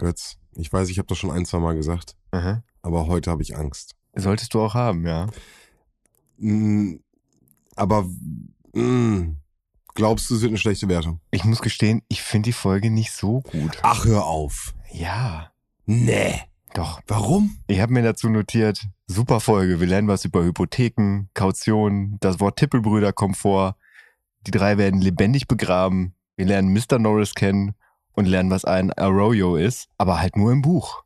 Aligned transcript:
Götz, 0.00 0.38
ich 0.56 0.72
weiß, 0.72 0.88
ich 0.88 0.96
habe 0.98 1.06
das 1.08 1.18
schon 1.18 1.30
ein, 1.30 1.44
zwei 1.44 1.58
Mal 1.58 1.74
gesagt, 1.76 2.16
Aha. 2.30 2.62
aber 2.80 3.06
heute 3.06 3.30
habe 3.30 3.42
ich 3.42 3.54
Angst. 3.56 3.94
Solltest 4.14 4.54
du 4.54 4.62
auch 4.62 4.72
haben, 4.74 5.06
ja. 5.06 5.26
Mm, 6.38 6.94
aber 7.76 8.04
mm, 8.72 9.36
glaubst 9.94 10.30
du, 10.30 10.34
es 10.36 10.40
wird 10.40 10.50
eine 10.50 10.58
schlechte 10.58 10.88
Wertung? 10.88 11.20
Ich 11.30 11.44
muss 11.44 11.60
gestehen, 11.60 12.00
ich 12.08 12.22
finde 12.22 12.48
die 12.48 12.52
Folge 12.54 12.90
nicht 12.90 13.12
so 13.12 13.42
gut. 13.42 13.78
Ach, 13.82 14.06
hör 14.06 14.24
auf. 14.24 14.74
Ja, 14.90 15.52
Nee. 15.84 16.40
doch. 16.72 17.00
Warum? 17.06 17.58
Ich 17.66 17.80
habe 17.80 17.92
mir 17.92 18.02
dazu 18.02 18.30
notiert, 18.30 18.86
super 19.06 19.38
Folge. 19.40 19.80
Wir 19.80 19.86
lernen 19.86 20.08
was 20.08 20.24
über 20.24 20.42
Hypotheken, 20.42 21.28
Kaution, 21.34 22.16
das 22.20 22.40
Wort 22.40 22.58
Tippelbrüder 22.58 23.12
kommt 23.12 23.36
vor. 23.36 23.76
Die 24.46 24.50
drei 24.50 24.78
werden 24.78 25.00
lebendig 25.02 25.46
begraben. 25.46 26.14
Wir 26.36 26.46
lernen 26.46 26.72
Mr. 26.72 26.98
Norris 26.98 27.34
kennen 27.34 27.74
und 28.20 28.26
lernen, 28.26 28.50
was 28.50 28.64
ein 28.64 28.92
Arroyo 28.92 29.56
ist, 29.56 29.88
aber 29.98 30.20
halt 30.20 30.36
nur 30.36 30.52
im 30.52 30.62
Buch. 30.62 31.02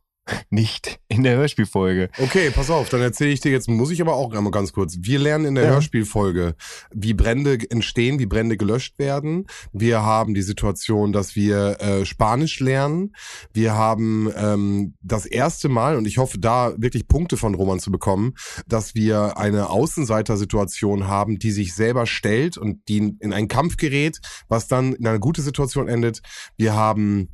Nicht 0.48 1.00
in 1.08 1.22
der 1.22 1.36
Hörspielfolge. 1.36 2.08
Okay, 2.18 2.50
pass 2.50 2.70
auf, 2.70 2.88
dann 2.88 3.02
erzähle 3.02 3.30
ich 3.30 3.40
dir 3.40 3.52
jetzt, 3.52 3.68
muss 3.68 3.90
ich 3.90 4.00
aber 4.00 4.14
auch 4.14 4.32
einmal 4.32 4.52
ganz 4.52 4.72
kurz. 4.72 4.96
Wir 5.00 5.18
lernen 5.18 5.44
in 5.44 5.54
der 5.54 5.64
Ja. 5.64 5.70
Hörspielfolge, 5.72 6.54
wie 6.92 7.12
Brände 7.12 7.58
entstehen, 7.70 8.18
wie 8.18 8.26
Brände 8.26 8.56
gelöscht 8.56 8.98
werden. 8.98 9.46
Wir 9.72 10.02
haben 10.02 10.32
die 10.32 10.42
Situation, 10.42 11.12
dass 11.12 11.36
wir 11.36 11.80
äh, 11.80 12.06
Spanisch 12.06 12.60
lernen. 12.60 13.12
Wir 13.52 13.74
haben 13.74 14.30
ähm, 14.36 14.94
das 15.02 15.26
erste 15.26 15.68
Mal, 15.68 15.96
und 15.96 16.06
ich 16.06 16.16
hoffe 16.16 16.38
da 16.38 16.72
wirklich 16.78 17.06
Punkte 17.06 17.36
von 17.36 17.54
Roman 17.54 17.78
zu 17.80 17.90
bekommen, 17.90 18.34
dass 18.66 18.94
wir 18.94 19.36
eine 19.36 19.68
Außenseitersituation 19.68 21.06
haben, 21.06 21.38
die 21.38 21.50
sich 21.50 21.74
selber 21.74 22.06
stellt 22.06 22.56
und 22.56 22.88
die 22.88 23.14
in 23.20 23.32
einen 23.32 23.48
Kampf 23.48 23.76
gerät, 23.76 24.20
was 24.48 24.68
dann 24.68 24.94
in 24.94 25.06
eine 25.06 25.20
gute 25.20 25.42
Situation 25.42 25.88
endet. 25.88 26.22
Wir 26.56 26.74
haben 26.74 27.28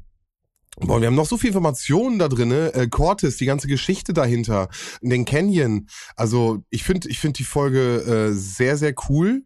Boah, 0.79 1.01
wir 1.01 1.09
haben 1.09 1.15
noch 1.15 1.27
so 1.27 1.37
viel 1.37 1.49
Informationen 1.49 2.19
da 2.19 2.29
drinne. 2.29 2.73
Äh, 2.75 2.89
Cortis, 2.89 3.37
die 3.37 3.47
ganze 3.47 3.67
Geschichte 3.67 4.13
dahinter, 4.13 4.69
den 5.03 5.25
Canyon. 5.25 5.89
Also 6.17 6.63
ich 6.71 6.85
finde, 6.85 7.09
ich 7.09 7.19
finde 7.19 7.39
die 7.39 7.45
Folge 7.45 8.31
äh, 8.31 8.33
sehr, 8.33 8.77
sehr 8.77 8.95
cool 9.09 9.43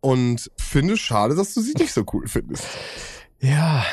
und 0.00 0.50
finde 0.56 0.96
schade, 0.96 1.34
dass 1.34 1.54
du 1.54 1.60
sie 1.60 1.74
nicht 1.74 1.92
so 1.92 2.04
cool 2.12 2.28
findest. 2.28 2.64
Ja, 3.40 3.84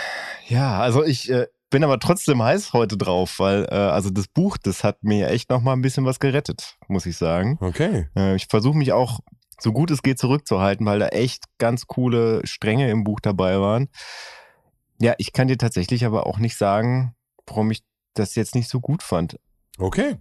ja, 0.48 0.80
also 0.80 1.04
ich 1.04 1.30
äh, 1.32 1.48
bin 1.70 1.84
aber 1.84 2.00
trotzdem 2.00 2.44
heiß 2.44 2.74
heute 2.74 2.98
drauf, 2.98 3.40
weil 3.40 3.66
äh, 3.72 3.76
also 3.76 4.10
das 4.10 4.28
Buch, 4.28 4.58
das 4.58 4.84
hat 4.84 5.04
mir 5.04 5.30
echt 5.30 5.50
noch 5.50 5.62
mal 5.62 5.74
ein 5.74 5.82
bisschen 5.82 6.06
was 6.06 6.20
gerettet, 6.20 6.78
muss 6.88 7.06
ich 7.06 7.18
sagen. 7.18 7.58
Okay. 7.62 8.08
Äh, 8.16 8.36
ich 8.36 8.48
versuche 8.48 8.78
mich 8.78 8.92
auch 8.92 9.20
so 9.60 9.72
gut 9.72 9.90
es 9.92 10.04
geht 10.04 10.20
zurückzuhalten, 10.20 10.86
weil 10.86 11.00
da 11.00 11.08
echt 11.08 11.46
ganz 11.58 11.88
coole 11.88 12.46
Stränge 12.46 12.90
im 12.92 13.04
Buch 13.04 13.20
dabei 13.22 13.60
waren. 13.60 13.90
Ja, 15.00 15.14
ich 15.18 15.34
kann 15.34 15.48
dir 15.48 15.58
tatsächlich 15.58 16.06
aber 16.06 16.26
auch 16.26 16.38
nicht 16.40 16.56
sagen, 16.58 17.16
warum 17.48 17.72
ich 17.72 17.84
das 18.14 18.36
jetzt 18.36 18.56
nicht 18.56 18.70
so 18.70 18.80
gut 18.80 19.04
fand. 19.04 19.38
Okay. 19.78 20.16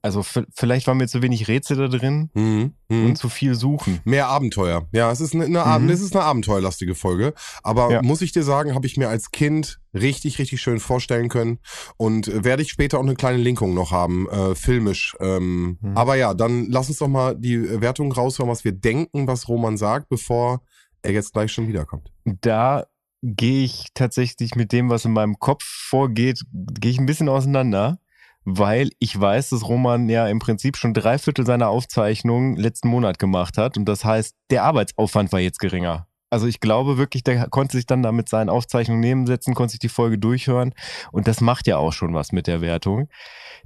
Also 0.00 0.22
vielleicht 0.22 0.86
war 0.86 0.94
mir 0.94 1.08
zu 1.08 1.22
wenig 1.22 1.48
Rätsel 1.48 1.78
da 1.78 1.88
drin 1.88 2.28
Mhm. 2.34 2.74
Mhm. 2.90 3.06
und 3.06 3.16
zu 3.16 3.30
viel 3.30 3.54
Suchen. 3.54 4.00
Mehr 4.04 4.28
Abenteuer. 4.28 4.86
Ja, 4.92 5.10
es 5.10 5.22
ist 5.22 5.34
eine, 5.34 5.44
eine, 5.46 5.78
Mhm. 5.80 5.88
es 5.88 6.02
ist 6.02 6.14
eine 6.14 6.26
abenteuerlastige 6.26 6.94
Folge. 6.94 7.32
Aber 7.62 7.90
Ja. 7.90 8.02
muss 8.02 8.20
ich 8.20 8.32
dir 8.32 8.42
sagen, 8.42 8.74
habe 8.74 8.86
ich 8.86 8.98
mir 8.98 9.08
als 9.08 9.30
Kind 9.30 9.80
richtig, 9.94 10.38
richtig 10.38 10.60
schön 10.60 10.78
vorstellen 10.78 11.30
können. 11.30 11.58
Und 11.96 12.28
äh, 12.28 12.44
werde 12.44 12.62
ich 12.62 12.68
später 12.70 12.98
auch 12.98 13.02
eine 13.02 13.14
kleine 13.14 13.38
Linkung 13.38 13.72
noch 13.72 13.92
haben, 13.92 14.28
äh, 14.28 14.54
filmisch. 14.54 15.16
Ähm, 15.20 15.78
Mhm. 15.80 15.96
Aber 15.96 16.16
ja, 16.16 16.34
dann 16.34 16.66
lass 16.70 16.90
uns 16.90 16.98
doch 16.98 17.08
mal 17.08 17.34
die 17.34 17.80
Wertung 17.80 18.12
raushauen, 18.12 18.50
was 18.50 18.62
wir 18.64 18.72
denken, 18.72 19.26
was 19.26 19.48
Roman 19.48 19.78
sagt, 19.78 20.10
bevor 20.10 20.60
er 21.00 21.12
jetzt 21.12 21.32
gleich 21.32 21.50
schon 21.50 21.66
wiederkommt. 21.66 22.12
Da 22.42 22.84
gehe 23.24 23.64
ich 23.64 23.86
tatsächlich 23.94 24.54
mit 24.54 24.70
dem, 24.72 24.90
was 24.90 25.06
in 25.06 25.12
meinem 25.12 25.38
Kopf 25.38 25.64
vorgeht, 25.64 26.42
gehe 26.52 26.90
ich 26.90 26.98
ein 26.98 27.06
bisschen 27.06 27.30
auseinander, 27.30 27.98
weil 28.44 28.90
ich 28.98 29.18
weiß, 29.18 29.48
dass 29.48 29.66
Roman 29.66 30.10
ja 30.10 30.28
im 30.28 30.38
Prinzip 30.38 30.76
schon 30.76 30.92
drei 30.92 31.16
Viertel 31.16 31.46
seiner 31.46 31.70
Aufzeichnungen 31.70 32.56
letzten 32.56 32.88
Monat 32.88 33.18
gemacht 33.18 33.56
hat 33.56 33.78
und 33.78 33.86
das 33.86 34.04
heißt, 34.04 34.36
der 34.50 34.64
Arbeitsaufwand 34.64 35.32
war 35.32 35.40
jetzt 35.40 35.58
geringer. 35.58 36.06
Also 36.34 36.48
ich 36.48 36.58
glaube 36.58 36.98
wirklich, 36.98 37.22
der 37.22 37.46
konnte 37.46 37.76
sich 37.76 37.86
dann 37.86 38.02
da 38.02 38.10
mit 38.10 38.28
seinen 38.28 38.48
Aufzeichnungen 38.48 39.00
nebensetzen, 39.00 39.54
konnte 39.54 39.70
sich 39.70 39.78
die 39.78 39.88
Folge 39.88 40.18
durchhören 40.18 40.74
und 41.12 41.28
das 41.28 41.40
macht 41.40 41.68
ja 41.68 41.76
auch 41.76 41.92
schon 41.92 42.12
was 42.12 42.32
mit 42.32 42.48
der 42.48 42.60
Wertung. 42.60 43.08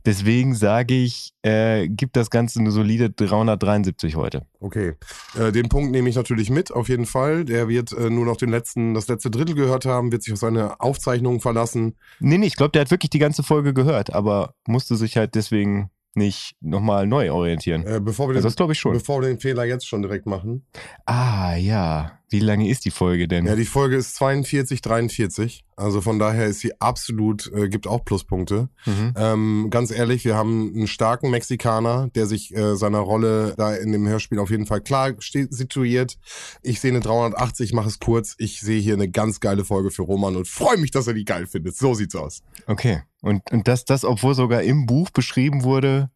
Deswegen 0.04 0.54
sage 0.54 0.92
ich, 0.92 1.32
äh, 1.40 1.88
gibt 1.88 2.14
das 2.14 2.28
Ganze 2.28 2.60
eine 2.60 2.70
solide 2.70 3.08
373 3.08 4.16
heute. 4.16 4.44
Okay, 4.60 4.96
äh, 5.38 5.50
den 5.50 5.70
Punkt 5.70 5.92
nehme 5.92 6.10
ich 6.10 6.16
natürlich 6.16 6.50
mit, 6.50 6.70
auf 6.70 6.90
jeden 6.90 7.06
Fall. 7.06 7.46
Der 7.46 7.68
wird 7.68 7.92
äh, 7.92 8.10
nur 8.10 8.26
noch 8.26 8.36
den 8.36 8.50
letzten, 8.50 8.92
das 8.92 9.08
letzte 9.08 9.30
Drittel 9.30 9.54
gehört 9.54 9.86
haben, 9.86 10.12
wird 10.12 10.22
sich 10.22 10.34
auf 10.34 10.38
seine 10.38 10.78
Aufzeichnungen 10.78 11.40
verlassen. 11.40 11.96
Nee, 12.20 12.36
nee, 12.36 12.48
ich 12.48 12.56
glaube, 12.56 12.72
der 12.72 12.82
hat 12.82 12.90
wirklich 12.90 13.08
die 13.08 13.18
ganze 13.18 13.42
Folge 13.42 13.72
gehört, 13.72 14.12
aber 14.12 14.52
musste 14.66 14.96
sich 14.96 15.16
halt 15.16 15.34
deswegen 15.34 15.88
nicht 16.18 16.56
nochmal 16.60 17.06
neu 17.06 17.32
orientieren. 17.32 17.86
Äh, 17.86 18.00
bevor, 18.00 18.28
wir 18.28 18.36
Also 18.36 18.40
den, 18.40 18.50
das 18.50 18.56
glaube 18.56 18.72
ich 18.74 18.78
schon. 18.78 18.92
bevor 18.92 19.22
wir 19.22 19.28
den 19.28 19.40
Fehler 19.40 19.64
jetzt 19.64 19.86
schon 19.88 20.02
direkt 20.02 20.26
machen. 20.26 20.66
Ah, 21.06 21.54
ja. 21.56 22.12
Wie 22.30 22.40
lange 22.40 22.68
ist 22.68 22.84
die 22.84 22.90
Folge 22.90 23.26
denn? 23.26 23.46
Ja, 23.46 23.56
die 23.56 23.64
Folge 23.64 23.96
ist 23.96 24.14
42, 24.16 24.82
43. 24.82 25.64
Also 25.76 26.02
von 26.02 26.18
daher 26.18 26.46
ist 26.46 26.60
sie 26.60 26.78
absolut, 26.78 27.50
äh, 27.54 27.68
gibt 27.70 27.86
auch 27.86 28.04
Pluspunkte. 28.04 28.68
mhm. 28.84 29.14
Ähm, 29.16 29.68
ganz 29.70 29.90
ehrlich, 29.90 30.26
wir 30.26 30.34
haben 30.34 30.72
einen 30.74 30.86
starken 30.88 31.30
Mexikaner, 31.30 32.10
der 32.14 32.26
sich 32.26 32.54
äh, 32.54 32.76
seiner 32.76 32.98
Rolle 32.98 33.54
da 33.56 33.74
in 33.74 33.92
dem 33.92 34.06
Hörspiel 34.06 34.40
auf 34.40 34.50
jeden 34.50 34.66
Fall 34.66 34.82
klar 34.82 35.14
situiert. 35.18 36.18
Ich 36.62 36.80
sehe 36.80 36.90
eine 36.90 37.00
380, 37.00 37.72
mache 37.72 37.88
es 37.88 37.98
kurz. 37.98 38.34
Ich 38.36 38.60
sehe 38.60 38.80
hier 38.80 38.94
eine 38.94 39.08
ganz 39.08 39.40
geile 39.40 39.64
Folge 39.64 39.90
für 39.90 40.02
Roman 40.02 40.36
und 40.36 40.46
freue 40.48 40.76
mich, 40.76 40.90
dass 40.90 41.06
er 41.06 41.14
die 41.14 41.24
geil 41.24 41.46
findet. 41.46 41.76
So 41.76 41.94
sieht's 41.94 42.14
aus. 42.14 42.42
Okay. 42.66 43.02
Und, 43.22 43.50
und 43.50 43.68
das, 43.68 43.84
das, 43.84 44.04
obwohl 44.04 44.34
sogar 44.34 44.62
im 44.62 44.86
Buch 44.86 45.10
beschrieben 45.10 45.64
wurde, 45.64 46.10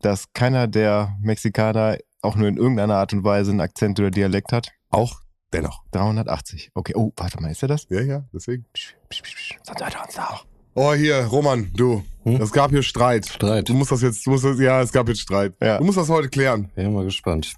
dass 0.00 0.32
keiner 0.32 0.66
der 0.66 1.16
Mexikaner 1.20 1.98
auch 2.22 2.36
nur 2.36 2.48
in 2.48 2.56
irgendeiner 2.56 2.96
Art 2.96 3.12
und 3.12 3.24
Weise 3.24 3.50
einen 3.50 3.60
Akzent 3.60 3.98
oder 4.00 4.10
Dialekt 4.10 4.52
hat. 4.52 4.72
Auch 4.90 5.20
dennoch. 5.52 5.84
380. 5.92 6.70
Okay. 6.74 6.94
Oh, 6.96 7.12
warte 7.16 7.40
mal, 7.40 7.50
ist 7.50 7.62
er 7.62 7.68
das? 7.68 7.86
Ja, 7.88 8.00
ja, 8.00 8.24
deswegen. 8.32 8.64
Psch, 8.72 8.94
psch, 9.08 9.22
psch, 9.22 9.34
psch. 9.34 9.58
Sonst 9.62 9.82
hört 9.82 9.94
er 9.94 10.04
uns 10.04 10.14
da 10.14 10.26
auch. 10.28 10.46
Oh, 10.74 10.92
hier, 10.92 11.24
Roman, 11.24 11.70
du. 11.74 12.04
Hm? 12.24 12.40
Es 12.40 12.52
gab 12.52 12.70
hier 12.70 12.82
Streit. 12.82 13.26
Streit. 13.26 13.68
Du 13.68 13.72
musst 13.72 13.92
das 13.92 14.02
jetzt, 14.02 14.26
du 14.26 14.30
musst 14.30 14.44
das, 14.44 14.58
ja, 14.60 14.82
es 14.82 14.92
gab 14.92 15.08
jetzt 15.08 15.20
Streit. 15.20 15.54
Ja. 15.62 15.78
Du 15.78 15.84
musst 15.84 15.96
das 15.96 16.10
heute 16.10 16.28
klären. 16.28 16.70
Bin 16.74 16.92
mal 16.92 17.04
gespannt. 17.04 17.54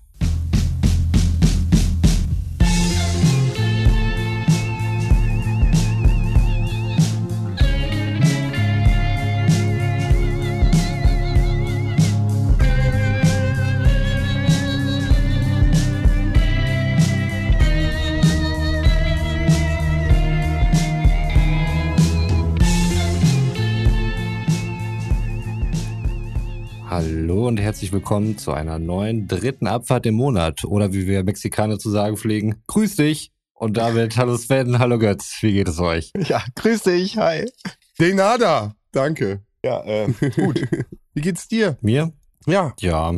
Hallo 27.20 27.48
und 27.48 27.58
herzlich 27.58 27.90
willkommen 27.90 28.38
zu 28.38 28.52
einer 28.52 28.78
neuen 28.78 29.26
dritten 29.26 29.66
Abfahrt 29.66 30.06
im 30.06 30.14
Monat. 30.14 30.64
Oder 30.64 30.92
wie 30.92 31.08
wir 31.08 31.24
Mexikaner 31.24 31.76
zu 31.76 31.90
sagen 31.90 32.16
pflegen, 32.16 32.62
grüß 32.68 32.94
dich. 32.94 33.32
Und 33.54 33.76
damit, 33.76 34.16
hallo 34.16 34.36
Sven, 34.36 34.78
hallo 34.78 35.00
Götz, 35.00 35.38
wie 35.40 35.52
geht 35.52 35.66
es 35.66 35.80
euch? 35.80 36.12
Ja, 36.16 36.44
grüß 36.54 36.84
dich. 36.84 37.16
Hi. 37.16 37.50
De 37.98 38.14
nada. 38.14 38.76
Danke. 38.92 39.42
Ja, 39.64 39.82
äh, 39.84 40.12
gut. 40.36 40.64
Wie 41.14 41.20
geht's 41.20 41.48
dir? 41.48 41.76
Mir? 41.80 42.12
Ja. 42.46 42.72
Ja, 42.78 43.12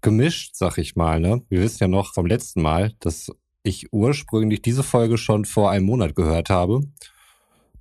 gemischt, 0.00 0.56
sag 0.56 0.78
ich 0.78 0.96
mal. 0.96 1.20
Ne? 1.20 1.42
Wir 1.48 1.60
wissen 1.60 1.78
ja 1.80 1.86
noch 1.86 2.12
vom 2.12 2.26
letzten 2.26 2.60
Mal, 2.60 2.94
dass 2.98 3.30
ich 3.62 3.92
ursprünglich 3.92 4.62
diese 4.62 4.82
Folge 4.82 5.16
schon 5.16 5.44
vor 5.44 5.70
einem 5.70 5.86
Monat 5.86 6.16
gehört 6.16 6.50
habe. 6.50 6.80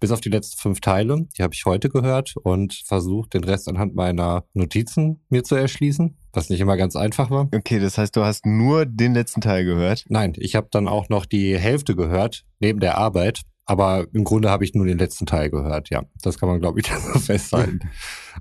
Bis 0.03 0.11
auf 0.11 0.19
die 0.19 0.27
letzten 0.27 0.59
fünf 0.59 0.81
Teile. 0.81 1.27
Die 1.37 1.43
habe 1.43 1.53
ich 1.53 1.63
heute 1.63 1.87
gehört 1.87 2.35
und 2.43 2.73
versucht, 2.73 3.35
den 3.35 3.45
Rest 3.45 3.69
anhand 3.69 3.95
meiner 3.95 4.43
Notizen 4.53 5.23
mir 5.29 5.45
zu 5.45 5.55
erschließen, 5.55 6.17
was 6.33 6.49
nicht 6.49 6.59
immer 6.59 6.75
ganz 6.75 6.97
einfach 6.97 7.29
war. 7.29 7.47
Okay, 7.55 7.79
das 7.79 7.97
heißt, 7.97 8.13
du 8.17 8.25
hast 8.25 8.45
nur 8.45 8.85
den 8.85 9.13
letzten 9.13 9.39
Teil 9.39 9.63
gehört. 9.63 10.03
Nein, 10.09 10.33
ich 10.35 10.57
habe 10.57 10.67
dann 10.71 10.89
auch 10.89 11.07
noch 11.07 11.25
die 11.25 11.57
Hälfte 11.57 11.95
gehört, 11.95 12.43
neben 12.59 12.81
der 12.81 12.97
Arbeit. 12.97 13.43
Aber 13.65 14.05
im 14.11 14.25
Grunde 14.25 14.49
habe 14.49 14.65
ich 14.65 14.73
nur 14.73 14.85
den 14.85 14.97
letzten 14.97 15.25
Teil 15.25 15.49
gehört, 15.49 15.89
ja. 15.89 16.03
Das 16.21 16.37
kann 16.37 16.49
man, 16.49 16.59
glaube 16.59 16.81
ich, 16.81 16.87
so 17.13 17.19
festhalten. 17.19 17.79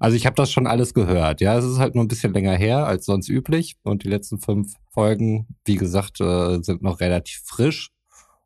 Also 0.00 0.16
ich 0.16 0.26
habe 0.26 0.34
das 0.34 0.50
schon 0.50 0.66
alles 0.66 0.94
gehört, 0.94 1.40
ja. 1.40 1.56
Es 1.56 1.64
ist 1.64 1.78
halt 1.78 1.94
nur 1.94 2.02
ein 2.02 2.08
bisschen 2.08 2.32
länger 2.32 2.56
her 2.56 2.86
als 2.86 3.04
sonst 3.04 3.28
üblich. 3.28 3.76
Und 3.84 4.02
die 4.02 4.08
letzten 4.08 4.40
fünf 4.40 4.74
Folgen, 4.90 5.46
wie 5.64 5.76
gesagt, 5.76 6.20
äh, 6.20 6.60
sind 6.60 6.82
noch 6.82 6.98
relativ 6.98 7.42
frisch. 7.44 7.91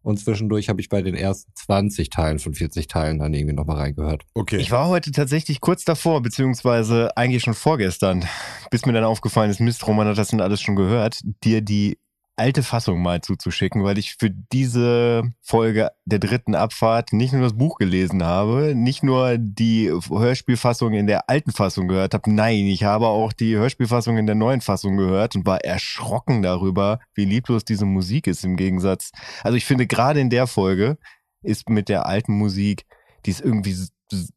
Und 0.06 0.20
zwischendurch 0.20 0.68
habe 0.68 0.80
ich 0.80 0.88
bei 0.88 1.02
den 1.02 1.16
ersten 1.16 1.50
20 1.56 2.10
Teilen 2.10 2.38
von 2.38 2.54
40 2.54 2.86
Teilen 2.86 3.18
dann 3.18 3.34
irgendwie 3.34 3.56
nochmal 3.56 3.78
reingehört. 3.78 4.22
Okay. 4.34 4.58
Ich 4.58 4.70
war 4.70 4.86
heute 4.86 5.10
tatsächlich 5.10 5.60
kurz 5.60 5.84
davor, 5.84 6.22
beziehungsweise 6.22 7.16
eigentlich 7.16 7.42
schon 7.42 7.54
vorgestern, 7.54 8.24
bis 8.70 8.86
mir 8.86 8.92
dann 8.92 9.02
aufgefallen 9.02 9.50
ist, 9.50 9.58
Mist, 9.58 9.84
Roman 9.84 10.06
hat 10.06 10.16
das 10.16 10.28
denn 10.28 10.40
alles 10.40 10.60
schon 10.60 10.76
gehört, 10.76 11.22
dir 11.42 11.60
die 11.60 11.98
alte 12.36 12.62
Fassung 12.62 13.02
mal 13.02 13.22
zuzuschicken, 13.22 13.82
weil 13.82 13.98
ich 13.98 14.16
für 14.16 14.30
diese 14.30 15.22
Folge 15.40 15.90
der 16.04 16.18
dritten 16.18 16.54
Abfahrt 16.54 17.12
nicht 17.12 17.32
nur 17.32 17.42
das 17.42 17.56
Buch 17.56 17.78
gelesen 17.78 18.22
habe, 18.22 18.74
nicht 18.74 19.02
nur 19.02 19.38
die 19.38 19.90
Hörspielfassung 19.90 20.92
in 20.92 21.06
der 21.06 21.30
alten 21.30 21.52
Fassung 21.52 21.88
gehört 21.88 22.14
habe, 22.14 22.30
nein, 22.32 22.66
ich 22.66 22.84
habe 22.84 23.06
auch 23.06 23.32
die 23.32 23.56
Hörspielfassung 23.56 24.18
in 24.18 24.26
der 24.26 24.34
neuen 24.34 24.60
Fassung 24.60 24.96
gehört 24.96 25.34
und 25.34 25.46
war 25.46 25.64
erschrocken 25.64 26.42
darüber, 26.42 27.00
wie 27.14 27.24
lieblos 27.24 27.64
diese 27.64 27.86
Musik 27.86 28.26
ist 28.26 28.44
im 28.44 28.56
Gegensatz. 28.56 29.12
Also 29.42 29.56
ich 29.56 29.64
finde 29.64 29.86
gerade 29.86 30.20
in 30.20 30.30
der 30.30 30.46
Folge 30.46 30.98
ist 31.42 31.68
mit 31.70 31.88
der 31.88 32.06
alten 32.06 32.32
Musik, 32.36 32.84
die 33.24 33.30
ist 33.30 33.40
irgendwie 33.40 33.74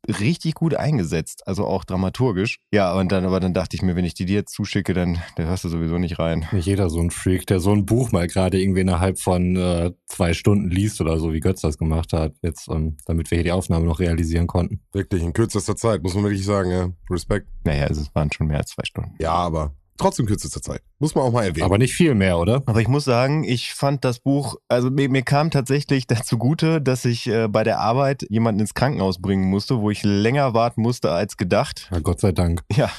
richtig 0.07 0.55
gut 0.55 0.75
eingesetzt, 0.75 1.47
also 1.47 1.65
auch 1.65 1.83
dramaturgisch. 1.83 2.57
Ja, 2.71 2.93
und 2.93 3.11
dann, 3.11 3.25
aber 3.25 3.39
dann 3.39 3.53
dachte 3.53 3.75
ich 3.75 3.81
mir, 3.81 3.95
wenn 3.95 4.05
ich 4.05 4.13
die 4.13 4.25
dir 4.25 4.35
jetzt 4.35 4.53
zuschicke, 4.53 4.93
dann, 4.93 5.19
dann 5.35 5.47
hörst 5.47 5.63
du 5.63 5.69
sowieso 5.69 5.97
nicht 5.97 6.19
rein. 6.19 6.47
Nicht 6.51 6.65
jeder 6.65 6.89
so 6.89 6.99
ein 6.99 7.11
Freak, 7.11 7.45
der 7.47 7.59
so 7.59 7.71
ein 7.71 7.85
Buch 7.85 8.11
mal 8.11 8.27
gerade 8.27 8.59
irgendwie 8.59 8.81
innerhalb 8.81 9.19
von 9.19 9.55
äh, 9.55 9.91
zwei 10.07 10.33
Stunden 10.33 10.69
liest 10.69 11.01
oder 11.01 11.19
so, 11.19 11.33
wie 11.33 11.39
Götz 11.39 11.61
das 11.61 11.77
gemacht 11.77 12.13
hat, 12.13 12.33
jetzt, 12.41 12.67
ähm, 12.69 12.97
damit 13.05 13.31
wir 13.31 13.37
hier 13.37 13.43
die 13.43 13.51
Aufnahme 13.51 13.85
noch 13.85 13.99
realisieren 13.99 14.47
konnten. 14.47 14.81
Wirklich, 14.91 15.23
in 15.23 15.33
kürzester 15.33 15.75
Zeit, 15.75 16.03
muss 16.03 16.13
man 16.15 16.23
wirklich 16.23 16.45
sagen, 16.45 16.71
ja. 16.71 16.89
Respekt. 17.09 17.47
Naja, 17.63 17.85
also 17.85 18.01
es 18.01 18.13
waren 18.15 18.31
schon 18.31 18.47
mehr 18.47 18.57
als 18.57 18.71
zwei 18.71 18.83
Stunden. 18.85 19.15
Ja, 19.19 19.33
aber 19.33 19.75
trotzdem 19.99 20.25
kürzester 20.25 20.61
Zeit. 20.61 20.81
Muss 20.97 21.13
man 21.13 21.23
auch 21.25 21.31
mal 21.31 21.43
erwähnen. 21.45 21.65
Aber 21.65 21.77
nicht 21.77 21.93
viel 21.93 22.15
mehr, 22.15 22.37
oder? 22.39 22.63
Aber 22.65 22.81
ich 22.81 22.87
muss 22.87 23.03
sagen, 23.05 23.43
ich 23.43 23.73
fand 23.73 24.03
das 24.03 24.19
Buch, 24.19 24.55
also 24.67 24.89
mir, 24.89 25.09
mir 25.09 25.21
kam 25.21 25.51
tatsächlich 25.51 26.07
dazu 26.07 26.37
gute, 26.37 26.81
dass 26.81 27.05
ich 27.05 27.27
äh, 27.27 27.47
bei 27.47 27.63
der 27.63 27.79
Arbeit 27.79 28.25
jemanden 28.29 28.61
ins 28.61 28.73
Krankenhaus 28.73 29.21
bringen 29.21 29.49
musste, 29.49 29.79
wo 29.79 29.91
ich 29.91 30.03
länger 30.03 30.53
warten 30.53 30.81
musste 30.81 31.11
als 31.11 31.37
gedacht. 31.37 31.87
Ja, 31.91 31.99
Gott 31.99 32.19
sei 32.19 32.31
Dank. 32.31 32.63
Ja. 32.73 32.89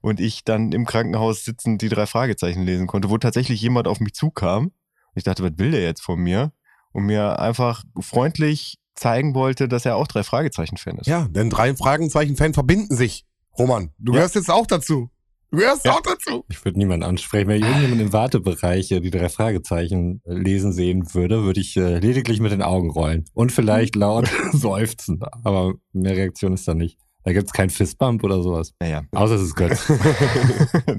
Und 0.00 0.20
ich 0.20 0.44
dann 0.44 0.72
im 0.72 0.86
Krankenhaus 0.86 1.44
sitzend 1.44 1.82
die 1.82 1.88
drei 1.88 2.06
Fragezeichen 2.06 2.62
lesen 2.62 2.86
konnte, 2.86 3.10
wo 3.10 3.18
tatsächlich 3.18 3.60
jemand 3.60 3.88
auf 3.88 4.00
mich 4.00 4.14
zukam. 4.14 4.72
Ich 5.14 5.24
dachte, 5.24 5.42
was 5.42 5.52
will 5.56 5.70
der 5.72 5.82
jetzt 5.82 6.02
von 6.02 6.18
mir? 6.20 6.52
Und 6.92 7.04
mir 7.04 7.38
einfach 7.40 7.84
freundlich 8.00 8.78
zeigen 8.94 9.34
wollte, 9.34 9.68
dass 9.68 9.84
er 9.84 9.96
auch 9.96 10.06
drei 10.06 10.22
Fragezeichen-Fan 10.22 10.96
ist. 10.98 11.06
ja, 11.06 11.26
denn 11.28 11.50
drei 11.50 11.74
Fragezeichen-Fan 11.76 12.54
verbinden 12.54 12.96
sich. 12.96 13.26
Roman, 13.58 13.90
du 13.98 14.12
Ja. 14.12 14.18
gehörst 14.18 14.34
jetzt 14.34 14.50
auch 14.50 14.66
dazu. 14.66 15.10
Du 15.56 15.62
gehörst 15.62 15.86
Ja. 15.86 15.92
auch 15.92 16.02
dazu. 16.02 16.44
Ich 16.50 16.62
würde 16.66 16.76
niemanden 16.78 17.02
ansprechen. 17.02 17.48
Wenn 17.48 17.62
irgendjemand 17.62 18.02
im 18.02 18.12
Wartebereich 18.12 18.92
äh, 18.92 19.00
die 19.00 19.10
drei 19.10 19.30
Fragezeichen 19.30 20.20
äh, 20.26 20.34
lesen 20.34 20.70
sehen 20.70 21.14
würde, 21.14 21.44
würde 21.44 21.60
ich 21.60 21.78
äh, 21.78 21.98
lediglich 21.98 22.40
mit 22.40 22.52
den 22.52 22.60
Augen 22.60 22.90
rollen. 22.90 23.24
Und 23.32 23.52
vielleicht 23.52 23.96
laut 23.96 24.28
seufzen. 24.52 25.18
Aber 25.44 25.72
mehr 25.94 26.14
Reaktion 26.14 26.52
ist 26.52 26.68
da 26.68 26.74
nicht. 26.74 26.98
Da 27.24 27.32
gibt's 27.32 27.54
keinen 27.54 27.70
Fistbump 27.70 28.22
oder 28.22 28.42
sowas. 28.42 28.74
Naja. 28.80 29.04
Außer 29.12 29.36
es 29.36 29.42
ist 29.44 29.54
Götz. 29.56 29.90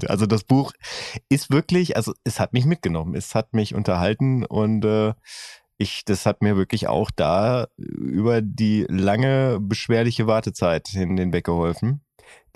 also 0.08 0.26
das 0.26 0.42
Buch 0.42 0.72
ist 1.28 1.52
wirklich, 1.52 1.96
also 1.96 2.12
es 2.24 2.40
hat 2.40 2.52
mich 2.52 2.64
mitgenommen, 2.66 3.14
es 3.14 3.36
hat 3.36 3.54
mich 3.54 3.76
unterhalten 3.76 4.44
und 4.44 4.84
äh, 4.84 5.14
ich, 5.76 6.04
das 6.04 6.26
hat 6.26 6.42
mir 6.42 6.56
wirklich 6.56 6.88
auch 6.88 7.12
da 7.14 7.68
über 7.76 8.42
die 8.42 8.84
lange 8.88 9.58
beschwerliche 9.60 10.26
Wartezeit 10.26 10.92
in 10.94 11.14
den 11.14 11.32
Weg 11.32 11.44
geholfen, 11.46 12.00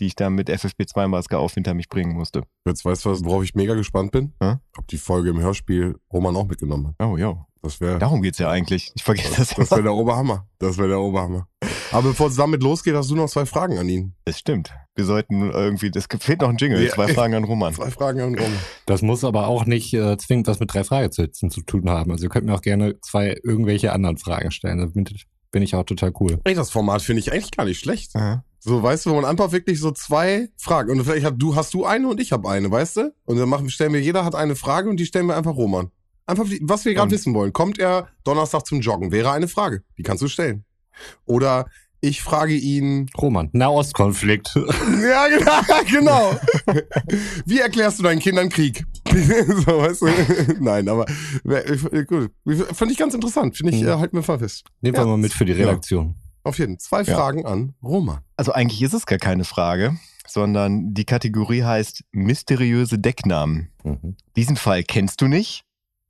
die 0.02 0.08
ich 0.08 0.16
da 0.16 0.30
mit 0.30 0.50
FFP2-Maske 0.50 1.38
auf 1.38 1.54
hinter 1.54 1.74
mich 1.74 1.88
bringen 1.88 2.14
musste. 2.14 2.42
Jetzt 2.66 2.84
weißt 2.84 3.04
du, 3.04 3.10
was, 3.10 3.24
worauf 3.24 3.44
ich 3.44 3.54
mega 3.54 3.74
gespannt 3.74 4.10
bin? 4.10 4.32
Hä? 4.42 4.56
Ob 4.76 4.88
die 4.88 4.98
Folge 4.98 5.30
im 5.30 5.38
Hörspiel 5.38 5.94
Roman 6.12 6.34
auch 6.34 6.46
mitgenommen 6.48 6.88
hat. 6.98 7.06
Oh 7.06 7.16
ja, 7.16 7.46
Das 7.62 7.80
wäre 7.80 8.00
darum 8.00 8.20
geht's 8.20 8.38
ja 8.38 8.50
eigentlich. 8.50 8.90
Ich 8.96 9.04
vergesse 9.04 9.36
das 9.36 9.50
das 9.50 9.68
immer. 9.68 9.70
wär 9.76 9.82
der 9.84 9.94
Oberhammer. 9.94 10.48
Das 10.58 10.76
wäre 10.76 10.88
der 10.88 10.98
Oberhammer. 11.00 11.46
Aber 11.92 12.08
bevor 12.08 12.26
es 12.28 12.34
damit 12.36 12.62
losgeht, 12.64 12.94
hast 12.96 13.10
du 13.10 13.14
noch 13.14 13.28
zwei 13.28 13.46
Fragen 13.46 13.78
an 13.78 13.88
ihn. 13.88 14.14
Das 14.24 14.38
stimmt. 14.40 14.72
Wir 14.96 15.04
sollten 15.04 15.50
irgendwie, 15.52 15.90
das 15.92 16.06
fehlt 16.18 16.40
noch 16.40 16.48
ein 16.48 16.56
Jingle, 16.56 16.82
Ja. 16.84 16.90
zwei 16.90 17.08
Fragen 17.14 17.34
an 17.34 17.44
Roman. 17.44 17.72
Zwei 17.74 17.90
Fragen 17.92 18.20
an 18.20 18.34
Roman. 18.34 18.58
Das 18.86 19.02
muss 19.02 19.22
aber 19.22 19.46
auch 19.46 19.66
nicht 19.66 19.94
äh, 19.94 20.16
zwingend 20.18 20.48
was 20.48 20.58
mit 20.58 20.74
drei 20.74 20.82
Fragezeichen 20.84 21.50
zu 21.50 21.60
tun 21.62 21.88
haben. 21.88 22.10
Also 22.10 22.24
ihr 22.24 22.28
könnt 22.30 22.46
mir 22.46 22.54
auch 22.54 22.60
gerne 22.62 22.98
zwei 23.02 23.36
irgendwelche 23.44 23.92
anderen 23.92 24.16
Fragen 24.18 24.50
stellen. 24.50 24.78
Da 24.78 24.86
bin, 24.86 25.06
bin 25.52 25.62
ich 25.62 25.74
auch 25.76 25.84
total 25.84 26.12
cool. 26.18 26.40
Ey, 26.44 26.54
das 26.54 26.70
Format 26.70 27.02
finde 27.02 27.20
ich 27.20 27.30
eigentlich 27.32 27.52
gar 27.52 27.64
nicht 27.66 27.78
schlecht. 27.78 28.16
Aha. 28.16 28.44
So, 28.64 28.80
weißt 28.80 29.06
du, 29.06 29.10
wo 29.10 29.16
man 29.16 29.24
einfach 29.24 29.50
wirklich 29.50 29.80
so 29.80 29.90
zwei 29.90 30.48
Fragen. 30.56 30.90
Und 30.92 31.02
vielleicht 31.04 31.26
hab, 31.26 31.36
du, 31.36 31.56
hast 31.56 31.74
du 31.74 31.84
eine 31.84 32.06
und 32.08 32.20
ich 32.20 32.30
habe 32.30 32.48
eine, 32.48 32.70
weißt 32.70 32.96
du? 32.96 33.14
Und 33.24 33.36
dann 33.36 33.48
machen, 33.48 33.68
stellen 33.70 33.92
wir, 33.92 34.00
jeder 34.00 34.24
hat 34.24 34.36
eine 34.36 34.54
Frage 34.54 34.88
und 34.88 34.98
die 34.98 35.06
stellen 35.06 35.26
wir 35.26 35.36
einfach 35.36 35.56
Roman. 35.56 35.90
Einfach, 36.26 36.44
was 36.60 36.84
wir 36.84 36.94
gerade 36.94 37.10
wissen 37.10 37.34
wollen. 37.34 37.52
Kommt 37.52 37.80
er 37.80 38.06
Donnerstag 38.22 38.64
zum 38.64 38.80
Joggen? 38.80 39.10
Wäre 39.10 39.32
eine 39.32 39.48
Frage. 39.48 39.82
Die 39.98 40.04
kannst 40.04 40.22
du 40.22 40.28
stellen. 40.28 40.64
Oder 41.24 41.66
ich 42.00 42.22
frage 42.22 42.54
ihn, 42.54 43.10
Roman, 43.20 43.48
Nahostkonflikt. 43.52 44.54
ja, 44.56 45.26
genau, 45.26 45.80
genau. 45.90 46.36
Wie 47.44 47.58
erklärst 47.58 47.98
du 47.98 48.04
deinen 48.04 48.20
Kindern 48.20 48.48
Krieg? 48.48 48.84
so, 49.08 49.16
weißt 49.16 50.02
du? 50.02 50.06
Nein, 50.60 50.88
aber 50.88 51.06
gut. 52.06 52.30
Fand 52.74 52.92
ich 52.92 52.98
ganz 52.98 53.14
interessant. 53.14 53.56
Finde 53.56 53.72
ich, 53.74 53.82
Mhm. 53.82 53.88
äh, 53.88 53.96
halt 53.96 54.12
mir 54.12 54.22
fest. 54.22 54.64
Nehmen 54.80 54.94
Ja. 54.96 55.02
wir 55.02 55.06
mal 55.08 55.16
mit 55.18 55.32
für 55.32 55.44
die 55.44 55.52
Redaktion. 55.52 56.14
Auf 56.44 56.58
jeden 56.58 56.78
Fall. 56.78 57.04
Zwei 57.04 57.10
Ja. 57.12 57.16
Fragen 57.18 57.46
an 57.46 57.74
Roman. 57.82 58.20
Also 58.36 58.52
eigentlich 58.52 58.82
ist 58.82 58.94
es 58.94 59.06
gar 59.06 59.18
keine 59.18 59.44
Frage, 59.44 59.96
sondern 60.26 60.94
die 60.94 61.04
Kategorie 61.04 61.62
heißt 61.62 62.04
mysteriöse 62.12 62.98
Decknamen. 62.98 63.70
Mhm. 63.84 64.16
Diesen 64.36 64.56
Fall 64.56 64.82
kennst 64.82 65.20
du 65.20 65.28
nicht? 65.28 65.64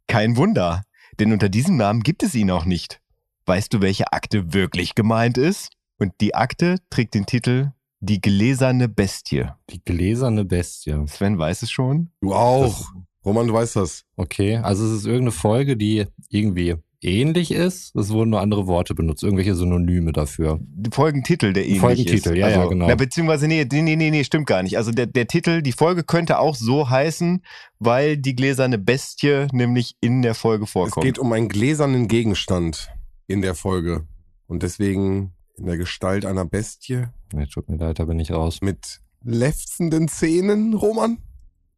Kein 0.07 0.37
Wunder, 0.37 0.83
denn 1.21 1.33
unter 1.33 1.49
diesem 1.49 1.77
Namen 1.77 2.03
gibt 2.03 2.23
es 2.23 2.35
ihn 2.35 2.51
auch 2.51 2.65
nicht. 2.65 3.01
Weißt 3.47 3.73
du, 3.75 3.81
welche 3.81 4.13
Akte 4.13 4.53
wirklich 4.55 4.95
gemeint 4.95 5.37
ist? 5.39 5.71
Und 5.99 6.13
die 6.21 6.35
Akte 6.35 6.77
trägt 6.91 7.15
den 7.15 7.27
Titel 7.27 7.73
Die 8.01 8.21
gläserne 8.21 8.89
Bestie. 8.89 9.47
Die 9.71 9.83
gläserne 9.85 10.45
Bestie. 10.45 10.95
Sven 11.07 11.39
weiß 11.39 11.63
es 11.63 11.71
schon. 11.71 12.11
Du 12.21 12.35
auch. 12.35 12.89
Roman, 13.25 13.47
du 13.47 13.55
weißt 13.55 13.77
das. 13.77 14.05
Okay, 14.17 14.57
also 14.57 14.85
es 14.85 14.93
ist 14.93 15.05
irgendeine 15.07 15.31
Folge, 15.31 15.77
die 15.77 16.07
irgendwie 16.29 16.75
ähnlich 17.03 17.51
ist. 17.51 17.95
Es 17.97 18.11
wurden 18.11 18.31
nur 18.31 18.41
andere 18.41 18.67
Worte 18.67 18.95
benutzt, 18.95 19.23
irgendwelche 19.23 19.55
Synonyme 19.55 20.13
dafür. 20.13 20.59
Die 20.63 20.91
Folgentitel, 20.91 21.53
der 21.53 21.65
ähnlich 21.65 21.81
Folgentitel, 21.81 22.31
ist. 22.31 22.37
ja, 22.39 22.49
ja, 22.49 22.57
also, 22.59 22.71
genau. 22.71 22.87
Na, 22.87 22.95
beziehungsweise, 22.95 23.49
nee, 23.49 23.67
nee, 23.71 23.83
nee, 23.83 23.97
nee, 23.97 24.11
nee, 24.11 24.25
stimmt 24.25 24.47
gar 24.47 24.63
nicht. 24.63 24.77
Also 24.77 24.91
der, 24.93 25.07
der 25.07 25.27
Titel, 25.27 25.63
die 25.63 25.73
Folge 25.73 26.05
könnte 26.05 26.39
auch 26.39 26.55
so 26.55 26.89
heißen, 26.89 27.43
weil 27.79 28.17
die 28.17 28.35
gläserne 28.35 28.79
Bestie 28.79 29.47
nämlich 29.53 29.97
in 30.01 30.23
der 30.23 30.35
Folge 30.35 30.67
vorkommt. 30.67 31.05
Es 31.05 31.09
geht 31.09 31.19
um 31.19 31.33
einen 31.33 31.49
gläsernen 31.49 32.09
Gegenstand 32.09 32.89
in 33.27 33.43
der 33.43 33.55
Folge. 33.55 34.07
Und 34.47 34.63
deswegen 34.63 35.33
in 35.57 35.67
der 35.67 35.77
Gestalt 35.77 36.25
einer 36.25 36.45
Bestie 36.45 37.07
Nee, 37.33 37.47
tut 37.47 37.69
mir 37.69 37.77
leid, 37.77 37.99
da 37.99 38.05
bin 38.05 38.21
ich 38.21 38.31
raus. 38.31 38.61
mit 38.61 39.01
lefzenden 39.25 40.09
Zähnen, 40.09 40.75
Roman. 40.75 41.19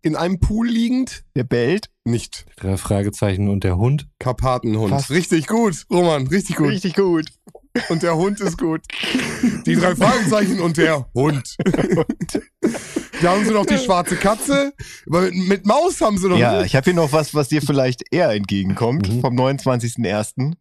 In 0.04 0.16
einem 0.16 0.38
Pool 0.38 0.68
liegend. 0.68 1.24
der 1.34 1.44
bellt. 1.44 1.88
Nicht 2.04 2.44
Drei 2.56 2.76
Fragezeichen 2.76 3.48
und 3.48 3.64
der 3.64 3.78
Hund. 3.78 4.06
Karpatenhund. 4.18 4.90
Fast. 4.90 5.10
Richtig 5.10 5.46
gut, 5.46 5.86
Roman, 5.90 6.26
richtig 6.26 6.56
gut. 6.56 6.68
Richtig 6.68 6.94
gut. 6.94 7.24
Und 7.88 8.02
der 8.04 8.14
Hund 8.16 8.38
ist 8.40 8.58
gut. 8.58 8.82
Die 9.66 9.74
drei 9.74 9.96
Fragezeichen 9.96 10.60
und 10.60 10.76
der 10.76 11.06
Hund. 11.14 11.56
Da 13.20 13.30
haben 13.30 13.44
sie 13.44 13.52
noch 13.52 13.66
die 13.66 13.78
schwarze 13.78 14.16
Katze. 14.16 14.72
Aber 15.08 15.22
mit, 15.22 15.34
mit 15.34 15.66
Maus 15.66 16.00
haben 16.00 16.18
sie 16.18 16.28
noch. 16.28 16.38
Ja, 16.38 16.62
ich 16.62 16.76
habe 16.76 16.84
hier 16.84 16.94
noch 16.94 17.12
was, 17.12 17.34
was 17.34 17.48
dir 17.48 17.62
vielleicht 17.62 18.02
eher 18.12 18.30
entgegenkommt, 18.30 19.08
Mhm. 19.10 19.20
vom 19.22 19.34
29.01. 19.34 20.52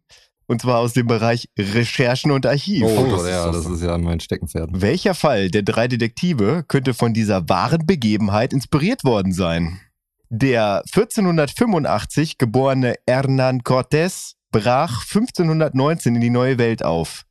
Und 0.46 0.60
zwar 0.62 0.78
aus 0.78 0.92
dem 0.92 1.06
Bereich 1.06 1.48
Recherchen 1.58 2.30
und 2.30 2.44
Archiv. 2.46 2.82
Oh, 2.84 3.06
Oh, 3.06 3.10
das 3.10 3.22
ist 3.22 3.28
ja, 3.30 3.46
das. 3.46 3.64
das 3.64 3.72
ist 3.72 3.82
ja 3.82 3.98
mein 3.98 4.20
Steckenpferd. 4.20 4.70
Welcher 4.72 5.14
Fall 5.14 5.50
der 5.50 5.62
drei 5.62 5.88
Detektive 5.88 6.64
könnte 6.68 6.92
von 6.94 7.14
dieser 7.14 7.48
wahren 7.48 7.86
Begebenheit 7.86 8.52
inspiriert 8.52 9.04
worden 9.04 9.32
sein? 9.32 9.80
Der 10.30 10.82
1485 10.92 12.38
geborene 12.38 12.94
Hernán 13.08 13.62
Cortés 13.62 14.34
brach 14.50 15.02
1519 15.06 16.14
in 16.16 16.20
die 16.20 16.30
neue 16.30 16.58
Welt 16.58 16.84
auf. 16.84 17.24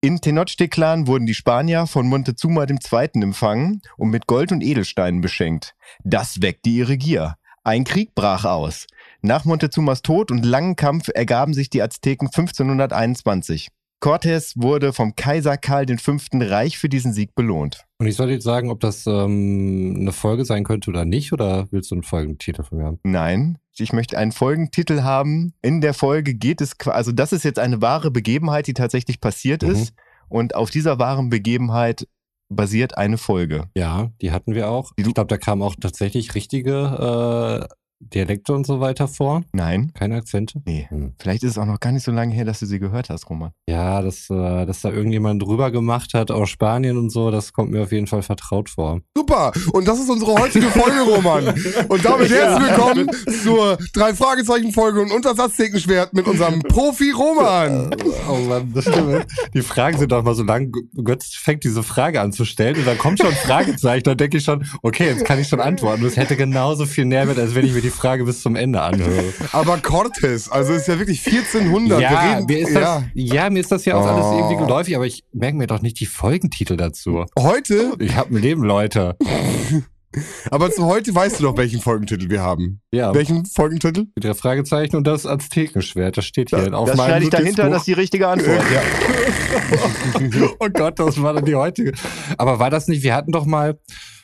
In 0.00 0.20
Tenochtitlan 0.20 1.06
wurden 1.08 1.26
die 1.26 1.34
Spanier 1.34 1.86
von 1.86 2.06
Montezuma 2.06 2.64
II. 2.68 3.08
empfangen 3.22 3.82
und 3.96 4.10
mit 4.10 4.26
Gold 4.28 4.52
und 4.52 4.62
Edelsteinen 4.62 5.20
beschenkt. 5.20 5.74
Das 6.04 6.40
weckte 6.40 6.70
ihre 6.70 6.96
Gier. 6.96 7.34
Ein 7.64 7.84
Krieg 7.84 8.14
brach 8.14 8.44
aus. 8.44 8.86
Nach 9.22 9.44
Montezumas 9.44 10.02
Tod 10.02 10.30
und 10.30 10.44
langen 10.44 10.76
Kampf 10.76 11.08
ergaben 11.12 11.52
sich 11.54 11.70
die 11.70 11.82
Azteken 11.82 12.28
1521. 12.28 13.68
Cortés 14.00 14.52
wurde 14.54 14.92
vom 14.92 15.16
Kaiser 15.16 15.56
Karl 15.56 15.86
V. 15.98 16.16
reich 16.34 16.78
für 16.78 16.88
diesen 16.88 17.12
Sieg 17.12 17.34
belohnt. 17.34 17.84
Und 17.98 18.06
ich 18.06 18.14
soll 18.14 18.30
jetzt 18.30 18.44
sagen, 18.44 18.70
ob 18.70 18.78
das 18.78 19.06
ähm, 19.08 19.96
eine 19.98 20.12
Folge 20.12 20.44
sein 20.44 20.62
könnte 20.62 20.90
oder 20.90 21.04
nicht, 21.04 21.32
oder 21.32 21.66
willst 21.72 21.90
du 21.90 21.96
einen 21.96 22.04
Folgentitel 22.04 22.62
von 22.62 22.78
mir 22.78 22.84
haben? 22.84 23.00
Nein, 23.02 23.58
ich 23.76 23.92
möchte 23.92 24.16
einen 24.16 24.30
Folgentitel 24.30 25.02
haben. 25.02 25.52
In 25.62 25.80
der 25.80 25.94
Folge 25.94 26.34
geht 26.34 26.60
es, 26.60 26.78
qua- 26.78 26.92
also 26.92 27.10
das 27.10 27.32
ist 27.32 27.44
jetzt 27.44 27.58
eine 27.58 27.82
wahre 27.82 28.12
Begebenheit, 28.12 28.68
die 28.68 28.74
tatsächlich 28.74 29.20
passiert 29.20 29.62
Mhm. 29.62 29.70
ist. 29.70 29.94
Und 30.28 30.54
auf 30.54 30.70
dieser 30.70 31.00
wahren 31.00 31.28
Begebenheit 31.28 32.06
basiert 32.50 32.96
eine 32.96 33.18
Folge. 33.18 33.64
Ja, 33.74 34.10
die 34.22 34.30
hatten 34.30 34.54
wir 34.54 34.70
auch. 34.70 34.92
Ich 34.94 35.12
glaube, 35.12 35.26
da 35.28 35.38
kamen 35.38 35.62
auch 35.62 35.74
tatsächlich 35.74 36.36
richtige 36.36 37.66
Dialekte 38.00 38.52
und 38.52 38.64
so 38.64 38.80
weiter 38.80 39.08
vor? 39.08 39.42
Nein. 39.52 39.90
Keine 39.92 40.16
Akzente? 40.16 40.62
Nee. 40.64 40.86
Hm. 40.88 41.14
Vielleicht 41.18 41.42
ist 41.42 41.52
es 41.52 41.58
auch 41.58 41.66
noch 41.66 41.80
gar 41.80 41.90
nicht 41.90 42.04
so 42.04 42.12
lange 42.12 42.32
her, 42.32 42.44
dass 42.44 42.60
du 42.60 42.66
sie 42.66 42.78
gehört 42.78 43.10
hast, 43.10 43.28
Roman. 43.28 43.50
Ja, 43.68 44.02
dass, 44.02 44.30
äh, 44.30 44.66
dass 44.66 44.82
da 44.82 44.90
irgendjemand 44.90 45.42
drüber 45.42 45.72
gemacht 45.72 46.14
hat 46.14 46.30
aus 46.30 46.48
Spanien 46.48 46.96
und 46.96 47.10
so, 47.10 47.30
das 47.30 47.52
kommt 47.52 47.72
mir 47.72 47.82
auf 47.82 47.92
jeden 47.92 48.06
Fall 48.06 48.22
vertraut 48.22 48.70
vor. 48.70 49.00
Super. 49.16 49.52
Und 49.72 49.88
das 49.88 49.98
ist 49.98 50.08
unsere 50.08 50.34
heutige 50.34 50.68
Folge, 50.68 51.00
Roman. 51.00 51.48
Und 51.88 52.04
damit 52.04 52.30
herzlich 52.30 52.68
willkommen 52.68 53.10
zur 53.42 53.78
drei 53.92 54.14
Fragezeichen 54.14 54.72
Folge 54.72 55.00
und 55.00 55.10
Untersatzthekenschwert 55.10 56.14
mit 56.14 56.26
unserem 56.28 56.60
Profi 56.60 57.10
Roman. 57.10 57.90
Oh 58.30 58.36
Mann, 58.48 58.72
das 58.74 58.84
stimmt. 58.84 59.26
Die 59.54 59.62
Fragen 59.62 59.98
sind 59.98 60.12
doch 60.12 60.22
mal 60.22 60.34
so 60.34 60.44
lang. 60.44 60.72
Götz 61.02 61.34
fängt 61.34 61.64
diese 61.64 61.82
Frage 61.82 62.20
an 62.20 62.32
zu 62.32 62.44
stellen 62.44 62.76
und 62.76 62.86
dann 62.86 62.98
kommt 62.98 63.18
schon 63.18 63.28
ein 63.28 63.34
Fragezeichen. 63.34 64.04
Dann 64.04 64.16
denke 64.16 64.38
ich 64.38 64.44
schon, 64.44 64.64
okay, 64.82 65.08
jetzt 65.08 65.24
kann 65.24 65.40
ich 65.40 65.48
schon 65.48 65.60
antworten. 65.60 66.04
Das 66.04 66.16
hätte 66.16 66.36
genauso 66.36 66.86
viel 66.86 67.04
Nährwert, 67.04 67.38
als 67.38 67.54
wenn 67.54 67.66
ich 67.66 67.72
mir 67.72 67.82
die 67.82 67.87
Frage 67.90 68.24
bis 68.24 68.42
zum 68.42 68.56
Ende 68.56 68.80
anhöre. 68.80 69.24
Aber 69.52 69.78
Cortes, 69.78 70.50
also 70.50 70.72
ist 70.72 70.88
ja 70.88 70.98
wirklich 70.98 71.24
1400. 71.26 71.98
Wir 71.98 72.10
Ja, 72.10 72.20
reden, 72.34 72.46
mir 72.46 72.58
ist 72.58 72.74
das, 72.74 72.82
ja. 72.82 73.04
ja, 73.14 73.50
mir 73.50 73.60
ist 73.60 73.72
das 73.72 73.84
ja 73.84 73.96
auch 73.96 74.06
alles 74.06 74.26
Oh. 74.26 74.38
irgendwie 74.38 74.56
geläufig, 74.64 74.96
aber 74.96 75.06
ich 75.06 75.24
merke 75.32 75.56
mir 75.56 75.66
doch 75.66 75.80
nicht 75.82 75.98
die 76.00 76.06
Folgentitel 76.06 76.76
dazu. 76.76 77.24
Heute, 77.38 77.94
Ich 77.98 78.16
habe 78.16 78.34
ein 78.34 78.42
Leben, 78.42 78.62
Leute. 78.62 79.16
aber 80.50 80.70
zu 80.70 80.86
heute 80.86 81.14
weißt 81.14 81.38
du 81.38 81.44
doch, 81.44 81.56
welchen 81.56 81.80
Folgentitel 81.80 82.30
wir 82.30 82.40
haben. 82.42 82.80
Ja, 82.92 83.14
Welchen 83.14 83.44
Folgentitel? 83.46 84.06
mit 84.14 84.24
der 84.24 84.34
Fragezeichen 84.34 84.96
und 84.96 85.06
das 85.06 85.26
Aztekenschwert, 85.26 86.16
das 86.16 86.24
steht 86.24 86.50
hier 86.50 86.72
auf 86.76 86.88
das 86.88 86.96
schneide 86.98 87.24
ich 87.24 87.30
dahinter, 87.30 87.68
das 87.68 87.80
ist 87.80 87.86
die 87.88 87.92
richtige 87.92 88.26
Antwort. 88.28 88.62
ja. 88.72 88.80
Oh 90.60 90.68
Gott, 90.72 90.98
das 90.98 91.20
war 91.22 91.34
dann 91.34 91.44
die 91.44 91.54
heutige. 91.54 91.92
Aber 92.38 92.58
war 92.58 92.70
das 92.70 92.88
nicht, 92.88 93.02
wir 93.02 93.14
hatten 93.14 93.32
doch 93.32 93.44
mal 93.46 93.78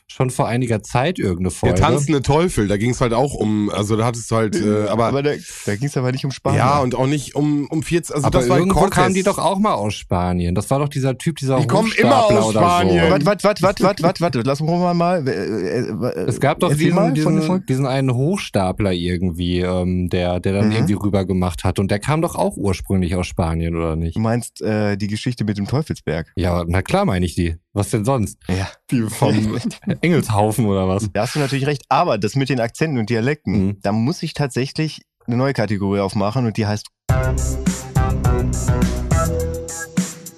schon 0.06 0.30
vor 0.30 0.46
einiger 0.46 0.82
Zeit 0.82 1.18
irgendeine 1.18 1.49
Der 1.49 1.50
Folge. 1.50 1.80
tanzende 1.80 2.23
Teufel, 2.23 2.68
da 2.68 2.76
ging 2.76 2.90
es 2.90 3.00
halt 3.00 3.12
auch 3.14 3.34
um, 3.34 3.68
also 3.70 3.96
da 3.96 4.04
hattest 4.04 4.30
du 4.30 4.37
halt, 4.37 4.54
äh, 4.54 4.87
aber, 4.88 5.06
Aber 5.06 5.23
da, 5.23 5.32
da 5.66 5.76
ging 5.76 5.88
es 5.88 5.96
aber 5.96 6.12
nicht 6.12 6.25
um 6.25 6.30
Spanien. 6.30 6.58
ja, 6.58 6.78
und 6.80 6.94
auch 6.94 7.06
nicht 7.06 7.34
um, 7.34 7.66
um 7.68 7.82
14, 7.82 8.14
also 8.14 8.26
aber 8.26 8.38
das 8.38 8.49
war 8.49 8.58
irgendwo 8.58 8.80
Cortes. 8.80 8.94
kamen 8.96 9.14
die 9.14 9.23
doch 9.23 9.38
auch 9.38 9.58
mal 9.58 9.73
aus 9.75 9.94
Spanien. 9.94 10.54
Das 10.54 10.70
war 10.70 10.78
doch 10.78 10.88
dieser 10.88 11.16
Typ, 11.18 11.37
dieser 11.37 11.58
Die 11.58 11.66
kommen 11.66 11.90
immer 11.96 12.11
Hochstapler 12.28 12.40
aus 12.42 12.50
oder 12.50 12.61
Spanien. 12.61 13.04
So. 13.04 13.11
Warte, 13.11 13.25
warte, 13.26 13.42
warte, 13.44 13.62
warte, 13.82 14.02
warte, 14.02 14.20
warte, 14.20 14.42
lass 14.44 14.61
Roman 14.61 14.96
mal. 14.96 15.26
äh, 15.26 15.32
äh, 15.32 16.25
Es 16.26 16.38
gab 16.38 16.61
doch 16.61 16.68
mal 16.68 16.76
diesen, 16.76 16.96
der 16.96 17.11
diesen, 17.12 17.66
diesen 17.66 17.87
einen 17.87 18.12
Hochstapler 18.14 18.92
irgendwie, 18.92 19.61
ähm, 19.61 20.08
der, 20.11 20.38
der 20.38 20.52
dann 20.52 20.66
Mhm. 20.68 20.73
irgendwie 20.73 20.94
rüber 20.94 21.25
gemacht 21.25 21.64
hat. 21.64 21.78
Und 21.78 21.90
der 21.90 21.99
kam 21.99 22.23
doch 22.23 22.34
auch 22.37 22.56
ursprünglich 22.56 23.16
aus 23.16 23.26
Spanien, 23.26 23.75
oder 23.75 23.96
nicht? 23.96 24.16
Du 24.16 24.20
meinst 24.20 24.61
äh, 24.62 24.96
die 24.96 25.08
Geschichte 25.08 25.44
mit 25.44 25.58
dem 25.58 25.66
Teufelsberg? 25.66 26.30
Ja, 26.37 26.62
na 26.66 26.82
klar 26.82 27.04
meine 27.04 27.25
ich 27.26 27.34
die. 27.34 27.56
Was 27.76 27.90
denn 27.90 28.04
sonst? 28.04 28.38
Ja. 28.49 28.69
Die 28.90 29.02
vom 29.02 29.59
Engelshaufen 30.00 30.66
oder 30.66 30.87
was? 30.88 31.11
Da 31.12 31.23
hast 31.23 31.35
du 31.35 31.40
natürlich 31.40 31.66
recht. 31.66 31.83
Aber 31.88 32.19
das 32.19 32.37
mit 32.37 32.49
den 32.49 32.61
Akzenten 32.61 32.99
und 32.99 33.11
Dialekten, 33.11 33.52
Mhm. 33.66 33.78
da 33.83 33.90
muss 33.90 34.23
ich 34.23 34.33
tatsächlich 34.33 35.02
eine 35.26 35.37
neue 35.37 35.52
Kategorie 35.54 35.99
aufmachen 35.99 36.47
und 36.47 36.57
die 36.57 36.66
heißt 36.66 36.87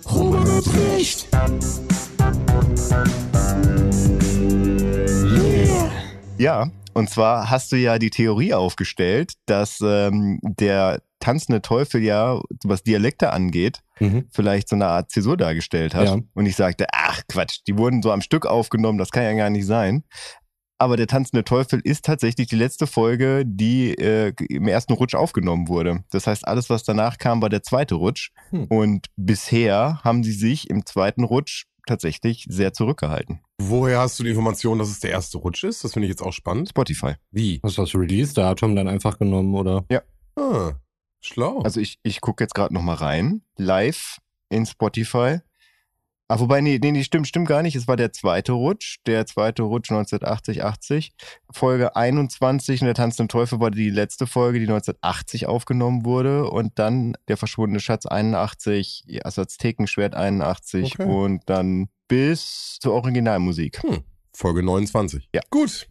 recht. 0.07 1.29
Yeah. 4.97 5.91
Ja, 6.39 6.71
und 6.95 7.11
zwar 7.11 7.51
hast 7.51 7.73
du 7.73 7.77
ja 7.77 7.99
die 7.99 8.11
Theorie 8.11 8.55
aufgestellt, 8.55 9.35
dass 9.47 9.81
ähm, 9.83 10.39
der 10.43 11.01
tanzende 11.21 11.63
Teufel 11.63 12.03
ja, 12.03 12.41
was 12.65 12.83
Dialekte 12.83 13.33
angeht, 13.33 13.81
Mhm. 13.99 14.27
vielleicht 14.31 14.69
so 14.69 14.77
eine 14.77 14.87
Art 14.87 15.11
Zäsur 15.11 15.37
dargestellt 15.37 15.95
hat. 15.95 16.07
Ja. 16.07 16.19
Und 16.35 16.47
ich 16.47 16.57
sagte, 16.57 16.87
ach 16.93 17.23
Quatsch, 17.29 17.61
die 17.67 17.79
wurden 17.79 18.03
so 18.03 18.13
am 18.13 18.21
Stück 18.21 18.45
aufgenommen, 18.47 18.99
das 18.99 19.11
kann 19.11 19.23
ja 19.25 19.33
gar 19.33 19.51
nicht 19.51 19.67
sein. 19.67 20.05
Aber 20.79 20.99
der 20.99 21.07
tanzende 21.07 21.43
Teufel 21.43 21.81
ist 21.83 22.05
tatsächlich 22.05 22.49
die 22.49 22.57
letzte 22.57 22.87
Folge, 22.87 23.45
die 23.47 23.95
äh, 23.95 24.35
im 24.51 24.69
ersten 24.69 24.93
Rutsch 24.93 25.15
aufgenommen 25.15 25.69
wurde. 25.69 26.05
Das 26.11 26.27
heißt, 26.27 26.47
alles, 26.47 26.69
was 26.69 26.85
danach 26.85 27.17
kam, 27.17 27.41
war 27.41 27.49
der 27.49 27.63
zweite 27.63 27.95
Rutsch. 27.95 28.29
Hm. 28.51 28.65
Und 28.67 29.07
bisher 29.17 30.01
haben 30.05 30.23
sie 30.23 30.33
sich 30.33 30.69
im 30.69 30.85
zweiten 30.85 31.25
Rutsch 31.25 31.65
tatsächlich 31.87 32.45
sehr 32.51 32.75
zurückgehalten. 32.75 33.41
Woher 33.59 34.01
hast 34.01 34.19
du 34.19 34.25
die 34.25 34.31
Information, 34.31 34.79
dass 34.79 34.89
es 34.91 35.01
der 35.01 35.13
erste 35.13 35.39
Rutsch 35.39 35.65
ist? 35.65 35.83
Das 35.83 35.95
finde 35.95 36.09
ich 36.09 36.11
jetzt 36.11 36.23
auch 36.23 36.33
spannend. 36.35 36.69
Spotify. 36.69 37.15
Wie? 37.31 37.59
Hast 37.63 37.79
du 37.79 37.83
das 37.83 37.95
Release-Datum 37.95 38.77
dann 38.77 38.87
einfach 38.89 39.19
genommen, 39.19 39.55
oder? 39.55 39.87
Ah, 40.39 40.73
schlau. 41.27 41.61
Also 41.61 41.81
ich, 41.81 41.99
ich 42.03 42.21
gucke 42.21 42.45
jetzt 42.45 42.55
gerade 42.55 42.75
nochmal 42.75 42.97
rein. 42.97 43.43
Live 43.57 44.19
in 44.49 44.67
Spotify. 44.67 45.39
Ah, 46.29 46.41
wobei, 46.41 46.61
nee, 46.61 46.81
nee, 46.83 46.91
nee, 46.91 47.05
stimmt, 47.05 47.29
stimmt 47.29 47.47
gar 47.47 47.63
nicht. 47.63 47.77
Es 47.77 47.87
war 47.87 47.97
der 47.97 48.13
zweite 48.13 48.51
Rutsch. 48.53 48.97
Der 49.07 49.27
zweite 49.27 49.63
Rutsch 49.63 49.93
1980, 49.93 50.65
80. 50.65 51.13
Folge 51.53 51.95
21 51.95 52.81
und 52.81 52.87
der 52.87 52.95
tanzende 52.95 53.29
Teufel 53.29 53.61
war 53.61 53.71
die 53.71 53.91
letzte 53.91 54.27
Folge, 54.27 54.59
die 54.59 54.65
1980 54.65 55.47
aufgenommen 55.47 56.05
wurde. 56.05 56.51
Und 56.51 56.81
dann 56.81 57.17
der 57.29 57.37
verschwundene 57.37 57.79
Schatz 57.79 58.07
81, 58.07 59.05
das 59.23 59.39
Aztekenschwert 59.39 60.17
81 60.17 60.95
Okay. 60.99 61.05
und 61.05 61.43
dann 61.47 61.89
bis 62.09 62.79
zur 62.81 62.95
Originalmusik. 62.95 63.81
Folge 64.35 64.65
29. 64.65 65.29
Ja. 65.33 65.43
Gut. 65.51 65.89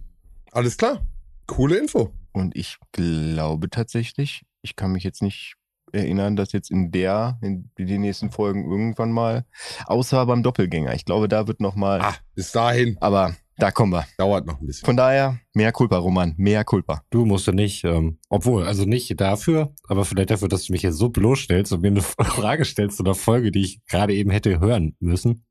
Alles 0.51 0.75
klar. 0.77 1.05
Coole 1.47 1.77
Info. 1.77 2.11
Und 2.33 2.57
ich 2.57 2.77
glaube 2.91 3.69
tatsächlich, 3.69 4.43
ich 4.65 4.75
kann 4.75 4.91
mich 4.91 5.03
jetzt 5.03 5.21
nicht 5.21 5.55
erinnern, 5.93 6.35
dass 6.35 6.51
jetzt 6.51 6.71
in 6.71 6.91
der, 6.91 7.37
in 7.41 7.69
den 7.77 8.01
nächsten 8.01 8.31
Folgen 8.31 8.69
irgendwann 8.69 9.11
mal, 9.11 9.45
außer 9.85 10.25
beim 10.25 10.43
Doppelgänger. 10.43 10.93
Ich 10.95 11.05
glaube, 11.05 11.27
da 11.29 11.47
wird 11.47 11.61
noch 11.61 11.75
mal, 11.75 12.01
Ah, 12.01 12.15
bis 12.33 12.51
dahin. 12.51 12.97
aber 12.99 13.35
da 13.57 13.71
kommen 13.71 13.93
wir. 13.93 14.05
Dauert 14.17 14.45
noch 14.47 14.59
ein 14.59 14.65
bisschen. 14.67 14.85
Von 14.85 14.97
daher, 14.97 15.39
mehr 15.53 15.71
Culpa, 15.71 15.97
Roman, 15.97 16.33
mehr 16.37 16.65
Culpa. 16.65 17.03
Du 17.11 17.23
musst 17.25 17.47
ja 17.47 17.53
nicht, 17.53 17.85
ähm, 17.85 18.17
obwohl, 18.27 18.65
also 18.65 18.83
nicht 18.83 19.21
dafür, 19.21 19.73
aber 19.87 20.03
vielleicht 20.03 20.31
dafür, 20.31 20.49
dass 20.49 20.65
du 20.65 20.73
mich 20.73 20.81
jetzt 20.81 20.97
so 20.97 21.07
bloßstellst 21.09 21.71
und 21.71 21.81
mir 21.81 21.87
eine 21.89 22.01
Frage 22.25 22.65
stellst 22.65 22.97
zu 22.97 23.03
einer 23.03 23.15
Folge, 23.15 23.51
die 23.51 23.61
ich 23.61 23.85
gerade 23.85 24.13
eben 24.13 24.31
hätte 24.31 24.59
hören 24.59 24.97
müssen. 24.99 25.45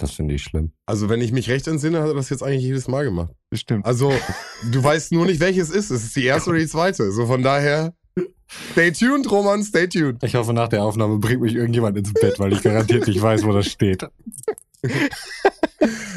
Das 0.00 0.12
finde 0.12 0.34
ich 0.36 0.44
schlimm. 0.44 0.72
Also, 0.86 1.08
wenn 1.08 1.20
ich 1.20 1.32
mich 1.32 1.50
recht 1.50 1.66
entsinne, 1.66 2.00
hat 2.00 2.06
er 2.08 2.14
das 2.14 2.30
jetzt 2.30 2.44
eigentlich 2.44 2.62
jedes 2.62 2.86
Mal 2.86 3.04
gemacht. 3.04 3.32
Bestimmt. 3.50 3.84
Also, 3.84 4.12
du 4.70 4.82
weißt 4.82 5.10
nur 5.10 5.26
nicht, 5.26 5.40
welches 5.40 5.70
ist. 5.70 5.90
Es 5.90 6.04
ist 6.04 6.14
die 6.14 6.24
erste 6.24 6.50
oder 6.50 6.60
die 6.60 6.68
zweite. 6.68 7.10
So 7.10 7.26
von 7.26 7.42
daher, 7.42 7.92
stay 8.72 8.90
tuned, 8.92 9.30
Roman, 9.30 9.62
stay 9.62 9.86
tuned. 9.88 10.22
Ich 10.22 10.34
hoffe, 10.34 10.52
nach 10.52 10.68
der 10.68 10.82
Aufnahme 10.84 11.18
bringt 11.18 11.40
mich 11.42 11.54
irgendjemand 11.54 11.96
ins 11.96 12.12
Bett, 12.12 12.38
weil 12.38 12.52
ich 12.52 12.62
garantiert 12.62 13.06
nicht 13.06 13.20
weiß, 13.20 13.44
wo 13.44 13.52
das 13.52 13.66
steht. 13.66 14.06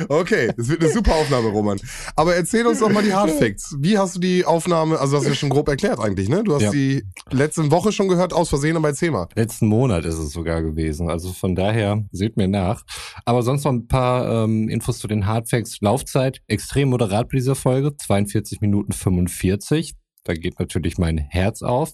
Okay, 0.10 0.52
das 0.58 0.68
wird 0.70 0.84
eine 0.84 0.92
super 0.92 1.14
Aufnahme, 1.16 1.50
Roman. 1.50 1.80
Aber 2.16 2.36
erzähl 2.36 2.66
uns 2.66 2.80
doch 2.80 2.90
mal 2.90 3.04
die 3.04 3.14
Hard 3.14 3.30
Facts. 3.32 3.76
Wie 3.80 3.98
hast 3.98 4.16
du 4.16 4.20
die 4.20 4.44
Aufnahme, 4.44 5.00
also 5.00 5.18
hast 5.18 5.26
du 5.26 5.30
ja 5.30 5.36
schon 5.36 5.50
grob 5.50 5.68
erklärt 5.68 6.00
eigentlich, 6.00 6.30
ne? 6.30 6.44
Du 6.44 6.56
hast 6.56 6.64
Ja. 6.64 6.72
die 6.72 7.04
letzte 7.30 7.70
Woche 7.70 7.92
schon 7.92 8.08
gehört, 8.08 8.34
aus 8.34 8.50
Versehen, 8.50 8.76
aber 8.76 8.88
erzähl 8.90 9.12
mal. 9.12 9.28
Letzten 9.36 9.68
Monat 9.68 10.04
ist 10.06 10.18
es 10.18 10.32
sogar 10.32 10.64
gewesen. 10.64 11.10
Also 11.10 11.32
von 11.32 11.56
daher, 11.56 12.04
seht 12.12 12.38
mir 12.38 12.48
nach. 12.48 12.84
Aber 13.26 13.44
sonst 13.44 13.64
noch 13.64 13.72
ein 13.72 13.88
paar 13.88 14.46
ähm, 14.46 14.68
Infos 14.68 14.98
zu 15.00 15.08
den 15.08 15.28
Hardfacts. 15.28 15.78
Laufzeit 15.82 16.42
extrem 16.48 16.90
moderat 16.90 17.30
bei 17.30 17.38
dieser 17.38 17.56
Folge. 17.56 17.96
42 17.96 18.62
Minuten 18.62 18.92
45. 18.94 19.94
Da 20.24 20.34
geht 20.34 20.60
natürlich 20.60 20.98
mein 20.98 21.18
Herz 21.18 21.62
auf. 21.62 21.94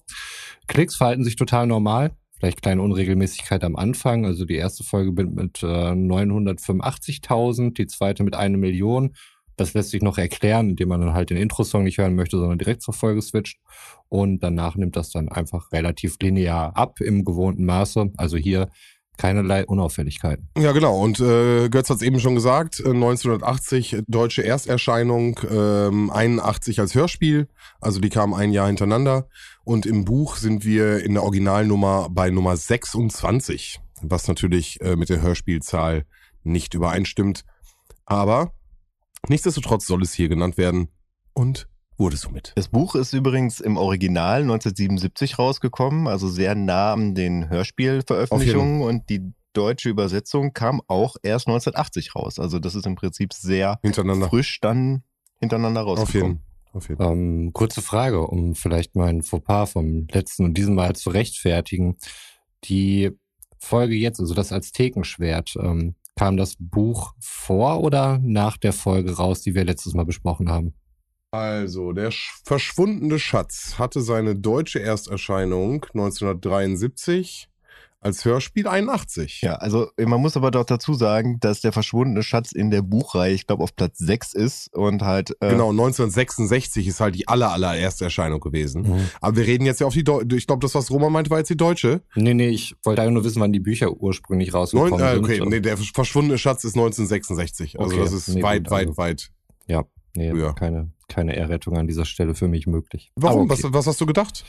Klicks 0.68 0.96
verhalten 0.96 1.24
sich 1.24 1.36
total 1.36 1.68
normal. 1.68 2.12
Vielleicht 2.40 2.62
kleine 2.62 2.82
Unregelmäßigkeit 2.82 3.64
am 3.64 3.76
Anfang. 3.76 4.26
Also 4.26 4.46
die 4.46 4.56
erste 4.56 4.84
Folge 4.84 5.12
mit, 5.12 5.34
mit 5.34 5.64
äh, 5.64 5.66
985.000, 5.66 7.74
die 7.74 7.88
zweite 7.88 8.24
mit 8.24 8.36
eine 8.36 8.58
Million. 8.58 9.16
Das 9.56 9.74
lässt 9.74 9.90
sich 9.90 10.04
noch 10.04 10.20
erklären, 10.20 10.70
indem 10.70 10.90
man 10.90 11.02
dann 11.02 11.14
halt 11.14 11.32
den 11.32 11.38
Intro-Song 11.38 11.84
nicht 11.84 11.98
hören 11.98 12.14
möchte, 12.14 12.38
sondern 12.38 12.60
direkt 12.60 12.84
zur 12.84 12.94
Folge 12.94 13.24
switcht. 13.24 13.60
Und 14.08 14.44
danach 14.44 14.76
nimmt 14.76 14.96
das 14.96 15.10
dann 15.10 15.30
einfach 15.30 15.72
relativ 15.72 16.18
linear 16.22 16.78
ab 16.78 17.02
im 17.02 17.26
gewohnten 17.26 17.66
Maße. 17.66 18.12
Also 18.18 18.38
hier 18.38 18.70
keinerlei 19.18 19.66
Unauffälligkeiten. 19.66 20.50
Ja, 20.58 20.72
genau. 20.72 21.00
Und 21.00 21.20
äh, 21.20 21.70
Götz 21.70 21.90
hat 21.90 21.98
es 21.98 22.04
eben 22.04 22.20
schon 22.20 22.36
gesagt, 22.36 22.80
äh, 22.80 22.90
1980 22.90 24.04
deutsche 24.08 24.44
Ersterscheinung, 24.44 25.40
ähm, 25.50 26.10
81 26.10 26.80
als 26.80 26.96
Hörspiel, 26.96 27.48
also 27.82 28.00
die 28.00 28.10
kamen 28.10 28.34
ein 28.34 28.52
Jahr 28.52 28.68
hintereinander. 28.68 29.28
Und 29.64 29.86
im 29.86 30.06
Buch 30.06 30.38
sind 30.38 30.64
wir 30.64 31.04
in 31.04 31.16
der 31.16 31.24
Originalnummer 31.24 32.08
bei 32.10 32.30
Nummer 32.30 32.56
26, 32.56 33.80
was 34.02 34.28
natürlich 34.28 34.80
äh, 34.82 34.96
mit 34.96 35.10
der 35.10 35.22
Hörspielzahl 35.22 36.06
nicht 36.44 36.74
übereinstimmt. 36.74 37.44
Aber 38.06 38.54
nichtsdestotrotz 39.28 39.86
soll 39.86 40.04
es 40.04 40.14
hier 40.14 40.30
genannt 40.30 40.58
werden 40.58 40.90
und 41.34 41.68
wurde 41.98 42.18
somit. 42.18 42.54
Das 42.56 42.68
Buch 42.68 42.96
ist 42.96 43.14
übrigens 43.14 43.60
im 43.60 43.78
Original 43.78 44.42
1977 44.42 45.40
rausgekommen, 45.40 46.08
also 46.08 46.28
sehr 46.28 46.56
nah 46.56 46.94
an 46.94 47.16
den 47.16 47.50
Hörspielveröffentlichungen 47.50 48.82
und 48.82 49.10
die 49.10 49.34
deutsche 49.54 49.90
Übersetzung 49.90 50.54
kam 50.54 50.82
auch 50.88 51.16
erst 51.24 51.48
1980 51.48 52.16
raus. 52.16 52.40
Also 52.40 52.60
das 52.60 52.76
ist 52.76 52.86
im 52.86 52.96
Prinzip 52.96 53.34
sehr 53.34 53.80
Hintereinander. 53.82 54.30
frisch 54.30 54.60
dann 54.62 55.04
hintereinander 55.40 55.82
Auf 55.82 56.00
rausgekommen. 56.00 56.44
jeden, 56.44 56.76
auf 56.76 56.90
jeden 56.90 57.02
Fall. 57.02 57.12
Ähm, 57.14 57.54
kurze 57.54 57.82
Frage, 57.82 58.22
um 58.28 58.54
vielleicht 58.54 58.96
mein 58.96 59.24
Fauxpas 59.24 59.72
vom 59.72 60.08
letzten 60.12 60.46
und 60.46 60.54
diesem 60.56 60.76
Mal 60.76 60.96
zu 60.96 61.10
rechtfertigen. 61.10 61.98
Die 62.66 63.12
Folge 63.58 63.96
jetzt, 63.96 64.20
also 64.20 64.36
das 64.36 64.52
Aztekenschwert, 64.52 65.56
ähm, 65.60 65.96
kam 66.16 66.38
das 66.38 66.56
Buch 66.60 67.14
vor 67.20 67.82
oder 67.82 68.20
nach 68.20 68.58
der 68.58 68.74
Folge 68.74 69.18
raus, 69.18 69.42
die 69.42 69.56
wir 69.56 69.66
letztes 69.66 69.94
Mal 69.94 70.06
besprochen 70.06 70.50
haben? 70.50 70.74
Also, 71.32 71.92
der 71.92 72.12
Sch 72.12 72.42
verschwundene 72.46 73.20
Schatz 73.20 73.76
hatte 73.78 74.02
seine 74.02 74.36
deutsche 74.36 74.80
Ersterscheinung 74.80 75.86
1973 75.94 77.50
als 78.00 78.24
Hörspiel 78.26 78.68
81. 78.68 79.42
Ja, 79.42 79.56
also 79.56 79.90
man 79.98 80.22
muss 80.22 80.38
aber 80.38 80.52
doch 80.52 80.66
dazu 80.66 80.94
sagen, 80.94 81.40
dass 81.40 81.62
der 81.62 81.72
verschwundene 81.72 82.24
Schatz 82.24 82.52
in 82.52 82.70
der 82.70 82.82
Buchreihe, 82.82 83.34
ich 83.34 83.48
glaube, 83.48 83.64
auf 83.64 83.76
Platz 83.76 83.98
6 83.98 84.34
ist 84.34 84.74
und 84.74 85.02
halt. 85.02 85.32
Äh 85.42 85.50
genau, 85.50 85.72
1966 85.72 86.88
ist 86.88 87.00
halt 87.00 87.16
die 87.16 87.28
aller, 87.28 87.52
allererste 87.52 88.06
Erscheinung 88.06 88.40
gewesen. 88.40 88.84
Mhm. 88.84 89.10
Aber 89.20 89.38
wir 89.38 89.46
reden 89.46 89.66
jetzt 89.66 89.82
ja 89.82 89.88
auf 89.88 89.94
die 89.94 90.04
Deutsche. 90.04 90.38
Ich 90.38 90.48
glaube, 90.48 90.62
das, 90.62 90.76
was 90.76 90.92
Roman 90.92 91.12
meinte, 91.12 91.30
war 91.30 91.40
jetzt 91.40 91.50
die 91.50 91.58
deutsche. 91.58 92.02
Nee, 92.16 92.34
nee, 92.34 92.50
ich 92.50 92.76
wollte 92.84 93.02
eigentlich 93.02 93.14
nur 93.16 93.24
wissen, 93.24 93.42
wann 93.42 93.52
die 93.52 93.60
Bücher 93.60 93.92
ursprünglich 93.92 94.54
rausgekommen 94.54 94.92
Neun, 94.92 95.02
äh, 95.02 95.18
okay, 95.18 95.38
sind. 95.38 95.50
nee, 95.50 95.60
der 95.60 95.78
verschwundene 95.78 96.38
Schatz 96.38 96.64
ist 96.64 96.76
1966. 96.76 97.80
Also 97.80 97.94
okay, 97.94 98.04
das 98.04 98.14
ist 98.14 98.30
nee, 98.30 98.44
weit, 98.44 98.66
gut, 98.66 98.72
weit, 98.72 98.88
also, 98.88 98.98
weit. 98.98 99.30
Ja, 99.68 99.84
nee, 100.16 100.32
früher. 100.32 100.54
keine, 100.54 100.92
keine 101.08 101.36
Errettung 101.36 101.78
an 101.78 101.88
dieser 101.88 102.06
Stelle 102.06 102.36
für 102.36 102.48
mich 102.48 102.68
möglich. 102.68 103.12
Warum? 103.16 103.50
Okay. 103.50 103.64
Was, 103.64 103.74
was 103.74 103.88
hast 103.88 104.02
du 104.02 104.06
gedacht? 104.06 104.44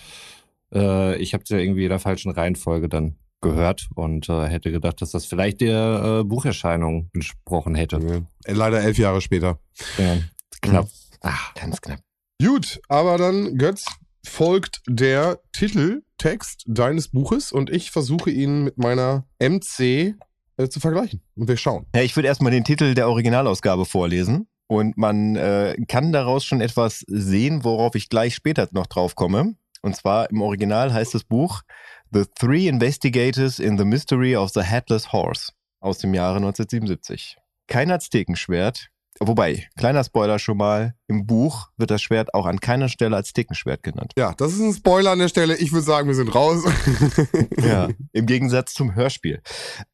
Äh, 0.73 1.17
ich 1.17 1.35
habe 1.35 1.45
es 1.45 1.50
ja 1.50 1.59
irgendwie 1.59 1.85
in 1.85 1.91
der 1.91 1.99
falschen 1.99 2.31
Reihenfolge 2.31 2.88
dann 2.88 3.17
gehört 3.41 3.88
und 3.95 4.29
äh, 4.29 4.47
hätte 4.47 4.73
gedacht, 4.73 5.00
dass 5.00 5.12
das 5.12 5.25
vielleicht 5.25 5.61
der 5.61 6.21
äh, 6.21 6.25
Bucherscheinung 6.25 7.11
entsprochen 7.15 7.75
hätte. 7.75 8.25
Äh, 8.45 8.53
leider 8.53 8.81
elf 8.83 8.99
Jahre 8.99 9.21
später. 9.21 9.59
Ja, 9.97 10.19
knapp. 10.61 10.87
Mhm. 10.87 10.91
Ach, 11.21 11.55
ganz 11.55 11.81
knapp. 11.81 12.00
Gut, 12.41 12.81
aber 12.88 13.19
dann, 13.19 13.57
Götz, 13.59 13.85
folgt 14.25 14.83
der 14.87 15.41
Titeltext 15.53 16.65
deines 16.67 17.09
Buches 17.09 17.53
und 17.53 17.71
ich 17.71 17.91
versuche 17.91 18.31
ihn 18.31 18.65
mit 18.65 18.79
meiner 18.79 19.27
MC 19.41 20.15
äh, 20.57 20.69
zu 20.69 20.81
vergleichen. 20.81 21.23
Und 21.37 21.49
wir 21.49 21.57
schauen. 21.57 21.87
Ja, 21.95 22.03
ich 22.03 22.15
würde 22.17 22.29
erstmal 22.29 22.53
den 22.53 22.65
Titel 22.65 22.95
der 22.95 23.09
Originalausgabe 23.09 23.85
vorlesen. 23.85 24.49
Und 24.69 24.99
man 24.99 25.35
äh, 25.35 25.77
kann 25.89 26.13
daraus 26.13 26.45
schon 26.45 26.61
etwas 26.61 27.05
sehen, 27.09 27.65
worauf 27.65 27.95
ich 27.95 28.11
gleich 28.11 28.35
später 28.35 28.69
noch 28.71 28.87
drauf 28.87 29.15
komme. 29.15 29.57
Und 29.81 29.97
zwar 29.97 30.31
im 30.31 30.43
Original 30.43 30.93
heißt 30.93 31.15
das 31.15 31.25
Buch 31.25 31.63
The 32.11 32.25
Three 32.39 32.69
Investigators 32.69 33.59
in 33.59 33.79
the 33.79 33.85
Mystery 33.85 34.37
of 34.37 34.51
the 34.51 34.63
Headless 34.63 35.13
Horse 35.13 35.53
aus 35.81 35.99
dem 35.99 36.15
Jahre 36.15 36.37
1977. 36.37 37.37
Kein 37.67 37.91
Aztekenschwert, 37.91 38.89
wobei, 39.21 39.69
kleiner 39.77 40.05
Spoiler 40.05 40.39
schon 40.39 40.57
mal, 40.57 40.95
im 41.07 41.27
Buch 41.27 41.69
wird 41.77 41.91
das 41.91 42.03
Schwert 42.03 42.35
auch 42.35 42.47
an 42.47 42.61
keiner 42.61 42.89
Stelle 42.89 43.17
als 43.17 43.29
Aztekenschwert 43.29 43.83
genannt. 43.83 44.13
Ja, 44.19 44.35
das 44.37 44.53
ist 44.53 44.61
ein 44.61 44.73
Spoiler 44.73 45.13
an 45.13 45.19
der 45.19 45.29
Stelle. 45.29 45.57
Ich 45.57 45.73
würde 45.73 45.85
sagen, 45.85 46.09
wir 46.09 46.15
sind 46.15 46.35
raus. 46.35 46.65
ja, 47.59 47.89
im 48.13 48.27
Gegensatz 48.27 48.75
zum 48.75 48.95
Hörspiel. 48.95 49.43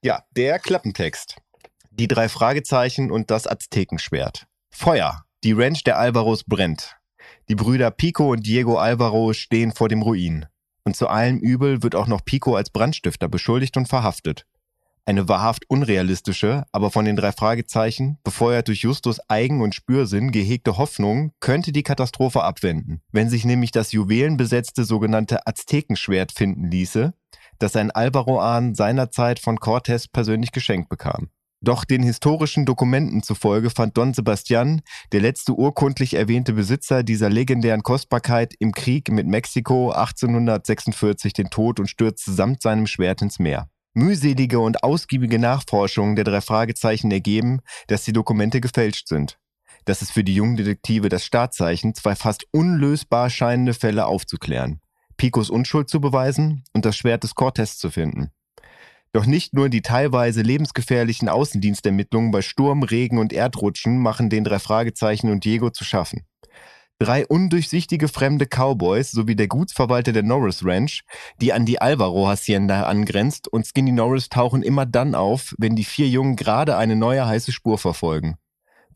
Ja, 0.02 0.22
der 0.36 0.58
Klappentext. 0.58 1.36
Die 1.90 2.08
drei 2.08 2.28
Fragezeichen 2.28 3.12
und 3.12 3.30
das 3.30 3.46
Aztekenschwert. 3.46 4.46
Feuer. 4.76 5.24
Die 5.44 5.52
Ranch 5.52 5.84
der 5.84 5.98
Alvaros 5.98 6.42
brennt. 6.44 6.96
Die 7.48 7.54
Brüder 7.54 7.92
Pico 7.92 8.32
und 8.32 8.44
Diego 8.44 8.76
Alvaro 8.76 9.32
stehen 9.32 9.72
vor 9.72 9.88
dem 9.88 10.02
Ruin. 10.02 10.46
Und 10.82 10.96
zu 10.96 11.06
allem 11.06 11.38
Übel 11.38 11.82
wird 11.82 11.94
auch 11.94 12.08
noch 12.08 12.24
Pico 12.24 12.56
als 12.56 12.70
Brandstifter 12.70 13.28
beschuldigt 13.28 13.76
und 13.76 13.86
verhaftet. 13.86 14.46
Eine 15.06 15.28
wahrhaft 15.28 15.70
unrealistische, 15.70 16.64
aber 16.72 16.90
von 16.90 17.04
den 17.04 17.14
drei 17.14 17.30
Fragezeichen, 17.30 18.18
befeuert 18.24 18.68
durch 18.68 18.80
Justus 18.80 19.20
Eigen- 19.28 19.62
und 19.62 19.76
Spürsinn 19.76 20.32
gehegte 20.32 20.76
Hoffnung, 20.76 21.32
könnte 21.40 21.70
die 21.70 21.84
Katastrophe 21.84 22.42
abwenden, 22.42 23.00
wenn 23.12 23.30
sich 23.30 23.44
nämlich 23.44 23.70
das 23.70 23.92
juwelenbesetzte 23.92 24.84
sogenannte 24.84 25.46
Aztekenschwert 25.46 26.32
finden 26.32 26.68
ließe, 26.68 27.14
das 27.58 27.76
ein 27.76 27.92
Alvaro-Ahn 27.92 28.74
seinerzeit 28.74 29.38
von 29.38 29.58
Cortés 29.58 30.08
persönlich 30.10 30.50
geschenkt 30.50 30.88
bekam. 30.88 31.30
Doch 31.64 31.86
den 31.86 32.02
historischen 32.02 32.66
Dokumenten 32.66 33.22
zufolge 33.22 33.70
fand 33.70 33.96
Don 33.96 34.12
Sebastian, 34.12 34.82
der 35.12 35.22
letzte 35.22 35.54
urkundlich 35.54 36.12
erwähnte 36.12 36.52
Besitzer 36.52 37.02
dieser 37.02 37.30
legendären 37.30 37.82
Kostbarkeit, 37.82 38.52
im 38.58 38.72
Krieg 38.72 39.10
mit 39.10 39.26
Mexiko 39.26 39.90
1846 39.90 41.32
den 41.32 41.48
Tod 41.48 41.80
und 41.80 41.88
stürzte 41.88 42.32
samt 42.32 42.60
seinem 42.60 42.86
Schwert 42.86 43.22
ins 43.22 43.38
Meer. 43.38 43.70
Mühselige 43.94 44.60
und 44.60 44.84
ausgiebige 44.84 45.38
Nachforschungen 45.38 46.16
der 46.16 46.26
drei 46.26 46.42
Fragezeichen 46.42 47.10
ergeben, 47.10 47.60
dass 47.86 48.04
die 48.04 48.12
Dokumente 48.12 48.60
gefälscht 48.60 49.08
sind. 49.08 49.38
Das 49.86 50.02
ist 50.02 50.12
für 50.12 50.24
die 50.24 50.34
jungen 50.34 50.56
Detektive 50.56 51.08
das 51.08 51.24
Startzeichen, 51.24 51.94
zwei 51.94 52.14
fast 52.14 52.44
unlösbar 52.50 53.30
scheinende 53.30 53.72
Fälle 53.72 54.04
aufzuklären. 54.04 54.80
Picos 55.16 55.48
Unschuld 55.48 55.88
zu 55.88 56.02
beweisen 56.02 56.64
und 56.74 56.84
das 56.84 56.94
Schwert 56.94 57.22
des 57.22 57.34
Cortés 57.34 57.78
zu 57.78 57.88
finden. 57.88 58.33
Doch 59.14 59.26
nicht 59.26 59.54
nur 59.54 59.68
die 59.68 59.80
teilweise 59.80 60.42
lebensgefährlichen 60.42 61.28
Außendienstermittlungen 61.28 62.32
bei 62.32 62.42
Sturm, 62.42 62.82
Regen 62.82 63.18
und 63.18 63.32
Erdrutschen 63.32 64.00
machen 64.00 64.28
den 64.28 64.42
drei 64.42 64.58
Fragezeichen 64.58 65.30
und 65.30 65.44
Diego 65.44 65.70
zu 65.70 65.84
schaffen. 65.84 66.26
Drei 66.98 67.24
undurchsichtige 67.24 68.08
fremde 68.08 68.46
Cowboys 68.46 69.12
sowie 69.12 69.36
der 69.36 69.46
Gutsverwalter 69.46 70.12
der 70.12 70.24
Norris 70.24 70.64
Ranch, 70.64 71.02
die 71.40 71.52
an 71.52 71.64
die 71.64 71.80
Alvaro 71.80 72.26
Hacienda 72.26 72.84
angrenzt 72.84 73.46
und 73.46 73.64
Skinny 73.64 73.92
Norris 73.92 74.30
tauchen 74.30 74.64
immer 74.64 74.84
dann 74.84 75.14
auf, 75.14 75.54
wenn 75.58 75.76
die 75.76 75.84
vier 75.84 76.08
Jungen 76.08 76.34
gerade 76.34 76.76
eine 76.76 76.96
neue 76.96 77.24
heiße 77.24 77.52
Spur 77.52 77.78
verfolgen. 77.78 78.34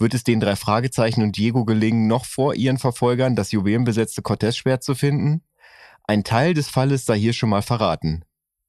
Wird 0.00 0.14
es 0.14 0.24
den 0.24 0.40
drei 0.40 0.56
Fragezeichen 0.56 1.22
und 1.22 1.36
Diego 1.36 1.64
gelingen, 1.64 2.08
noch 2.08 2.24
vor 2.24 2.56
ihren 2.56 2.78
Verfolgern 2.78 3.36
das 3.36 3.52
juwelenbesetzte 3.52 4.22
Cortez-Schwert 4.22 4.82
zu 4.82 4.96
finden? 4.96 5.42
Ein 6.08 6.24
Teil 6.24 6.54
des 6.54 6.68
Falles 6.68 7.06
sei 7.06 7.18
hier 7.18 7.32
schon 7.32 7.50
mal 7.50 7.62
verraten. 7.62 8.24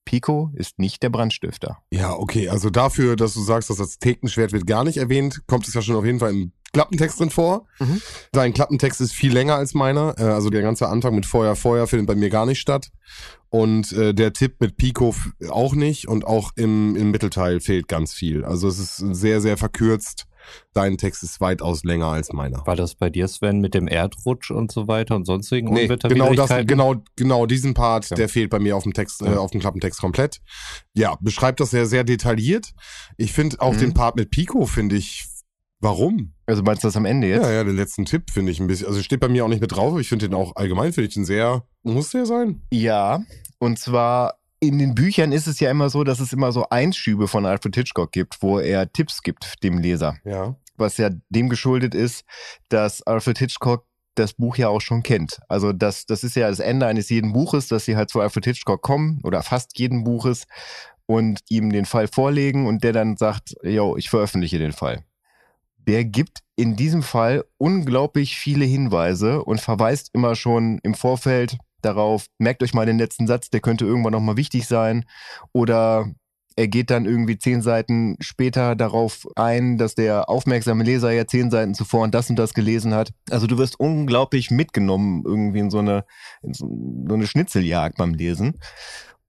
Pico 0.09 0.49
ist 0.55 0.79
nicht 0.79 1.03
der 1.03 1.11
Brandstifter. 1.11 1.83
Ja, 1.91 2.13
okay. 2.13 2.49
Also 2.49 2.71
dafür, 2.71 3.15
dass 3.15 3.35
du 3.35 3.43
sagst, 3.43 3.69
das 3.69 3.79
Aztekenschwert 3.79 4.53
wird 4.53 4.65
gar 4.65 4.83
nicht 4.83 4.97
erwähnt, 4.97 5.43
kommt 5.45 5.67
es 5.67 5.75
ja 5.75 5.83
schon 5.83 5.95
auf 5.95 6.03
jeden 6.03 6.17
Fall 6.17 6.31
im 6.31 6.51
Klappentext 6.73 7.19
drin 7.19 7.29
vor. 7.29 7.67
Mhm. 7.77 8.01
Dein 8.31 8.51
Klappentext 8.55 9.01
ist 9.01 9.13
viel 9.13 9.31
länger 9.31 9.53
als 9.53 9.75
meiner. 9.75 10.15
Äh, 10.17 10.23
also 10.23 10.49
der 10.49 10.63
ganze 10.63 10.87
Anfang 10.87 11.13
mit 11.13 11.27
Feuer, 11.27 11.55
Feuer 11.55 11.85
findet 11.85 12.07
bei 12.07 12.15
mir 12.15 12.31
gar 12.31 12.47
nicht 12.47 12.59
statt. 12.59 12.89
Und 13.49 13.91
äh, 13.91 14.15
der 14.15 14.33
Tipp 14.33 14.55
mit 14.59 14.77
Pico 14.77 15.13
auch 15.47 15.75
nicht. 15.75 16.07
Und 16.07 16.25
auch 16.25 16.53
im, 16.55 16.95
im 16.95 17.11
Mittelteil 17.11 17.59
fehlt 17.59 17.87
ganz 17.87 18.11
viel. 18.11 18.43
Also 18.43 18.67
es 18.67 18.79
ist 18.79 18.97
sehr, 18.97 19.41
sehr 19.41 19.57
verkürzt. 19.57 20.25
Dein 20.73 20.97
Text 20.97 21.23
ist 21.23 21.41
weitaus 21.41 21.83
länger 21.83 22.07
als 22.07 22.31
meiner. 22.33 22.65
War 22.65 22.75
das 22.75 22.95
bei 22.95 23.09
dir, 23.09 23.27
Sven, 23.27 23.59
mit 23.59 23.73
dem 23.73 23.87
Erdrutsch 23.87 24.51
und 24.51 24.71
so 24.71 24.87
weiter 24.87 25.15
und 25.15 25.25
sonstigen 25.25 25.73
nee, 25.73 25.87
genau 25.87 26.33
das, 26.33 26.49
genau, 26.65 26.95
genau 27.15 27.45
diesen 27.45 27.73
Part, 27.73 28.09
ja. 28.09 28.15
der 28.15 28.29
fehlt 28.29 28.49
bei 28.49 28.59
mir 28.59 28.75
auf 28.75 28.83
dem 28.83 28.93
Text, 28.93 29.21
äh, 29.21 29.35
auf 29.35 29.51
dem 29.51 29.59
Klappentext 29.59 29.99
komplett. 29.99 30.41
Ja, 30.93 31.17
beschreibt 31.21 31.59
das 31.59 31.71
sehr, 31.71 31.85
sehr 31.85 32.03
detailliert. 32.03 32.73
Ich 33.17 33.33
finde 33.33 33.59
auch 33.59 33.73
mhm. 33.73 33.79
den 33.79 33.93
Part 33.93 34.15
mit 34.15 34.31
Pico 34.31 34.65
finde 34.65 34.95
ich 34.95 35.25
Warum? 35.81 36.33
Also 36.45 36.61
meinst 36.61 36.83
du 36.83 36.87
das 36.87 36.97
am 36.97 37.05
Ende 37.05 37.27
jetzt? 37.27 37.43
Ja, 37.43 37.51
ja, 37.51 37.63
den 37.63 37.77
letzten 37.77 38.03
Tipp 38.03 38.31
finde 38.31 38.51
ich 38.51 38.59
ein 38.59 38.67
bisschen. 38.67 38.87
Also 38.87 39.01
steht 39.01 39.21
bei 39.21 39.29
mir 39.29 39.45
auch 39.45 39.49
nicht 39.49 39.61
mit 39.61 39.71
drauf. 39.71 39.97
Ich 39.99 40.09
finde 40.09 40.27
den 40.27 40.35
auch 40.35 40.55
allgemein, 40.57 40.91
finde 40.91 41.07
ich 41.07 41.13
den 41.13 41.23
sehr. 41.23 41.63
Muss 41.83 42.09
der 42.09 42.25
sein? 42.25 42.61
Ja. 42.71 43.21
Und 43.59 43.79
zwar 43.79 44.38
in 44.59 44.77
den 44.77 44.95
Büchern 44.95 45.31
ist 45.31 45.47
es 45.47 45.59
ja 45.59 45.71
immer 45.71 45.89
so, 45.89 46.03
dass 46.03 46.19
es 46.19 46.33
immer 46.33 46.51
so 46.51 46.67
Einschübe 46.69 47.27
von 47.27 47.45
Alfred 47.45 47.75
Hitchcock 47.75 48.11
gibt, 48.11 48.41
wo 48.41 48.59
er 48.59 48.91
Tipps 48.91 49.21
gibt 49.21 49.63
dem 49.63 49.77
Leser. 49.77 50.17
Ja. 50.25 50.55
Was 50.75 50.97
ja 50.97 51.09
dem 51.29 51.49
geschuldet 51.49 51.95
ist, 51.95 52.25
dass 52.69 53.01
Alfred 53.03 53.37
Hitchcock 53.37 53.85
das 54.15 54.33
Buch 54.33 54.57
ja 54.57 54.67
auch 54.67 54.81
schon 54.81 55.01
kennt. 55.01 55.39
Also 55.47 55.71
das, 55.71 56.05
das 56.05 56.23
ist 56.23 56.35
ja 56.35 56.49
das 56.49 56.59
Ende 56.59 56.87
eines 56.87 57.09
jeden 57.09 57.31
Buches, 57.31 57.67
dass 57.67 57.85
sie 57.85 57.95
halt 57.95 58.09
zu 58.09 58.19
Alfred 58.19 58.45
Hitchcock 58.45 58.81
kommen 58.81 59.21
oder 59.23 59.43
fast 59.43 59.77
jeden 59.79 60.03
Buches 60.03 60.45
und 61.05 61.39
ihm 61.49 61.71
den 61.71 61.85
Fall 61.85 62.07
vorlegen 62.07 62.67
und 62.67 62.83
der 62.83 62.93
dann 62.93 63.17
sagt, 63.17 63.55
yo, 63.63 63.95
ich 63.95 64.09
veröffentliche 64.09 64.59
den 64.59 64.73
Fall. 64.73 65.03
Der 65.77 66.03
gibt 66.03 66.39
in 66.55 66.75
diesem 66.75 67.01
Fall 67.01 67.45
unglaublich 67.57 68.37
viele 68.37 68.65
Hinweise 68.65 69.43
und 69.43 69.61
verweist 69.61 70.09
immer 70.13 70.35
schon 70.35 70.79
im 70.83 70.93
Vorfeld 70.93 71.57
darauf, 71.81 72.27
merkt 72.37 72.63
euch 72.63 72.73
mal 72.73 72.85
den 72.85 72.97
letzten 72.97 73.27
Satz, 73.27 73.49
der 73.49 73.61
könnte 73.61 73.85
irgendwann 73.85 74.13
nochmal 74.13 74.37
wichtig 74.37 74.67
sein. 74.67 75.05
Oder 75.53 76.11
er 76.59 76.67
geht 76.67 76.89
dann 76.89 77.05
irgendwie 77.05 77.37
zehn 77.37 77.61
Seiten 77.61 78.17
später 78.19 78.75
darauf 78.75 79.25
ein, 79.35 79.77
dass 79.77 79.95
der 79.95 80.27
aufmerksame 80.27 80.83
Leser 80.83 81.11
ja 81.11 81.25
zehn 81.25 81.49
Seiten 81.49 81.73
zuvor 81.73 82.03
und 82.03 82.13
das 82.13 82.29
und 82.29 82.37
das 82.37 82.53
gelesen 82.53 82.93
hat. 82.93 83.13
Also 83.29 83.47
du 83.47 83.57
wirst 83.57 83.79
unglaublich 83.79 84.51
mitgenommen 84.51 85.23
irgendwie 85.25 85.59
in 85.59 85.69
so 85.69 85.79
eine, 85.79 86.03
in 86.41 86.53
so 86.53 86.65
eine 87.13 87.27
Schnitzeljagd 87.27 87.97
beim 87.97 88.13
Lesen. 88.13 88.59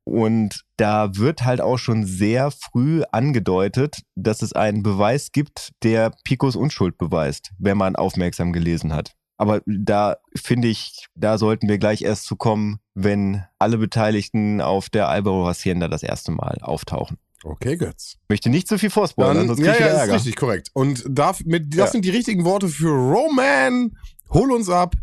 Und 0.03 0.65
da 0.77 1.15
wird 1.15 1.45
halt 1.45 1.61
auch 1.61 1.79
schon 1.79 2.05
sehr 2.05 2.51
früh 2.51 3.05
angedeutet, 3.13 4.03
dass 4.17 4.43
es 4.43 4.53
einen 4.53 4.83
Beweis 4.83 5.31
gibt, 5.31 5.71
der 5.85 6.11
Picos 6.25 6.57
Unschuld 6.57 6.99
beweist, 6.99 7.53
wenn 7.59 7.79
man 7.79 7.95
aufmerksam 7.95 8.53
gelesen 8.53 8.93
hat. 8.93 9.15
Aber 9.41 9.63
da 9.65 10.19
finde 10.37 10.69
ich, 10.69 11.07
da 11.15 11.39
sollten 11.39 11.67
wir 11.67 11.79
gleich 11.79 12.03
erst 12.03 12.27
zu 12.27 12.37
kommen, 12.37 12.79
wenn 12.93 13.43
alle 13.59 13.79
Beteiligten 13.79 14.61
auf 14.61 14.91
der 14.91 15.09
Alvaro 15.09 15.47
Hacienda 15.47 15.89
das 15.89 16.03
erste 16.03 16.31
Mal 16.31 16.59
auftauchen. 16.61 17.17
Okay, 17.43 17.79
Götz. 17.79 18.19
Möchte 18.29 18.51
nicht 18.51 18.69
zu 18.69 18.79
viel 18.79 18.91
vorspoilern, 18.91 19.47
sonst 19.47 19.61
ja, 19.61 19.73
ja, 19.79 19.93
das 19.95 20.09
ist 20.09 20.13
richtig 20.13 20.37
korrekt. 20.37 20.69
Und 20.75 21.05
da, 21.09 21.35
mit, 21.47 21.73
das 21.73 21.79
ja. 21.79 21.87
sind 21.87 22.05
die 22.05 22.11
richtigen 22.11 22.45
Worte 22.45 22.69
für 22.69 22.91
Roman. 22.91 23.97
Hol 24.29 24.53
uns 24.53 24.69
ab. 24.69 24.95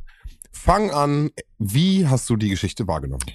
Fang 0.52 0.92
an. 0.92 1.32
Wie 1.58 2.06
hast 2.06 2.30
du 2.30 2.36
die 2.36 2.50
Geschichte 2.50 2.88
wahrgenommen? 2.88 3.26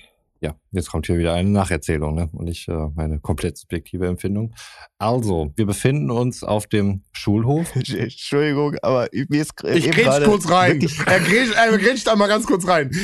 Ja, 0.42 0.57
jetzt 0.72 0.90
kommt 0.90 1.07
hier 1.07 1.18
wieder 1.18 1.35
eine 1.35 1.48
Nacherzählung 1.50 2.16
ne? 2.16 2.28
und 2.33 2.46
nicht 2.46 2.66
äh, 2.68 2.72
meine 2.96 3.20
komplett 3.20 3.57
subjektive 3.57 4.09
Empfindung. 4.09 4.52
Also, 4.98 5.52
wir 5.55 5.66
befinden 5.66 6.11
uns 6.11 6.42
auf 6.42 6.66
dem 6.66 7.05
Schulhof. 7.12 7.72
Entschuldigung, 7.76 8.74
aber 8.83 9.09
mir 9.28 9.40
ist 9.40 9.52
Ich 9.72 9.85
grätsch 9.85 9.94
gerade 10.05 10.24
kurz 10.26 10.50
rein. 10.50 10.72
wirklich- 10.72 10.98
Er 11.07 11.20
grätscht, 11.20 11.55
er 11.55 11.78
grätscht 11.78 12.09
einmal 12.09 12.26
ganz 12.28 12.46
kurz 12.46 12.66
rein. 12.66 12.90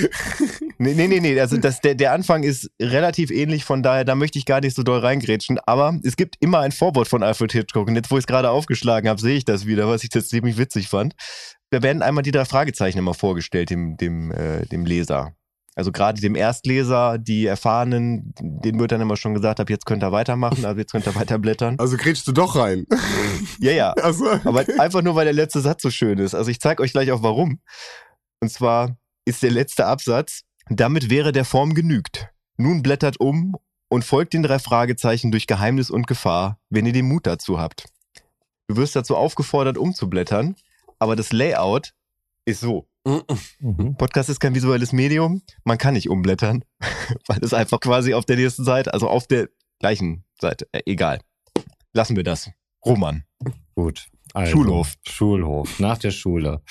Nee, 0.80 0.94
nee, 0.94 1.08
nee, 1.08 1.18
nee. 1.18 1.40
Also 1.40 1.56
das, 1.56 1.80
der, 1.80 1.96
der 1.96 2.12
Anfang 2.12 2.44
ist 2.44 2.70
relativ 2.80 3.32
ähnlich, 3.32 3.64
von 3.64 3.82
daher, 3.82 4.04
da 4.04 4.14
möchte 4.14 4.38
ich 4.38 4.46
gar 4.46 4.60
nicht 4.60 4.76
so 4.76 4.84
doll 4.84 5.00
reingrätschen. 5.00 5.58
Aber 5.66 5.98
es 6.04 6.14
gibt 6.14 6.36
immer 6.38 6.60
ein 6.60 6.70
Vorwort 6.70 7.08
von 7.08 7.24
Alfred 7.24 7.50
Hitchcock. 7.50 7.88
Und 7.88 7.96
jetzt, 7.96 8.12
wo 8.12 8.16
ich 8.16 8.22
es 8.22 8.26
gerade 8.28 8.48
aufgeschlagen 8.50 9.08
habe, 9.10 9.20
sehe 9.20 9.36
ich 9.36 9.44
das 9.44 9.66
wieder, 9.66 9.88
was 9.88 10.04
ich 10.04 10.10
jetzt 10.14 10.28
ziemlich 10.30 10.56
witzig 10.56 10.86
fand. 10.86 11.14
Da 11.70 11.82
werden 11.82 12.00
einmal 12.00 12.22
die 12.22 12.30
drei 12.30 12.44
Fragezeichen 12.44 12.98
immer 12.98 13.14
vorgestellt, 13.14 13.70
dem, 13.70 13.96
dem, 13.96 14.30
äh, 14.30 14.66
dem 14.66 14.86
Leser. 14.86 15.32
Also 15.78 15.92
gerade 15.92 16.20
dem 16.20 16.34
Erstleser, 16.34 17.18
die 17.18 17.46
Erfahrenen, 17.46 18.34
denen 18.40 18.80
wird 18.80 18.90
dann 18.90 19.00
immer 19.00 19.16
schon 19.16 19.32
gesagt, 19.32 19.60
ab 19.60 19.70
jetzt 19.70 19.86
könnt 19.86 20.02
ihr 20.02 20.10
weitermachen, 20.10 20.64
ab 20.64 20.76
jetzt 20.76 20.90
könnt 20.90 21.06
ihr 21.06 21.14
weiterblättern. 21.14 21.78
Also 21.78 21.96
grätschst 21.96 22.26
du 22.26 22.32
doch 22.32 22.56
rein. 22.56 22.84
Ja, 23.60 23.70
ja. 23.70 23.92
Also, 23.92 24.28
Aber 24.44 24.64
einfach 24.78 25.02
nur, 25.02 25.14
weil 25.14 25.24
der 25.24 25.34
letzte 25.34 25.60
Satz 25.60 25.82
so 25.82 25.90
schön 25.90 26.18
ist. 26.18 26.34
Also 26.34 26.50
ich 26.50 26.60
zeige 26.60 26.82
euch 26.82 26.90
gleich 26.90 27.12
auch 27.12 27.22
warum. 27.22 27.60
Und 28.40 28.50
zwar 28.50 28.96
ist 29.24 29.44
der 29.44 29.52
letzte 29.52 29.86
Absatz, 29.86 30.42
damit 30.68 31.10
wäre 31.10 31.30
der 31.30 31.44
Form 31.44 31.74
genügt. 31.74 32.28
Nun 32.56 32.82
blättert 32.82 33.20
um 33.20 33.54
und 33.88 34.04
folgt 34.04 34.32
den 34.32 34.42
drei 34.42 34.58
Fragezeichen 34.58 35.30
durch 35.30 35.46
Geheimnis 35.46 35.90
und 35.90 36.08
Gefahr, 36.08 36.58
wenn 36.70 36.86
ihr 36.86 36.92
den 36.92 37.06
Mut 37.06 37.24
dazu 37.26 37.60
habt. 37.60 37.84
Du 38.66 38.76
wirst 38.76 38.96
dazu 38.96 39.16
aufgefordert, 39.16 39.78
umzublättern, 39.78 40.56
aber 40.98 41.14
das 41.14 41.32
Layout 41.32 41.94
ist 42.44 42.60
so. 42.60 42.88
Mhm. 43.60 43.96
Podcast 43.96 44.28
ist 44.28 44.40
kein 44.40 44.54
visuelles 44.54 44.92
Medium, 44.92 45.42
man 45.64 45.78
kann 45.78 45.94
nicht 45.94 46.10
umblättern, 46.10 46.64
weil 47.26 47.38
es 47.42 47.54
einfach 47.54 47.80
quasi 47.80 48.14
auf 48.14 48.24
der 48.24 48.36
nächsten 48.36 48.64
Seite, 48.64 48.92
also 48.92 49.08
auf 49.08 49.26
der 49.26 49.48
gleichen 49.78 50.24
Seite, 50.40 50.66
äh, 50.72 50.82
egal. 50.86 51.20
Lassen 51.92 52.16
wir 52.16 52.24
das. 52.24 52.50
Roman. 52.84 53.24
Gut. 53.74 54.06
Also, 54.34 54.52
Schulhof. 54.52 54.94
Schulhof, 55.06 55.80
nach 55.80 55.98
der 55.98 56.10
Schule. 56.10 56.62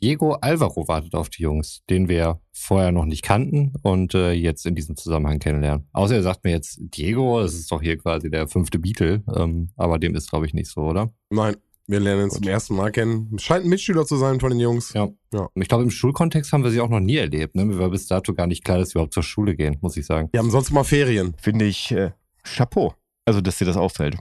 Diego 0.00 0.34
Alvaro 0.34 0.86
wartet 0.86 1.14
auf 1.14 1.28
die 1.28 1.42
Jungs, 1.42 1.82
den 1.90 2.08
wir 2.08 2.40
vorher 2.52 2.92
noch 2.92 3.04
nicht 3.04 3.22
kannten 3.22 3.72
und 3.82 4.14
äh, 4.14 4.30
jetzt 4.30 4.64
in 4.64 4.76
diesem 4.76 4.94
Zusammenhang 4.94 5.40
kennenlernen. 5.40 5.88
Außer 5.92 6.14
er 6.14 6.22
sagt 6.22 6.44
mir 6.44 6.52
jetzt, 6.52 6.78
Diego, 6.78 7.40
das 7.40 7.54
ist 7.54 7.72
doch 7.72 7.82
hier 7.82 7.98
quasi 7.98 8.30
der 8.30 8.46
fünfte 8.46 8.78
Beatle, 8.78 9.24
ähm, 9.34 9.70
aber 9.76 9.98
dem 9.98 10.14
ist, 10.14 10.30
glaube 10.30 10.46
ich, 10.46 10.54
nicht 10.54 10.70
so, 10.70 10.82
oder? 10.82 11.12
nein, 11.30 11.56
wir 11.88 12.00
lernen 12.00 12.30
zum 12.30 12.44
ersten 12.44 12.76
Mal 12.76 12.92
kennen. 12.92 13.38
Scheint 13.38 13.64
ein 13.64 13.70
Mitschüler 13.70 14.04
zu 14.06 14.16
sein 14.16 14.40
von 14.40 14.50
den 14.50 14.60
Jungs. 14.60 14.92
Ja. 14.92 15.08
Ja. 15.32 15.48
Und 15.54 15.62
ich 15.62 15.68
glaube, 15.68 15.84
im 15.84 15.90
Schulkontext 15.90 16.52
haben 16.52 16.62
wir 16.62 16.70
sie 16.70 16.80
auch 16.80 16.90
noch 16.90 17.00
nie 17.00 17.16
erlebt. 17.16 17.56
Ne? 17.56 17.64
Mir 17.64 17.78
war 17.78 17.88
bis 17.90 18.06
dato 18.06 18.34
gar 18.34 18.46
nicht 18.46 18.62
klar, 18.62 18.78
dass 18.78 18.90
sie 18.90 18.92
überhaupt 18.92 19.14
zur 19.14 19.22
Schule 19.22 19.56
gehen, 19.56 19.78
muss 19.80 19.96
ich 19.96 20.04
sagen. 20.04 20.28
Die 20.34 20.38
haben 20.38 20.50
sonst 20.50 20.70
mal 20.70 20.84
Ferien. 20.84 21.34
finde 21.40 21.64
ich 21.64 21.90
äh, 21.90 22.12
Chapeau. 22.44 22.94
Also, 23.24 23.40
dass 23.40 23.58
dir 23.58 23.64
das 23.64 23.76
auffällt. 23.76 24.16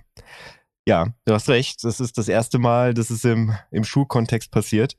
Ja, 0.87 1.13
du 1.25 1.33
hast 1.33 1.49
recht. 1.49 1.83
Das 1.83 1.99
ist 1.99 2.17
das 2.17 2.29
erste 2.29 2.57
Mal, 2.57 2.93
dass 2.93 3.09
es 3.09 3.25
im, 3.25 3.53
im 3.71 3.83
Schulkontext 3.83 4.49
passiert. 4.49 4.95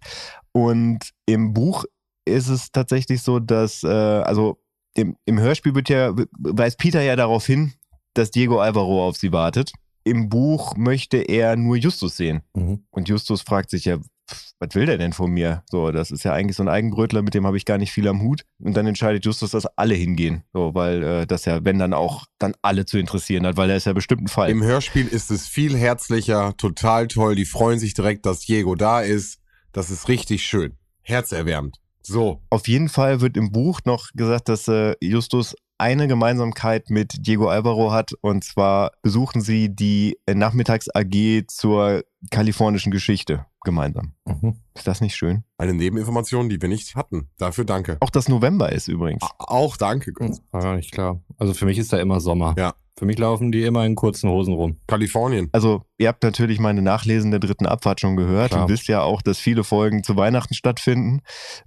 Und 0.53 1.11
im 1.25 1.55
Buch 1.55 1.85
ist 2.27 2.49
es 2.49 2.71
tatsächlich 2.71 3.23
so, 3.23 3.39
dass, 3.39 3.83
äh, 3.83 3.89
also 3.89 4.59
im, 4.95 5.17
im 5.25 5.41
Hörspiel 5.41 5.75
wird 5.75 5.89
ja, 5.89 6.15
weist 6.39 6.79
Peter 6.79 7.01
ja 7.01 7.17
darauf 7.17 7.47
hin, 7.47 7.73
dass 8.13 8.31
Diego 8.31 8.61
Alvaro 8.61 9.07
auf 9.07 9.17
sie 9.17 9.33
wartet. 9.33 9.73
Im 10.09 10.29
Buch 10.29 10.77
möchte 10.77 11.19
er 11.19 11.57
nur 11.57 11.77
Justus 11.77 12.17
sehen. 12.17 12.43
Mhm. 12.55 12.85
Und 12.91 13.09
Justus 13.09 13.43
fragt 13.43 13.71
sich 13.71 13.85
ja, 13.85 13.99
pff, 13.99 14.53
was 14.59 14.75
will 14.75 14.87
der 14.87 14.99
denn 14.99 15.13
von 15.13 15.31
mir? 15.31 15.63
So, 15.71 15.91
das 15.91 16.11
ist 16.11 16.25
ja 16.25 16.33
eigentlich 16.33 16.57
so 16.57 16.63
ein 16.63 16.69
Eigenbrötler, 16.69 17.23
mit 17.23 17.35
dem 17.35 17.47
habe 17.47 17.57
ich 17.57 17.65
gar 17.65 17.79
nicht 17.79 17.93
viel 17.93 18.09
am 18.09 18.23
Hut. 18.23 18.45
Und 18.59 18.77
dann 18.77 18.87
entscheidet 18.87 19.25
Justus, 19.25 19.53
dass 19.53 19.67
alle 19.77 19.95
hingehen. 19.95 20.43
So, 20.53 20.75
weil 20.75 21.03
äh, 21.03 21.27
das 21.27 21.45
ja, 21.45 21.65
wenn 21.65 21.79
dann 21.79 21.95
auch, 21.95 22.27
dann 22.39 22.55
alle 22.63 22.87
zu 22.87 22.99
interessieren 22.99 23.47
hat, 23.47 23.57
weil 23.57 23.71
er 23.71 23.77
ist 23.77 23.87
ja 23.87 23.93
bestimmt 23.93 24.23
ein 24.23 24.29
Fall. 24.29 24.51
Im 24.51 24.63
Hörspiel 24.63 25.07
ist 25.07 25.31
es 25.31 25.47
viel 25.47 25.77
herzlicher, 25.77 26.57
total 26.57 27.09
toll. 27.09 27.35
Die 27.35 27.45
freuen 27.45 27.79
sich 27.79 27.95
direkt, 27.95 28.27
dass 28.27 28.41
Diego 28.41 28.75
da 28.75 29.01
ist. 29.01 29.39
Das 29.73 29.91
ist 29.91 30.09
richtig 30.09 30.45
schön. 30.45 30.77
Herzerwärmend. 31.03 31.79
So. 32.03 32.43
Auf 32.51 32.69
jeden 32.69 32.89
Fall 32.89 33.21
wird 33.21 33.37
im 33.37 33.53
Buch 33.53 33.81
noch 33.85 34.09
gesagt, 34.15 34.49
dass 34.49 34.67
äh, 34.69 34.95
Justus 35.01 35.55
eine 35.79 36.09
Gemeinsamkeit 36.09 36.91
mit 36.91 37.27
Diego 37.27 37.49
Alvaro 37.49 37.93
hat. 37.93 38.13
Und 38.21 38.45
zwar 38.45 38.93
besuchen 39.03 39.41
sie 39.41 39.75
die 39.75 40.19
äh, 40.27 40.35
Nachmittags-AG 40.35 41.45
zur 41.49 42.05
kalifornischen 42.31 42.91
Geschichte 42.91 43.47
gemeinsam. 43.63 44.13
Mhm. 44.27 44.57
Ist 44.79 44.87
das 44.87 45.01
nicht 45.01 45.17
schön? 45.17 45.45
Eine 45.59 45.75
Nebeninformation, 45.75 46.49
die 46.49 46.61
wir 46.63 46.69
nicht 46.69 46.95
hatten. 46.97 47.29
Dafür 47.39 47.65
danke. 47.65 47.97
Auch 48.01 48.11
das 48.11 48.29
November 48.29 48.71
ist 48.73 48.89
übrigens. 48.89 49.23
A- 49.23 49.31
Auch 49.39 49.77
danke. 49.77 50.13
Gott. 50.13 50.39
War 50.53 50.63
gar 50.63 50.77
nicht 50.77 50.93
klar. 50.93 51.21
Also 51.37 51.53
für 51.55 51.67
mich 51.67 51.79
ist 51.79 51.93
da 51.93 51.99
immer 51.99 52.21
Sommer. 52.21 52.55
Ja. 52.57 52.75
Für 52.99 53.07
mich 53.07 53.17
laufen 53.17 53.53
die 53.53 53.63
immer 53.63 53.87
in 53.87 53.95
kurzen 53.95 54.29
Hosen 54.29 54.55
rum. 54.55 54.79
Kalifornien. 54.89 55.49
Also, 55.53 55.83
ihr 55.99 56.09
habt 56.09 56.25
natürlich 56.25 56.59
meine 56.59 56.83
Nachlesen 56.83 57.31
der 57.31 57.39
dritten 57.39 57.65
Abfahrt 57.65 58.01
schon 58.01 58.17
gehört 58.17 58.51
Klar. 58.51 58.65
und 58.65 58.69
wisst 58.73 58.89
ja 58.89 59.03
auch, 59.03 59.23
dass 59.23 59.39
viele 59.39 59.63
Folgen 59.63 60.03
zu 60.03 60.17
Weihnachten 60.17 60.53
stattfinden, 60.55 61.21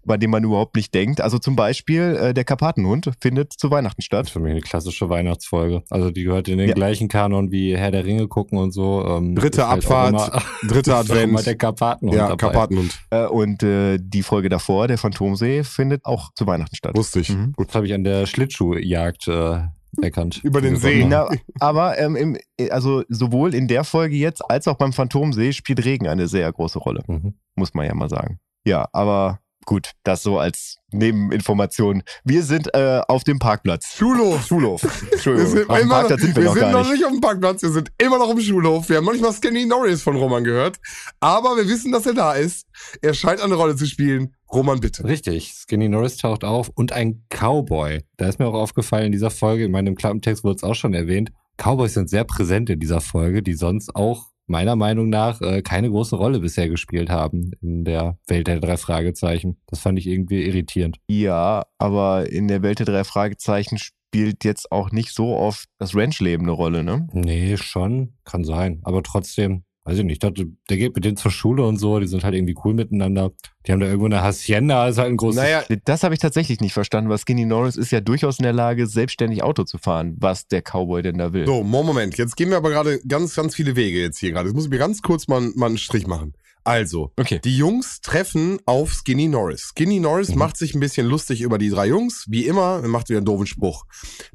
bei 0.03 0.17
denen 0.17 0.31
man 0.31 0.43
überhaupt 0.43 0.75
nicht 0.75 0.93
denkt. 0.93 1.21
Also 1.21 1.37
zum 1.39 1.55
Beispiel 1.55 2.17
äh, 2.21 2.33
der 2.33 2.43
Karpatenhund 2.43 3.11
findet 3.21 3.53
zu 3.53 3.71
Weihnachten 3.71 3.99
Das 3.99 4.03
ist 4.03 4.05
statt. 4.07 4.29
für 4.29 4.39
mich 4.41 4.51
eine 4.51 4.59
klassische 4.59 5.09
Weihnachtsfolge. 5.09 5.83
Also 5.89 6.11
die 6.11 6.23
gehört 6.23 6.49
in 6.49 6.57
den 6.57 6.67
Ja. 6.67 6.75
gleichen 6.75 7.07
Kanon 7.07 7.49
wie 7.49 7.77
Herr 7.77 7.91
der 7.91 8.03
Ringe 8.03 8.27
gucken 8.27 8.57
und 8.57 8.73
so. 8.73 9.05
Ähm, 9.07 9.33
Dritte 9.33 9.69
halt 9.69 9.85
Abfahrt, 9.85 10.09
immer- 10.09 10.35
auch 10.35 10.85
immer 10.85 10.95
Advent. 10.97 11.45
der 11.45 11.55
Karpatenhund 11.55 12.17
Ja, 12.17 12.23
dabei. 12.27 12.35
Karpatenhund. 12.35 12.99
Äh, 13.09 13.25
und 13.25 13.63
äh, 13.63 13.97
die 14.01 14.23
Folge 14.23 14.49
davor, 14.49 14.87
der 14.87 14.97
Phantomsee, 14.97 15.63
findet 15.63 16.05
auch 16.05 16.31
zu 16.33 16.47
Weihnachten 16.47 16.75
statt. 16.75 16.95
Wusste 16.95 17.19
ich. 17.19 17.29
Mhm. 17.29 17.53
Gut, 17.53 17.67
das 17.69 17.75
habe 17.75 17.85
ich 17.87 17.93
an 17.93 18.03
der 18.03 18.25
Schlittschuhjagd 18.25 19.27
äh, 19.27 19.63
erkannt. 20.01 20.39
Über 20.43 20.61
den 20.61 20.77
See. 20.77 21.05
Na, 21.05 21.27
aber 21.59 21.99
ähm, 21.99 22.15
im, 22.15 22.37
also 22.69 23.03
sowohl 23.09 23.53
in 23.53 23.67
der 23.67 23.83
Folge 23.83 24.15
jetzt 24.15 24.41
als 24.49 24.67
auch 24.67 24.75
beim 24.75 24.93
Phantomsee 24.93 25.51
spielt 25.51 25.83
Regen 25.83 26.07
eine 26.07 26.27
sehr 26.27 26.51
große 26.51 26.79
Rolle, 26.79 27.03
Mhm. 27.07 27.33
muss 27.55 27.73
man 27.73 27.85
ja 27.85 27.93
mal 27.93 28.09
sagen. 28.09 28.39
Ja, 28.65 28.87
aber 28.93 29.40
gut, 29.65 29.91
das 30.03 30.23
so 30.23 30.39
als 30.39 30.77
Nebeninformation. 30.91 32.03
Wir 32.23 32.43
sind 32.43 32.73
äh, 32.73 33.01
auf 33.07 33.23
dem 33.23 33.39
Parkplatz. 33.39 33.95
Schulhof. 33.95 34.45
Schulhof. 34.45 34.83
Wir 34.83 35.13
Entschuldigung, 35.13 35.51
sind, 35.51 35.69
auf 35.69 35.77
dem 35.77 35.83
immer, 35.83 35.95
Parkplatz 35.95 36.21
sind 36.21 36.35
wir, 36.35 36.43
noch 36.43 36.55
gar 36.55 36.79
nicht. 36.79 36.91
nicht 36.91 37.05
auf 37.05 37.11
dem 37.11 37.21
Parkplatz, 37.21 37.61
wir 37.61 37.71
sind 37.71 37.91
immer 37.97 38.17
noch 38.17 38.29
im 38.29 38.39
Schulhof. 38.41 38.89
Wir 38.89 38.97
haben 38.97 39.05
noch 39.05 39.13
nicht 39.13 39.21
mal 39.21 39.33
Skinny 39.33 39.65
Norris 39.65 40.01
von 40.01 40.17
Roman 40.17 40.43
gehört. 40.43 40.79
Aber 41.19 41.55
wir 41.55 41.67
wissen, 41.67 41.91
dass 41.91 42.05
er 42.05 42.13
da 42.13 42.33
ist. 42.33 42.67
Er 43.01 43.13
scheint 43.13 43.41
eine 43.41 43.55
Rolle 43.55 43.75
zu 43.75 43.85
spielen. 43.85 44.35
Roman, 44.51 44.81
bitte. 44.81 45.05
Richtig, 45.05 45.53
Skinny 45.53 45.87
Norris 45.87 46.17
taucht 46.17 46.43
auf 46.43 46.69
und 46.69 46.91
ein 46.91 47.23
Cowboy. 47.29 48.03
Da 48.17 48.27
ist 48.27 48.39
mir 48.39 48.47
auch 48.47 48.53
aufgefallen 48.53 49.05
in 49.05 49.11
dieser 49.13 49.29
Folge, 49.29 49.63
in 49.63 49.71
meinem 49.71 49.95
Klappentext 49.95 50.43
wurde 50.43 50.57
es 50.57 50.63
auch 50.63 50.75
schon 50.75 50.93
erwähnt, 50.93 51.31
Cowboys 51.57 51.93
sind 51.93 52.09
sehr 52.09 52.23
präsent 52.23 52.69
in 52.69 52.79
dieser 52.79 53.01
Folge, 53.01 53.43
die 53.43 53.53
sonst 53.53 53.95
auch 53.95 54.30
meiner 54.51 54.75
Meinung 54.75 55.09
nach 55.09 55.41
äh, 55.41 55.61
keine 55.61 55.89
große 55.89 56.15
Rolle 56.15 56.39
bisher 56.39 56.69
gespielt 56.69 57.09
haben 57.09 57.51
in 57.61 57.83
der 57.83 58.19
Welt 58.27 58.47
der 58.47 58.59
drei 58.59 58.77
Fragezeichen. 58.77 59.57
Das 59.67 59.79
fand 59.79 59.97
ich 59.97 60.07
irgendwie 60.07 60.43
irritierend. 60.43 60.97
Ja, 61.07 61.65
aber 61.79 62.29
in 62.29 62.47
der 62.47 62.61
Welt 62.61 62.79
der 62.79 62.85
drei 62.85 63.03
Fragezeichen 63.03 63.77
spielt 63.79 64.43
jetzt 64.43 64.71
auch 64.71 64.91
nicht 64.91 65.13
so 65.13 65.35
oft 65.35 65.67
das 65.79 65.95
Ranchleben 65.95 66.45
eine 66.45 66.51
Rolle, 66.51 66.83
ne? 66.83 67.07
Nee, 67.13 67.57
schon, 67.57 68.13
kann 68.25 68.43
sein. 68.43 68.81
Aber 68.83 69.01
trotzdem, 69.03 69.63
weiß 69.83 69.97
ich 69.97 70.03
nicht, 70.03 70.13
ich 70.13 70.19
dachte, 70.19 70.45
der 70.69 70.77
geht 70.77 70.95
mit 70.95 71.03
denen 71.05 71.17
zur 71.17 71.31
Schule 71.31 71.65
und 71.65 71.77
so, 71.77 71.99
die 71.99 72.07
sind 72.07 72.23
halt 72.23 72.35
irgendwie 72.35 72.55
cool 72.63 72.73
miteinander. 72.73 73.31
Die 73.65 73.71
haben 73.71 73.79
da 73.79 73.87
irgendwo 73.87 74.05
eine 74.05 74.21
Hacienda, 74.21 74.87
ist 74.87 74.97
halt 74.97 75.09
ein 75.09 75.17
großes... 75.17 75.41
Naja, 75.41 75.63
Das 75.85 76.03
habe 76.03 76.13
ich 76.13 76.19
tatsächlich 76.19 76.59
nicht 76.61 76.73
verstanden, 76.73 77.09
weil 77.09 77.17
Skinny 77.17 77.45
Norris 77.45 77.77
ist 77.77 77.91
ja 77.91 77.99
durchaus 77.99 78.39
in 78.39 78.43
der 78.43 78.53
Lage, 78.53 78.87
selbstständig 78.87 79.43
Auto 79.43 79.63
zu 79.63 79.77
fahren, 79.77 80.15
was 80.19 80.47
der 80.47 80.61
Cowboy 80.61 81.01
denn 81.01 81.17
da 81.17 81.33
will. 81.33 81.45
so, 81.45 81.63
Moment. 81.63 82.17
Jetzt 82.17 82.35
gehen 82.35 82.49
wir 82.49 82.57
aber 82.57 82.69
gerade 82.69 82.99
ganz, 83.07 83.35
ganz 83.35 83.55
viele 83.55 83.75
Wege 83.75 83.99
jetzt 83.99 84.19
hier 84.19 84.31
gerade. 84.31 84.49
Jetzt 84.49 84.55
muss 84.55 84.65
ich 84.65 84.71
mir 84.71 84.77
ganz 84.77 85.01
kurz 85.01 85.27
mal, 85.27 85.41
mal 85.55 85.67
einen 85.67 85.77
Strich 85.77 86.07
machen. 86.07 86.33
Also, 86.63 87.11
Okay. 87.17 87.39
Die 87.43 87.57
Jungs 87.57 88.01
treffen 88.01 88.59
auf 88.65 88.93
Skinny 88.93 89.27
Norris. 89.27 89.71
Skinny 89.75 89.99
Norris 89.99 90.29
Mhm. 90.29 90.37
macht 90.37 90.57
sich 90.57 90.73
ein 90.75 90.79
bisschen 90.79 91.07
lustig 91.07 91.41
über 91.41 91.57
die 91.57 91.69
drei 91.69 91.87
Jungs, 91.87 92.25
wie 92.29 92.45
immer, 92.45 92.79
er 92.81 92.87
macht 92.87 93.09
wieder 93.09 93.17
einen 93.17 93.25
doofen 93.25 93.47
Spruch. 93.47 93.85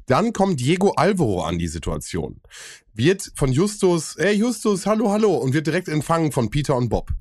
Dann 0.07 0.33
kommt 0.33 0.59
Diego 0.59 0.91
Alvaro 0.91 1.43
an 1.43 1.57
die 1.57 1.67
Situation. 1.67 2.41
Wird 2.93 3.31
von 3.35 3.51
Justus, 3.51 4.15
ey 4.17 4.33
Justus, 4.35 4.85
hallo, 4.85 5.11
hallo, 5.11 5.35
und 5.35 5.53
wird 5.53 5.67
direkt 5.67 5.87
empfangen 5.87 6.31
von 6.31 6.49
Peter 6.49 6.75
und 6.75 6.89
Bob. 6.89 7.11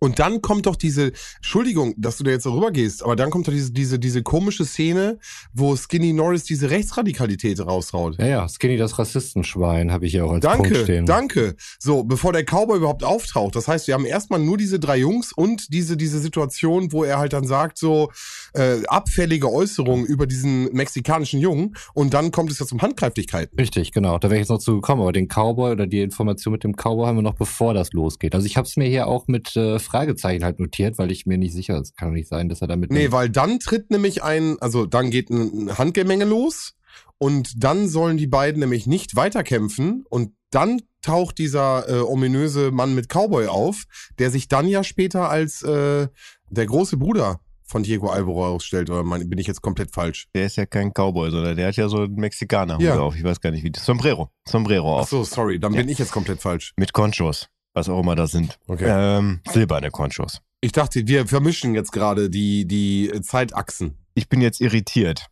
Und 0.00 0.18
dann 0.18 0.42
kommt 0.42 0.66
doch 0.66 0.76
diese, 0.76 1.12
Entschuldigung, 1.36 1.94
dass 1.96 2.18
du 2.18 2.24
da 2.24 2.30
jetzt 2.30 2.46
darüber 2.46 2.70
gehst, 2.70 3.02
aber 3.02 3.16
dann 3.16 3.30
kommt 3.30 3.48
doch 3.48 3.52
diese, 3.52 3.72
diese, 3.72 3.98
diese 3.98 4.22
komische 4.22 4.64
Szene, 4.64 5.18
wo 5.52 5.76
Skinny 5.76 6.12
Norris 6.12 6.44
diese 6.44 6.70
Rechtsradikalität 6.70 7.60
raushaut. 7.64 8.18
Ja, 8.18 8.26
ja, 8.26 8.48
Skinny 8.48 8.76
das 8.76 8.98
Rassistenschwein 8.98 9.92
habe 9.92 10.06
ich 10.06 10.12
hier 10.12 10.26
auch 10.26 10.32
als 10.32 10.44
Punkt 10.44 10.66
Danke, 10.70 10.82
stehen. 10.84 11.06
danke. 11.06 11.56
So, 11.78 12.04
bevor 12.04 12.32
der 12.32 12.44
Cowboy 12.44 12.78
überhaupt 12.78 13.04
auftaucht. 13.04 13.56
Das 13.56 13.68
heißt, 13.68 13.86
wir 13.86 13.94
haben 13.94 14.04
erstmal 14.04 14.40
nur 14.40 14.56
diese 14.56 14.78
drei 14.78 14.98
Jungs 14.98 15.32
und 15.32 15.72
diese, 15.72 15.96
diese 15.96 16.18
Situation, 16.18 16.92
wo 16.92 17.04
er 17.04 17.18
halt 17.18 17.32
dann 17.32 17.46
sagt, 17.46 17.78
so 17.78 18.10
äh, 18.54 18.84
abfällige 18.86 19.50
Äußerungen 19.50 20.04
über 20.06 20.26
diesen 20.26 20.72
mexikanischen 20.72 21.40
Jungen 21.40 21.76
und 21.94 22.14
dann 22.14 22.30
kommt 22.30 22.50
es 22.50 22.58
ja 22.58 22.66
zum 22.66 22.82
Handgreiflichkeiten. 22.82 23.58
Richtig, 23.58 23.92
genau. 23.92 24.18
Da 24.18 24.28
wäre 24.28 24.36
ich 24.36 24.42
jetzt 24.42 24.50
noch 24.50 24.58
zu 24.58 24.74
gekommen. 24.74 25.02
Aber 25.02 25.12
den 25.12 25.28
Cowboy 25.28 25.72
oder 25.72 25.86
die 25.86 26.02
Information 26.02 26.52
mit 26.52 26.64
dem 26.64 26.74
Cowboy 26.74 27.06
haben 27.06 27.16
wir 27.16 27.22
noch 27.22 27.34
bevor 27.34 27.74
das 27.74 27.92
losgeht. 27.92 28.34
Also 28.34 28.46
ich 28.46 28.56
habe 28.56 28.66
es 28.66 28.76
mir 28.76 28.88
hier 28.88 29.06
auch 29.06 29.26
mit 29.28 29.56
äh, 29.56 29.78
Fragezeichen 29.84 30.44
halt 30.44 30.58
notiert, 30.58 30.98
weil 30.98 31.10
ich 31.10 31.26
mir 31.26 31.38
nicht 31.38 31.52
sicher, 31.52 31.78
es 31.80 31.94
kann 31.94 32.08
doch 32.08 32.14
nicht 32.14 32.28
sein, 32.28 32.48
dass 32.48 32.60
er 32.60 32.66
damit. 32.68 32.90
Nee, 32.90 33.12
weil 33.12 33.30
dann 33.30 33.60
tritt 33.60 33.90
nämlich 33.90 34.22
ein, 34.22 34.58
also 34.60 34.86
dann 34.86 35.10
geht 35.10 35.30
ein 35.30 35.76
Handgemenge 35.78 36.24
los 36.24 36.74
und 37.18 37.62
dann 37.62 37.88
sollen 37.88 38.16
die 38.16 38.26
beiden 38.26 38.60
nämlich 38.60 38.86
nicht 38.86 39.14
weiterkämpfen 39.16 40.04
und 40.08 40.32
dann 40.50 40.80
taucht 41.02 41.38
dieser 41.38 41.88
äh, 41.88 42.00
ominöse 42.00 42.70
Mann 42.70 42.94
mit 42.94 43.08
Cowboy 43.08 43.46
auf, 43.48 43.84
der 44.18 44.30
sich 44.30 44.48
dann 44.48 44.66
ja 44.68 44.82
später 44.84 45.28
als 45.28 45.62
äh, 45.62 46.08
der 46.50 46.66
große 46.66 46.96
Bruder 46.96 47.40
von 47.66 47.82
Diego 47.82 48.08
Alvaro 48.08 48.46
ausstellt. 48.46 48.88
Oder 48.90 49.02
mein, 49.02 49.28
bin 49.28 49.38
ich 49.38 49.46
jetzt 49.46 49.62
komplett 49.62 49.90
falsch? 49.92 50.28
Der 50.34 50.46
ist 50.46 50.56
ja 50.56 50.64
kein 50.66 50.92
Cowboy, 50.92 51.30
sondern 51.30 51.56
der 51.56 51.68
hat 51.68 51.76
ja 51.76 51.88
so 51.88 52.02
einen 52.02 52.14
Mexikaner 52.14 52.78
Ja. 52.80 52.98
auf. 53.00 53.16
Ich 53.16 53.24
weiß 53.24 53.40
gar 53.40 53.50
nicht, 53.50 53.64
wie 53.64 53.70
das. 53.72 53.84
Sombrero. 53.84 54.30
Sombrero 54.46 54.96
Ach 54.98 55.02
auf. 55.02 55.08
so, 55.08 55.24
sorry, 55.24 55.58
dann 55.58 55.72
Ja. 55.74 55.80
bin 55.80 55.88
ich 55.88 55.98
jetzt 55.98 56.12
komplett 56.12 56.40
falsch. 56.40 56.72
Mit 56.76 56.92
Conchos. 56.92 57.48
Was 57.74 57.88
auch 57.88 58.00
immer 58.00 58.14
das 58.14 58.30
sind. 58.30 58.58
Okay. 58.66 58.86
Ähm, 58.88 59.40
silberne 59.50 59.90
Conchos. 59.90 60.40
Ich 60.60 60.72
dachte, 60.72 61.06
wir 61.06 61.26
vermischen 61.26 61.74
jetzt 61.74 61.92
gerade 61.92 62.30
die, 62.30 62.66
die 62.66 63.12
Zeitachsen. 63.22 63.98
Ich 64.14 64.28
bin 64.28 64.40
jetzt 64.40 64.60
irritiert. 64.60 65.26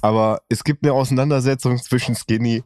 Aber 0.00 0.42
es 0.48 0.64
gibt 0.64 0.84
eine 0.84 0.92
Auseinandersetzung 0.92 1.76
zwischen 1.76 2.14
Skinny 2.14 2.62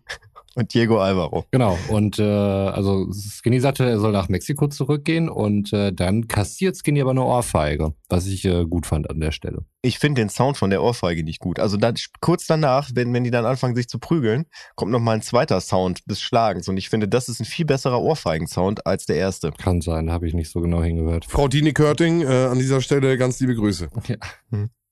und 0.54 0.74
Diego 0.74 0.98
Alvaro. 1.00 1.44
Genau. 1.50 1.78
Und 1.88 2.18
äh, 2.18 2.22
also 2.22 3.10
Skinny 3.12 3.60
sagte, 3.60 3.84
er 3.84 3.98
soll 3.98 4.12
nach 4.12 4.28
Mexiko 4.28 4.68
zurückgehen 4.68 5.28
und 5.28 5.72
äh, 5.72 5.92
dann 5.92 6.28
kassiert 6.28 6.76
Skinny 6.76 7.00
aber 7.00 7.12
eine 7.12 7.24
Ohrfeige, 7.24 7.94
was 8.08 8.26
ich 8.26 8.44
äh, 8.44 8.64
gut 8.64 8.86
fand 8.86 9.08
an 9.10 9.20
der 9.20 9.32
Stelle. 9.32 9.64
Ich 9.82 9.98
finde 9.98 10.20
den 10.20 10.28
Sound 10.28 10.56
von 10.56 10.70
der 10.70 10.82
Ohrfeige 10.82 11.24
nicht 11.24 11.40
gut. 11.40 11.58
Also 11.58 11.76
dann, 11.76 11.94
kurz 12.20 12.46
danach, 12.46 12.90
wenn, 12.94 13.12
wenn 13.12 13.24
die 13.24 13.30
dann 13.30 13.46
anfangen, 13.46 13.74
sich 13.74 13.88
zu 13.88 13.98
prügeln, 13.98 14.46
kommt 14.76 14.92
noch 14.92 15.00
mal 15.00 15.12
ein 15.12 15.22
zweiter 15.22 15.60
Sound 15.60 16.08
des 16.08 16.20
Schlagens. 16.20 16.68
Und 16.68 16.76
ich 16.76 16.88
finde, 16.88 17.08
das 17.08 17.28
ist 17.28 17.40
ein 17.40 17.46
viel 17.46 17.64
besserer 17.64 18.00
Ohrfeigen-Sound 18.00 18.86
als 18.86 19.06
der 19.06 19.16
erste. 19.16 19.52
Kann 19.52 19.80
sein, 19.80 20.10
habe 20.10 20.26
ich 20.26 20.34
nicht 20.34 20.50
so 20.50 20.60
genau 20.60 20.82
hingehört. 20.82 21.24
Frau 21.24 21.48
Dini 21.48 21.72
Körting, 21.72 22.22
äh, 22.22 22.26
an 22.26 22.58
dieser 22.58 22.80
Stelle 22.80 23.16
ganz 23.18 23.40
liebe 23.40 23.54
Grüße. 23.54 23.88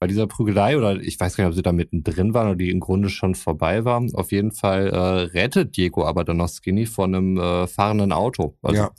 Bei 0.01 0.07
dieser 0.07 0.25
Prügelei, 0.25 0.77
oder 0.79 0.95
ich 0.99 1.19
weiß 1.19 1.35
gar 1.37 1.43
nicht, 1.43 1.49
ob 1.51 1.55
sie 1.55 1.61
da 1.61 1.71
mittendrin 1.71 2.33
waren 2.33 2.47
oder 2.47 2.55
die 2.55 2.71
im 2.71 2.79
Grunde 2.79 3.07
schon 3.09 3.35
vorbei 3.35 3.85
war, 3.85 4.03
auf 4.13 4.31
jeden 4.31 4.51
Fall 4.51 4.87
äh, 4.87 4.97
rettet 4.97 5.77
Diego 5.77 6.05
aber 6.05 6.23
dann 6.23 6.37
noch 6.37 6.49
Skinny 6.49 6.87
von 6.87 7.13
einem 7.13 7.37
äh, 7.37 7.67
fahrenden 7.67 8.11
Auto. 8.11 8.57
Also 8.63 8.81
Ja. 8.81 8.91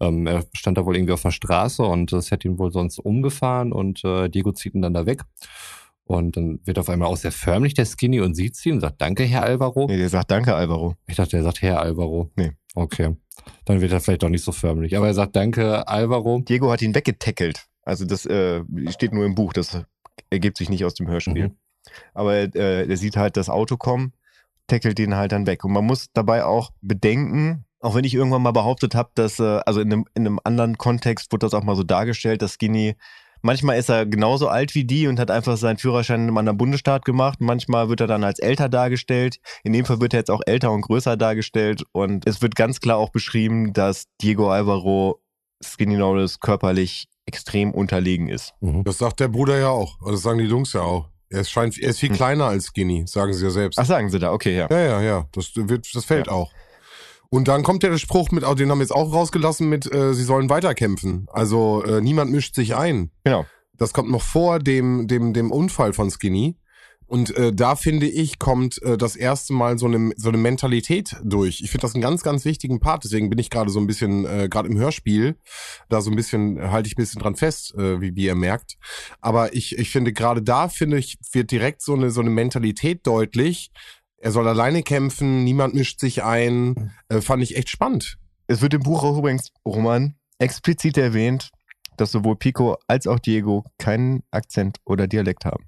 ähm, 0.00 0.26
er 0.26 0.44
stand 0.52 0.76
da 0.76 0.84
wohl 0.84 0.96
irgendwie 0.96 1.14
auf 1.14 1.22
der 1.22 1.30
Straße 1.30 1.82
und 1.82 2.12
das 2.12 2.30
hätte 2.30 2.46
ihn 2.46 2.58
wohl 2.58 2.72
sonst 2.72 2.98
umgefahren 2.98 3.72
und 3.72 4.04
äh, 4.04 4.28
Diego 4.28 4.52
zieht 4.52 4.74
ihn 4.74 4.82
dann 4.82 4.92
da 4.92 5.06
weg. 5.06 5.22
Und 6.04 6.36
dann 6.36 6.60
wird 6.64 6.78
auf 6.78 6.90
einmal 6.90 7.08
auch 7.08 7.16
sehr 7.16 7.32
förmlich 7.32 7.72
der 7.72 7.86
Skinny 7.86 8.20
und 8.20 8.34
sieht 8.34 8.54
sie 8.54 8.70
und 8.70 8.80
sagt, 8.80 9.00
danke, 9.00 9.22
Herr 9.24 9.44
Alvaro. 9.44 9.86
Nee, 9.86 9.96
der 9.96 10.10
sagt 10.10 10.30
Danke, 10.30 10.54
Alvaro. 10.54 10.94
Ich 11.06 11.16
dachte, 11.16 11.38
er 11.38 11.42
sagt 11.42 11.62
Herr 11.62 11.80
Alvaro. 11.80 12.30
Nee. 12.36 12.50
Okay. 12.74 13.16
Dann 13.64 13.80
wird 13.80 13.92
er 13.92 14.00
vielleicht 14.00 14.22
doch 14.24 14.28
nicht 14.28 14.44
so 14.44 14.52
förmlich. 14.52 14.94
Aber 14.94 15.06
er 15.06 15.14
sagt, 15.14 15.36
danke, 15.36 15.88
Alvaro. 15.88 16.42
Diego 16.46 16.70
hat 16.70 16.82
ihn 16.82 16.94
weggetackelt. 16.94 17.64
Also 17.82 18.04
das 18.04 18.26
äh, 18.26 18.62
steht 18.90 19.14
nur 19.14 19.24
im 19.24 19.34
Buch, 19.34 19.54
das 19.54 19.82
ergibt 20.30 20.58
sich 20.58 20.68
nicht 20.68 20.84
aus 20.84 20.94
dem 20.94 21.08
Hörspiel. 21.08 21.48
Mhm. 21.48 21.56
Aber 22.14 22.34
äh, 22.34 22.88
er 22.88 22.96
sieht 22.96 23.16
halt 23.16 23.36
das 23.36 23.48
Auto 23.48 23.76
kommen, 23.76 24.12
tackelt 24.66 24.98
den 24.98 25.16
halt 25.16 25.32
dann 25.32 25.46
weg. 25.46 25.64
Und 25.64 25.72
man 25.72 25.84
muss 25.84 26.08
dabei 26.12 26.44
auch 26.44 26.70
bedenken, 26.80 27.64
auch 27.80 27.94
wenn 27.94 28.04
ich 28.04 28.14
irgendwann 28.14 28.42
mal 28.42 28.52
behauptet 28.52 28.94
habe, 28.94 29.10
dass, 29.14 29.40
äh, 29.40 29.60
also 29.64 29.80
in 29.80 29.92
einem, 29.92 30.04
in 30.14 30.26
einem 30.26 30.38
anderen 30.44 30.78
Kontext 30.78 31.32
wurde 31.32 31.46
das 31.46 31.54
auch 31.54 31.64
mal 31.64 31.76
so 31.76 31.82
dargestellt, 31.82 32.42
dass 32.42 32.54
Skinny, 32.54 32.96
manchmal 33.42 33.78
ist 33.78 33.88
er 33.88 34.06
genauso 34.06 34.48
alt 34.48 34.74
wie 34.74 34.84
die 34.84 35.06
und 35.06 35.18
hat 35.18 35.30
einfach 35.30 35.56
seinen 35.56 35.78
Führerschein 35.78 36.20
in 36.20 36.28
einem 36.28 36.38
anderen 36.38 36.58
Bundesstaat 36.58 37.04
gemacht. 37.04 37.40
Manchmal 37.40 37.88
wird 37.88 38.00
er 38.00 38.06
dann 38.06 38.24
als 38.24 38.38
älter 38.38 38.68
dargestellt. 38.68 39.38
In 39.64 39.72
dem 39.72 39.86
Fall 39.86 40.00
wird 40.00 40.12
er 40.12 40.20
jetzt 40.20 40.30
auch 40.30 40.42
älter 40.46 40.70
und 40.72 40.82
größer 40.82 41.16
dargestellt. 41.16 41.84
Und 41.92 42.26
es 42.26 42.42
wird 42.42 42.54
ganz 42.54 42.80
klar 42.80 42.98
auch 42.98 43.10
beschrieben, 43.10 43.72
dass 43.72 44.04
Diego 44.20 44.50
Alvaro 44.50 45.22
Skinny 45.62 45.96
Norris 45.96 46.40
körperlich 46.40 47.08
extrem 47.30 47.70
unterlegen 47.72 48.28
ist. 48.28 48.54
Mhm. 48.60 48.82
Das 48.84 48.98
sagt 48.98 49.20
der 49.20 49.28
Bruder 49.28 49.56
ja 49.58 49.68
auch. 49.68 50.00
Oder 50.02 50.12
das 50.12 50.22
sagen 50.22 50.38
die 50.38 50.44
Jungs 50.46 50.72
ja 50.72 50.80
auch. 50.82 51.08
Er, 51.28 51.42
ist, 51.42 51.50
scheint, 51.50 51.78
er 51.78 51.90
ist 51.90 52.00
viel 52.00 52.08
Hm. 52.08 52.16
kleiner 52.16 52.46
als 52.46 52.66
Skinny, 52.66 53.04
sagen 53.06 53.32
sie 53.32 53.44
ja 53.44 53.50
selbst. 53.50 53.78
Ach, 53.78 53.86
sagen 53.86 54.10
sie 54.10 54.18
da, 54.18 54.32
okay, 54.32 54.56
ja. 54.56 54.66
Ja, 54.68 54.78
ja, 54.80 55.00
ja. 55.00 55.26
Das 55.30 55.52
wird, 55.54 55.86
das 55.94 56.04
fällt 56.04 56.26
Ja. 56.26 56.32
auch. 56.32 56.50
Und 57.28 57.46
dann 57.46 57.62
kommt 57.62 57.84
ja 57.84 57.88
der 57.90 57.98
Spruch 57.98 58.32
mit, 58.32 58.42
oh, 58.44 58.54
den 58.54 58.68
haben 58.68 58.78
wir 58.78 58.82
jetzt 58.82 58.90
auch 58.94 59.12
rausgelassen 59.12 59.68
mit, 59.68 59.86
äh, 59.94 60.12
sie 60.14 60.24
sollen 60.24 60.50
weiterkämpfen. 60.50 61.28
Also 61.30 61.84
äh, 61.84 62.00
niemand 62.00 62.32
mischt 62.32 62.56
sich 62.56 62.74
ein. 62.74 63.12
Genau. 63.22 63.46
Das 63.78 63.92
kommt 63.92 64.10
noch 64.10 64.22
vor 64.22 64.58
dem, 64.58 65.06
dem, 65.06 65.32
dem 65.32 65.52
Unfall 65.52 65.92
von 65.92 66.10
Skinny. 66.10 66.56
Und 67.10 67.36
äh, 67.36 67.52
da 67.52 67.74
finde 67.74 68.06
ich, 68.06 68.38
kommt 68.38 68.80
äh, 68.84 68.96
das 68.96 69.16
erste 69.16 69.52
Mal 69.52 69.78
so 69.80 69.86
eine, 69.86 70.12
so 70.14 70.28
eine 70.28 70.38
Mentalität 70.38 71.16
durch. 71.24 71.60
Ich 71.60 71.72
finde 71.72 71.82
das 71.82 71.94
einen 71.96 72.02
ganz, 72.02 72.22
ganz 72.22 72.44
wichtigen 72.44 72.78
Part. 72.78 73.02
Deswegen 73.02 73.28
bin 73.28 73.40
ich 73.40 73.50
gerade 73.50 73.68
so 73.68 73.80
ein 73.80 73.88
bisschen, 73.88 74.24
äh, 74.26 74.48
gerade 74.48 74.68
im 74.68 74.78
Hörspiel, 74.78 75.36
da 75.88 76.02
so 76.02 76.10
ein 76.10 76.14
bisschen, 76.14 76.56
äh, 76.56 76.68
halte 76.68 76.86
ich 76.86 76.92
ein 76.92 77.02
bisschen 77.02 77.20
dran 77.20 77.34
fest, 77.34 77.74
äh, 77.74 78.00
wie, 78.00 78.14
wie 78.14 78.26
ihr 78.26 78.36
merkt. 78.36 78.76
Aber 79.20 79.54
ich, 79.54 79.76
ich 79.76 79.90
finde, 79.90 80.12
gerade 80.12 80.40
da, 80.40 80.68
finde 80.68 80.98
ich, 80.98 81.18
wird 81.32 81.50
direkt 81.50 81.82
so 81.82 81.94
eine, 81.94 82.12
so 82.12 82.20
eine 82.20 82.30
Mentalität 82.30 83.04
deutlich. 83.04 83.72
Er 84.18 84.30
soll 84.30 84.46
alleine 84.46 84.84
kämpfen, 84.84 85.42
niemand 85.42 85.74
mischt 85.74 85.98
sich 85.98 86.22
ein. 86.22 86.92
Äh, 87.08 87.22
fand 87.22 87.42
ich 87.42 87.56
echt 87.56 87.70
spannend. 87.70 88.18
Es 88.46 88.62
wird 88.62 88.72
im 88.72 88.82
Buch 88.82 89.02
auch 89.02 89.18
übrigens, 89.18 89.50
Roman, 89.66 90.14
explizit 90.38 90.96
erwähnt, 90.96 91.50
dass 91.96 92.12
sowohl 92.12 92.36
Pico 92.36 92.76
als 92.86 93.08
auch 93.08 93.18
Diego 93.18 93.64
keinen 93.78 94.22
Akzent 94.30 94.78
oder 94.84 95.08
Dialekt 95.08 95.44
haben. 95.44 95.64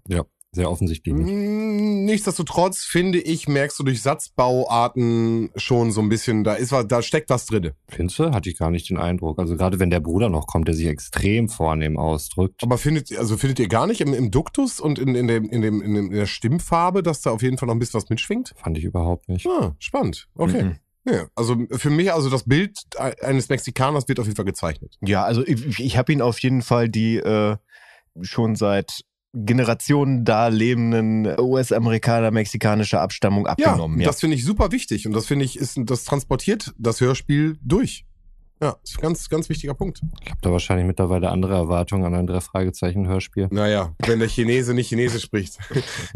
Sehr 0.54 0.70
offensichtlich 0.70 1.14
nicht. 1.14 1.32
Mm, 1.32 2.04
Nichtsdestotrotz 2.04 2.84
finde 2.84 3.18
ich, 3.18 3.48
merkst 3.48 3.78
du 3.78 3.84
durch 3.84 4.02
Satzbauarten 4.02 5.50
schon 5.56 5.92
so 5.92 6.02
ein 6.02 6.10
bisschen, 6.10 6.44
da 6.44 6.54
ist 6.54 6.72
was, 6.72 6.86
da 6.88 7.00
steckt 7.00 7.30
was 7.30 7.46
drin. 7.46 7.70
Findest 7.88 8.18
du? 8.18 8.32
Hatte 8.32 8.50
ich 8.50 8.58
gar 8.58 8.70
nicht 8.70 8.90
den 8.90 8.98
Eindruck. 8.98 9.38
Also 9.38 9.56
gerade 9.56 9.78
wenn 9.78 9.88
der 9.88 10.00
Bruder 10.00 10.28
noch 10.28 10.46
kommt, 10.46 10.68
der 10.68 10.74
sich 10.74 10.86
extrem 10.88 11.48
vornehm 11.48 11.98
ausdrückt. 11.98 12.62
Aber 12.62 12.76
findet, 12.76 13.16
also 13.16 13.38
findet 13.38 13.60
ihr 13.60 13.68
gar 13.68 13.86
nicht 13.86 14.02
im, 14.02 14.12
im 14.12 14.30
Duktus 14.30 14.78
und 14.78 14.98
in, 14.98 15.14
in, 15.14 15.26
dem, 15.26 15.48
in, 15.48 15.62
dem, 15.62 15.80
in, 15.80 15.94
dem, 15.94 16.06
in 16.06 16.16
der 16.18 16.26
Stimmfarbe, 16.26 17.02
dass 17.02 17.22
da 17.22 17.30
auf 17.30 17.42
jeden 17.42 17.56
Fall 17.56 17.68
noch 17.68 17.74
ein 17.74 17.78
bisschen 17.78 18.02
was 18.02 18.10
mitschwingt? 18.10 18.52
Fand 18.56 18.76
ich 18.76 18.84
überhaupt 18.84 19.30
nicht. 19.30 19.46
Ah, 19.46 19.74
spannend. 19.78 20.28
Okay. 20.36 20.64
Mhm. 20.64 20.76
Ja, 21.04 21.26
also 21.34 21.56
für 21.72 21.90
mich, 21.90 22.12
also 22.12 22.30
das 22.30 22.44
Bild 22.44 22.78
eines 23.22 23.48
Mexikaners 23.48 24.06
wird 24.06 24.20
auf 24.20 24.26
jeden 24.26 24.36
Fall 24.36 24.44
gezeichnet. 24.44 24.98
Ja, 25.00 25.24
also 25.24 25.44
ich, 25.44 25.80
ich 25.80 25.96
habe 25.96 26.12
ihn 26.12 26.22
auf 26.22 26.38
jeden 26.40 26.62
Fall 26.62 26.88
die 26.88 27.16
äh, 27.16 27.56
schon 28.20 28.54
seit 28.54 29.02
Generationen 29.34 30.24
da 30.24 30.48
lebenden 30.48 31.26
US-Amerikaner 31.38 32.30
mexikanischer 32.30 33.00
Abstammung 33.00 33.46
abgenommen. 33.46 33.98
ja, 33.98 34.04
Ja, 34.04 34.10
das 34.10 34.20
finde 34.20 34.36
ich 34.36 34.44
super 34.44 34.72
wichtig 34.72 35.06
und 35.06 35.14
das 35.14 35.26
finde 35.26 35.44
ich, 35.44 35.58
ist, 35.58 35.78
das 35.84 36.04
transportiert 36.04 36.72
das 36.78 37.00
Hörspiel 37.00 37.58
durch. 37.62 38.04
Ja, 38.60 38.76
ist 38.84 38.98
ein 38.98 39.02
ganz, 39.02 39.28
ganz 39.28 39.48
wichtiger 39.48 39.74
Punkt. 39.74 40.02
Ich 40.22 40.30
habe 40.30 40.40
da 40.40 40.52
wahrscheinlich 40.52 40.86
mittlerweile 40.86 41.30
andere 41.30 41.54
Erwartungen 41.54 42.04
an 42.04 42.14
ein 42.14 42.28
drei 42.28 42.40
Fragezeichen 42.40 43.08
Hörspiel. 43.08 43.48
Naja, 43.50 43.92
wenn 44.06 44.20
der 44.20 44.28
Chinese 44.28 44.72
nicht 44.72 44.88
Chinesisch 44.88 45.24
spricht. 45.24 45.58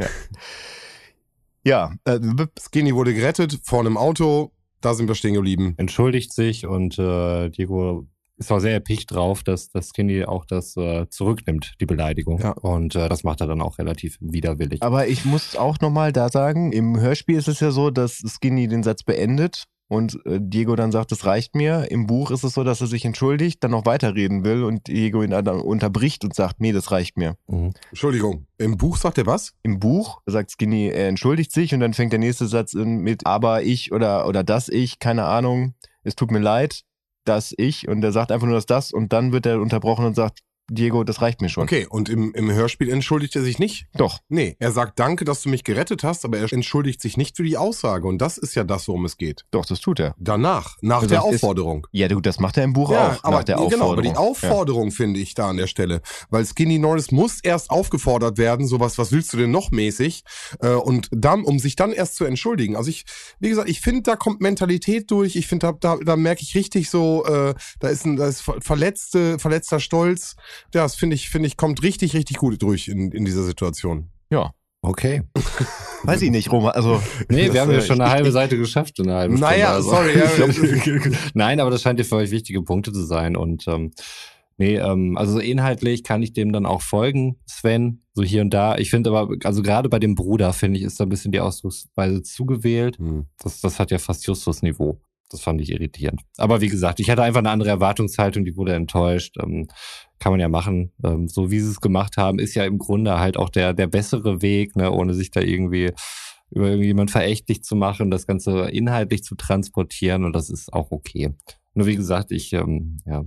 ja 1.64 1.92
äh, 2.04 2.20
Skinny 2.60 2.94
wurde 2.94 3.14
gerettet 3.14 3.58
vor 3.64 3.80
einem 3.80 3.96
Auto, 3.96 4.52
da 4.80 4.94
sind 4.94 5.08
wir 5.08 5.16
stehen 5.16 5.34
geblieben. 5.34 5.74
Entschuldigt 5.78 6.32
sich 6.32 6.66
und 6.66 6.98
äh, 6.98 7.48
Diego 7.48 8.06
ist 8.38 8.52
auch 8.52 8.58
sehr 8.58 8.72
erpicht 8.72 9.12
drauf, 9.12 9.42
dass 9.42 9.70
das 9.70 9.88
Skinny 9.88 10.24
auch 10.24 10.44
das 10.44 10.76
äh, 10.76 11.08
zurücknimmt, 11.08 11.74
die 11.80 11.86
Beleidigung. 11.86 12.38
Ja. 12.40 12.52
Und 12.52 12.94
äh, 12.94 13.08
das 13.08 13.24
macht 13.24 13.40
er 13.40 13.46
dann 13.46 13.60
auch 13.60 13.78
relativ 13.78 14.18
widerwillig. 14.20 14.82
aber 14.82 15.08
ich 15.08 15.24
muss 15.24 15.56
auch 15.56 15.80
nochmal 15.80 16.12
da 16.12 16.28
sagen, 16.28 16.72
im 16.72 16.98
Hörspiel 16.98 17.36
ist 17.36 17.48
es 17.48 17.60
ja 17.60 17.70
so, 17.70 17.90
dass 17.90 18.22
Skinny 18.26 18.68
den 18.68 18.82
Satz 18.82 19.02
beendet 19.02 19.64
und 19.88 20.18
äh, 20.26 20.38
Diego 20.40 20.74
dann 20.76 20.92
sagt, 20.92 21.12
es 21.12 21.24
reicht 21.26 21.54
mir. 21.54 21.90
Im 21.90 22.06
Buch 22.06 22.30
ist 22.30 22.44
es 22.44 22.54
so, 22.54 22.64
dass 22.64 22.80
er 22.80 22.86
sich 22.86 23.04
entschuldigt, 23.04 23.62
dann 23.62 23.70
noch 23.70 23.86
weiterreden 23.86 24.44
will 24.44 24.64
und 24.64 24.88
Diego 24.88 25.22
ihn 25.22 25.30
dann 25.30 25.48
unterbricht 25.48 26.24
und 26.24 26.34
sagt, 26.34 26.60
nee, 26.60 26.72
das 26.72 26.90
reicht 26.90 27.16
mir. 27.16 27.36
Mhm. 27.46 27.72
Entschuldigung, 27.90 28.46
im 28.58 28.76
Buch 28.76 28.96
sagt 28.96 29.18
er 29.18 29.26
was? 29.26 29.54
im 29.62 29.78
Buch 29.78 30.20
sagt 30.26 30.50
Skinny, 30.50 30.88
er 30.88 31.08
entschuldigt 31.08 31.52
sich 31.52 31.72
und 31.72 31.80
dann 31.80 31.94
fängt 31.94 32.12
der 32.12 32.18
nächste 32.18 32.46
Satz 32.46 32.74
in 32.74 32.98
mit 32.98 33.26
aber 33.26 33.62
ich 33.62 33.92
oder 33.92 34.26
oder 34.26 34.42
das 34.42 34.68
ich, 34.68 34.98
keine 34.98 35.24
Ahnung, 35.24 35.74
es 36.02 36.14
tut 36.14 36.30
mir 36.30 36.38
leid, 36.38 36.82
das 37.28 37.54
ich. 37.56 37.88
Und 37.88 38.02
er 38.02 38.12
sagt 38.12 38.32
einfach 38.32 38.46
nur 38.46 38.56
das 38.56 38.66
das. 38.66 38.92
Und 38.92 39.12
dann 39.12 39.32
wird 39.32 39.46
er 39.46 39.60
unterbrochen 39.60 40.06
und 40.06 40.14
sagt, 40.14 40.40
Diego, 40.68 41.04
das 41.04 41.22
reicht 41.22 41.40
mir 41.40 41.48
schon. 41.48 41.62
Okay, 41.62 41.86
und 41.88 42.08
im, 42.08 42.32
im 42.34 42.50
Hörspiel 42.50 42.90
entschuldigt 42.90 43.36
er 43.36 43.42
sich 43.42 43.58
nicht? 43.60 43.86
Doch. 43.94 44.18
Nee, 44.28 44.56
er 44.58 44.72
sagt 44.72 44.98
danke, 44.98 45.24
dass 45.24 45.42
du 45.42 45.48
mich 45.48 45.62
gerettet 45.62 46.02
hast, 46.02 46.24
aber 46.24 46.38
er 46.38 46.52
entschuldigt 46.52 47.00
sich 47.00 47.16
nicht 47.16 47.36
für 47.36 47.44
die 47.44 47.56
Aussage. 47.56 48.08
Und 48.08 48.18
das 48.18 48.36
ist 48.36 48.54
ja 48.56 48.64
das, 48.64 48.88
worum 48.88 49.04
es 49.04 49.16
geht. 49.16 49.44
Doch, 49.52 49.64
das 49.64 49.80
tut 49.80 50.00
er. 50.00 50.14
Danach, 50.18 50.76
nach 50.80 50.96
Also 50.96 51.08
der 51.08 51.18
das 51.20 51.26
ist- 51.28 51.34
Aufforderung. 51.44 51.86
Ja, 51.92 52.08
du, 52.08 52.20
das 52.20 52.40
macht 52.40 52.56
er 52.56 52.64
im 52.64 52.72
Buch 52.72 52.90
Ja, 52.90 53.12
auch, 53.12 53.24
aber 53.24 53.36
nach 53.38 53.44
der 53.44 53.54
genau, 53.56 53.66
Aufforderung. 53.66 53.92
aber 53.92 54.02
die 54.02 54.16
Aufforderung 54.16 54.90
finde 54.90 55.20
ich 55.20 55.34
da 55.34 55.48
an 55.50 55.56
der 55.56 55.68
Stelle. 55.68 56.02
Weil 56.30 56.44
Skinny 56.44 56.78
Norris 56.78 57.12
muss 57.12 57.38
erst 57.42 57.70
aufgefordert 57.70 58.36
werden, 58.38 58.66
sowas, 58.66 58.98
was 58.98 59.12
willst 59.12 59.32
du 59.32 59.36
denn 59.36 59.52
noch 59.52 59.70
mäßig? 59.70 60.24
Äh, 60.60 60.70
und 60.70 61.08
dann, 61.12 61.44
um 61.44 61.58
sich 61.60 61.76
dann 61.76 61.92
erst 61.92 62.16
zu 62.16 62.24
entschuldigen. 62.24 62.74
Also 62.76 62.90
ich, 62.90 63.04
wie 63.38 63.48
gesagt, 63.50 63.68
ich 63.68 63.80
finde, 63.80 64.02
da 64.02 64.16
kommt 64.16 64.40
Mentalität 64.40 65.10
durch. 65.12 65.36
Ich 65.36 65.46
finde, 65.46 65.66
da, 65.80 65.94
da, 65.96 66.02
da 66.04 66.16
merke 66.16 66.42
ich 66.42 66.54
richtig 66.56 66.90
so, 66.90 67.24
äh, 67.24 67.54
da 67.78 67.88
ist 67.88 68.04
ein, 68.04 68.16
da 68.16 68.26
ist 68.26 68.40
ver- 68.40 68.60
verletzte, 68.60 69.38
verletzter 69.38 69.78
Stolz. 69.78 70.34
Ja, 70.74 70.82
das 70.82 70.94
finde 70.96 71.14
ich, 71.14 71.30
finde 71.30 71.46
ich, 71.48 71.56
kommt 71.56 71.82
richtig, 71.82 72.14
richtig 72.14 72.36
gut 72.36 72.60
durch 72.62 72.88
in, 72.88 73.12
in 73.12 73.24
dieser 73.24 73.42
Situation. 73.42 74.10
Ja. 74.30 74.52
Okay. 74.82 75.22
Weiß 76.04 76.22
ich 76.22 76.30
nicht, 76.30 76.52
Roma. 76.52 76.70
Also, 76.70 77.02
Nee, 77.28 77.52
wir 77.52 77.60
haben 77.60 77.72
ja 77.72 77.80
schon 77.80 78.00
eine 78.00 78.10
halbe 78.10 78.30
Seite 78.32 78.56
geschafft 78.56 78.98
in 78.98 79.08
einer 79.08 79.18
halben 79.18 79.36
Stunde. 79.36 79.52
Naja, 79.52 79.72
also. 79.72 79.90
sorry, 79.90 80.18
ja. 80.18 81.10
Nein, 81.34 81.58
aber 81.60 81.70
das 81.70 81.82
scheint 81.82 81.98
ja 81.98 82.04
für 82.04 82.16
euch 82.16 82.30
wichtige 82.30 82.62
Punkte 82.62 82.92
zu 82.92 83.02
sein. 83.02 83.36
Und 83.36 83.66
ähm, 83.66 83.92
Nee, 84.58 84.76
ähm, 84.76 85.18
also 85.18 85.38
inhaltlich 85.38 86.02
kann 86.02 86.22
ich 86.22 86.32
dem 86.32 86.50
dann 86.52 86.64
auch 86.64 86.80
folgen, 86.80 87.38
Sven, 87.46 88.02
so 88.14 88.22
hier 88.22 88.40
und 88.40 88.50
da. 88.54 88.78
Ich 88.78 88.88
finde 88.88 89.10
aber, 89.10 89.36
also 89.44 89.62
gerade 89.62 89.88
bei 89.90 89.98
dem 89.98 90.14
Bruder, 90.14 90.52
finde 90.54 90.78
ich, 90.78 90.84
ist 90.84 90.98
da 90.98 91.04
ein 91.04 91.10
bisschen 91.10 91.32
die 91.32 91.40
Ausdrucksweise 91.40 92.22
zugewählt. 92.22 92.98
Hm. 92.98 93.26
Das, 93.42 93.60
das 93.60 93.78
hat 93.78 93.90
ja 93.90 93.98
fast 93.98 94.26
Justus-Niveau. 94.26 94.98
Das 95.30 95.40
fand 95.40 95.60
ich 95.60 95.70
irritierend. 95.70 96.22
Aber 96.36 96.60
wie 96.60 96.68
gesagt, 96.68 97.00
ich 97.00 97.10
hatte 97.10 97.22
einfach 97.22 97.40
eine 97.40 97.50
andere 97.50 97.70
Erwartungshaltung, 97.70 98.44
die 98.44 98.56
wurde 98.56 98.74
enttäuscht. 98.74 99.36
Ähm, 99.42 99.66
kann 100.18 100.32
man 100.32 100.40
ja 100.40 100.48
machen. 100.48 100.92
Ähm, 101.04 101.28
so 101.28 101.50
wie 101.50 101.60
sie 101.60 101.70
es 101.70 101.80
gemacht 101.80 102.16
haben, 102.16 102.38
ist 102.38 102.54
ja 102.54 102.64
im 102.64 102.78
Grunde 102.78 103.18
halt 103.18 103.36
auch 103.36 103.50
der, 103.50 103.74
der 103.74 103.86
bessere 103.86 104.40
Weg, 104.40 104.76
ne, 104.76 104.90
ohne 104.90 105.14
sich 105.14 105.30
da 105.30 105.40
irgendwie 105.40 105.92
über 106.50 106.68
irgendjemand 106.68 107.10
verächtlich 107.10 107.62
zu 107.64 107.74
machen, 107.74 108.10
das 108.10 108.26
Ganze 108.26 108.70
inhaltlich 108.70 109.24
zu 109.24 109.34
transportieren 109.34 110.24
und 110.24 110.32
das 110.32 110.48
ist 110.48 110.72
auch 110.72 110.90
okay. 110.90 111.34
Nur 111.74 111.86
wie 111.86 111.96
gesagt, 111.96 112.30
ich, 112.30 112.52
ähm, 112.52 112.98
ja, 113.04 113.24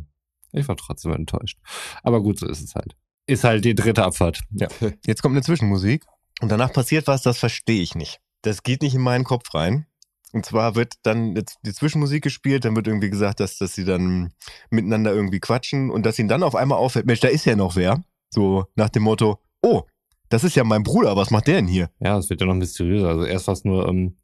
ich 0.53 0.67
war 0.67 0.77
trotzdem 0.77 1.13
enttäuscht. 1.13 1.59
Aber 2.01 2.21
gut, 2.21 2.39
so 2.39 2.47
ist 2.47 2.61
es 2.61 2.75
halt. 2.75 2.95
Ist 3.27 3.43
halt 3.43 3.65
die 3.65 3.75
dritte 3.75 4.03
Abfahrt. 4.03 4.41
Ja. 4.51 4.67
Jetzt 5.05 5.21
kommt 5.21 5.33
eine 5.33 5.43
Zwischenmusik 5.43 6.05
und 6.41 6.49
danach 6.49 6.73
passiert 6.73 7.07
was, 7.07 7.21
das 7.21 7.37
verstehe 7.37 7.81
ich 7.81 7.93
nicht. 7.93 8.19
Das 8.41 8.63
geht 8.63 8.81
nicht 8.81 8.95
in 8.95 9.01
meinen 9.01 9.25
Kopf 9.25 9.53
rein. 9.53 9.85
Und 10.31 10.45
zwar 10.45 10.75
wird 10.75 10.93
dann 11.03 11.35
jetzt 11.35 11.57
die 11.63 11.73
Zwischenmusik 11.73 12.23
gespielt, 12.23 12.65
dann 12.65 12.75
wird 12.75 12.87
irgendwie 12.87 13.09
gesagt, 13.09 13.39
dass, 13.39 13.57
dass 13.57 13.73
sie 13.73 13.85
dann 13.85 14.31
miteinander 14.69 15.13
irgendwie 15.13 15.39
quatschen 15.39 15.89
und 15.89 16.05
dass 16.05 16.19
ihnen 16.19 16.29
dann 16.29 16.43
auf 16.43 16.55
einmal 16.55 16.77
auffällt, 16.77 17.05
Mensch, 17.05 17.19
da 17.19 17.27
ist 17.27 17.45
ja 17.45 17.55
noch 17.55 17.75
wer. 17.75 18.03
So 18.29 18.65
nach 18.75 18.89
dem 18.89 19.03
Motto, 19.03 19.39
oh, 19.61 19.83
das 20.29 20.43
ist 20.43 20.55
ja 20.55 20.63
mein 20.63 20.83
Bruder, 20.83 21.15
was 21.15 21.31
macht 21.31 21.47
der 21.47 21.55
denn 21.55 21.67
hier? 21.67 21.89
Ja, 21.99 22.17
es 22.17 22.29
wird 22.29 22.41
ja 22.41 22.47
noch 22.47 22.53
mysteriöser. 22.53 23.09
Also 23.09 23.25
erst 23.25 23.47
war 23.47 23.53
es 23.53 23.65
nur, 23.65 23.87
ähm, 23.87 24.17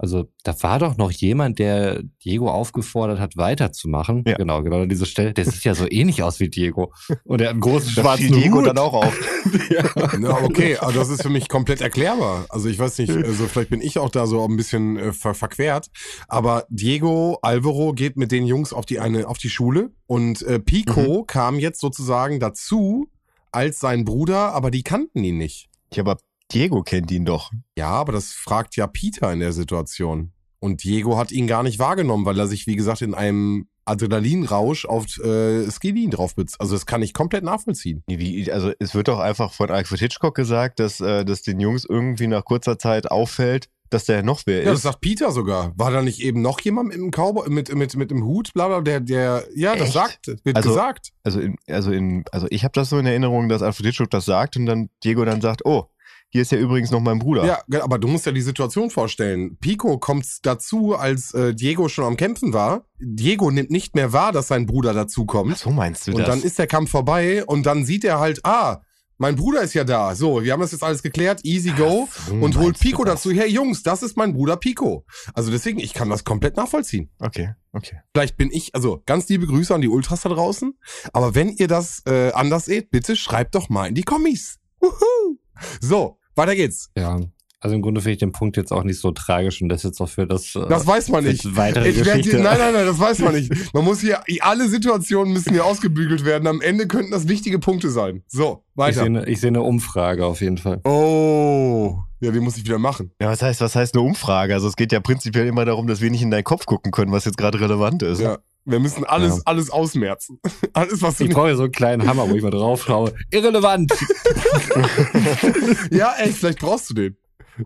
also 0.00 0.24
da 0.44 0.54
war 0.62 0.78
doch 0.78 0.96
noch 0.96 1.10
jemand, 1.10 1.58
der 1.58 2.02
Diego 2.24 2.50
aufgefordert 2.50 3.20
hat, 3.20 3.36
weiterzumachen. 3.36 4.24
Ja. 4.26 4.38
Genau, 4.38 4.62
genau 4.62 4.80
an 4.80 4.88
dieser 4.88 5.04
Stelle. 5.04 5.34
Der 5.34 5.44
sieht 5.44 5.62
ja 5.62 5.74
so 5.74 5.86
ähnlich 5.90 6.22
aus 6.22 6.40
wie 6.40 6.48
Diego. 6.48 6.94
Und 7.24 7.42
er 7.42 7.48
hat 7.48 7.52
einen 7.52 7.60
großen 7.60 7.94
Das 7.94 8.02
schwarzen 8.02 8.32
Diego 8.32 8.58
Hut. 8.58 8.66
dann 8.66 8.78
auch 8.78 8.94
auf. 8.94 9.18
Ja, 9.70 10.42
okay, 10.42 10.76
aber 10.78 10.92
das 10.92 11.10
ist 11.10 11.22
für 11.22 11.28
mich 11.28 11.48
komplett 11.48 11.80
erklärbar. 11.80 12.46
Also 12.48 12.68
ich 12.68 12.78
weiß 12.78 12.98
nicht, 12.98 13.10
also 13.10 13.46
vielleicht 13.46 13.70
bin 13.70 13.82
ich 13.82 13.98
auch 13.98 14.10
da 14.10 14.26
so 14.26 14.44
ein 14.44 14.56
bisschen 14.56 14.96
äh, 14.96 15.12
ver 15.12 15.34
verquert, 15.34 15.88
aber 16.28 16.66
Diego 16.70 17.38
Alvaro 17.42 17.92
geht 17.92 18.16
mit 18.16 18.32
den 18.32 18.46
Jungs 18.46 18.72
auf 18.72 18.86
die 18.86 19.00
eine 19.00 19.28
auf 19.28 19.38
die 19.38 19.50
Schule 19.50 19.90
und 20.06 20.42
äh, 20.42 20.58
Pico 20.58 21.24
kam 21.24 21.58
jetzt 21.58 21.80
sozusagen 21.80 22.40
dazu 22.40 23.08
als 23.52 23.80
sein 23.80 24.04
Bruder, 24.04 24.52
aber 24.52 24.70
die 24.70 24.82
kannten 24.82 25.22
ihn 25.22 25.38
nicht. 25.38 25.68
Ja, 25.92 26.02
aber 26.02 26.18
Diego 26.52 26.82
kennt 26.82 27.10
ihn 27.10 27.24
doch. 27.24 27.50
Ja, 27.78 27.88
aber 27.88 28.12
das 28.12 28.32
fragt 28.32 28.76
ja 28.76 28.86
Peter 28.86 29.32
in 29.32 29.40
der 29.40 29.52
Situation. 29.52 30.32
Und 30.58 30.84
Diego 30.84 31.16
hat 31.16 31.32
ihn 31.32 31.46
gar 31.46 31.62
nicht 31.62 31.78
wahrgenommen, 31.78 32.26
weil 32.26 32.38
er 32.38 32.46
sich, 32.46 32.66
wie 32.66 32.76
gesagt, 32.76 33.00
in 33.02 33.14
einem 33.14 33.66
Adrenalinrausch 33.86 34.84
auf 34.84 35.06
äh, 35.18 35.70
Skilin 35.70 36.10
draufbitzt. 36.10 36.60
Also 36.60 36.74
das 36.74 36.86
kann 36.86 37.02
ich 37.02 37.14
komplett 37.14 37.44
nachvollziehen. 37.44 38.02
Wie, 38.06 38.50
also 38.52 38.72
es 38.78 38.94
wird 38.94 39.08
doch 39.08 39.18
einfach 39.18 39.52
von 39.52 39.70
Alfred 39.70 40.00
Hitchcock 40.00 40.34
gesagt, 40.34 40.80
dass, 40.80 41.00
äh, 41.00 41.24
dass 41.24 41.42
den 41.42 41.60
Jungs 41.60 41.84
irgendwie 41.88 42.26
nach 42.26 42.44
kurzer 42.44 42.78
Zeit 42.78 43.10
auffällt, 43.10 43.68
dass 43.88 44.04
der 44.04 44.22
noch 44.22 44.42
wer 44.44 44.58
Ja, 44.58 44.64
das 44.66 44.76
ist. 44.80 44.82
sagt 44.82 45.00
Peter 45.00 45.32
sogar. 45.32 45.72
War 45.76 45.90
da 45.90 46.02
nicht 46.02 46.20
eben 46.20 46.42
noch 46.42 46.60
jemand 46.60 46.88
mit 46.90 46.98
dem 46.98 47.10
Cowboy, 47.10 47.48
mit, 47.50 47.74
mit, 47.74 47.96
mit 47.96 48.10
dem 48.10 48.24
Hut, 48.24 48.52
bla 48.54 48.68
bla, 48.68 48.80
der, 48.80 49.00
der, 49.00 49.44
ja, 49.54 49.72
das 49.74 49.86
Echt? 49.88 49.92
sagt, 49.94 50.26
wird 50.44 50.56
Also- 50.56 50.68
gesagt. 50.68 51.08
Also, 51.24 51.40
in, 51.40 51.56
also, 51.66 51.90
in, 51.90 52.24
also 52.32 52.46
ich 52.50 52.62
habe 52.64 52.72
das 52.72 52.90
so 52.90 52.98
in 52.98 53.06
Erinnerung, 53.06 53.48
dass 53.48 53.62
Alfred 53.62 53.86
Hitchcock 53.86 54.10
das 54.10 54.26
sagt 54.26 54.56
und 54.56 54.66
dann 54.66 54.90
Diego 55.02 55.24
dann 55.24 55.40
sagt, 55.40 55.64
oh, 55.64 55.86
hier 56.30 56.42
ist 56.42 56.52
ja 56.52 56.58
übrigens 56.58 56.90
noch 56.90 57.00
mein 57.00 57.18
Bruder. 57.18 57.44
Ja, 57.44 57.82
aber 57.82 57.98
du 57.98 58.06
musst 58.08 58.24
ja 58.26 58.32
die 58.32 58.40
Situation 58.40 58.90
vorstellen. 58.90 59.56
Pico 59.58 59.98
kommt 59.98 60.26
dazu, 60.42 60.94
als 60.94 61.34
äh, 61.34 61.54
Diego 61.54 61.88
schon 61.88 62.04
am 62.04 62.16
Kämpfen 62.16 62.52
war. 62.52 62.86
Diego 63.00 63.50
nimmt 63.50 63.70
nicht 63.70 63.94
mehr 63.96 64.12
wahr, 64.12 64.30
dass 64.32 64.48
sein 64.48 64.66
Bruder 64.66 64.92
dazu 64.92 65.24
Ach, 65.28 65.32
kommt. 65.32 65.58
so 65.58 65.70
meinst 65.70 66.06
du 66.06 66.12
Und 66.12 66.20
das? 66.20 66.28
dann 66.28 66.42
ist 66.42 66.58
der 66.58 66.66
Kampf 66.68 66.90
vorbei 66.90 67.44
und 67.44 67.66
dann 67.66 67.84
sieht 67.84 68.04
er 68.04 68.20
halt, 68.20 68.40
ah, 68.44 68.80
mein 69.18 69.36
Bruder 69.36 69.60
ist 69.60 69.74
ja 69.74 69.84
da. 69.84 70.14
So, 70.14 70.42
wir 70.42 70.52
haben 70.52 70.60
das 70.60 70.72
jetzt 70.72 70.82
alles 70.82 71.02
geklärt, 71.02 71.44
easy 71.44 71.72
go. 71.72 72.08
so 72.26 72.34
und 72.34 72.56
holt 72.56 72.78
Pico 72.78 73.04
dazu, 73.04 73.30
hey 73.32 73.48
Jungs, 73.50 73.82
das 73.82 74.02
ist 74.02 74.16
mein 74.16 74.32
Bruder 74.32 74.56
Pico. 74.56 75.04
Also 75.34 75.50
deswegen, 75.50 75.78
ich 75.78 75.92
kann 75.92 76.08
das 76.08 76.24
komplett 76.24 76.56
nachvollziehen. 76.56 77.10
Okay, 77.18 77.54
okay. 77.72 77.98
Vielleicht 78.14 78.36
bin 78.38 78.50
ich, 78.50 78.74
also 78.74 79.02
ganz 79.04 79.28
liebe 79.28 79.46
Grüße 79.46 79.74
an 79.74 79.82
die 79.82 79.88
Ultras 79.88 80.22
da 80.22 80.30
draußen. 80.30 80.72
Aber 81.12 81.34
wenn 81.34 81.50
ihr 81.50 81.68
das 81.68 82.02
äh, 82.06 82.30
anders 82.32 82.64
seht, 82.66 82.90
bitte 82.90 83.14
schreibt 83.16 83.56
doch 83.56 83.68
mal 83.68 83.88
in 83.88 83.94
die 83.94 84.04
Kommis. 84.04 84.58
Wuhu. 84.80 85.36
So, 85.82 86.16
weiter 86.40 86.56
geht's. 86.56 86.90
Ja. 86.96 87.20
Also 87.62 87.76
im 87.76 87.82
Grunde 87.82 88.00
finde 88.00 88.12
ich 88.14 88.18
den 88.18 88.32
Punkt 88.32 88.56
jetzt 88.56 88.72
auch 88.72 88.84
nicht 88.84 88.98
so 88.98 89.10
tragisch 89.10 89.60
und 89.60 89.68
das 89.68 89.82
jetzt 89.82 90.00
auch 90.00 90.08
für 90.08 90.26
das, 90.26 90.54
äh, 90.56 90.66
Das 90.70 90.86
weiß 90.86 91.10
man 91.10 91.24
nicht. 91.24 91.44
weitere 91.56 91.90
Ich 91.90 91.96
werd 92.06 92.16
Geschichte. 92.16 92.38
hier, 92.38 92.40
nein, 92.42 92.56
nein, 92.58 92.72
nein, 92.72 92.86
das 92.86 92.98
weiß 92.98 93.18
man 93.18 93.34
nicht. 93.38 93.52
Man 93.74 93.84
muss 93.84 94.00
hier, 94.00 94.20
alle 94.40 94.66
Situationen 94.66 95.34
müssen 95.34 95.52
hier 95.52 95.66
ausgebügelt 95.66 96.24
werden. 96.24 96.46
Am 96.46 96.62
Ende 96.62 96.86
könnten 96.88 97.10
das 97.10 97.28
wichtige 97.28 97.58
Punkte 97.58 97.90
sein. 97.90 98.22
So, 98.28 98.64
ich 98.64 98.72
sehe 98.72 98.76
weiter. 98.86 99.02
eine, 99.02 99.26
ich 99.28 99.40
sehe 99.42 99.48
eine 99.48 99.60
Umfrage 99.60 100.24
auf 100.24 100.40
jeden 100.40 100.56
Fall. 100.56 100.80
Oh, 100.84 101.98
ja, 102.20 102.30
die 102.30 102.40
muss 102.40 102.56
ich 102.56 102.64
wieder 102.64 102.78
machen. 102.78 103.12
Ja, 103.20 103.28
was 103.28 103.42
heißt, 103.42 103.60
was 103.60 103.76
heißt 103.76 103.94
eine 103.94 104.02
Umfrage? 104.04 104.54
Also 104.54 104.66
es 104.66 104.76
geht 104.76 104.90
ja 104.92 105.00
prinzipiell 105.00 105.46
immer 105.46 105.66
darum, 105.66 105.86
dass 105.86 106.00
wir 106.00 106.10
nicht 106.10 106.22
in 106.22 106.30
deinen 106.30 106.44
Kopf 106.44 106.64
gucken 106.64 106.92
können, 106.92 107.12
was 107.12 107.26
jetzt 107.26 107.36
gerade 107.36 107.60
relevant 107.60 108.02
ist. 108.02 108.20
Ja. 108.20 108.38
Wir 108.66 108.78
müssen 108.78 109.04
alles, 109.04 109.36
Ja. 109.36 109.42
alles 109.46 109.70
ausmerzen. 109.70 110.38
Alles, 110.74 111.00
was 111.02 111.16
du 111.18 111.24
Ich 111.24 111.30
brauche 111.30 111.48
ja 111.48 111.54
so 111.56 111.62
einen 111.64 111.72
kleinen 111.72 112.06
Hammer, 112.06 112.28
wo 112.28 112.34
ich 112.34 112.42
mal 112.42 112.50
drauf 112.50 112.84
schaue. 112.84 113.12
Irrelevant! 113.30 113.90
Ja, 115.90 116.14
echt, 116.18 116.34
vielleicht 116.38 116.58
brauchst 116.60 116.90
du 116.90 116.94
den. 116.94 117.16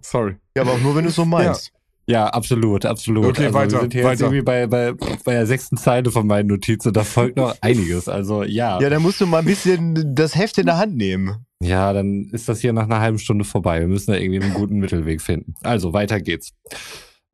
Sorry. 0.03 0.37
Ja, 0.57 0.63
aber 0.63 0.73
auch 0.73 0.81
nur, 0.81 0.95
wenn 0.97 1.05
du 1.05 1.11
es 1.11 1.17
so 1.17 1.25
meinst. 1.25 1.73
Ja, 2.07 2.27
absolut, 2.27 2.85
absolut. 2.85 3.25
Okay, 3.27 3.47
also 3.47 3.55
weiter, 3.55 3.73
Wir 3.73 3.81
sind 3.81 3.93
hier 3.95 4.03
jetzt 4.03 4.11
weiter. 4.11 4.25
irgendwie 4.25 4.43
bei, 4.43 4.67
bei, 4.67 4.93
bei 4.93 5.33
der 5.33 5.47
sechsten 5.47 5.77
Zeile 5.79 6.11
von 6.11 6.27
meinen 6.27 6.49
Notizen. 6.49 6.93
Da 6.93 7.03
folgt 7.03 7.37
noch 7.39 7.57
einiges. 7.63 8.09
Also 8.09 8.43
ja. 8.43 8.79
Ja, 8.81 8.91
dann 8.91 9.01
musst 9.03 9.21
du 9.21 9.27
mal 9.27 9.39
ein 9.39 9.47
bisschen 9.47 10.15
das 10.15 10.35
Heft 10.37 10.59
in 10.59 10.67
der 10.67 10.77
Hand 10.77 10.97
nehmen. 10.97 11.47
Ja, 11.63 11.93
dann 11.95 12.29
ist 12.33 12.49
das 12.49 12.61
hier 12.61 12.73
nach 12.75 12.85
einer 12.85 13.01
halben 13.01 13.19
Stunde 13.19 13.45
vorbei. 13.45 13.81
Wir 13.81 13.89
müssen 13.89 14.11
da 14.13 14.19
irgendwie 14.19 14.43
einen 14.43 14.53
guten 14.55 14.77
Mittelweg 14.79 15.23
finden. 15.23 15.55
Also, 15.63 15.93
weiter 15.95 16.21
geht's. 16.21 16.53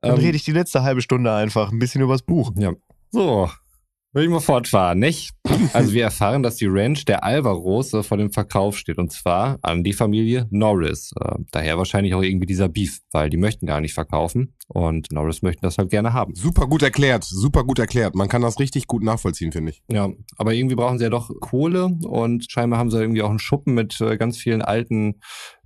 Dann 0.03 0.13
Ähm, 0.13 0.19
rede 0.19 0.37
ich 0.37 0.45
die 0.45 0.53
letzte 0.53 0.83
halbe 0.85 1.03
Stunde 1.03 1.33
einfach 1.33 1.73
ein 1.73 1.79
bisschen 1.81 2.01
übers 2.03 2.23
Buch. 2.23 2.53
Ja. 2.57 2.73
So, 3.13 3.51
will 4.13 4.25
ich 4.25 4.31
mal 4.31 4.41
fortfahren, 4.41 5.01
nicht? 5.01 5.33
Also 5.73 5.93
wir 5.93 6.05
erfahren, 6.05 6.43
dass 6.43 6.57
die 6.57 6.67
Ranch 6.69 7.05
der 7.05 7.25
Alvaros 7.25 7.93
äh, 7.93 8.03
vor 8.03 8.17
dem 8.17 8.31
Verkauf 8.31 8.79
steht 8.79 8.99
und 8.99 9.11
zwar 9.13 9.59
an 9.63 9.83
die 9.83 9.93
Familie 9.93 10.47
Norris. 10.51 11.13
Äh, 11.21 11.37
daher 11.51 11.77
wahrscheinlich 11.77 12.15
auch 12.15 12.23
irgendwie 12.23 12.47
dieser 12.47 12.69
Beef, 12.69 13.01
weil 13.13 13.31
die 13.31 13.37
möchten 13.37 13.67
gar 13.67 13.81
nicht 13.81 13.95
verkaufen 13.95 14.55
und 14.69 15.11
Norris 15.11 15.43
möchten 15.43 15.63
das 15.63 15.77
halt 15.79 15.91
gerne 15.91 16.13
haben. 16.13 16.35
Super 16.35 16.67
gut 16.67 16.83
erklärt, 16.83 17.25
super 17.25 17.65
gut 17.65 17.81
erklärt. 17.81 18.15
Man 18.15 18.29
kann 18.29 18.43
das 18.43 18.61
richtig 18.61 18.87
gut 18.87 19.03
nachvollziehen, 19.03 19.51
finde 19.51 19.73
ich. 19.73 19.83
Ja, 19.91 20.09
aber 20.37 20.55
irgendwie 20.55 20.77
brauchen 20.77 20.99
sie 20.99 21.05
ja 21.05 21.11
doch 21.11 21.31
Kohle 21.41 21.87
und 21.87 22.51
scheinbar 22.51 22.79
haben 22.79 22.91
sie 22.91 23.01
irgendwie 23.01 23.23
auch 23.23 23.31
einen 23.31 23.41
Schuppen 23.41 23.75
mit 23.75 24.01
äh, 24.01 24.17
ganz 24.17 24.39
vielen 24.39 24.63
alten 24.63 25.21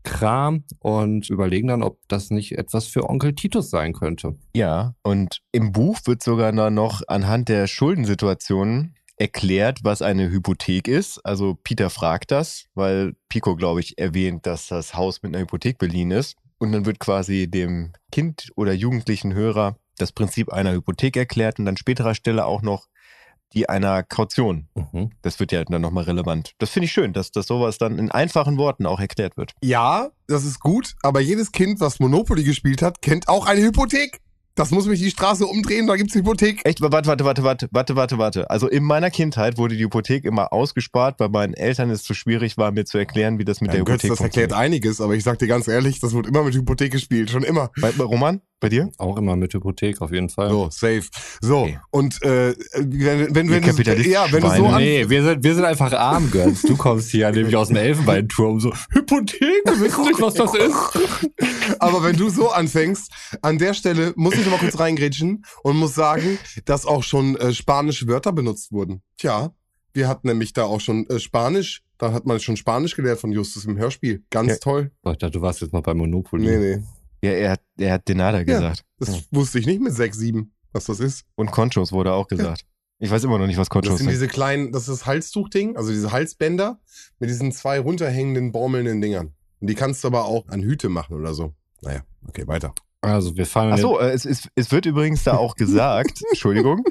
Kram 0.05 0.65
und 0.79 1.29
überlegen 1.31 1.69
dann, 1.69 1.83
ob 1.83 1.99
das 2.09 2.31
nicht 2.31 2.53
etwas 2.57 2.87
für 2.87 3.09
Onkel 3.09 3.35
Titus 3.35 3.71
sein 3.71 3.93
könnte. 3.93 4.37
Ja, 4.55 4.95
und 5.03 5.41
im 5.51 5.73
Buch 5.73 5.99
wird 6.05 6.23
sogar 6.23 6.53
noch 6.53 7.03
anhand 7.09 7.49
der 7.49 7.67
Schuldensituation 7.67 8.95
erklärt, 9.17 9.81
was 9.83 10.03
eine 10.03 10.31
Hypothek 10.31 10.89
ist. 10.89 11.25
Also 11.25 11.57
Peter 11.63 11.91
fragt 11.91 12.31
das, 12.31 12.67
weil 12.75 13.15
Pico, 13.29 13.57
glaube 13.57 13.81
ich, 13.81 13.99
erwähnt, 13.99 14.47
dass 14.47 14.69
das 14.69 14.95
Haus 14.95 15.23
mit 15.23 15.35
einer 15.35 15.43
Hypothek 15.43 15.79
beliehen 15.79 16.11
ist. 16.11 16.37
Und 16.59 16.73
dann 16.73 16.87
wird 16.87 16.99
quasi 16.99 17.49
dem 17.49 17.93
Kind 18.13 18.51
oder 18.57 18.73
jugendlichen 18.73 19.35
Hörer 19.35 19.77
das 19.99 20.13
Prinzip 20.13 20.53
einer 20.53 20.73
Hypothek 20.73 21.17
erklärt 21.17 21.59
und 21.59 21.69
an 21.69 21.77
späterer 21.77 22.15
Stelle 22.15 22.47
auch 22.47 22.63
noch 22.63 22.87
die 23.55 23.69
einer 23.69 24.03
Kaution. 24.03 24.69
Mhm. 24.75 25.11
Das 25.23 25.41
wird 25.41 25.53
ja 25.53 25.65
dann 25.65 25.83
nochmal 25.83 26.05
relevant. 26.05 26.53
Das 26.59 26.71
finde 26.71 26.87
ich 26.87 26.93
schön, 26.93 27.13
dass, 27.13 27.31
dass 27.31 27.47
sowas 27.47 27.79
dann 27.79 27.99
in 27.99 28.11
einfachen 28.11 28.59
Worten 28.59 28.87
auch 28.87 29.01
erklärt 29.01 29.37
wird. 29.37 29.53
Ja, 29.63 30.11
das 30.27 30.45
ist 30.45 30.61
gut, 30.61 30.95
aber 31.03 31.21
jedes 31.21 31.53
Kind, 31.53 31.81
was 31.81 32.01
Monopoly 32.01 32.45
gespielt 32.45 32.83
hat, 32.83 33.03
kennt 33.03 33.29
auch 33.29 33.47
eine 33.47 33.63
Hypothek. 33.63 34.21
Das 34.57 34.71
muss 34.71 34.87
mich 34.87 35.01
die 35.01 35.11
Straße 35.11 35.47
umdrehen, 35.47 35.89
da 35.89 35.97
gibt's 35.97 36.15
Hypothek. 36.15 36.61
Echt, 36.65 36.81
warte, 36.81 37.09
warte, 37.09 37.25
warte, 37.25 37.43
warte, 37.43 37.69
warte, 37.73 37.97
warte, 37.97 38.19
warte. 38.19 38.51
Also 38.51 38.69
in 38.69 38.85
meiner 38.85 39.11
Kindheit 39.11 39.59
wurde 39.59 39.77
die 39.77 39.83
Hypothek 39.83 40.25
immer 40.25 40.53
ausgespart, 40.53 41.19
weil 41.19 41.29
meinen 41.29 41.55
Eltern 41.55 41.91
es 41.91 42.05
zu 42.05 42.15
schwierig 42.15 42.57
war, 42.57 42.71
mir 42.71 42.85
zu 42.85 42.97
erklären, 42.97 43.41
wie 43.41 43.45
das 43.45 43.61
mit 43.61 43.71
Ja, 43.71 43.79
der 43.79 43.85
Götz, 43.85 44.05
Hypothek 44.05 44.11
das 44.11 44.21
erklärt 44.21 44.53
einiges, 44.53 45.01
aber 45.01 45.17
ich 45.17 45.25
sag 45.25 45.41
dir 45.41 45.49
ganz 45.49 45.67
ehrlich, 45.67 45.99
das 45.99 46.15
wird 46.15 46.29
immer 46.29 46.45
mit 46.45 46.55
Hypothek 46.55 46.93
gespielt, 46.93 47.31
schon 47.31 47.43
immer. 47.43 47.73
Bei, 47.81 47.91
bei 47.91 48.05
Roman, 48.05 48.43
bei 48.61 48.69
dir? 48.69 48.91
Auch 48.99 49.17
immer 49.19 49.37
mit 49.37 49.53
Hypothek 49.53 50.01
auf 50.01 50.11
jeden 50.13 50.29
Fall. 50.31 50.49
So, 50.49 50.69
safe. 50.71 51.03
So, 51.41 51.63
Okay. 51.65 51.79
und 51.91 52.23
äh, 52.23 52.55
wenn, 52.79 53.35
wenn, 53.35 53.51
wenn, 53.51 53.63
du, 53.63 54.03
ja, 54.09 54.27
wenn 54.31 54.43
du 54.43 54.49
so 54.57 54.67
an, 54.67 54.83
Nee, 54.83 55.09
wir 55.09 55.23
sind, 55.23 55.45
wir 55.45 55.55
sind 55.55 55.65
einfach 55.65 55.93
arm, 55.93 56.31
Girls. 56.31 56.63
Du 56.63 56.77
kommst 56.77 57.11
hier 57.11 57.31
nämlich 57.31 57.57
aus 57.57 57.69
dem 57.69 57.77
Elfenbeinturm 57.77 58.61
so, 58.61 58.73
Hypothek, 58.93 59.41
wir 59.67 59.81
wissen 59.81 60.05
nicht, 60.05 60.21
was 60.21 60.35
das 60.35 60.55
ist. 60.55 61.79
Aber 61.79 62.03
wenn 62.03 62.17
du 62.17 62.31
so 62.31 62.51
anfängst, 62.51 63.11
an 63.43 63.59
der 63.59 63.75
Stelle 63.75 64.13
muss 64.17 64.35
ich 64.35 64.45
noch 64.45 64.53
mal 64.53 64.59
kurz 64.61 64.79
reingrätschen 64.79 65.45
und 65.63 65.77
muss 65.77 65.95
sagen, 65.95 66.39
dass 66.65 66.87
auch 66.87 67.03
schon 67.03 67.37
äh, 67.37 67.53
spanische 67.53 68.07
Wörter 68.09 68.33
benutzt 68.33 68.73
wurden. 68.73 69.03
Tja, 69.19 69.55
wir 69.93 70.09
hatten 70.09 70.29
nämlich 70.29 70.53
da 70.53 70.65
auch 70.65 70.81
schon 70.81 71.07
äh, 71.11 71.21
Spanisch. 71.21 71.83
Da 71.99 72.13
hat 72.13 72.27
man 72.27 72.41
schon 72.41 72.57
Spanisch 72.57 72.97
gelehrt 72.97 73.21
von 73.21 73.31
Justus 73.31 73.65
im 73.67 73.77
Hörspiel. 73.79 74.25
Ganz 74.31 74.51
Ja. 74.53 74.57
toll. 74.59 74.91
Ich 75.07 75.19
dachte, 75.19 75.31
du 75.31 75.41
warst 75.43 75.61
jetzt 75.61 75.73
mal 75.73 75.81
bei 75.83 75.95
Monopoly. 75.95 76.45
Nee, 76.45 76.77
nee. 76.77 76.83
Ja, 77.25 77.31
er 77.33 77.51
hat, 77.53 77.61
er 77.79 77.93
hat 77.95 78.09
Denada 78.09 78.43
gesagt. 78.43 78.85
Das 78.99 79.25
wusste 79.31 79.59
ich 79.59 79.67
nicht 79.67 79.81
mit 79.81 79.95
sechs, 79.95 80.19
sieben, 80.19 80.53
was 80.73 80.85
das 80.85 81.01
ist. 81.01 81.25
Und 81.37 81.51
Conchos 81.51 81.91
wurde 81.91 82.13
auch 82.13 82.29
gesagt. 82.29 82.63
Ich 82.99 83.11
weiß 83.11 83.25
immer 83.25 83.39
noch 83.39 83.47
nicht, 83.47 83.57
was 83.57 83.69
Das 83.69 83.73
Konchos 83.73 83.99
sind 83.99 84.07
sind. 84.07 84.11
diese 84.11 84.29
kleinen, 84.29 84.73
das 84.73 84.83
ist 84.83 85.01
das 85.01 85.07
Halstuchding, 85.07 85.77
also 85.77 85.91
diese 85.91 86.13
Halsbänder 86.13 86.81
mit 87.19 87.29
diesen 87.31 87.51
zwei 87.53 87.81
runterhängenden, 87.81 88.53
baumelnden 88.53 89.01
Dingern. 89.01 89.35
Und 89.61 89.69
die 89.69 89.75
kannst 89.75 90.05
du 90.05 90.09
aber 90.09 90.27
auch 90.27 90.47
an 90.49 90.63
Hüte 90.63 90.89
machen 90.89 91.17
oder 91.17 91.35
so. 91.35 91.55
Naja, 91.83 92.03
okay, 92.29 92.47
weiter. 92.47 92.75
Also 93.01 93.37
wir 93.37 93.47
fahren 93.47 93.73
Ach 93.73 93.79
so, 93.79 93.99
äh, 93.99 94.11
es, 94.11 94.25
es, 94.25 94.49
es 94.55 94.71
wird 94.71 94.87
übrigens 94.87 95.25
da 95.25 95.37
auch 95.37 95.57
gesagt, 95.57 96.23
Entschuldigung, 96.31 96.85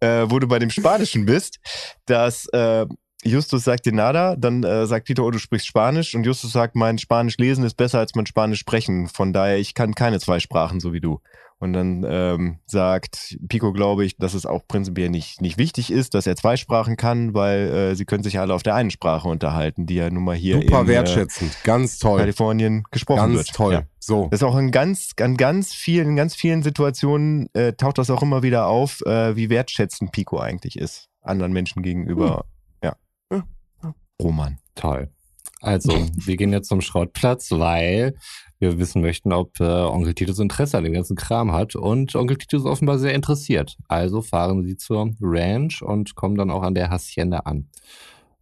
äh, 0.00 0.26
wo 0.28 0.38
du 0.38 0.48
bei 0.48 0.58
dem 0.58 0.70
Spanischen 0.70 1.26
bist, 1.26 1.58
dass 2.06 2.46
äh, 2.52 2.86
Justus 3.24 3.64
sagt 3.64 3.86
dir 3.86 3.92
nada, 3.92 4.36
dann 4.36 4.64
äh, 4.64 4.86
sagt 4.86 5.06
Peter, 5.06 5.24
oh, 5.24 5.30
du 5.30 5.38
sprichst 5.38 5.66
Spanisch 5.66 6.14
und 6.14 6.24
Justus 6.24 6.52
sagt, 6.52 6.74
mein 6.74 6.98
Spanisch 6.98 7.36
lesen 7.38 7.64
ist 7.64 7.76
besser 7.76 7.98
als 7.98 8.14
mein 8.14 8.26
Spanisch 8.26 8.58
sprechen. 8.58 9.08
Von 9.08 9.32
daher, 9.32 9.58
ich 9.58 9.74
kann 9.74 9.94
keine 9.94 10.18
zwei 10.18 10.40
Sprachen, 10.40 10.80
so 10.80 10.92
wie 10.92 11.00
du. 11.00 11.20
Und 11.62 11.74
dann 11.74 12.04
ähm, 12.04 12.58
sagt 12.66 13.38
Pico, 13.48 13.72
glaube 13.72 14.04
ich, 14.04 14.16
dass 14.16 14.34
es 14.34 14.46
auch 14.46 14.66
prinzipiell 14.66 15.10
nicht, 15.10 15.40
nicht 15.40 15.58
wichtig 15.58 15.92
ist, 15.92 16.14
dass 16.14 16.26
er 16.26 16.34
zwei 16.34 16.56
Sprachen 16.56 16.96
kann, 16.96 17.34
weil 17.34 17.68
äh, 17.68 17.94
sie 17.94 18.04
können 18.04 18.24
sich 18.24 18.40
alle 18.40 18.52
auf 18.52 18.64
der 18.64 18.74
einen 18.74 18.90
Sprache 18.90 19.28
unterhalten, 19.28 19.86
die 19.86 19.94
ja 19.94 20.10
nun 20.10 20.24
mal 20.24 20.34
hier 20.34 20.56
Super 20.56 20.80
in 20.80 20.86
äh, 20.86 20.88
wertschätzend, 20.88 21.56
ganz 21.62 22.00
toll. 22.00 22.18
Kalifornien 22.18 22.82
gesprochen 22.90 23.34
Ganz 23.34 23.36
wird. 23.36 23.52
toll. 23.54 23.72
Ja. 23.74 23.82
So. 24.00 24.26
Das 24.32 24.40
ist 24.40 24.44
auch 24.44 24.56
in 24.56 24.72
ganz, 24.72 25.12
an 25.20 25.36
ganz 25.36 25.72
vielen, 25.72 26.08
in 26.08 26.16
ganz 26.16 26.34
vielen 26.34 26.64
Situationen 26.64 27.48
äh, 27.52 27.74
taucht 27.74 27.98
das 27.98 28.10
auch 28.10 28.22
immer 28.22 28.42
wieder 28.42 28.66
auf, 28.66 29.00
äh, 29.06 29.36
wie 29.36 29.48
wertschätzend 29.48 30.10
Pico 30.10 30.40
eigentlich 30.40 30.76
ist. 30.76 31.10
Anderen 31.20 31.52
Menschen 31.52 31.84
gegenüber. 31.84 32.26
Ja. 32.26 32.42
Roman. 34.22 34.58
Toll. 34.74 35.10
Also, 35.60 35.92
wir 36.16 36.36
gehen 36.36 36.52
jetzt 36.52 36.68
zum 36.68 36.80
Schrottplatz, 36.80 37.50
weil 37.52 38.14
wir 38.58 38.78
wissen 38.78 39.02
möchten, 39.02 39.32
ob 39.32 39.58
äh, 39.60 39.64
Onkel 39.64 40.14
Titus 40.14 40.38
Interesse 40.38 40.78
an 40.78 40.84
dem 40.84 40.92
ganzen 40.92 41.16
Kram 41.16 41.52
hat. 41.52 41.74
Und 41.74 42.14
Onkel 42.14 42.36
Titus 42.36 42.62
ist 42.62 42.68
offenbar 42.68 42.98
sehr 42.98 43.14
interessiert. 43.14 43.76
Also 43.88 44.22
fahren 44.22 44.62
sie 44.62 44.76
zur 44.76 45.10
Ranch 45.20 45.82
und 45.82 46.14
kommen 46.14 46.36
dann 46.36 46.50
auch 46.50 46.62
an 46.62 46.74
der 46.74 46.90
Hacienda 46.90 47.38
an. 47.38 47.68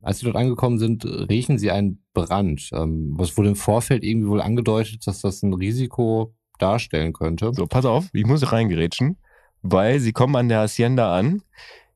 Als 0.02 0.18
sie 0.18 0.26
dort 0.26 0.36
angekommen 0.36 0.78
sind, 0.78 1.04
riechen 1.04 1.58
sie 1.58 1.70
einen 1.70 2.02
Brand. 2.14 2.70
Ähm, 2.72 3.14
was 3.16 3.36
wurde 3.36 3.50
im 3.50 3.56
Vorfeld 3.56 4.04
irgendwie 4.04 4.28
wohl 4.28 4.40
angedeutet, 4.40 5.06
dass 5.06 5.20
das 5.20 5.42
ein 5.42 5.54
Risiko 5.54 6.34
darstellen 6.58 7.12
könnte. 7.12 7.52
So, 7.54 7.66
pass 7.66 7.84
auf, 7.84 8.08
ich 8.12 8.26
muss 8.26 8.52
reingerätschen, 8.52 9.18
weil 9.62 10.00
sie 10.00 10.12
kommen 10.12 10.36
an 10.36 10.48
der 10.48 10.60
Hacienda 10.60 11.16
an, 11.16 11.42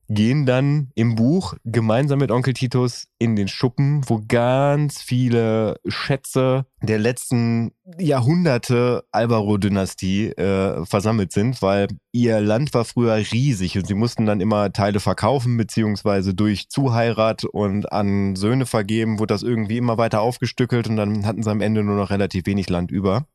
gehen 0.07 0.45
dann 0.45 0.91
im 0.95 1.15
Buch 1.15 1.55
gemeinsam 1.63 2.19
mit 2.19 2.31
Onkel 2.31 2.53
Titus 2.53 3.07
in 3.17 3.35
den 3.35 3.47
Schuppen, 3.47 4.07
wo 4.07 4.21
ganz 4.27 5.01
viele 5.01 5.79
Schätze 5.87 6.65
der 6.81 6.99
letzten 6.99 7.71
Jahrhunderte 7.97 9.03
Alvaro-Dynastie 9.11 10.27
äh, 10.29 10.85
versammelt 10.85 11.31
sind, 11.31 11.61
weil 11.61 11.87
ihr 12.11 12.39
Land 12.39 12.73
war 12.73 12.85
früher 12.85 13.15
riesig 13.15 13.77
und 13.77 13.87
sie 13.87 13.95
mussten 13.95 14.25
dann 14.25 14.41
immer 14.41 14.71
Teile 14.71 14.99
verkaufen, 14.99 15.57
beziehungsweise 15.57 16.33
durch 16.33 16.69
Zuheirat 16.69 17.45
und 17.45 17.91
an 17.91 18.35
Söhne 18.35 18.65
vergeben, 18.65 19.19
wurde 19.19 19.33
das 19.33 19.43
irgendwie 19.43 19.77
immer 19.77 19.97
weiter 19.97 20.21
aufgestückelt 20.21 20.87
und 20.87 20.97
dann 20.97 21.25
hatten 21.25 21.41
sie 21.41 21.49
am 21.49 21.61
Ende 21.61 21.83
nur 21.83 21.95
noch 21.95 22.11
relativ 22.11 22.45
wenig 22.45 22.69
Land 22.69 22.91
über. 22.91 23.27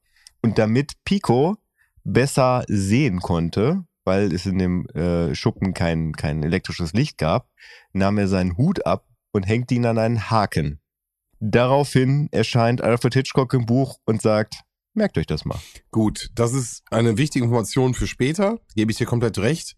Und 0.42 0.58
damit 0.58 0.92
Pico 1.04 1.56
besser 2.04 2.64
sehen 2.68 3.20
konnte, 3.20 3.84
weil 4.11 4.32
es 4.34 4.44
in 4.44 4.58
dem 4.58 4.86
äh, 4.88 5.36
Schuppen 5.36 5.72
kein, 5.72 6.12
kein 6.14 6.42
elektrisches 6.42 6.92
Licht 6.94 7.16
gab, 7.16 7.48
nahm 7.92 8.18
er 8.18 8.26
seinen 8.26 8.56
Hut 8.56 8.84
ab 8.84 9.06
und 9.30 9.44
hängt 9.44 9.70
ihn 9.70 9.86
an 9.86 9.98
einen 9.98 10.30
Haken. 10.30 10.80
Daraufhin 11.38 12.28
erscheint 12.32 12.80
Alfred 12.82 13.14
Hitchcock 13.14 13.54
im 13.54 13.66
Buch 13.66 13.98
und 14.06 14.20
sagt, 14.20 14.62
merkt 14.94 15.16
euch 15.16 15.26
das 15.26 15.44
mal. 15.44 15.61
Gut, 15.92 16.30
das 16.34 16.54
ist 16.54 16.82
eine 16.90 17.18
wichtige 17.18 17.44
Information 17.44 17.94
für 17.94 18.08
später, 18.08 18.58
gebe 18.74 18.90
ich 18.90 18.98
dir 18.98 19.06
komplett 19.06 19.38
recht. 19.38 19.76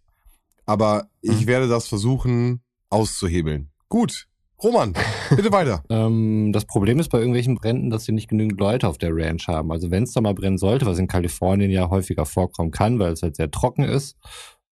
Aber 0.65 1.11
ich 1.21 1.43
Mhm. 1.43 1.47
werde 1.49 1.69
das 1.69 1.87
versuchen 1.89 2.63
auszuhebeln. 2.89 3.71
Gut, 3.91 4.29
Roman, 4.63 4.95
bitte 5.31 5.53
weiter. 5.53 5.83
Ähm, 5.91 6.53
das 6.53 6.65
Problem 6.65 6.99
ist 6.99 7.11
bei 7.11 7.19
irgendwelchen 7.19 7.57
Bränden, 7.57 7.91
dass 7.91 8.05
sie 8.05 8.13
nicht 8.13 8.29
genügend 8.29 8.59
Leute 8.59 8.89
auf 8.89 8.99
der 8.99 9.11
Ranch 9.15 9.49
haben. 9.49 9.73
Also 9.73 9.91
wenn 9.91 10.05
es 10.05 10.13
da 10.13 10.21
mal 10.21 10.35
brennen 10.35 10.59
sollte, 10.59 10.87
was 10.87 10.99
in 10.99 11.07
Kalifornien 11.07 11.71
ja 11.71 11.91
häufiger 11.91 12.25
vorkommen 12.25 12.71
kann, 12.71 12.99
weil 12.99 13.13
es 13.13 13.23
halt 13.23 13.37
sehr 13.37 13.51
trocken 13.51 13.85
ist. 13.85 14.17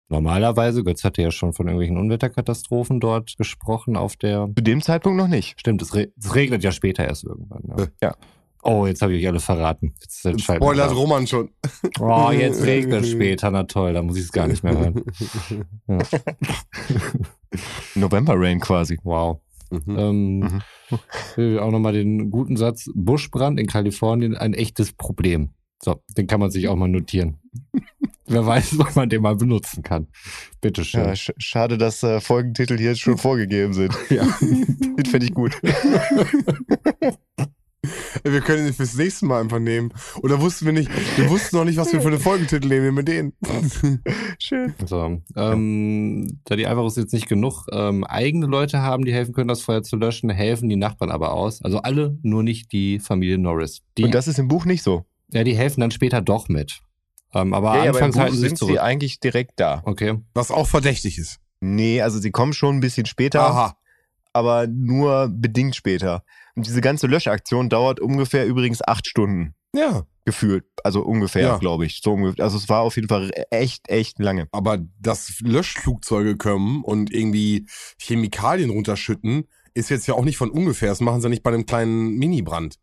Normalerweise, 0.09 0.85
Götz 0.85 1.05
hatte 1.05 1.23
ja 1.23 1.31
schon 1.31 1.53
von 1.53 1.67
irgendwelchen 1.67 1.99
Unwetterkatastrophen 1.99 3.01
dort 3.01 3.37
gesprochen 3.37 3.97
auf 3.97 4.17
der. 4.17 4.49
Zu 4.57 4.63
dem 4.63 4.81
Zeitpunkt 4.81 5.19
noch 5.19 5.29
nicht. 5.29 5.61
Stimmt, 5.61 5.83
es, 5.83 5.95
re 5.95 6.09
es 6.19 6.35
regnet 6.35 6.63
ja 6.65 6.73
später 6.73 7.05
erst 7.05 7.25
irgendwann. 7.25 7.63
Ja. 7.69 7.85
Äh. 7.85 7.89
Ja. 8.03 8.15
Oh, 8.63 8.87
jetzt 8.87 9.03
habe 9.03 9.15
ich 9.15 9.23
euch 9.23 9.29
alle 9.29 9.41
verraten. 9.41 9.95
Jetzt 10.01 10.43
Spoilert. 10.43 10.95
Roman 10.95 11.27
schon. 11.27 11.51
Oh, 12.01 12.31
jetzt 12.31 12.63
regnet 12.67 13.05
es 13.05 13.11
später. 13.11 13.51
Na 13.51 13.65
toll, 13.65 13.93
da 13.93 14.03
muss 14.03 14.17
ich 14.17 14.25
es 14.25 14.33
gar 14.33 14.49
nicht 14.49 14.65
mehr 14.65 14.79
hören. 14.79 15.05
Ja. 15.89 15.99
November 17.95 18.35
Rain 18.37 18.61
quasi. 18.61 18.99
Wow. 19.03 19.41
Mhm. 19.71 19.97
Ähm, 19.99 20.39
Mhm. 20.39 20.63
will 21.37 21.59
auch 21.59 21.71
nochmal 21.71 21.93
den 21.93 22.31
guten 22.31 22.57
Satz, 22.57 22.91
Buschbrand 22.95 23.59
in 23.61 23.67
Kalifornien, 23.67 24.37
ein 24.37 24.55
echtes 24.55 24.93
Problem. 24.93 25.51
So, 25.83 26.03
den 26.17 26.27
kann 26.27 26.41
man 26.41 26.51
sich 26.51 26.69
auch 26.69 26.77
mal 26.77 26.89
notieren. 26.89 27.39
Wer 28.31 28.45
weiß, 28.45 28.79
ob 28.81 28.95
man 28.95 29.09
den 29.09 29.23
mal 29.23 29.37
benutzen 29.37 29.83
kann. 29.83 30.09
Bitteschön. 30.61 31.01
Ja, 31.01 31.17
sch 31.17 31.33
schade, 31.39 31.79
dass 31.79 32.03
äh, 32.03 32.21
Folgentitel 32.21 32.77
hier 32.77 32.91
jetzt 32.91 33.01
schon 33.01 33.17
vorgegeben 33.19 33.73
sind. 33.73 33.97
Ja. 34.11 34.27
Den 34.41 35.07
finde 35.07 35.27
ich 35.27 35.33
gut. 35.35 35.59
Wir 38.33 38.41
können 38.41 38.67
ihn 38.67 38.75
fürs 38.75 38.95
nächste 38.95 39.27
Mal 39.27 39.41
einfach 39.41 39.59
nehmen. 39.59 39.93
Oder 40.23 40.41
wussten 40.41 40.67
wir 40.67 40.73
nicht, 40.73 40.91
wir 41.17 41.29
wussten 41.31 41.57
noch 41.57 41.65
nicht, 41.65 41.77
was 41.77 41.93
wir 41.93 42.01
für 42.01 42.09
eine 42.09 42.19
Folgentitel 42.19 42.69
nehmen, 42.69 42.97
wir 42.97 43.03
den. 43.03 43.33
Schön. 44.39 44.75
So, 44.87 45.21
ähm, 45.37 46.41
da 46.45 46.57
die 46.57 46.67
Alvaros 46.67 46.97
jetzt 46.97 47.13
nicht 47.13 47.29
genug 47.29 47.67
ähm, 47.73 48.05
eigene 48.05 48.47
Leute 48.47 48.81
haben, 48.81 49.05
die 49.05 49.13
helfen 49.13 49.35
können, 49.35 49.49
das 49.49 49.63
Feuer 49.63 49.83
zu 49.83 49.97
löschen, 49.97 50.31
helfen 50.31 50.69
die 50.69 50.77
Nachbarn 50.77 51.11
aber 51.11 51.33
aus. 51.33 51.63
Also 51.63 51.79
alle, 51.79 52.19
nur 52.23 52.43
nicht 52.43 52.73
die 52.73 52.99
Familie 52.99 53.39
Norris. 53.39 53.83
Die, 53.97 54.05
Und 54.05 54.15
das 54.15 54.29
ist 54.29 54.39
im 54.39 54.49
Buch 54.49 54.65
nicht 54.65 54.83
so. 54.83 55.05
ja, 55.31 55.45
die 55.45 55.57
helfen 55.57 55.81
dann 55.81 55.91
später 55.91 56.21
doch 56.21 56.49
mit. 56.49 56.81
Ähm, 57.35 57.53
aber 57.53 57.77
ja, 57.77 57.85
ja, 57.85 57.91
anfangs 57.91 58.15
Buch 58.15 58.23
halten 58.23 58.35
sie 58.35 58.41
sich 58.41 58.49
sind 58.51 58.59
sie 58.59 58.67
zurück. 58.67 58.81
eigentlich 58.81 59.21
direkt 59.21 59.61
da. 59.61 59.83
Okay. 59.85 60.19
Was 60.35 60.51
auch 60.51 60.67
verdächtig 60.67 61.19
ist. 61.19 61.39
Nee, 61.61 62.01
also 62.01 62.19
sie 62.19 62.31
kommen 62.31 62.53
schon 62.53 62.77
ein 62.77 62.81
bisschen 62.81 63.05
später, 63.07 63.41
Aha. 63.43 63.77
Aber 64.33 64.67
nur 64.67 65.29
bedingt 65.31 65.77
später. 65.77 66.23
Und 66.55 66.67
diese 66.67 66.81
ganze 66.81 67.07
Löschaktion 67.07 67.69
dauert 67.69 68.01
ungefähr 68.01 68.47
übrigens 68.47 68.81
acht 68.87 69.07
Stunden 69.07 69.55
Ja. 69.75 70.05
gefühlt. 70.25 70.65
Also 70.85 71.03
ungefähr, 71.03 71.43
Ja. 71.43 71.59
glaube 71.59 71.87
ich. 71.87 72.01
So 72.03 72.13
ungefähr. 72.15 72.45
Also 72.45 72.57
es 72.59 72.69
war 72.69 72.81
auf 72.83 72.97
jeden 72.97 73.09
Fall 73.09 73.31
echt, 73.51 73.89
echt 73.89 74.19
lange. 74.19 74.49
Aber 74.53 74.79
dass 75.01 75.39
Löschflugzeuge 75.41 76.37
kommen 76.37 76.83
und 76.85 77.13
irgendwie 77.13 77.67
Chemikalien 77.99 78.71
runterschütten, 78.71 79.45
ist 79.75 79.91
jetzt 79.91 80.07
ja 80.09 80.15
auch 80.15 80.25
nicht 80.25 80.37
von 80.37 80.51
ungefähr. 80.51 80.89
Das 80.89 81.01
machen 81.01 81.21
sie 81.21 81.29
nicht 81.29 81.43
bei 81.43 81.51
einem 81.53 81.67
kleinen 81.67 82.17
Mini-Brand. 82.17 82.77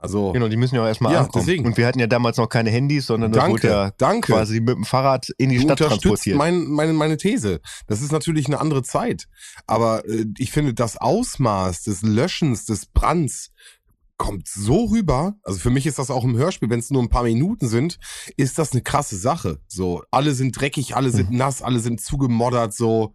Also, 0.00 0.30
Genau, 0.32 0.46
die 0.48 0.56
müssen 0.56 0.76
ja 0.76 0.82
auch 0.82 0.86
erstmal 0.86 1.12
Ja, 1.12 1.22
ankommen. 1.22 1.44
deswegen. 1.44 1.66
Und 1.66 1.76
wir 1.76 1.86
hatten 1.86 1.98
ja 1.98 2.06
damals 2.06 2.36
noch 2.36 2.48
keine 2.48 2.70
Handys, 2.70 3.06
sondern 3.06 3.32
das 3.32 3.42
wurde 3.48 3.60
danke, 3.62 3.68
ja 3.68 3.90
danke. 3.98 4.32
quasi 4.32 4.60
mit 4.60 4.76
dem 4.76 4.84
Fahrrad 4.84 5.28
in 5.38 5.50
die 5.50 5.56
du 5.56 5.62
Stadt 5.62 5.80
unterstützt 5.80 6.02
transportiert. 6.24 6.36
mein, 6.36 6.66
meine, 6.68 6.92
meine 6.92 7.16
These. 7.16 7.60
Das 7.88 8.00
ist 8.00 8.12
natürlich 8.12 8.46
eine 8.46 8.60
andere 8.60 8.82
Zeit. 8.84 9.26
Aber 9.66 10.04
äh, 10.08 10.24
ich 10.38 10.52
finde, 10.52 10.72
das 10.72 10.96
Ausmaß 10.98 11.82
des 11.82 12.02
Löschens, 12.02 12.64
des 12.64 12.86
Brands 12.86 13.50
kommt 14.18 14.46
so 14.48 14.84
rüber. 14.86 15.34
Also 15.42 15.58
für 15.58 15.70
mich 15.70 15.86
ist 15.86 15.98
das 15.98 16.10
auch 16.10 16.24
im 16.24 16.36
Hörspiel, 16.36 16.70
wenn 16.70 16.80
es 16.80 16.90
nur 16.90 17.02
ein 17.02 17.08
paar 17.08 17.22
Minuten 17.24 17.68
sind, 17.68 17.98
ist 18.36 18.58
das 18.58 18.72
eine 18.72 18.82
krasse 18.82 19.16
Sache. 19.16 19.58
So, 19.68 20.02
alle 20.10 20.32
sind 20.34 20.60
dreckig, 20.60 20.94
alle 20.96 21.10
sind 21.10 21.30
Mhm. 21.30 21.36
nass, 21.38 21.60
alle 21.62 21.80
sind 21.80 22.00
zugemoddert, 22.00 22.72
so. 22.74 23.14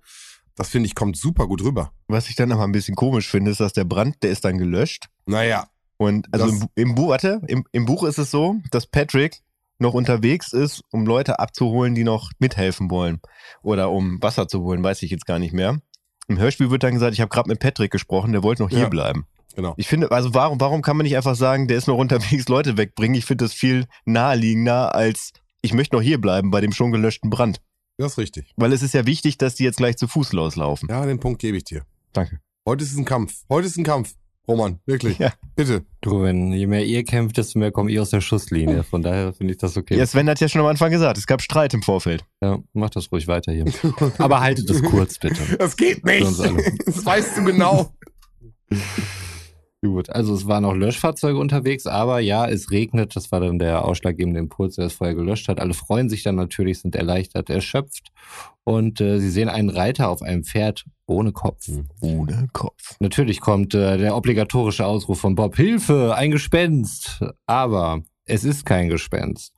Das 0.56 0.70
finde 0.70 0.86
ich, 0.88 0.94
kommt 0.96 1.18
super 1.18 1.48
gut 1.48 1.64
rüber. 1.64 1.92
Was 2.08 2.30
ich 2.30 2.36
dann 2.36 2.52
aber 2.52 2.64
ein 2.64 2.72
bisschen 2.72 2.96
komisch 2.96 3.28
finde, 3.28 3.52
ist, 3.52 3.60
dass 3.60 3.74
der 3.74 3.86
Brand, 3.86 4.22
der 4.22 4.30
ist 4.32 4.46
dann 4.46 4.58
gelöscht. 4.60 5.08
Naja, 5.26 5.68
Und 6.04 6.28
also 6.34 6.48
Das- 6.48 6.62
im, 6.62 6.68
im 6.76 6.96
Buch, 6.96 7.10
warte, 7.10 7.42
im, 7.48 7.66
im 7.72 7.86
Buch 7.86 8.04
ist 8.04 8.18
es 8.18 8.32
so, 8.32 8.56
dass 8.72 8.86
Patrick 8.88 9.42
noch 9.80 9.94
unterwegs 9.94 10.54
ist, 10.54 10.82
um 10.92 11.06
Leute 11.06 11.40
abzuholen, 11.40 11.96
die 11.96 12.04
noch 12.04 12.32
mithelfen 12.40 12.90
wollen. 12.92 13.20
Oder 13.64 13.90
um 13.92 14.22
Wasser 14.22 14.48
zu 14.48 14.62
holen, 14.62 14.84
weiß 14.84 15.02
ich 15.04 15.12
jetzt 15.12 15.26
gar 15.26 15.40
nicht 15.40 15.54
mehr. 15.54 15.80
Im 16.28 16.38
Hörspiel 16.38 16.70
wird 16.70 16.84
dann 16.84 16.94
gesagt, 16.94 17.14
ich 17.14 17.22
habe 17.22 17.30
gerade 17.30 17.50
mit 17.50 17.60
Patrick 17.60 17.92
gesprochen, 17.92 18.32
der 18.32 18.44
wollte 18.44 18.62
noch 18.64 18.70
hier 18.70 18.80
Ja. 18.80 18.90
bleiben. 18.90 19.26
genau. 19.56 19.74
Ich 19.78 19.88
finde, 19.88 20.12
also 20.12 20.34
warum, 20.34 20.60
warum 20.62 20.82
kann 20.82 20.96
man 20.98 21.04
nicht 21.04 21.18
einfach 21.18 21.36
sagen, 21.36 21.68
der 21.68 21.78
ist 21.78 21.88
noch 21.88 21.98
unterwegs, 22.38 22.48
Leute 22.48 22.78
wegbringen? 22.78 23.16
Ich 23.18 23.26
finde 23.26 23.46
das 23.46 23.54
viel 23.54 23.86
naheliegender 24.06 24.96
als 24.96 25.32
ich 25.62 25.74
möchte 25.74 25.96
noch 25.96 26.02
hier 26.02 26.20
bleiben 26.20 26.52
bei 26.52 26.60
dem 26.62 26.72
schon 26.74 26.92
gelöschten 26.92 27.30
Brand. 27.30 27.62
Das 27.98 28.14
ist 28.14 28.18
richtig. 28.18 28.52
Weil 28.58 28.74
es 28.74 28.82
ist 28.82 28.94
ja 28.94 29.06
wichtig, 29.06 29.38
dass 29.38 29.56
die 29.56 29.64
jetzt 29.64 29.78
gleich 29.78 29.96
zu 29.98 30.08
Fuß 30.08 30.34
loslaufen. 30.34 30.90
Ja, 30.90 31.06
den 31.06 31.20
Punkt 31.20 31.40
gebe 31.42 31.56
ich 31.58 31.64
dir. 31.64 31.84
Danke. 32.12 32.40
Heute 32.68 32.84
ist 32.84 32.98
ein 32.98 33.06
Kampf. 33.06 33.44
Heute 33.50 33.68
ist 33.68 33.78
ein 33.78 33.84
Kampf. 33.84 34.14
Roman, 34.48 34.80
wirklich. 34.86 35.20
Ja. 35.20 35.32
Bitte. 35.56 35.86
Du, 36.02 36.22
wenn 36.22 36.52
je 36.52 36.68
mehr 36.68 36.86
ihr 36.86 37.04
kämpft, 37.06 37.38
desto 37.38 37.60
mehr 37.60 37.72
kommt 37.72 37.90
ihr 37.92 38.02
aus 38.02 38.10
der 38.10 38.20
Schusslinie. 38.20 38.84
Von 38.84 39.02
daher 39.02 39.32
finde 39.34 39.54
ich 39.54 39.58
das 39.58 39.78
okay. 39.78 39.98
Ja, 39.98 40.06
Sven 40.06 40.30
hat 40.30 40.40
ja 40.42 40.50
schon 40.50 40.62
am 40.62 40.68
Anfang 40.68 40.92
gesagt, 40.92 41.18
es 41.18 41.28
gab 41.28 41.42
Streit 41.42 41.74
im 41.74 41.82
Vorfeld. 41.82 42.26
Ja, 42.42 42.60
mach 42.74 42.90
das 42.90 43.10
ruhig 43.12 43.28
weiter 43.28 43.54
hier. 43.54 43.66
Aber 44.18 44.42
haltet 44.42 44.70
es 44.70 44.84
kurz, 44.84 45.18
bitte. 45.18 45.58
Das 45.58 45.78
geht 45.78 46.04
nicht. 46.06 46.26
Das 46.26 47.06
weißt 47.06 47.38
du 47.38 47.46
genau. 47.46 47.94
Gut, 49.84 50.10
also 50.10 50.34
es 50.34 50.48
waren 50.48 50.64
auch 50.64 50.76
Löschfahrzeuge 50.76 51.38
unterwegs, 51.38 51.88
aber 51.88 52.22
ja, 52.22 52.48
es 52.48 52.72
regnet. 52.72 53.18
Das 53.18 53.34
war 53.34 53.42
dann 53.42 53.60
der 53.60 53.84
ausschlaggebende 53.84 54.40
Impuls, 54.40 54.76
der 54.76 54.86
das 54.86 54.94
Feuer 54.94 55.14
gelöscht 55.14 55.50
hat. 55.50 55.60
Alle 55.60 55.74
freuen 55.74 56.08
sich 56.08 56.24
dann 56.24 56.36
natürlich, 56.36 56.80
sind 56.80 56.96
erleichtert, 56.96 57.50
erschöpft. 57.50 58.14
Und 58.64 59.02
äh, 59.02 59.20
sie 59.20 59.30
sehen 59.30 59.50
einen 59.50 59.70
Reiter 59.70 60.08
auf 60.08 60.22
einem 60.22 60.46
Pferd 60.46 60.86
ohne 61.06 61.34
Kopf. 61.34 61.68
Ohne 62.00 62.48
Kopf. 62.54 62.96
Natürlich 63.02 63.42
kommt 63.42 63.76
äh, 63.76 63.98
der 63.98 64.16
obligatorische 64.16 64.86
Ausruf 64.86 65.20
von 65.20 65.36
Bob, 65.36 65.58
Hilfe, 65.58 66.16
ein 66.16 66.32
Gespenst. 66.32 67.22
Aber 67.46 68.04
es 68.24 68.46
ist 68.46 68.66
kein 68.66 68.88
Gespenst. 68.88 69.54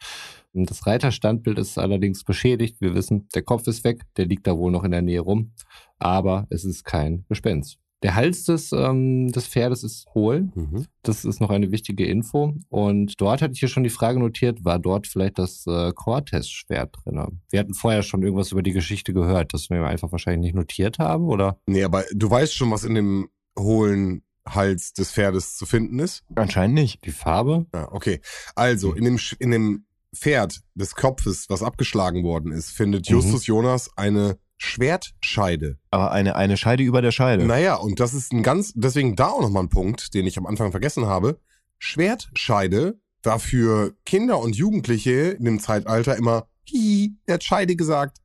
Das 0.53 0.87
Reiterstandbild 0.87 1.59
ist 1.59 1.77
allerdings 1.77 2.23
beschädigt. 2.23 2.81
Wir 2.81 2.95
wissen, 2.95 3.27
der 3.35 3.43
Kopf 3.43 3.67
ist 3.67 3.83
weg, 3.83 4.01
der 4.17 4.25
liegt 4.25 4.47
da 4.47 4.57
wohl 4.57 4.71
noch 4.71 4.85
in 4.85 4.91
der 4.91 5.03
Nähe 5.03 5.19
rum. 5.19 5.53
Aber 5.99 6.47
es 6.49 6.65
ist 6.65 6.83
kein 6.83 7.25
Gespenst. 7.29 7.77
Der 8.03 8.15
Hals 8.15 8.43
des, 8.43 8.71
ähm, 8.71 9.31
des 9.31 9.47
Pferdes 9.47 9.83
ist 9.83 10.05
hohl. 10.13 10.49
Mhm. 10.53 10.85
Das 11.01 11.25
ist 11.25 11.39
noch 11.39 11.49
eine 11.49 11.71
wichtige 11.71 12.05
Info. 12.05 12.53
Und 12.69 13.19
dort 13.19 13.41
hatte 13.41 13.53
ich 13.53 13.59
hier 13.59 13.69
schon 13.69 13.83
die 13.83 13.89
Frage 13.89 14.19
notiert, 14.19 14.63
war 14.63 14.79
dort 14.79 15.07
vielleicht 15.07 15.39
das 15.39 15.65
äh, 15.65 15.91
Cortez-Schwert 15.93 16.95
drin? 17.03 17.41
Wir 17.49 17.59
hatten 17.59 17.73
vorher 17.73 18.03
schon 18.03 18.21
irgendwas 18.21 18.51
über 18.51 18.61
die 18.61 18.73
Geschichte 18.73 19.13
gehört, 19.13 19.53
das 19.53 19.69
wir 19.69 19.83
einfach 19.85 20.11
wahrscheinlich 20.11 20.41
nicht 20.41 20.55
notiert 20.55 20.99
haben, 20.99 21.25
oder? 21.25 21.57
Nee, 21.65 21.83
aber 21.83 22.03
du 22.13 22.29
weißt 22.29 22.53
schon, 22.53 22.69
was 22.71 22.83
in 22.83 22.95
dem 22.95 23.29
hohlen 23.57 24.21
Hals 24.47 24.93
des 24.93 25.11
Pferdes 25.11 25.57
zu 25.57 25.65
finden 25.65 25.97
ist? 25.99 26.23
Anscheinend 26.35 26.75
nicht. 26.75 27.03
Die 27.05 27.11
Farbe? 27.11 27.65
Ja, 27.73 27.91
okay. 27.91 28.21
Also, 28.53 28.93
in 28.93 29.05
dem, 29.05 29.19
in 29.39 29.51
dem 29.51 29.85
Pferd 30.15 30.61
des 30.75 30.95
Kopfes, 30.95 31.49
was 31.49 31.63
abgeschlagen 31.63 32.23
worden 32.23 32.51
ist, 32.51 32.69
findet 32.69 33.09
Mhm. 33.09 33.15
Justus 33.15 33.47
Jonas 33.47 33.89
eine 33.97 34.37
Schwertscheide. 34.57 35.77
Aber 35.91 36.11
eine, 36.11 36.35
eine 36.35 36.57
Scheide 36.57 36.83
über 36.83 37.01
der 37.01 37.11
Scheide. 37.11 37.45
Naja, 37.45 37.75
und 37.75 37.99
das 37.99 38.13
ist 38.13 38.31
ein 38.31 38.43
ganz, 38.43 38.73
deswegen 38.75 39.15
da 39.15 39.27
auch 39.29 39.41
nochmal 39.41 39.63
ein 39.63 39.69
Punkt, 39.69 40.13
den 40.13 40.25
ich 40.27 40.37
am 40.37 40.45
Anfang 40.45 40.71
vergessen 40.71 41.05
habe. 41.05 41.39
Schwertscheide 41.77 42.99
war 43.23 43.39
für 43.39 43.95
Kinder 44.05 44.39
und 44.39 44.55
Jugendliche 44.55 45.31
in 45.31 45.45
dem 45.45 45.59
Zeitalter 45.59 46.15
immer, 46.15 46.47
hihi, 46.63 47.17
der 47.27 47.35
hat 47.35 47.43
Scheide 47.43 47.75
gesagt. 47.75 48.17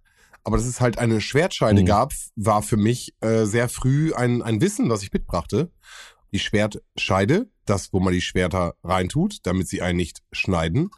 Aber 0.44 0.56
dass 0.56 0.66
es 0.66 0.80
halt 0.80 0.98
eine 0.98 1.20
Schwertscheide 1.20 1.82
Mhm. 1.82 1.86
gab, 1.86 2.12
war 2.36 2.62
für 2.62 2.76
mich 2.76 3.14
äh, 3.20 3.44
sehr 3.44 3.68
früh 3.68 4.14
ein, 4.14 4.42
ein 4.42 4.60
Wissen, 4.60 4.88
was 4.88 5.02
ich 5.02 5.12
mitbrachte. 5.12 5.70
Die 6.32 6.38
Schwertscheide, 6.38 7.50
das, 7.66 7.92
wo 7.92 8.00
man 8.00 8.12
die 8.12 8.20
Schwerter 8.22 8.74
reintut, 8.82 9.38
damit 9.44 9.68
sie 9.68 9.82
einen 9.82 9.96
nicht 9.96 10.22
schneiden, 10.32 10.90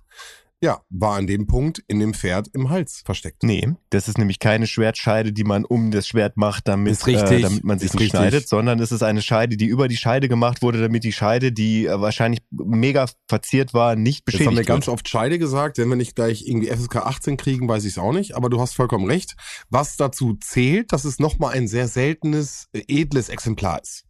ja, 0.63 0.81
war 0.91 1.17
an 1.17 1.27
dem 1.27 1.47
Punkt 1.47 1.83
in 1.89 1.99
dem 1.99 2.15
Pferd 2.15 2.49
im 2.55 2.71
Hals 2.71 3.03
versteckt. 3.05 3.43
Nee, 3.43 3.69
das 3.91 4.07
ist 4.09 4.17
nämlich 4.17 4.39
keine 4.39 4.67
Schwertscheide, 4.67 5.33
die 5.33 5.43
man 5.45 5.65
um 5.65 5.91
das 5.91 6.07
Schwert 6.07 6.37
macht, 6.37 6.69
damit, 6.69 6.93
Ist 6.93 7.07
richtig, 7.07 7.31
Äh, 7.39 7.41
damit 7.43 7.65
man 7.65 7.79
sich 7.79 7.87
ist 7.87 7.95
nicht 7.95 8.03
richtig. 8.05 8.19
schneidet, 8.21 8.49
sondern 8.49 8.79
es 8.79 8.93
ist 8.93 9.03
eine 9.03 9.23
Scheide, 9.23 9.57
die 9.57 9.67
über 9.67 9.89
die 9.89 9.97
Scheide 9.97 10.29
gemacht 10.29 10.63
wurde, 10.63 10.81
damit 10.81 11.03
die 11.05 11.13
Scheide, 11.13 11.51
die 11.53 11.87
äh, 11.87 12.01
wahrscheinlich 12.01 12.41
mega 12.51 13.07
verziert 13.29 13.75
war, 13.75 13.97
nicht 13.97 14.23
Jetzt 14.27 14.35
haben 14.35 14.39
beschädigt 14.39 14.57
wir 14.59 14.65
ganz 14.65 14.87
wird. 14.87 14.95
oft 14.95 15.09
Scheide 15.09 15.39
gesagt, 15.39 15.79
wenn 15.79 15.89
wir 15.89 15.97
nicht 15.97 16.15
gleich 16.15 16.47
irgendwie 16.47 16.69
FSK 16.69 16.97
18 16.97 17.37
kriegen, 17.37 17.69
weiß 17.69 17.85
ich 17.85 17.93
es 17.93 17.99
auch 17.99 18.13
nicht, 18.13 18.37
aber 18.37 18.49
du 18.49 18.61
hast 18.61 18.75
vollkommen 18.75 19.07
recht. 19.07 19.35
Was 19.69 19.97
dazu 19.97 20.35
zählt, 20.41 20.93
dass 20.93 21.05
es 21.05 21.19
nochmal 21.19 21.55
ein 21.55 21.67
sehr 21.67 21.89
seltenes, 21.89 22.69
äh, 22.73 22.83
edles 22.87 23.29
Exemplar 23.29 23.81
ist. 23.83 24.05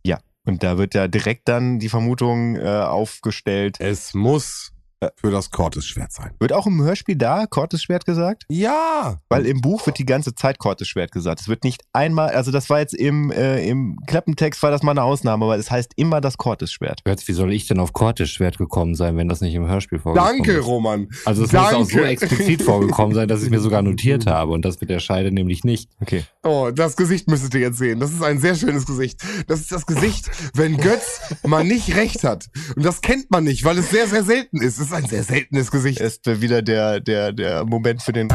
Und 0.44 0.64
da 0.64 0.76
wird 0.76 0.94
ja 0.94 1.06
direkt 1.06 1.48
dann 1.48 1.78
die 1.78 1.88
Vermutung 1.88 2.56
äh, 2.56 2.62
aufgestellt. 2.66 3.76
Es 3.78 4.12
muss 4.12 4.71
für 5.16 5.30
das 5.30 5.50
Cortes-Schwert 5.50 6.12
sein. 6.12 6.32
Wird 6.38 6.52
auch 6.52 6.66
im 6.66 6.82
Hörspiel 6.82 7.16
da 7.16 7.46
Cortes-Schwert 7.46 8.04
gesagt? 8.04 8.44
Ja! 8.48 9.20
Weil 9.28 9.46
im 9.46 9.60
Buch 9.60 9.86
wird 9.86 9.98
die 9.98 10.06
ganze 10.06 10.34
Zeit 10.34 10.58
Cortes-Schwert 10.58 11.12
gesagt. 11.12 11.40
Es 11.40 11.48
wird 11.48 11.64
nicht 11.64 11.82
einmal, 11.92 12.30
also 12.30 12.50
das 12.50 12.70
war 12.70 12.80
jetzt 12.80 12.94
im, 12.94 13.30
äh, 13.30 13.66
im 13.66 13.98
Klappentext 14.06 14.62
war 14.62 14.70
das 14.70 14.82
mal 14.82 14.92
eine 14.92 15.02
Ausnahme, 15.02 15.44
aber 15.44 15.56
es 15.56 15.70
heißt 15.70 15.92
immer 15.96 16.20
das 16.20 16.36
Cortes-Schwert. 16.36 17.04
Götz, 17.04 17.26
wie 17.28 17.32
soll 17.32 17.52
ich 17.52 17.66
denn 17.66 17.80
auf 17.80 17.92
Cortez-Schwert 17.92 18.58
gekommen 18.58 18.94
sein, 18.94 19.16
wenn 19.16 19.28
das 19.28 19.40
nicht 19.40 19.54
im 19.54 19.66
Hörspiel 19.66 19.98
vorgekommen 19.98 20.38
Danke, 20.38 20.52
ist? 20.52 20.66
Roman. 20.66 21.08
Also 21.24 21.44
es 21.44 21.52
muss 21.52 21.62
auch 21.62 21.84
so 21.84 21.96
Danke. 21.96 22.08
explizit 22.08 22.62
vorgekommen 22.62 23.14
sein, 23.14 23.28
dass 23.28 23.40
ich 23.40 23.46
es 23.46 23.50
mir 23.50 23.60
sogar 23.60 23.82
notiert 23.82 24.26
habe 24.26 24.52
und 24.52 24.64
das 24.64 24.80
mit 24.80 24.90
der 24.90 25.00
Scheide 25.00 25.32
nämlich 25.32 25.64
nicht. 25.64 25.90
Okay. 26.00 26.24
Oh, 26.42 26.70
das 26.74 26.96
Gesicht 26.96 27.28
müsstet 27.28 27.54
ihr 27.54 27.60
jetzt 27.60 27.78
sehen. 27.78 28.00
Das 28.00 28.12
ist 28.12 28.22
ein 28.22 28.38
sehr 28.38 28.54
schönes 28.54 28.86
Gesicht. 28.86 29.22
Das 29.46 29.60
ist 29.60 29.72
das 29.72 29.86
Gesicht, 29.86 30.30
wenn 30.54 30.76
Götz 30.76 31.20
mal 31.44 31.64
nicht 31.64 31.96
recht 31.96 32.24
hat. 32.24 32.48
Und 32.76 32.84
das 32.84 33.00
kennt 33.00 33.30
man 33.30 33.44
nicht, 33.44 33.64
weil 33.64 33.78
es 33.78 33.90
sehr, 33.90 34.06
sehr 34.06 34.24
selten 34.24 34.60
ist. 34.60 34.78
Es 34.78 34.91
ist 34.92 35.04
ein 35.04 35.08
sehr 35.08 35.22
seltenes 35.24 35.70
Gesicht. 35.70 36.00
Ist 36.00 36.26
äh, 36.26 36.40
wieder 36.40 36.62
der, 36.62 37.00
der, 37.00 37.32
der 37.32 37.64
Moment 37.64 38.02
für 38.02 38.12
den 38.12 38.28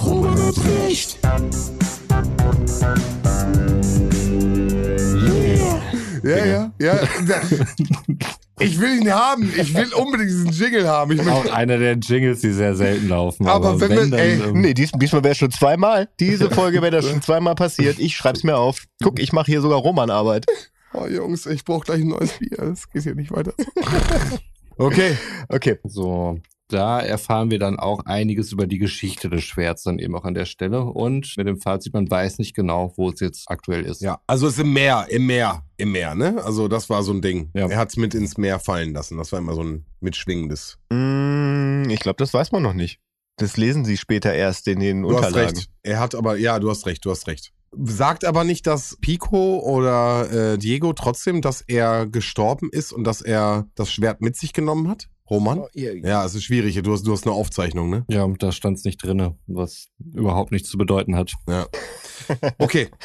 Roman 0.00 0.38
hat 0.38 0.54
recht. 0.66 1.18
Yeah. 6.22 6.38
Ja, 6.38 6.44
ja, 6.46 6.72
ja. 6.78 7.00
Ich 8.60 8.78
will 8.80 9.00
ihn 9.00 9.12
haben. 9.12 9.52
Ich 9.56 9.74
will 9.74 9.92
unbedingt 9.94 10.30
diesen 10.30 10.50
Jingle 10.52 10.86
haben. 10.88 11.10
Ich 11.10 11.26
Auch 11.26 11.52
einer 11.52 11.76
der 11.76 11.94
Jingles, 11.94 12.40
die 12.40 12.52
sehr 12.52 12.76
selten 12.76 13.08
laufen. 13.08 13.48
Aber 13.48 13.80
wenn 13.80 14.12
wir- 14.12 14.16
ey, 14.18 14.34
ähm, 14.40 14.60
Nee, 14.60 14.74
dies, 14.74 14.92
diesmal 14.92 15.24
wäre 15.24 15.34
schon 15.34 15.50
zweimal. 15.50 16.08
Diese 16.20 16.48
Folge 16.50 16.80
wäre 16.80 16.92
das 16.92 17.08
schon 17.08 17.20
zweimal 17.20 17.56
passiert. 17.56 17.98
Ich 17.98 18.14
schreib's 18.16 18.44
mir 18.44 18.56
auf. 18.56 18.84
Guck, 19.02 19.18
ich 19.18 19.32
mache 19.32 19.46
hier 19.46 19.60
sogar 19.60 19.78
Romanarbeit. 19.78 20.46
Oh 20.94 21.06
Jungs, 21.06 21.46
ich 21.46 21.64
brauche 21.64 21.84
gleich 21.84 22.00
ein 22.00 22.08
neues 22.08 22.38
Bier. 22.38 22.56
Das 22.56 22.88
geht 22.90 23.02
hier 23.02 23.14
nicht 23.14 23.30
weiter. 23.32 23.52
Okay. 24.76 25.16
Okay. 25.48 25.78
So, 25.84 26.40
da 26.68 27.00
erfahren 27.00 27.48
wir 27.50 27.60
dann 27.60 27.78
auch 27.78 28.00
einiges 28.06 28.50
über 28.50 28.66
die 28.66 28.78
Geschichte 28.78 29.30
des 29.30 29.44
Schwerts 29.44 29.84
dann 29.84 30.00
eben 30.00 30.16
auch 30.16 30.24
an 30.24 30.34
der 30.34 30.46
Stelle 30.46 30.82
und 30.82 31.32
mit 31.36 31.46
dem 31.46 31.60
Fazit, 31.60 31.92
man 31.94 32.10
weiß 32.10 32.38
nicht 32.38 32.54
genau, 32.56 32.92
wo 32.96 33.10
es 33.10 33.20
jetzt 33.20 33.48
aktuell 33.48 33.84
ist. 33.84 34.02
Ja, 34.02 34.20
also 34.26 34.48
es 34.48 34.54
ist 34.54 34.60
im 34.60 34.72
Meer, 34.72 35.06
im 35.10 35.26
Meer, 35.26 35.62
im 35.76 35.92
Meer, 35.92 36.14
ne? 36.16 36.42
Also 36.44 36.66
das 36.66 36.90
war 36.90 37.04
so 37.04 37.12
ein 37.12 37.22
Ding. 37.22 37.50
Ja. 37.54 37.68
Er 37.68 37.78
hat's 37.78 37.96
mit 37.96 38.14
ins 38.14 38.36
Meer 38.36 38.58
fallen 38.58 38.92
lassen. 38.94 39.16
Das 39.16 39.30
war 39.30 39.38
immer 39.38 39.54
so 39.54 39.62
ein 39.62 39.84
mitschwingendes. 40.00 40.78
Mm, 40.90 41.88
ich 41.88 42.00
glaube, 42.00 42.16
das 42.16 42.34
weiß 42.34 42.50
man 42.50 42.64
noch 42.64 42.74
nicht. 42.74 42.98
Das 43.36 43.56
lesen 43.56 43.84
sie 43.84 43.96
später 43.96 44.32
erst 44.32 44.66
in 44.68 44.80
den 44.80 45.02
Du 45.02 45.10
hast 45.16 45.26
Unterlagen. 45.28 45.56
recht. 45.56 45.68
Er 45.84 46.00
hat 46.00 46.14
aber, 46.16 46.36
ja, 46.36 46.58
du 46.58 46.70
hast 46.70 46.86
recht, 46.86 47.04
du 47.04 47.10
hast 47.10 47.26
recht. 47.28 47.52
Sagt 47.82 48.24
aber 48.24 48.44
nicht, 48.44 48.66
dass 48.66 48.96
Pico 49.00 49.58
oder 49.60 50.52
äh, 50.54 50.58
Diego 50.58 50.92
trotzdem, 50.92 51.40
dass 51.42 51.60
er 51.62 52.06
gestorben 52.06 52.68
ist 52.72 52.92
und 52.92 53.04
dass 53.04 53.20
er 53.20 53.66
das 53.74 53.90
Schwert 53.90 54.20
mit 54.20 54.36
sich 54.36 54.52
genommen 54.52 54.88
hat? 54.88 55.08
Roman? 55.30 55.58
Oh, 55.60 55.68
ihr- 55.72 55.96
Ja, 56.06 56.24
es 56.24 56.34
ist 56.34 56.44
schwierig. 56.44 56.80
Du 56.82 56.92
hast, 56.92 57.02
du 57.06 57.12
hast 57.12 57.26
eine 57.26 57.34
Aufzeichnung, 57.34 57.88
ne? 57.88 58.04
Ja, 58.08 58.28
da 58.38 58.52
stand 58.52 58.76
es 58.78 58.84
nicht 58.84 59.02
drinne, 59.02 59.36
was 59.46 59.86
überhaupt 60.12 60.52
nichts 60.52 60.68
zu 60.68 60.76
bedeuten 60.78 61.16
hat. 61.16 61.32
Ja. 61.48 61.66
Okay. 62.58 62.88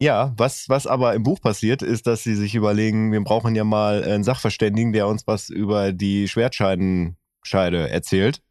Ja, 0.00 0.34
was, 0.36 0.68
was 0.68 0.88
aber 0.88 1.14
im 1.14 1.22
Buch 1.22 1.40
passiert, 1.40 1.80
ist, 1.80 2.08
dass 2.08 2.24
sie 2.24 2.34
sich 2.34 2.56
überlegen, 2.56 3.12
wir 3.12 3.22
brauchen 3.22 3.54
ja 3.54 3.62
mal 3.62 4.02
einen 4.02 4.24
Sachverständigen, 4.24 4.92
der 4.92 5.06
uns 5.06 5.24
was 5.28 5.48
über 5.50 5.92
die 5.92 6.26
Schwertscheidenscheide 6.28 7.88
erzählt. 7.88 8.42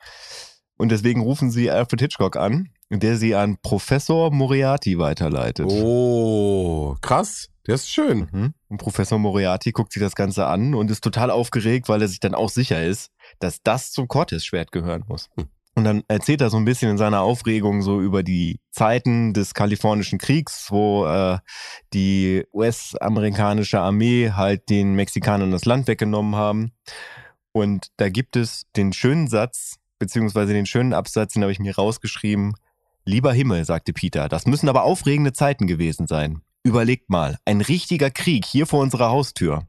Und 0.77 0.89
deswegen 0.89 1.21
rufen 1.21 1.51
sie 1.51 1.69
Alfred 1.69 1.99
Hitchcock 1.99 2.37
an, 2.37 2.69
der 2.89 3.17
sie 3.17 3.35
an 3.35 3.57
Professor 3.61 4.31
Moriarty 4.31 4.97
weiterleitet. 4.97 5.67
Oh, 5.69 6.95
krass. 7.01 7.49
Der 7.65 7.75
ist 7.75 7.89
schön. 7.89 8.27
Mhm. 8.31 8.53
Und 8.67 8.77
Professor 8.77 9.17
Moriarty 9.17 9.71
guckt 9.71 9.93
sich 9.93 10.01
das 10.01 10.15
Ganze 10.15 10.47
an 10.47 10.73
und 10.73 10.91
ist 10.91 11.03
total 11.03 11.31
aufgeregt, 11.31 11.87
weil 11.87 12.01
er 12.01 12.07
sich 12.07 12.19
dann 12.19 12.35
auch 12.35 12.49
sicher 12.49 12.83
ist, 12.83 13.11
dass 13.39 13.61
das 13.63 13.91
zum 13.91 14.07
Cortes-Schwert 14.07 14.71
gehören 14.71 15.05
muss. 15.07 15.29
Hm. 15.37 15.47
Und 15.75 15.85
dann 15.85 16.03
erzählt 16.07 16.41
er 16.41 16.51
so 16.51 16.57
ein 16.57 16.65
bisschen 16.65 16.91
in 16.91 16.97
seiner 16.97 17.21
Aufregung 17.21 17.81
so 17.81 17.99
über 17.99 18.21
die 18.21 18.59
Zeiten 18.69 19.33
des 19.33 19.55
Kalifornischen 19.55 20.19
Kriegs, 20.19 20.67
wo 20.69 21.05
äh, 21.07 21.39
die 21.93 22.43
US-amerikanische 22.53 23.79
Armee 23.79 24.31
halt 24.31 24.69
den 24.69 24.93
Mexikanern 24.93 25.51
das 25.51 25.65
Land 25.65 25.87
weggenommen 25.87 26.35
haben. 26.35 26.73
Und 27.53 27.87
da 27.97 28.09
gibt 28.09 28.35
es 28.35 28.65
den 28.75 28.93
schönen 28.93 29.27
Satz, 29.27 29.77
beziehungsweise 29.97 30.53
den 30.53 30.67
schönen 30.67 30.93
Absatz, 30.93 31.33
den 31.33 31.41
habe 31.41 31.51
ich 31.51 31.59
mir 31.59 31.75
rausgeschrieben. 31.75 32.53
Lieber 33.05 33.33
Himmel, 33.33 33.65
sagte 33.65 33.91
Peter, 33.93 34.29
das 34.29 34.45
müssen 34.45 34.69
aber 34.69 34.83
aufregende 34.83 35.33
Zeiten 35.33 35.67
gewesen 35.67 36.07
sein. 36.07 36.41
Überlegt 36.63 37.09
mal, 37.09 37.37
ein 37.43 37.59
richtiger 37.59 38.09
Krieg 38.09 38.45
hier 38.45 38.65
vor 38.65 38.79
unserer 38.81 39.09
Haustür. 39.09 39.67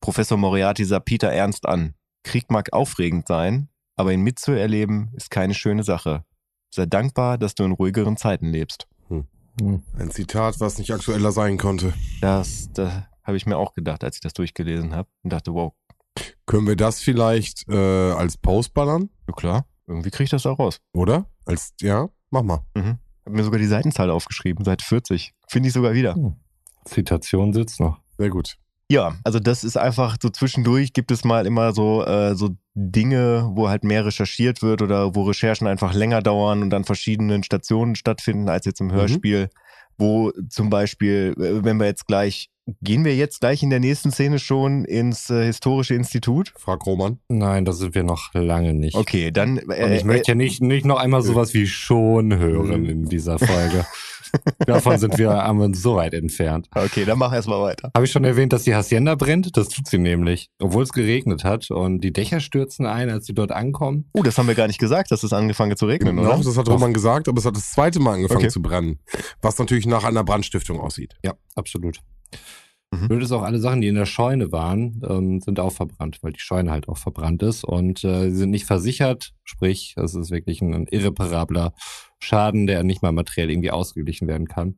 Professor 0.00 0.38
Moriarty 0.38 0.84
sah 0.84 1.00
Peter 1.00 1.28
ernst 1.32 1.66
an. 1.66 1.94
Krieg 2.22 2.50
mag 2.50 2.72
aufregend 2.72 3.26
sein, 3.26 3.68
aber 3.96 4.12
ihn 4.12 4.20
mitzuerleben 4.22 5.10
ist 5.16 5.30
keine 5.30 5.54
schöne 5.54 5.82
Sache. 5.82 6.24
Sei 6.72 6.86
dankbar, 6.86 7.38
dass 7.38 7.54
du 7.54 7.64
in 7.64 7.72
ruhigeren 7.72 8.16
Zeiten 8.16 8.50
lebst. 8.50 8.86
Ein 9.98 10.10
Zitat, 10.10 10.60
was 10.60 10.78
nicht 10.78 10.92
aktueller 10.92 11.32
sein 11.32 11.56
konnte. 11.56 11.94
Das, 12.20 12.68
da 12.74 13.08
habe 13.24 13.38
ich 13.38 13.46
mir 13.46 13.56
auch 13.56 13.72
gedacht, 13.72 14.04
als 14.04 14.16
ich 14.16 14.20
das 14.20 14.34
durchgelesen 14.34 14.94
habe 14.94 15.08
und 15.22 15.32
dachte, 15.32 15.54
wow, 15.54 15.72
Können 16.44 16.66
wir 16.66 16.76
das 16.76 17.00
vielleicht 17.00 17.66
äh, 17.68 17.74
als 18.12 18.36
Post 18.36 18.74
ballern? 18.74 19.08
ja 19.26 19.34
klar, 19.34 19.66
irgendwie 19.86 20.10
kriege 20.10 20.24
ich 20.24 20.30
das 20.30 20.44
auch 20.46 20.58
raus. 20.58 20.80
Oder? 20.92 21.28
Als, 21.46 21.72
ja, 21.80 22.08
mach 22.30 22.42
mal. 22.42 22.60
Mhm. 22.74 22.98
Hab 23.24 23.32
mir 23.32 23.44
sogar 23.44 23.58
die 23.58 23.66
Seitenzahl 23.66 24.10
aufgeschrieben, 24.10 24.64
Seite 24.64 24.84
40. 24.84 25.32
Finde 25.48 25.68
ich 25.68 25.72
sogar 25.72 25.94
wieder. 25.94 26.16
Zitation 26.84 27.52
sitzt 27.52 27.80
noch. 27.80 27.98
Sehr 28.16 28.30
gut. 28.30 28.56
Ja, 28.88 29.16
also 29.24 29.40
das 29.40 29.64
ist 29.64 29.76
einfach 29.76 30.16
so 30.22 30.28
zwischendurch 30.28 30.92
gibt 30.92 31.10
es 31.10 31.24
mal 31.24 31.44
immer 31.44 31.72
so, 31.72 32.04
äh, 32.04 32.36
so 32.36 32.50
Dinge, 32.74 33.50
wo 33.54 33.68
halt 33.68 33.82
mehr 33.82 34.06
recherchiert 34.06 34.62
wird 34.62 34.80
oder 34.80 35.16
wo 35.16 35.24
Recherchen 35.24 35.66
einfach 35.66 35.92
länger 35.92 36.22
dauern 36.22 36.62
und 36.62 36.72
an 36.72 36.84
verschiedenen 36.84 37.42
Stationen 37.42 37.96
stattfinden 37.96 38.48
als 38.48 38.64
jetzt 38.64 38.80
im 38.80 38.92
Hörspiel, 38.92 39.48
wo 39.98 40.30
zum 40.48 40.70
Beispiel, 40.70 41.34
äh, 41.36 41.64
wenn 41.64 41.78
wir 41.78 41.86
jetzt 41.86 42.06
gleich 42.06 42.48
Gehen 42.82 43.04
wir 43.04 43.14
jetzt 43.14 43.40
gleich 43.40 43.62
in 43.62 43.70
der 43.70 43.78
nächsten 43.78 44.10
Szene 44.10 44.40
schon 44.40 44.84
ins 44.84 45.30
äh, 45.30 45.44
historische 45.46 45.94
Institut? 45.94 46.52
Frag 46.56 46.84
Roman. 46.84 47.20
Nein, 47.28 47.64
das 47.64 47.78
sind 47.78 47.94
wir 47.94 48.02
noch 48.02 48.34
lange 48.34 48.74
nicht. 48.74 48.96
Okay, 48.96 49.30
dann. 49.30 49.58
Und 49.58 49.70
Äh, 49.70 49.96
ich 49.96 50.04
möchte 50.04 50.32
ja 50.32 50.34
nicht, 50.34 50.60
nicht 50.62 50.84
noch 50.84 50.98
einmal 50.98 51.22
sowas 51.22 51.54
wie 51.54 51.66
schon 51.68 52.36
hören 52.36 52.84
in 52.86 53.04
dieser 53.08 53.38
Folge. 53.38 53.86
Davon 54.66 54.98
sind 54.98 55.16
wir 55.16 55.30
haben 55.30 55.60
uns 55.60 55.80
so 55.80 55.94
weit 55.94 56.12
entfernt. 56.12 56.68
äh, 56.74 56.84
okay, 56.84 57.04
dann 57.04 57.18
mach 57.18 57.32
erstmal 57.32 57.62
weiter. 57.62 57.90
Habe 57.94 58.04
ich 58.04 58.10
schon 58.10 58.24
erwähnt, 58.24 58.52
dass 58.52 58.64
die 58.64 58.74
Hacienda 58.74 59.14
brennt? 59.14 59.56
Das 59.56 59.68
tut 59.68 59.86
sie 59.86 59.98
nämlich. 59.98 60.50
Obwohl 60.60 60.82
es 60.82 60.92
geregnet 60.92 61.44
hat 61.44 61.70
und 61.70 62.00
die 62.00 62.12
Dächer 62.12 62.40
stürzen 62.40 62.84
ein, 62.84 63.08
als 63.10 63.26
sie 63.26 63.32
dort 63.34 63.52
ankommen. 63.52 64.10
Uh, 64.12 64.24
das 64.24 64.36
haben 64.38 64.48
wir 64.48 64.56
gar 64.56 64.66
nicht 64.66 64.80
gesagt, 64.80 65.12
dass 65.12 65.22
es 65.22 65.32
angefangen 65.32 65.76
zu 65.76 65.86
regnen, 65.86 66.16
Genau, 66.16 66.34
oder? 66.34 66.42
das 66.44 66.58
hat 66.58 66.68
Roman 66.68 66.92
gesagt, 66.92 67.28
aber 67.28 67.38
es 67.38 67.44
hat 67.46 67.56
das 67.56 67.70
zweite 67.70 68.00
Mal 68.00 68.14
angefangen 68.14 68.40
Okay. 68.40 68.48
zu 68.48 68.60
brennen. 68.60 68.98
Was 69.40 69.56
natürlich 69.58 69.86
nach 69.86 70.02
einer 70.02 70.24
Brandstiftung 70.24 70.80
aussieht. 70.80 71.14
Ja, 71.24 71.34
absolut. 71.54 72.00
Mhm. 72.90 73.08
Blöd 73.08 73.22
ist 73.22 73.32
auch, 73.32 73.42
alle 73.42 73.58
Sachen, 73.58 73.80
die 73.80 73.88
in 73.88 73.94
der 73.94 74.06
Scheune 74.06 74.52
waren, 74.52 75.02
ähm, 75.08 75.40
sind 75.40 75.58
auch 75.60 75.72
verbrannt, 75.72 76.18
weil 76.22 76.32
die 76.32 76.40
Scheune 76.40 76.70
halt 76.70 76.88
auch 76.88 76.98
verbrannt 76.98 77.42
ist 77.42 77.64
und 77.64 78.04
äh, 78.04 78.30
sie 78.30 78.36
sind 78.36 78.50
nicht 78.50 78.66
versichert. 78.66 79.32
Sprich, 79.44 79.94
das 79.96 80.14
ist 80.14 80.30
wirklich 80.30 80.62
ein, 80.62 80.74
ein 80.74 80.86
irreparabler 80.86 81.72
Schaden, 82.20 82.66
der 82.66 82.82
nicht 82.84 83.02
mal 83.02 83.12
materiell 83.12 83.50
irgendwie 83.50 83.70
ausgeglichen 83.70 84.28
werden 84.28 84.48
kann. 84.48 84.76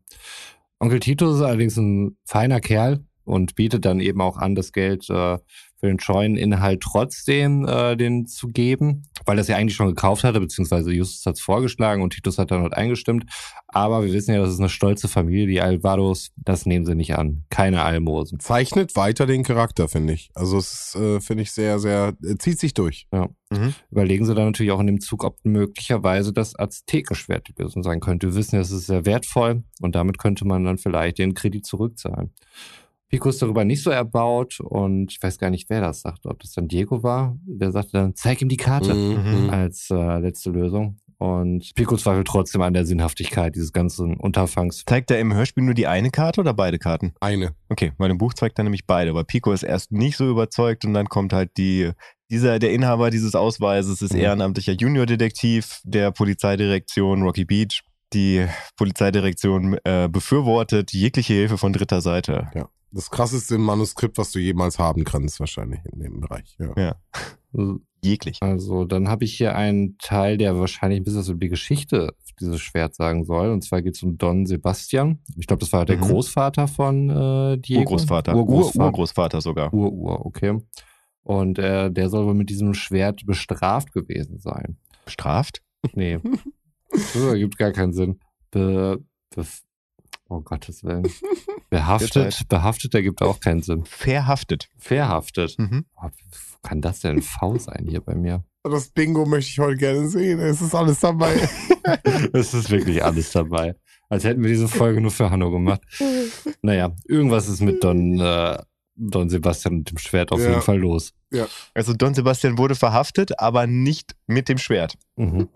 Onkel 0.81 1.01
Tito 1.01 1.35
ist 1.35 1.43
allerdings 1.43 1.77
ein 1.77 2.17
feiner 2.25 2.61
Kerl 2.61 3.05
und 3.25 3.57
bietet 3.57 3.85
dann 3.85 4.01
eben 4.01 4.21
auch 4.21 4.39
an, 4.39 4.55
das 4.55 4.73
Geld 4.73 5.09
äh, 5.11 5.39
für 5.79 5.87
den 5.87 6.01
Scheuneninhalt 6.01 6.81
trotzdem 6.81 7.67
äh, 7.67 7.97
den 7.97 8.27
zu 8.27 8.49
geben, 8.49 9.05
weil 9.25 9.37
das 9.37 9.49
ja 9.49 9.57
eigentlich 9.57 9.77
schon 9.77 9.89
gekauft 9.89 10.25
hatte, 10.25 10.41
beziehungsweise 10.41 10.93
Justus 10.93 11.25
hat 11.25 11.37
es 11.37 11.41
vorgeschlagen 11.41 12.03
und 12.03 12.13
Titus 12.13 12.39
hat 12.39 12.51
dann 12.51 12.63
dort 12.63 12.75
eingestimmt. 12.75 13.27
Aber 13.69 14.05
wir 14.05 14.13
wissen 14.13 14.35
ja, 14.35 14.41
das 14.41 14.53
ist 14.53 14.59
eine 14.59 14.69
stolze 14.69 15.09
Familie, 15.09 15.47
die 15.47 15.61
Alvados, 15.61 16.33
das 16.37 16.67
nehmen 16.67 16.85
sie 16.85 16.95
nicht 16.95 17.15
an. 17.17 17.45
Keine 17.51 17.83
Almosen. 17.83 18.41
Zeichnet 18.41 18.97
weiter 18.97 19.27
den 19.27 19.45
Charakter, 19.45 19.89
finde 19.89 20.15
ich. 20.15 20.31
Also 20.35 20.59
es 20.59 20.97
äh, 20.97 21.21
finde 21.21 21.45
ich 21.45 21.53
sehr, 21.53 21.79
sehr, 21.79 22.15
äh, 22.25 22.37
zieht 22.39 22.59
sich 22.59 22.75
durch. 22.75 23.07
Mhm. 23.13 23.75
Überlegen 23.91 24.25
sie 24.25 24.35
dann 24.35 24.47
natürlich 24.47 24.73
auch 24.73 24.81
in 24.81 24.87
dem 24.89 25.01
Zug, 25.01 25.23
ob 25.23 25.39
möglicherweise 25.45 26.33
das 26.33 26.59
Aztekenschwert 26.59 27.49
die 27.49 27.63
Lösung 27.63 27.83
sein 27.83 28.01
könnte. 28.01 28.29
Wir 28.29 28.35
wissen, 28.35 28.57
ja, 28.57 28.63
es 28.63 28.73
ist 28.73 28.87
sehr 28.87 29.07
wertvoll 29.07 29.63
und 29.81 29.95
damit 29.95 30.19
könnte 30.19 30.45
man 30.45 30.65
dann 30.65 30.79
vielleicht 30.79 31.19
den 31.19 31.35
Kredit 31.35 31.65
zurückzahlen. 31.65 32.33
Pico 33.09 33.29
ist 33.31 33.41
darüber 33.41 33.65
nicht 33.65 33.83
so 33.83 33.91
erbaut 33.91 34.61
und 34.61 35.11
ich 35.13 35.23
weiß 35.23 35.39
gar 35.39 35.51
nicht, 35.51 35.71
wer 35.71 35.81
das 35.81 36.03
sagt, 36.03 36.27
ob 36.27 36.39
das 36.41 36.53
dann 36.53 36.69
Diego 36.69 37.03
war. 37.03 37.37
Der 37.47 37.73
sagte 37.73 37.93
dann, 37.93 38.15
zeig 38.15 38.43
ihm 38.43 38.49
die 38.49 38.57
Karte 38.59 38.95
Mhm. 38.95 39.51
als 39.51 39.89
äh, 39.91 40.19
letzte 40.19 40.51
Lösung. 40.51 40.99
Und 41.21 41.73
Pico 41.75 41.97
zweifelt 41.97 42.29
trotzdem 42.29 42.63
an 42.63 42.75
der 42.75 42.87
Sinnhaftigkeit 42.87 43.57
dieses 43.57 43.73
ganzen 43.73 44.17
Unterfangs. 44.19 44.85
Zeigt 44.87 45.11
er 45.11 45.19
im 45.19 45.35
Hörspiel 45.35 45.65
nur 45.65 45.75
die 45.75 45.89
eine 45.89 46.11
Karte 46.11 46.41
oder 46.43 46.55
beide 46.55 46.79
Karten? 46.79 47.13
Eine. 47.21 47.55
Okay, 47.69 47.93
weil 47.99 48.11
im 48.13 48.19
Buch 48.19 48.35
zeigt 48.35 48.57
er 48.59 48.63
nämlich 48.63 48.87
beide, 48.87 49.15
weil 49.15 49.25
Pico 49.25 49.51
ist 49.53 49.65
erst 49.65 49.91
nicht 49.91 50.17
so 50.17 50.31
überzeugt 50.31 50.85
und 50.85 50.95
dann 50.95 51.09
kommt 51.09 51.33
halt 51.33 51.51
die, 51.57 51.91
dieser, 52.31 52.61
der 52.61 52.73
Inhaber 52.73 53.11
dieses 53.11 53.35
Ausweises 53.35 54.01
ist 54.01 54.13
Mhm. 54.13 54.21
ehrenamtlicher 54.21 54.75
Juniordetektiv 54.75 55.81
der 55.83 56.13
Polizeidirektion 56.13 57.23
Rocky 57.23 57.45
Beach. 57.45 57.83
Die 58.13 58.47
Polizeidirektion 58.77 59.77
äh, 59.85 60.09
befürwortet 60.09 60.93
jegliche 60.93 61.35
Hilfe 61.35 61.59
von 61.59 61.73
dritter 61.73 62.01
Seite. 62.01 62.49
Ja. 62.55 62.69
Das 62.91 63.11
krasseste 63.11 63.59
Manuskript, 63.59 64.17
was 64.19 64.31
du 64.33 64.39
jemals 64.39 64.79
haben 64.79 65.05
kannst, 65.05 65.41
wahrscheinlich 65.41 65.81
in 65.93 66.01
dem 66.01 66.21
Bereich. 66.21 66.57
Ja. 66.77 66.97
Jeglich. 68.03 68.39
Also, 68.41 68.85
dann 68.85 69.09
habe 69.09 69.25
ich 69.25 69.37
hier 69.37 69.57
einen 69.57 69.99
Teil, 69.99 70.39
der 70.39 70.59
wahrscheinlich 70.59 71.01
ein 71.01 71.05
bisschen 71.05 71.21
was 71.21 71.29
über 71.29 71.41
die 71.41 71.49
Geschichte 71.49 72.15
dieses 72.41 72.61
Schwert 72.61 72.95
sagen 72.95 73.25
soll. 73.25 73.51
Und 73.51 73.63
zwar 73.65 73.83
geht 73.83 73.97
es 73.97 74.03
um 74.03 74.17
Don 74.19 74.47
Sebastian. 74.47 75.19
Ich 75.37 75.47
glaube, 75.47 75.61
das 75.61 75.73
war 75.73 75.85
der 75.85 75.97
Mhm. 75.97 76.03
Großvater 76.03 76.69
von 76.69 77.11
äh, 77.11 77.59
Diego. 77.59 77.81
Urgroßvater. 77.81 78.37
Urgroßvater. 78.37 78.79
Ur 78.79 78.87
Urgroßvater 78.87 79.41
sogar. 79.41 79.75
Ur-Ur, 79.75 80.25
okay. 80.25 80.61
Und 81.23 81.59
äh, 81.59 81.91
der 81.91 82.09
soll 82.09 82.27
wohl 82.27 82.35
mit 82.35 82.51
diesem 82.51 82.75
Schwert 82.75 83.27
bestraft 83.27 83.93
gewesen 83.93 84.39
sein. 84.39 84.79
Bestraft? 85.05 85.63
Nee. 85.95 86.21
das 86.91 87.17
ergibt 87.17 87.59
gar 87.59 87.73
keinen 87.73 87.93
Sinn. 87.93 88.21
Be, 88.51 89.03
be, 89.35 89.45
oh 90.29 90.41
Gottes 90.41 90.85
Willen. 90.85 91.09
Behaftet, 91.71 92.49
behaftet 92.49 92.95
ergibt 92.95 93.21
auch 93.23 93.41
keinen 93.41 93.61
Sinn. 93.63 93.85
Verhaftet. 93.85 94.69
Verhaftet. 94.79 95.59
Mhm. 95.59 95.85
Oh, 96.03 96.09
kann 96.63 96.81
das 96.81 97.01
denn 97.01 97.21
V 97.21 97.59
sein 97.59 97.87
hier 97.89 98.01
bei 98.01 98.15
mir? 98.15 98.43
Das 98.63 98.89
Bingo 98.89 99.27
möchte 99.27 99.51
ich 99.51 99.59
heute 99.59 99.77
gerne 99.77 100.09
sehen. 100.09 100.39
Es 100.41 100.61
ist 100.63 100.75
alles 100.75 101.01
dabei. 101.01 101.35
Es 102.35 102.53
ist 102.53 102.69
wirklich 102.71 103.03
alles 103.03 103.33
dabei. 103.33 103.75
Als 104.11 104.25
hätten 104.25 104.43
wir 104.43 104.51
diese 104.51 104.69
Folge 104.69 105.01
nur 105.01 105.11
für 105.11 105.31
Hanno 105.31 105.51
gemacht. 105.51 105.81
Naja, 106.61 106.95
irgendwas 107.07 107.49
ist 107.49 107.61
mit 107.63 107.83
Don, 107.83 108.19
äh, 108.21 108.59
Don 108.95 109.31
Sebastian 109.31 109.77
und 109.77 109.91
dem 109.91 109.97
Schwert 109.99 110.31
auf 110.33 110.41
Ja. 110.41 110.51
jeden 110.51 110.61
Fall 110.63 110.79
los. 110.79 111.15
Also 111.73 111.95
Don 111.95 112.13
Sebastian 112.15 112.59
wurde 112.59 112.75
verhaftet, 112.75 113.39
aber 113.41 113.67
nicht 113.67 114.17
mit 114.27 114.49
dem 114.51 114.59
Schwert. 114.59 114.97
Mhm. 115.17 115.49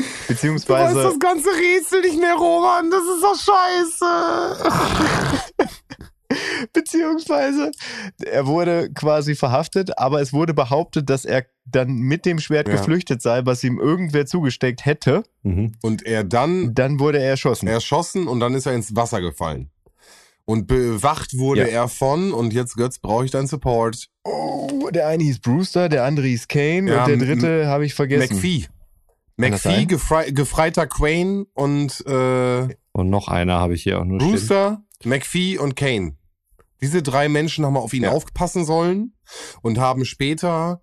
Du 0.00 0.04
weißt 0.04 0.28
Beziehungsweise. 0.28 1.02
das 1.02 1.18
ganze 1.18 1.48
Rätsel 1.50 2.00
nicht 2.02 2.20
mehr, 2.20 2.34
Roman. 2.34 2.90
Das 2.90 3.02
ist 3.02 3.22
doch 3.22 3.36
scheiße. 3.36 4.70
Beziehungsweise 6.72 7.72
er 8.24 8.46
wurde 8.46 8.92
quasi 8.92 9.34
verhaftet, 9.34 9.98
aber 9.98 10.20
es 10.20 10.32
wurde 10.32 10.54
behauptet, 10.54 11.10
dass 11.10 11.24
er 11.24 11.44
dann 11.64 11.94
mit 11.96 12.24
dem 12.24 12.38
Schwert 12.38 12.68
Ja. 12.68 12.76
geflüchtet 12.76 13.20
sei, 13.22 13.44
was 13.46 13.64
ihm 13.64 13.80
irgendwer 13.80 14.26
zugesteckt 14.26 14.84
hätte. 14.86 15.24
Mhm. 15.42 15.72
Und 15.82 16.06
er 16.06 16.22
dann 16.22 16.72
Dann 16.74 17.00
wurde 17.00 17.18
er 17.18 17.30
erschossen. 17.30 17.66
erschossen 17.66 18.28
und 18.28 18.38
dann 18.40 18.54
ist 18.54 18.66
er 18.66 18.74
ins 18.74 18.94
Wasser 18.94 19.20
gefallen. 19.20 19.70
Und 20.44 20.66
bewacht 20.68 21.36
wurde 21.36 21.62
Ja. 21.62 21.66
er 21.66 21.88
von, 21.88 22.32
und 22.32 22.52
jetzt 22.52 22.76
Götz, 22.76 22.98
brauche 23.00 23.24
ich 23.24 23.30
deinen 23.32 23.46
Support. 23.48 24.06
Oh, 24.24 24.88
der 24.92 25.08
eine 25.08 25.22
hieß 25.24 25.40
Brewster, 25.40 25.88
der 25.88 26.04
andere 26.04 26.26
hieß 26.26 26.46
Kane 26.48 26.90
Ja, 26.92 27.04
und 27.04 27.08
der 27.08 27.16
dritte 27.16 27.66
habe 27.66 27.84
ich 27.86 27.94
vergessen. 27.94 28.34
McPhee. 28.36 28.66
McPhee, 29.40 29.58
sein? 29.58 29.88
gefrei 29.88 30.30
gefreiter 30.30 30.86
Quane 30.86 31.46
und 31.54 32.04
äh, 32.06 32.68
Und 32.92 33.10
noch 33.10 33.28
einer 33.28 33.58
habe 33.58 33.74
ich 33.74 33.82
hier 33.82 34.00
auch 34.00 34.04
nur 34.04 34.20
stehen. 34.20 34.30
Brewster, 34.32 34.82
McPhee 35.04 35.58
und 35.58 35.76
Kane. 35.76 36.16
Diese 36.82 37.02
drei 37.02 37.28
Menschen 37.28 37.64
haben 37.66 37.76
auf 37.76 37.92
ihn 37.92 38.04
Ja. 38.04 38.10
aufpassen 38.12 38.64
sollen 38.64 39.14
und 39.62 39.78
haben 39.78 40.04
später 40.04 40.80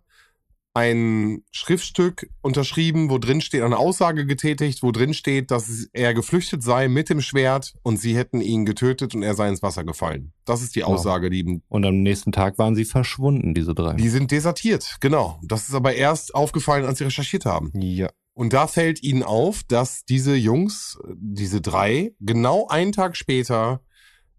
ein 0.76 1.44
Schriftstück 1.52 2.30
unterschrieben, 2.42 3.10
wo 3.10 3.18
drin 3.18 3.42
steht, 3.42 3.64
eine 3.64 3.78
Aussage 3.80 4.28
getätigt, 4.28 4.84
wo 4.84 4.92
drin 4.92 5.16
steht, 5.16 5.50
dass 5.50 5.88
er 5.92 6.14
geflüchtet 6.14 6.62
sei 6.62 6.88
mit 6.88 7.10
dem 7.10 7.20
Schwert 7.20 7.74
und 7.82 8.00
sie 8.00 8.16
hätten 8.16 8.42
ihn 8.42 8.64
getötet 8.64 9.16
und 9.16 9.24
er 9.24 9.34
sei 9.34 9.50
ins 9.50 9.64
Wasser 9.64 9.84
gefallen. 9.84 10.34
Das 10.46 10.62
ist 10.62 10.76
die 10.76 10.82
Genau. 10.82 10.92
Aussage, 10.94 11.32
die 11.32 11.40
ihm 11.40 11.64
Und 11.68 11.84
am 11.84 12.04
nächsten 12.04 12.32
Tag 12.32 12.60
waren 12.60 12.76
sie 12.76 12.86
verschwunden, 12.86 13.56
diese 13.56 13.74
drei. 13.74 13.94
Die 13.96 14.10
sind 14.10 14.30
desertiert, 14.30 14.98
genau. 15.00 15.40
Das 15.42 15.68
ist 15.68 15.74
aber 15.74 15.96
erst 15.96 16.36
aufgefallen, 16.36 16.86
als 16.86 17.00
sie 17.00 17.06
recherchiert 17.06 17.46
haben. 17.48 17.72
Ja. 17.74 18.12
Und 18.38 18.54
da 18.54 18.68
fällt 18.68 19.02
ihnen 19.02 19.24
auf, 19.24 19.64
dass 19.64 20.06
diese 20.06 20.36
Jungs, 20.36 21.00
diese 21.16 21.60
drei, 21.60 22.14
genau 22.20 22.68
einen 22.68 22.92
Tag 22.92 23.18
später 23.18 23.82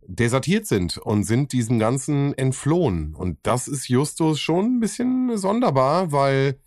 desertiert 0.07 0.69
sind 0.69 0.99
und 0.99 1.25
sind 1.25 1.51
diesem 1.51 1.81
Ganzen 1.81 2.33
entflohen. 2.39 3.17
Und 3.17 3.39
das 3.43 3.67
ist 3.67 3.89
Justus 3.89 4.39
schon 4.39 4.77
ein 4.77 4.81
bisschen 4.81 5.37
sonderbar, 5.37 6.13
weil 6.13 6.61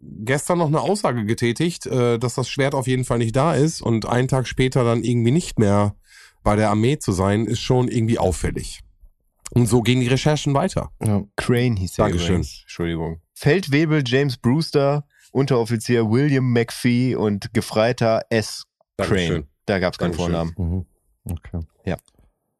gestern 0.00 0.58
noch 0.58 0.68
eine 0.68 0.80
Aussage 0.80 1.24
getätigt, 1.24 1.86
äh, 1.86 2.20
dass 2.20 2.36
das 2.36 2.48
Schwert 2.48 2.76
auf 2.76 2.86
jeden 2.86 3.04
Fall 3.04 3.18
nicht 3.18 3.34
da 3.34 3.52
ist 3.52 3.82
und 3.82 4.06
einen 4.06 4.28
Tag 4.28 4.46
später 4.46 4.84
dann 4.84 5.02
irgendwie 5.02 5.32
nicht 5.32 5.58
mehr 5.58 5.96
bei 6.44 6.54
der 6.54 6.70
Armee 6.70 6.98
zu 6.98 7.10
sein, 7.10 7.46
ist 7.46 7.58
schon 7.58 7.88
irgendwie 7.88 8.20
auffällig. 8.20 8.78
Und 9.50 9.66
so 9.66 9.82
gehen 9.82 9.98
die 9.98 10.06
Recherchen 10.06 10.54
weiter. 10.54 10.92
Ja. 11.04 11.24
Crane 11.34 11.74
hieß 11.74 11.98
er 11.98 12.04
Dankeschön. 12.04 12.28
übrigens. 12.28 12.60
Entschuldigung. 12.62 13.20
Feldwebel 13.34 14.04
James 14.06 14.36
Brewster, 14.36 15.04
Unteroffizier 15.30 16.10
William 16.10 16.52
McPhee 16.52 17.14
und 17.14 17.52
Gefreiter 17.54 18.22
S. 18.30 18.64
Crane. 18.98 19.46
Da 19.66 19.78
gab 19.78 19.94
es 19.94 19.98
keinen 19.98 20.12
Dankeschön. 20.12 20.32
Vornamen. 20.32 20.86
Mhm. 21.24 21.32
Okay. 21.32 21.60
Ja. 21.84 21.96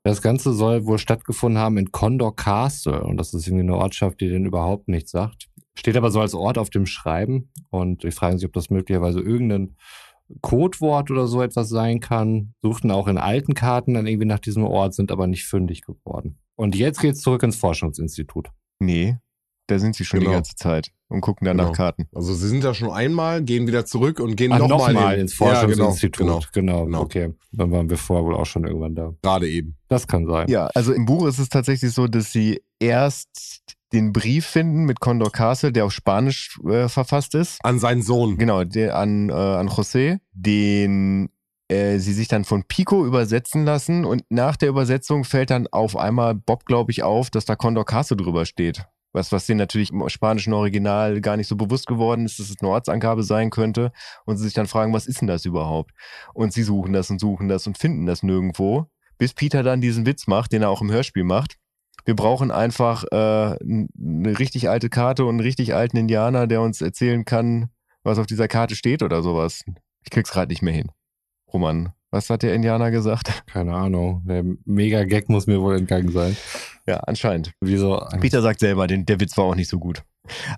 Das 0.02 0.22
Ganze 0.22 0.52
soll 0.52 0.86
wohl 0.86 0.98
stattgefunden 0.98 1.60
haben 1.60 1.76
in 1.76 1.92
Condor 1.92 2.34
Castle. 2.34 3.02
Und 3.02 3.16
das 3.16 3.34
ist 3.34 3.46
irgendwie 3.46 3.64
eine 3.64 3.76
Ortschaft, 3.76 4.20
die 4.20 4.28
denen 4.28 4.46
überhaupt 4.46 4.88
nichts 4.88 5.10
sagt. 5.10 5.48
Steht 5.76 5.96
aber 5.96 6.10
so 6.10 6.20
als 6.20 6.34
Ort 6.34 6.58
auf 6.58 6.70
dem 6.70 6.86
Schreiben. 6.86 7.50
Und 7.70 8.04
wir 8.04 8.12
fragen 8.12 8.38
sich, 8.38 8.46
ob 8.46 8.52
das 8.52 8.70
möglicherweise 8.70 9.20
irgendein 9.20 9.76
Codewort 10.40 11.10
oder 11.10 11.26
so 11.26 11.42
etwas 11.42 11.68
sein 11.68 12.00
kann. 12.00 12.54
Suchten 12.62 12.90
auch 12.90 13.08
in 13.08 13.18
alten 13.18 13.54
Karten 13.54 13.94
dann 13.94 14.06
irgendwie 14.06 14.26
nach 14.26 14.38
diesem 14.38 14.64
Ort, 14.64 14.94
sind 14.94 15.10
aber 15.10 15.26
nicht 15.26 15.44
fündig 15.44 15.82
geworden. 15.82 16.38
Und 16.56 16.76
jetzt 16.76 17.00
geht's 17.00 17.20
zurück 17.20 17.42
ins 17.42 17.56
Forschungsinstitut. 17.56 18.50
Nee, 18.78 19.18
da 19.70 19.78
sind 19.78 19.94
sie 19.96 20.04
schon 20.04 20.20
Genau. 20.20 20.30
die 20.30 20.34
ganze 20.36 20.54
Zeit 20.56 20.90
und 21.08 21.20
gucken 21.20 21.44
dann 21.46 21.56
Genau. 21.56 21.68
nach 21.70 21.76
Karten. 21.76 22.06
Also 22.14 22.34
sie 22.34 22.48
sind 22.48 22.62
da 22.64 22.74
schon 22.74 22.90
einmal, 22.90 23.42
gehen 23.42 23.66
wieder 23.66 23.84
zurück 23.86 24.20
und 24.20 24.36
gehen 24.36 24.50
nochmal 24.50 25.14
in- 25.14 25.20
ins 25.22 25.38
Ja, 25.38 25.46
Forschungsinstitut. 25.46 26.18
genau, 26.18 26.40
genau, 26.52 26.84
genau. 26.84 27.00
okay. 27.02 27.34
Dann 27.52 27.70
waren 27.72 27.88
wir 27.90 27.96
vorher 27.98 28.24
wohl 28.26 28.34
auch 28.36 28.46
schon 28.46 28.64
irgendwann 28.66 28.94
da. 28.94 29.02
genau, 29.06 29.16
gerade 29.22 29.48
eben. 29.48 29.76
Das 29.88 30.06
kann 30.06 30.26
sein. 30.26 30.48
Ja, 30.48 30.66
also 30.74 30.92
im 30.92 31.04
Buch 31.06 31.26
ist 31.26 31.38
es 31.38 31.48
tatsächlich 31.48 31.92
so, 31.92 32.06
dass 32.06 32.32
sie 32.32 32.62
erst 32.78 33.62
den 33.92 34.12
Brief 34.12 34.46
finden 34.46 34.84
mit 34.84 35.00
Condor 35.00 35.32
Castle, 35.32 35.72
der 35.72 35.84
auf 35.84 35.92
Spanisch 35.92 36.58
äh, 36.68 36.88
verfasst 36.88 37.34
ist. 37.34 37.58
An 37.64 37.78
seinen 37.80 38.02
Sohn. 38.02 38.38
Genau, 38.38 38.62
der 38.64 38.96
an, 38.96 39.30
äh, 39.30 39.32
an 39.32 39.68
José, 39.68 40.18
den 40.32 41.28
äh, 41.68 41.98
sie 41.98 42.12
sich 42.12 42.26
dann 42.28 42.44
von 42.44 42.64
Pico 42.64 43.04
übersetzen 43.06 43.64
lassen 43.64 44.04
und 44.04 44.24
nach 44.28 44.56
der 44.56 44.68
Übersetzung 44.68 45.24
fällt 45.24 45.50
dann 45.50 45.66
auf 45.68 45.96
einmal 45.96 46.34
Bob, 46.34 46.66
glaube 46.66 46.90
ich, 46.90 47.02
auf, 47.04 47.30
dass 47.30 47.44
da 47.44 47.54
Condor 47.56 47.84
Caso 47.84 48.14
drüber 48.16 48.44
steht. 48.46 48.84
Was, 49.12 49.32
was 49.32 49.46
denen 49.46 49.58
natürlich 49.58 49.90
im 49.90 50.08
spanischen 50.08 50.52
Original 50.52 51.20
gar 51.20 51.36
nicht 51.36 51.48
so 51.48 51.56
bewusst 51.56 51.86
geworden 51.86 52.26
ist, 52.26 52.38
dass 52.38 52.50
es 52.50 52.60
eine 52.60 52.70
Ortsangabe 52.70 53.22
sein 53.24 53.50
könnte. 53.50 53.92
Und 54.24 54.36
sie 54.36 54.44
sich 54.44 54.54
dann 54.54 54.68
fragen, 54.68 54.92
was 54.92 55.06
ist 55.06 55.20
denn 55.20 55.28
das 55.28 55.44
überhaupt? 55.44 55.92
Und 56.32 56.52
sie 56.52 56.62
suchen 56.62 56.92
das 56.92 57.10
und 57.10 57.20
suchen 57.20 57.48
das 57.48 57.66
und 57.66 57.76
finden 57.76 58.06
das 58.06 58.22
nirgendwo. 58.22 58.86
Bis 59.18 59.34
Peter 59.34 59.62
dann 59.62 59.80
diesen 59.80 60.06
Witz 60.06 60.26
macht, 60.26 60.52
den 60.52 60.62
er 60.62 60.70
auch 60.70 60.80
im 60.80 60.90
Hörspiel 60.90 61.24
macht. 61.24 61.56
Wir 62.04 62.16
brauchen 62.16 62.50
einfach 62.50 63.04
äh, 63.10 63.16
eine 63.16 64.38
richtig 64.38 64.68
alte 64.68 64.88
Karte 64.88 65.24
und 65.24 65.30
einen 65.30 65.40
richtig 65.40 65.74
alten 65.74 65.96
Indianer, 65.96 66.46
der 66.46 66.62
uns 66.62 66.80
erzählen 66.80 67.24
kann, 67.24 67.70
was 68.02 68.18
auf 68.18 68.26
dieser 68.26 68.48
Karte 68.48 68.76
steht 68.76 69.02
oder 69.02 69.22
sowas. 69.22 69.62
Ich 70.04 70.10
krieg's 70.10 70.30
gerade 70.30 70.50
nicht 70.50 70.62
mehr 70.62 70.72
hin. 70.72 70.90
Roman, 71.52 71.92
was 72.10 72.30
hat 72.30 72.42
der 72.42 72.54
Indianer 72.54 72.90
gesagt? 72.90 73.42
Keine 73.46 73.74
Ahnung. 73.74 74.22
Der 74.26 74.44
Mega-Gag 74.64 75.28
muss 75.28 75.46
mir 75.46 75.60
wohl 75.60 75.76
entgangen 75.76 76.10
sein. 76.10 76.36
Ja, 76.86 76.96
anscheinend. 76.98 77.52
Wieso? 77.60 78.04
Peter 78.20 78.42
sagt 78.42 78.60
selber, 78.60 78.86
den, 78.86 79.06
der 79.06 79.20
Witz 79.20 79.36
war 79.36 79.44
auch 79.44 79.54
nicht 79.54 79.68
so 79.68 79.78
gut. 79.78 80.02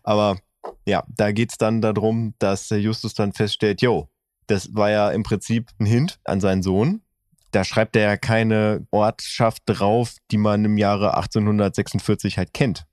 Aber 0.03 0.39
ja, 0.87 1.05
da 1.09 1.33
geht's 1.33 1.59
dann 1.59 1.81
darum, 1.81 2.35
dass 2.39 2.71
Justus 2.71 3.15
dann 3.15 3.33
feststellt, 3.33 3.83
yo, 3.83 4.09
das 4.47 4.75
war 4.75 4.91
ja 4.91 5.11
im 5.11 5.23
Prinzip 5.23 5.69
ein 5.79 5.87
Hint 5.87 6.19
an 6.25 6.41
seinen 6.41 6.63
Sohn. 6.63 7.03
Da 7.51 7.65
schreibt 7.65 7.97
er 7.97 8.03
ja 8.03 8.17
keine 8.17 8.87
Ortschaft 8.91 9.63
drauf, 9.67 10.17
die 10.31 10.39
man 10.39 10.65
im 10.65 10.79
Jahre 10.79 11.15
1846 11.17 12.39
halt 12.39 12.55
kennt 12.55 12.87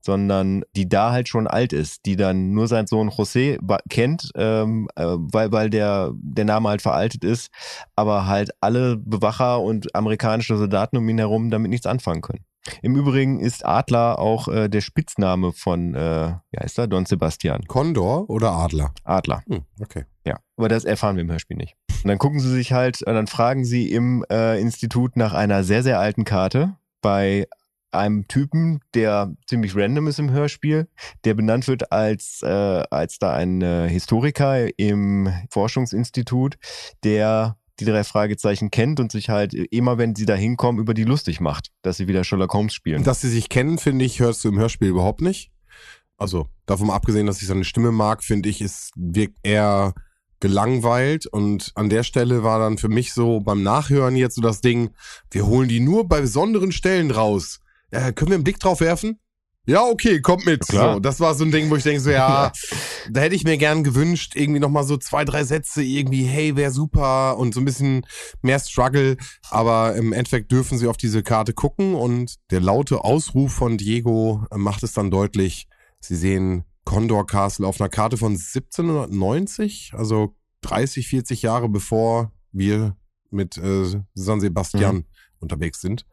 sondern 0.00 0.62
die 0.76 0.88
da 0.88 1.12
halt 1.12 1.28
schon 1.28 1.46
alt 1.46 1.72
ist, 1.72 2.06
die 2.06 2.16
dann 2.16 2.52
nur 2.52 2.68
sein 2.68 2.86
Sohn 2.86 3.10
José 3.10 3.58
kennt, 3.88 4.30
ähm, 4.36 4.88
äh, 4.96 5.04
weil, 5.04 5.52
weil 5.52 5.70
der, 5.70 6.12
der 6.14 6.44
Name 6.44 6.68
halt 6.68 6.82
veraltet 6.82 7.24
ist, 7.24 7.50
aber 7.96 8.26
halt 8.26 8.50
alle 8.60 8.96
Bewacher 8.96 9.60
und 9.60 9.94
amerikanische 9.94 10.56
Soldaten 10.56 10.96
um 10.96 11.08
ihn 11.08 11.18
herum 11.18 11.50
damit 11.50 11.70
nichts 11.70 11.86
anfangen 11.86 12.22
können. 12.22 12.44
Im 12.82 12.96
Übrigen 12.96 13.40
ist 13.40 13.64
Adler 13.64 14.18
auch 14.18 14.48
äh, 14.48 14.68
der 14.68 14.80
Spitzname 14.80 15.52
von, 15.52 15.94
äh, 15.94 16.34
wie 16.50 16.58
heißt 16.58 16.78
er, 16.78 16.86
Don 16.86 17.06
Sebastian. 17.06 17.62
Condor 17.66 18.28
oder 18.28 18.52
Adler? 18.52 18.92
Adler. 19.04 19.42
Hm, 19.48 19.62
okay. 19.80 20.04
Ja, 20.26 20.38
aber 20.56 20.68
das 20.68 20.84
erfahren 20.84 21.16
wir 21.16 21.22
im 21.22 21.30
Hörspiel 21.30 21.56
nicht. 21.56 21.76
Und 22.02 22.08
dann 22.08 22.18
gucken 22.18 22.40
sie 22.40 22.50
sich 22.50 22.72
halt, 22.72 23.06
äh, 23.06 23.12
dann 23.12 23.26
fragen 23.26 23.64
sie 23.64 23.90
im 23.90 24.24
äh, 24.30 24.60
Institut 24.60 25.16
nach 25.16 25.32
einer 25.32 25.64
sehr, 25.64 25.82
sehr 25.82 25.98
alten 25.98 26.24
Karte 26.24 26.76
bei 27.00 27.46
einem 27.90 28.28
Typen, 28.28 28.80
der 28.94 29.32
ziemlich 29.46 29.74
random 29.74 30.08
ist 30.08 30.18
im 30.18 30.30
Hörspiel, 30.30 30.88
der 31.24 31.34
benannt 31.34 31.68
wird 31.68 31.92
als, 31.92 32.40
äh, 32.42 32.46
als 32.90 33.18
da 33.18 33.34
ein 33.34 33.62
äh, 33.62 33.88
Historiker 33.88 34.68
im 34.78 35.32
Forschungsinstitut, 35.50 36.56
der 37.04 37.56
die 37.80 37.84
drei 37.84 38.04
Fragezeichen 38.04 38.70
kennt 38.70 38.98
und 39.00 39.12
sich 39.12 39.28
halt 39.28 39.54
immer, 39.54 39.98
wenn 39.98 40.14
sie 40.14 40.26
da 40.26 40.34
hinkommen, 40.34 40.80
über 40.80 40.94
die 40.94 41.04
lustig 41.04 41.40
macht, 41.40 41.70
dass 41.82 41.96
sie 41.96 42.08
wieder 42.08 42.24
Sherlock 42.24 42.52
Holmes 42.52 42.74
spielen. 42.74 43.04
Dass 43.04 43.20
sie 43.20 43.30
sich 43.30 43.48
kennen, 43.48 43.78
finde 43.78 44.04
ich, 44.04 44.20
hörst 44.20 44.44
du 44.44 44.48
im 44.48 44.58
Hörspiel 44.58 44.88
überhaupt 44.88 45.20
nicht. 45.20 45.52
Also, 46.16 46.48
davon 46.66 46.90
abgesehen, 46.90 47.26
dass 47.26 47.40
ich 47.40 47.46
seine 47.46 47.64
Stimme 47.64 47.92
mag, 47.92 48.24
finde 48.24 48.48
ich, 48.48 48.60
es 48.60 48.90
wirkt 48.96 49.38
eher 49.44 49.94
gelangweilt 50.40 51.26
und 51.26 51.72
an 51.74 51.88
der 51.88 52.02
Stelle 52.02 52.42
war 52.42 52.58
dann 52.58 52.78
für 52.78 52.88
mich 52.88 53.12
so 53.12 53.40
beim 53.40 53.62
Nachhören 53.62 54.16
jetzt 54.16 54.36
so 54.36 54.42
das 54.42 54.60
Ding, 54.60 54.90
wir 55.30 55.46
holen 55.46 55.68
die 55.68 55.80
nur 55.80 56.08
bei 56.08 56.20
besonderen 56.20 56.72
Stellen 56.72 57.10
raus. 57.10 57.60
Äh, 57.90 58.12
können 58.12 58.30
wir 58.30 58.34
einen 58.36 58.44
Blick 58.44 58.58
drauf 58.58 58.80
werfen? 58.80 59.18
Ja, 59.66 59.82
okay, 59.84 60.22
kommt 60.22 60.46
mit. 60.46 60.66
Klar. 60.66 60.94
So, 60.94 61.00
das 61.00 61.20
war 61.20 61.34
so 61.34 61.44
ein 61.44 61.50
Ding, 61.50 61.68
wo 61.68 61.76
ich 61.76 61.82
denke 61.82 62.00
so, 62.00 62.10
ja, 62.10 62.52
da 63.10 63.20
hätte 63.20 63.34
ich 63.34 63.44
mir 63.44 63.58
gern 63.58 63.84
gewünscht, 63.84 64.32
irgendwie 64.34 64.60
nochmal 64.60 64.84
so 64.84 64.96
zwei, 64.96 65.26
drei 65.26 65.44
Sätze, 65.44 65.82
irgendwie, 65.82 66.24
hey, 66.24 66.56
wäre 66.56 66.70
super 66.70 67.36
und 67.36 67.52
so 67.52 67.60
ein 67.60 67.66
bisschen 67.66 68.06
mehr 68.40 68.58
Struggle. 68.60 69.18
Aber 69.50 69.94
im 69.94 70.14
Endeffekt 70.14 70.50
dürfen 70.52 70.78
sie 70.78 70.86
auf 70.86 70.96
diese 70.96 71.22
Karte 71.22 71.52
gucken 71.52 71.94
und 71.94 72.36
der 72.50 72.60
laute 72.60 73.04
Ausruf 73.04 73.52
von 73.52 73.76
Diego 73.76 74.42
macht 74.54 74.82
es 74.84 74.94
dann 74.94 75.10
deutlich. 75.10 75.68
Sie 76.00 76.16
sehen 76.16 76.64
Condor 76.84 77.26
Castle 77.26 77.66
auf 77.66 77.78
einer 77.78 77.90
Karte 77.90 78.16
von 78.16 78.32
1790, 78.32 79.92
also 79.94 80.34
30, 80.62 81.08
40 81.08 81.42
Jahre 81.42 81.68
bevor 81.68 82.32
wir 82.52 82.96
mit 83.30 83.58
äh, 83.58 83.84
San 84.14 84.40
Sebastian 84.40 84.96
Mhm. 84.96 85.04
unterwegs 85.40 85.82
sind. 85.82 86.06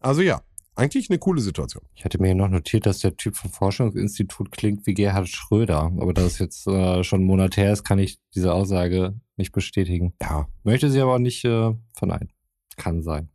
Also 0.00 0.20
ja, 0.22 0.42
eigentlich 0.76 1.10
eine 1.10 1.18
coole 1.18 1.40
Situation. 1.40 1.82
Ich 1.94 2.04
hatte 2.04 2.20
mir 2.20 2.34
noch 2.34 2.48
notiert, 2.48 2.86
dass 2.86 3.00
der 3.00 3.16
Typ 3.16 3.36
vom 3.36 3.50
Forschungsinstitut 3.50 4.52
klingt 4.52 4.86
wie 4.86 4.94
Gerhard 4.94 5.28
Schröder. 5.28 5.92
Aber 5.98 6.12
da 6.12 6.22
es 6.22 6.38
jetzt 6.38 6.66
äh, 6.66 7.02
schon 7.02 7.20
einen 7.20 7.26
Monat 7.26 7.56
her 7.56 7.72
ist, 7.72 7.84
kann 7.84 7.98
ich 7.98 8.18
diese 8.34 8.52
Aussage 8.52 9.14
nicht 9.36 9.52
bestätigen. 9.52 10.14
Ja, 10.22 10.46
Möchte 10.62 10.90
sie 10.90 11.00
aber 11.00 11.14
auch 11.14 11.18
nicht 11.18 11.44
äh, 11.44 11.72
verneinen. 11.94 12.30
Kann 12.76 13.02
sein. 13.02 13.30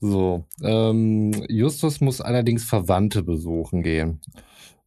So, 0.00 0.44
ähm, 0.62 1.32
Justus 1.48 2.00
muss 2.00 2.20
allerdings 2.20 2.64
Verwandte 2.64 3.22
besuchen 3.22 3.82
gehen. 3.82 4.20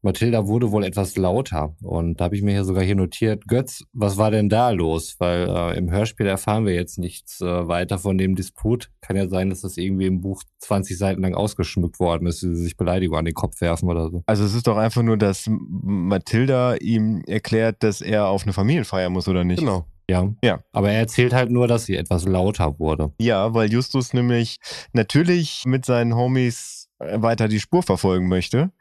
Mathilda 0.04 0.48
wurde 0.48 0.72
wohl 0.72 0.84
etwas 0.84 1.16
lauter 1.16 1.76
und 1.82 2.20
da 2.20 2.26
habe 2.26 2.36
ich 2.36 2.42
mir 2.42 2.52
hier 2.52 2.66
sogar 2.66 2.84
hier 2.84 2.96
notiert, 2.96 3.48
Götz, 3.48 3.84
was 3.94 4.18
war 4.18 4.32
denn 4.32 4.50
da 4.50 4.70
los? 4.70 5.16
Weil 5.20 5.48
äh, 5.50 5.78
im 5.78 5.90
Hörspiel 5.90 6.28
erfahren 6.28 6.66
wir 6.66 6.74
jetzt 6.74 7.00
nichts 7.00 7.42
äh, 7.42 7.68
weiter 7.68 7.98
von 7.98 8.18
dem 8.18 8.36
Disput. 8.36 8.92
Kann 9.02 9.16
ja 9.16 9.28
sein, 9.28 9.50
dass 9.50 9.62
das 9.62 9.78
irgendwie 9.78 10.06
im 10.06 10.22
Buch 10.22 10.44
20 10.60 10.98
Seiten 10.98 11.22
lang 11.22 11.34
ausgeschmückt 11.34 12.00
worden 12.00 12.28
ist, 12.28 12.44
wie 12.44 12.54
sie 12.54 12.64
sich 12.64 12.78
Beleidigung 12.78 13.18
an 13.18 13.26
den 13.26 13.34
Kopf 13.34 13.62
werfen 13.62 13.90
oder 13.90 14.10
so. 14.10 14.24
Also 14.26 14.44
es 14.44 14.54
ist 14.54 14.68
doch 14.68 14.78
einfach 14.78 15.04
nur, 15.04 15.18
dass 15.18 15.50
Mathilda 15.50 16.76
ihm 16.76 17.24
erklärt, 17.26 17.82
dass 17.82 18.02
er 18.02 18.28
auf 18.28 18.44
eine 18.44 18.54
Familienfeier 18.54 19.10
muss, 19.10 19.28
oder 19.28 19.44
nicht? 19.44 19.60
genau. 19.60 19.86
Ja. 20.10 20.34
Ja. 20.44 20.60
Aber 20.74 20.92
er 20.92 21.00
erzählt 21.00 21.34
halt 21.34 21.50
nur, 21.50 21.68
dass 21.68 21.86
sie 21.86 21.96
etwas 21.96 22.26
lauter 22.26 22.78
wurde. 22.78 23.14
Ja, 23.20 23.54
weil 23.54 23.72
Justus 23.72 24.14
nämlich 24.14 24.60
natürlich 24.92 25.64
mit 25.66 25.86
seinen 25.86 26.16
Homies 26.16 26.90
weiter 27.00 27.48
die 27.48 27.60
Spur 27.60 27.84
verfolgen 27.84 28.28
möchte. 28.28 28.72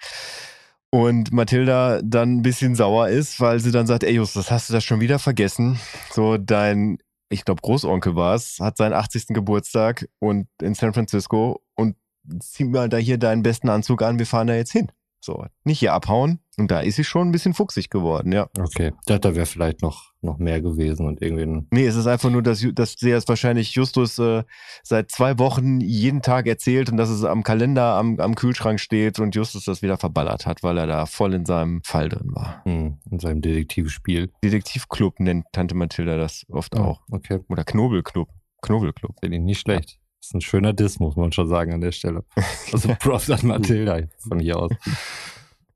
Und 0.94 1.32
Mathilda 1.32 2.02
dann 2.02 2.36
ein 2.36 2.42
bisschen 2.42 2.74
sauer 2.74 3.08
ist, 3.08 3.40
weil 3.40 3.60
sie 3.60 3.70
dann 3.70 3.86
sagt, 3.86 4.04
ey 4.04 4.12
Justus, 4.12 4.50
hast 4.50 4.68
du 4.68 4.74
das 4.74 4.84
schon 4.84 5.00
wieder 5.00 5.18
vergessen? 5.18 5.80
So 6.10 6.36
dein, 6.36 6.98
ich 7.30 7.46
glaube 7.46 7.62
Großonkel 7.62 8.14
war 8.14 8.34
es, 8.34 8.58
hat 8.60 8.76
seinen 8.76 8.92
80. 8.92 9.28
Geburtstag 9.28 10.06
und 10.18 10.48
in 10.60 10.74
San 10.74 10.92
Francisco 10.92 11.62
und 11.76 11.96
zieh 12.40 12.64
mal 12.64 12.90
da 12.90 12.98
hier 12.98 13.16
deinen 13.16 13.42
besten 13.42 13.70
Anzug 13.70 14.02
an, 14.02 14.18
wir 14.18 14.26
fahren 14.26 14.48
da 14.48 14.54
jetzt 14.54 14.72
hin. 14.72 14.92
So, 15.24 15.46
nicht 15.62 15.78
hier 15.78 15.92
abhauen. 15.92 16.40
Und 16.58 16.70
da 16.70 16.80
ist 16.80 16.96
sie 16.96 17.04
schon 17.04 17.28
ein 17.28 17.32
bisschen 17.32 17.54
fuchsig 17.54 17.90
geworden, 17.90 18.32
ja. 18.32 18.48
Okay. 18.58 18.92
Dachte, 19.06 19.20
da 19.20 19.34
wäre 19.36 19.46
vielleicht 19.46 19.80
noch, 19.80 20.12
noch 20.20 20.38
mehr 20.38 20.60
gewesen 20.60 21.06
und 21.06 21.22
irgendwie 21.22 21.44
ein 21.44 21.68
Nee, 21.70 21.86
es 21.86 21.94
ist 21.94 22.06
einfach 22.08 22.28
nur, 22.28 22.42
dass, 22.42 22.66
dass 22.74 22.94
sie 22.98 23.10
es 23.10 23.26
wahrscheinlich 23.28 23.74
Justus 23.74 24.18
äh, 24.18 24.42
seit 24.82 25.10
zwei 25.12 25.38
Wochen 25.38 25.80
jeden 25.80 26.20
Tag 26.22 26.46
erzählt 26.46 26.90
und 26.90 26.96
dass 26.96 27.08
es 27.08 27.24
am 27.24 27.42
Kalender 27.44 27.94
am, 27.94 28.18
am 28.18 28.34
Kühlschrank 28.34 28.80
steht 28.80 29.20
und 29.20 29.34
Justus 29.34 29.64
das 29.64 29.80
wieder 29.80 29.96
verballert 29.96 30.44
hat, 30.44 30.62
weil 30.62 30.76
er 30.76 30.86
da 30.86 31.06
voll 31.06 31.34
in 31.34 31.46
seinem 31.46 31.82
Fall 31.84 32.08
drin 32.08 32.34
war. 32.34 32.62
hm, 32.64 32.98
in 33.10 33.18
seinem 33.20 33.40
Detektivspiel. 33.40 34.30
Detektivclub 34.44 35.20
nennt 35.20 35.46
Tante 35.52 35.74
Mathilda 35.76 36.18
das 36.18 36.44
oft 36.50 36.76
auch. 36.76 37.00
Okay. 37.10 37.38
Oder 37.48 37.64
Knobelclub. 37.64 38.28
Knobelclub. 38.60 39.16
Finde 39.20 39.38
ich 39.38 39.42
nicht 39.42 39.60
schlecht. 39.60 40.01
Das 40.22 40.28
ist 40.28 40.34
ein 40.34 40.40
schöner 40.40 40.72
Diss, 40.72 41.00
muss 41.00 41.16
man 41.16 41.32
schon 41.32 41.48
sagen 41.48 41.72
an 41.72 41.80
der 41.80 41.90
Stelle. 41.90 42.24
Also 42.72 42.94
Props 43.00 43.28
an 43.28 43.44
Mathilda 43.44 44.02
von 44.18 44.38
hier 44.38 44.56
aus. 44.56 44.70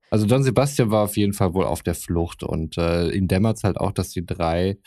Also 0.09 0.25
Don 0.25 0.45
Sebastian 0.45 0.93
war 0.93 1.03
auf 1.03 1.17
jeden 1.17 1.33
Fall 1.33 1.53
wohl 1.53 1.65
auf 1.65 1.83
der 1.83 1.97
Flucht 1.97 2.45
und 2.45 2.79
äh, 2.79 3.11
ihm 3.11 3.27
dämmert 3.27 3.65
halt 3.65 3.77
auch, 3.77 3.91
dass 3.91 4.11
die 4.11 4.25
drei, 4.25 4.79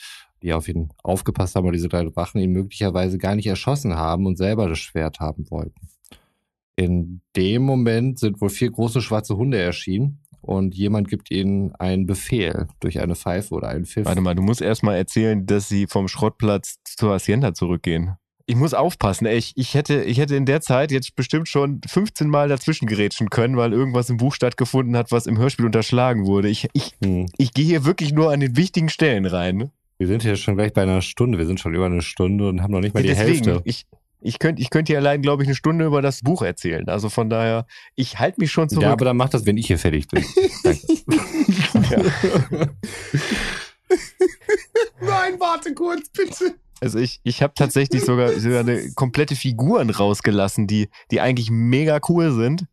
die 0.42 0.54
auf 0.54 0.70
ihn 0.70 0.94
aufgepasst 1.04 1.56
haben, 1.56 1.66
oder 1.66 1.74
diese 1.74 1.90
drei 1.90 2.06
Wachen, 2.16 2.40
ihn 2.40 2.54
möglicherweise 2.54 3.18
gar 3.18 3.36
nicht 3.36 3.48
erschossen 3.48 3.96
haben 3.96 4.26
und 4.28 4.38
selber 4.38 4.70
das 4.70 4.80
Schwert 4.80 5.20
haben 5.20 5.52
wollten. 5.52 5.90
In 6.78 7.20
dem 7.36 7.64
Moment 7.64 8.18
sind 8.18 8.40
wohl 8.40 8.50
vier 8.50 8.72
große 8.72 9.02
schwarze 9.02 9.36
Hunde 9.36 9.60
erschienen 9.60 10.22
und 10.40 10.74
jemand 10.74 11.10
gibt 11.10 11.32
ihnen 11.32 11.76
einen 11.76 12.06
Befehl 12.06 12.70
durch 12.80 13.02
eine 13.02 13.16
Pfeife 13.16 13.54
oder 13.54 13.68
einen 13.68 13.86
Pfiff. 13.86 14.06
Warte 14.06 14.22
mal, 14.22 14.36
du 14.36 14.42
musst 14.42 14.62
erst 14.62 14.84
mal 14.84 14.96
erzählen, 14.96 15.46
dass 15.46 15.68
sie 15.68 15.86
vom 15.86 16.08
Schrottplatz 16.08 16.78
zur 16.86 17.12
Hacienda 17.12 17.54
zurückgehen. 17.54 18.16
Ich 18.50 18.56
muss 18.56 18.74
aufpassen, 18.74 19.28
ey. 19.28 19.38
Ich, 19.38 19.54
ich, 19.58 19.76
hätte, 19.76 20.02
ich 20.04 20.18
hätte 20.18 20.36
in 20.36 20.48
der 20.48 20.60
Zeit 20.60 20.92
jetzt 20.92 21.16
bestimmt 21.16 21.48
schon 21.48 21.82
15 21.88 22.28
Mal 22.28 22.50
dazwischen 22.50 22.88
gerätschen 22.88 23.30
können, 23.30 23.56
weil 23.58 23.74
irgendwas 23.74 24.10
im 24.10 24.18
Buch 24.18 24.34
stattgefunden 24.34 24.98
hat, 24.98 25.12
was 25.12 25.28
im 25.28 25.38
Hörspiel 25.38 25.66
unterschlagen 25.68 26.26
wurde. 26.26 26.50
Ich, 26.50 26.68
ich, 26.74 26.96
Hm. 27.04 27.28
ich 27.38 27.54
gehe 27.54 27.66
hier 27.66 27.86
wirklich 27.86 28.12
nur 28.12 28.32
an 28.32 28.40
den 28.40 28.58
wichtigen 28.58 28.90
Stellen 28.90 29.28
rein. 29.28 29.58
Ne? 29.58 29.72
Wir 30.00 30.08
sind 30.08 30.24
hier 30.24 30.36
schon 30.36 30.56
gleich 30.56 30.74
bei 30.74 30.82
einer 30.82 31.04
Stunde. 31.04 31.38
Wir 31.38 31.46
sind 31.46 31.60
schon 31.60 31.76
über 31.76 31.86
eine 31.86 32.02
Stunde 32.02 32.50
und 32.50 32.64
haben 32.64 32.72
noch 32.72 32.80
nicht 32.80 32.96
mal 32.96 33.04
die 33.04 33.10
Deswegen, 33.10 33.46
Hälfte. 33.46 33.62
ich, 33.66 33.86
ich 34.20 34.40
könnte 34.40 34.64
ich 34.64 34.72
könnt 34.72 34.88
hier 34.88 34.98
allein, 34.98 35.22
glaube 35.22 35.44
ich, 35.44 35.48
eine 35.48 35.56
Stunde 35.56 35.86
über 35.86 36.02
das 36.02 36.22
Buch 36.22 36.42
erzählen. 36.42 36.90
Also 36.90 37.10
von 37.10 37.30
daher, 37.30 37.68
ich 37.96 38.18
halte 38.18 38.42
mich 38.42 38.52
schon 38.52 38.68
zurück. 38.68 38.82
Ja, 38.82 38.94
aber 38.94 39.06
dann 39.06 39.18
mach 39.18 39.30
das, 39.30 39.46
wenn 39.46 39.58
ich 39.58 39.68
hier 39.68 39.78
fertig 39.78 40.08
bin. 40.08 40.26
Nein, 45.02 45.40
warte 45.40 45.74
kurz, 45.76 46.10
bitte. 46.10 46.56
Also 46.82 47.00
ich, 47.00 47.20
ich 47.24 47.42
habe 47.42 47.54
tatsächlich 47.56 48.04
sogar, 48.04 48.30
sogar 48.40 48.62
eine 48.62 48.92
komplette 48.94 49.36
Figuren 49.36 49.90
rausgelassen, 49.90 50.68
die, 50.68 50.90
die 51.12 51.22
eigentlich 51.22 51.52
mega 51.52 52.00
cool 52.10 52.32
sind. 52.32 52.66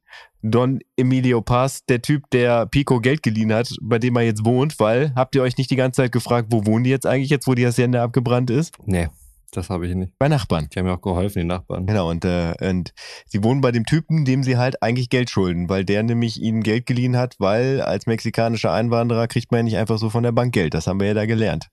Don 0.43 0.81
Emilio 0.97 1.41
Paz, 1.41 1.85
der 1.87 2.03
Typ, 2.03 2.31
der 2.31 2.67
Pico 2.67 3.01
Geld 3.01 3.23
geliehen 3.23 3.53
hat, 3.53 3.69
bei 3.83 3.99
dem 3.99 4.17
er 4.17 4.23
jetzt 4.23 4.45
wohnt, 4.45 4.79
weil, 4.79 5.13
habt 5.17 5.35
ihr 5.35 5.43
euch 5.43 5.57
nicht 5.57 5.71
die 5.71 5.77
ganze 5.77 6.03
Zeit 6.03 6.13
gefragt, 6.13 6.49
wo 6.51 6.65
wohnen 6.67 6.85
die 6.85 6.91
jetzt 6.91 7.07
eigentlich, 7.07 7.31
jetzt 7.31 7.49
wo 7.49 7.55
die 7.55 7.67
Hacienda 7.67 8.05
abgebrannt 8.05 8.51
ist? 8.51 8.75
Nee. 8.85 9.09
Das 9.53 9.71
habe 9.71 9.87
ich 9.87 9.95
nicht. 9.95 10.13
Bei 10.19 10.29
Nachbarn. 10.29 10.69
Die 10.69 10.79
haben 10.79 10.87
mir 10.87 10.93
auch 10.93 11.01
geholfen, 11.01 11.39
die 11.41 11.47
Nachbarn. 11.47 11.87
Genau, 11.87 12.11
und, 12.11 12.25
äh, 12.25 12.53
und 12.69 12.93
sie 13.27 13.43
wohnen 13.43 13.61
bei 13.61 13.73
dem 13.73 13.87
Typen, 13.87 14.25
dem 14.25 14.43
sie 14.43 14.59
halt 14.59 14.83
eigentlich 14.83 15.09
Geld 15.09 15.31
schulden, 15.31 15.69
weil 15.69 15.85
der 15.85 16.03
nämlich 16.03 16.43
ihnen 16.43 16.63
Geld 16.63 16.85
geliehen 16.85 17.17
hat, 17.17 17.37
weil 17.39 17.81
als 17.81 18.07
mexikanischer 18.07 18.73
Einwanderer 18.73 19.29
kriegt 19.29 19.51
man 19.51 19.61
ja 19.61 19.63
nicht 19.63 19.77
einfach 19.79 19.99
so 19.99 20.11
von 20.11 20.25
der 20.25 20.33
Bank 20.33 20.53
Geld. 20.53 20.75
Das 20.75 20.87
haben 20.87 21.01
wir 21.01 21.07
ja 21.07 21.15
da 21.15 21.27
gelernt. 21.27 21.69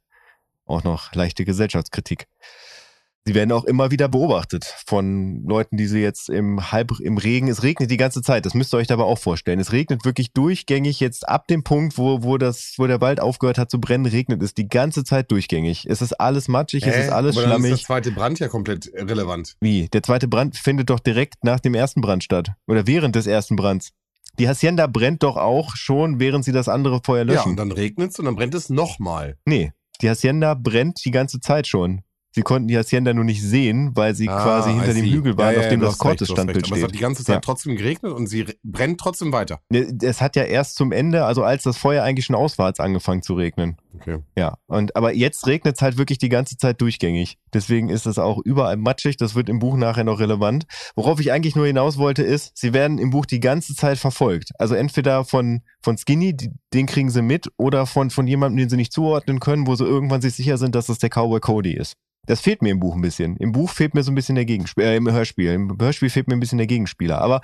Auch 0.65 0.83
noch 0.83 1.13
leichte 1.13 1.45
Gesellschaftskritik. 1.45 2.27
Sie 3.25 3.35
werden 3.35 3.53
auch 3.53 3.63
immer 3.63 3.89
wieder 3.89 4.09
beobachtet 4.09 4.65
von 4.85 5.45
Leuten, 5.45 5.77
die 5.77 5.87
sie 5.87 6.01
jetzt 6.01 6.27
im 6.29 6.73
halb 6.73 6.91
im 6.99 7.17
Regen. 7.17 7.47
Es 7.47 7.63
regnet 7.63 7.89
die 7.89 7.95
ganze 7.95 8.21
Zeit. 8.21 8.45
Das 8.45 8.53
müsst 8.53 8.73
ihr 8.73 8.77
euch 8.79 8.87
dabei 8.87 9.03
auch 9.03 9.17
vorstellen. 9.17 9.61
Es 9.61 9.71
regnet 9.71 10.03
wirklich 10.03 10.33
durchgängig. 10.33 10.99
Jetzt 10.99 11.25
ab 11.29 11.47
dem 11.47 11.63
Punkt, 11.63 11.97
wo 11.97 12.21
wo 12.23 12.37
das 12.37 12.73
wo 12.77 12.85
der 12.85 12.99
Wald 12.99 13.21
aufgehört 13.21 13.57
hat 13.57 13.71
zu 13.71 13.79
brennen, 13.79 14.05
regnet 14.05 14.43
es 14.43 14.53
die 14.53 14.67
ganze 14.67 15.05
Zeit 15.05 15.31
durchgängig. 15.31 15.85
Es 15.89 16.01
ist 16.01 16.19
alles 16.19 16.49
matschig, 16.49 16.85
es 16.85 16.93
Hä? 16.93 17.01
ist 17.03 17.09
alles 17.11 17.37
Aber 17.37 17.43
dann 17.47 17.51
schlammig. 17.61 17.71
ist 17.71 17.79
der 17.83 17.85
zweite 17.87 18.11
Brand 18.11 18.39
ja 18.39 18.49
komplett 18.49 18.91
relevant. 18.93 19.55
Wie? 19.61 19.87
Der 19.87 20.03
zweite 20.03 20.27
Brand 20.27 20.57
findet 20.57 20.89
doch 20.89 20.99
direkt 20.99 21.45
nach 21.45 21.61
dem 21.61 21.75
ersten 21.75 22.01
Brand 22.01 22.25
statt. 22.25 22.49
Oder 22.67 22.87
während 22.87 23.15
des 23.15 23.25
ersten 23.25 23.55
Brands. 23.55 23.91
Die 24.37 24.49
Hacienda 24.49 24.87
brennt 24.87 25.23
doch 25.23 25.37
auch 25.37 25.77
schon, 25.77 26.19
während 26.19 26.43
sie 26.43 26.51
das 26.51 26.67
andere 26.67 26.99
Feuer 27.05 27.19
Ja, 27.25 27.35
löschen. 27.35 27.51
und 27.51 27.55
dann 27.55 27.71
regnet 27.71 28.11
es 28.11 28.19
und 28.19 28.25
dann 28.25 28.35
brennt 28.35 28.53
es 28.53 28.67
nochmal. 28.69 29.37
nee, 29.45 29.71
die 30.01 30.09
Hacienda 30.09 30.53
brennt 30.53 31.03
die 31.05 31.11
ganze 31.11 31.39
Zeit 31.39 31.67
schon. 31.67 32.01
Sie 32.35 32.41
konnten 32.41 32.67
die 32.67 32.75
Hacienda 32.77 33.13
nur 33.13 33.25
nicht 33.25 33.43
sehen, 33.43 33.91
weil 33.93 34.15
sie 34.15 34.25
quasi 34.25 34.71
hinter 34.71 34.95
dem 34.95 35.05
Hügel 35.05 35.37
waren, 35.37 35.55
auf 35.55 35.67
dem 35.67 35.81
das 35.81 35.99
Cortes-Standbild 35.99 36.65
Aber 36.65 36.75
es 36.77 36.81
hat 36.83 36.89
steht. 36.89 36.95
die 36.99 37.03
ganze 37.03 37.23
Zeit 37.23 37.35
Ja. 37.35 37.39
trotzdem 37.41 37.75
geregnet 37.75 38.11
und 38.11 38.25
sie 38.25 38.41
re- 38.41 38.55
brennt 38.63 38.99
trotzdem 38.99 39.31
weiter. 39.31 39.59
Es 40.01 40.19
hat 40.19 40.35
ja 40.35 40.41
erst 40.43 40.75
zum 40.75 40.91
Ende, 40.91 41.25
also 41.25 41.43
als 41.43 41.61
das 41.61 41.77
Feuer 41.77 42.03
eigentlich 42.03 42.25
schon 42.25 42.35
aus 42.35 42.57
war, 42.57 42.67
hat's 42.69 42.79
angefangen 42.79 43.21
zu 43.21 43.35
regnen. 43.35 43.77
Okay. 43.95 44.19
Ja, 44.37 44.57
und 44.67 44.95
aber 44.95 45.13
jetzt 45.13 45.45
regnet 45.45 45.75
es 45.75 45.81
halt 45.81 45.97
wirklich 45.97 46.17
die 46.17 46.29
ganze 46.29 46.57
Zeit 46.57 46.81
durchgängig. 46.81 47.37
Deswegen 47.53 47.89
ist 47.89 48.05
es 48.05 48.17
auch 48.17 48.39
überall 48.43 48.77
matschig. 48.77 49.17
Das 49.17 49.35
wird 49.35 49.49
im 49.49 49.59
Buch 49.59 49.77
nachher 49.77 50.03
noch 50.03 50.19
relevant. 50.19 50.65
Worauf 50.95 51.19
ich 51.19 51.31
eigentlich 51.31 51.55
nur 51.55 51.67
hinaus 51.67 51.97
wollte, 51.97 52.23
ist, 52.23 52.57
sie 52.57 52.73
werden 52.73 52.97
im 52.97 53.11
Buch 53.11 53.25
die 53.25 53.39
ganze 53.39 53.75
Zeit 53.75 53.99
verfolgt. 53.99 54.51
Also 54.57 54.73
entweder 54.73 55.25
von, 55.25 55.61
von 55.81 55.97
Skinny, 55.97 56.35
die, 56.35 56.49
den 56.73 56.87
kriegen 56.87 57.11
sie 57.11 57.21
mit, 57.21 57.47
oder 57.57 57.85
von, 57.85 58.09
von 58.09 58.27
jemandem, 58.27 58.57
den 58.57 58.69
sie 58.69 58.77
nicht 58.77 58.93
zuordnen 58.93 59.39
können, 59.39 59.67
wo 59.67 59.75
sie 59.75 59.85
irgendwann 59.85 60.21
sich 60.21 60.33
sicher 60.33 60.57
sind, 60.57 60.73
dass 60.73 60.87
das 60.87 60.97
der 60.97 61.09
Cowboy 61.09 61.39
Cody 61.39 61.73
ist. 61.73 61.93
Das 62.25 62.39
fehlt 62.39 62.61
mir 62.61 62.71
im 62.71 62.79
Buch 62.79 62.95
ein 62.95 63.01
bisschen. 63.01 63.35
Im 63.37 63.51
Buch 63.51 63.69
fehlt 63.69 63.93
mir 63.93 64.03
so 64.03 64.11
ein 64.11 64.15
bisschen 64.15 64.35
der 64.35 64.45
Gegenspieler, 64.45 64.87
äh, 64.87 64.95
im 64.95 65.11
Hörspiel. 65.11 65.51
Im 65.51 65.77
Hörspiel 65.79 66.09
fehlt 66.09 66.27
mir 66.27 66.35
ein 66.35 66.39
bisschen 66.39 66.57
der 66.57 66.67
Gegenspieler. 66.67 67.19
Aber 67.19 67.41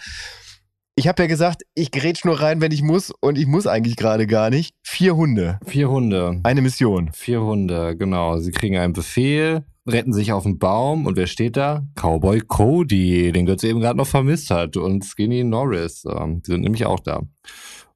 ich 0.95 1.07
habe 1.07 1.23
ja 1.23 1.27
gesagt, 1.27 1.63
ich 1.75 1.91
grätsch 1.91 2.25
nur 2.25 2.41
rein, 2.41 2.61
wenn 2.61 2.71
ich 2.71 2.81
muss, 2.81 3.11
und 3.21 3.37
ich 3.37 3.47
muss 3.47 3.67
eigentlich 3.67 3.95
gerade 3.95 4.27
gar 4.27 4.49
nicht. 4.49 4.75
Vier 4.83 5.15
Hunde. 5.15 5.59
Vier 5.65 5.89
Hunde. 5.89 6.41
Eine 6.43 6.61
Mission. 6.61 7.11
Vier 7.13 7.41
Hunde, 7.41 7.95
genau. 7.97 8.37
Sie 8.37 8.51
kriegen 8.51 8.77
einen 8.77 8.93
Befehl, 8.93 9.63
retten 9.87 10.13
sich 10.13 10.31
auf 10.33 10.43
den 10.43 10.59
Baum 10.59 11.05
und 11.05 11.15
wer 11.15 11.27
steht 11.27 11.57
da? 11.57 11.83
Cowboy 11.95 12.41
Cody, 12.41 13.31
den 13.31 13.45
Götze 13.45 13.67
eben 13.67 13.79
gerade 13.79 13.97
noch 13.97 14.07
vermisst 14.07 14.49
hat 14.49 14.77
und 14.77 15.05
Skinny 15.05 15.43
Norris. 15.43 16.03
Ähm, 16.05 16.41
die 16.41 16.51
sind 16.51 16.61
nämlich 16.61 16.85
auch 16.85 16.99
da. 16.99 17.21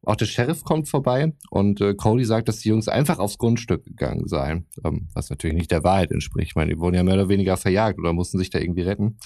Auch 0.06 0.16
der 0.16 0.26
Sheriff 0.26 0.64
kommt 0.64 0.90
vorbei 0.90 1.34
und 1.50 1.80
äh, 1.80 1.94
Cody 1.94 2.26
sagt, 2.26 2.50
dass 2.50 2.60
die 2.60 2.70
Jungs 2.70 2.88
einfach 2.88 3.20
aufs 3.20 3.38
Grundstück 3.38 3.86
gegangen 3.86 4.28
seien. 4.28 4.68
Ähm, 4.84 5.08
was 5.14 5.30
natürlich 5.30 5.56
nicht 5.56 5.72
der 5.72 5.84
Wahrheit 5.84 6.12
entspricht. 6.12 6.50
Ich 6.52 6.56
meine, 6.56 6.74
die 6.74 6.80
wurden 6.80 6.96
ja 6.96 7.04
mehr 7.04 7.16
oder 7.16 7.30
weniger 7.30 7.56
verjagt 7.56 8.00
oder 8.00 8.12
mussten 8.12 8.38
sich 8.38 8.50
da 8.50 8.60
irgendwie 8.60 8.82
retten. 8.82 9.18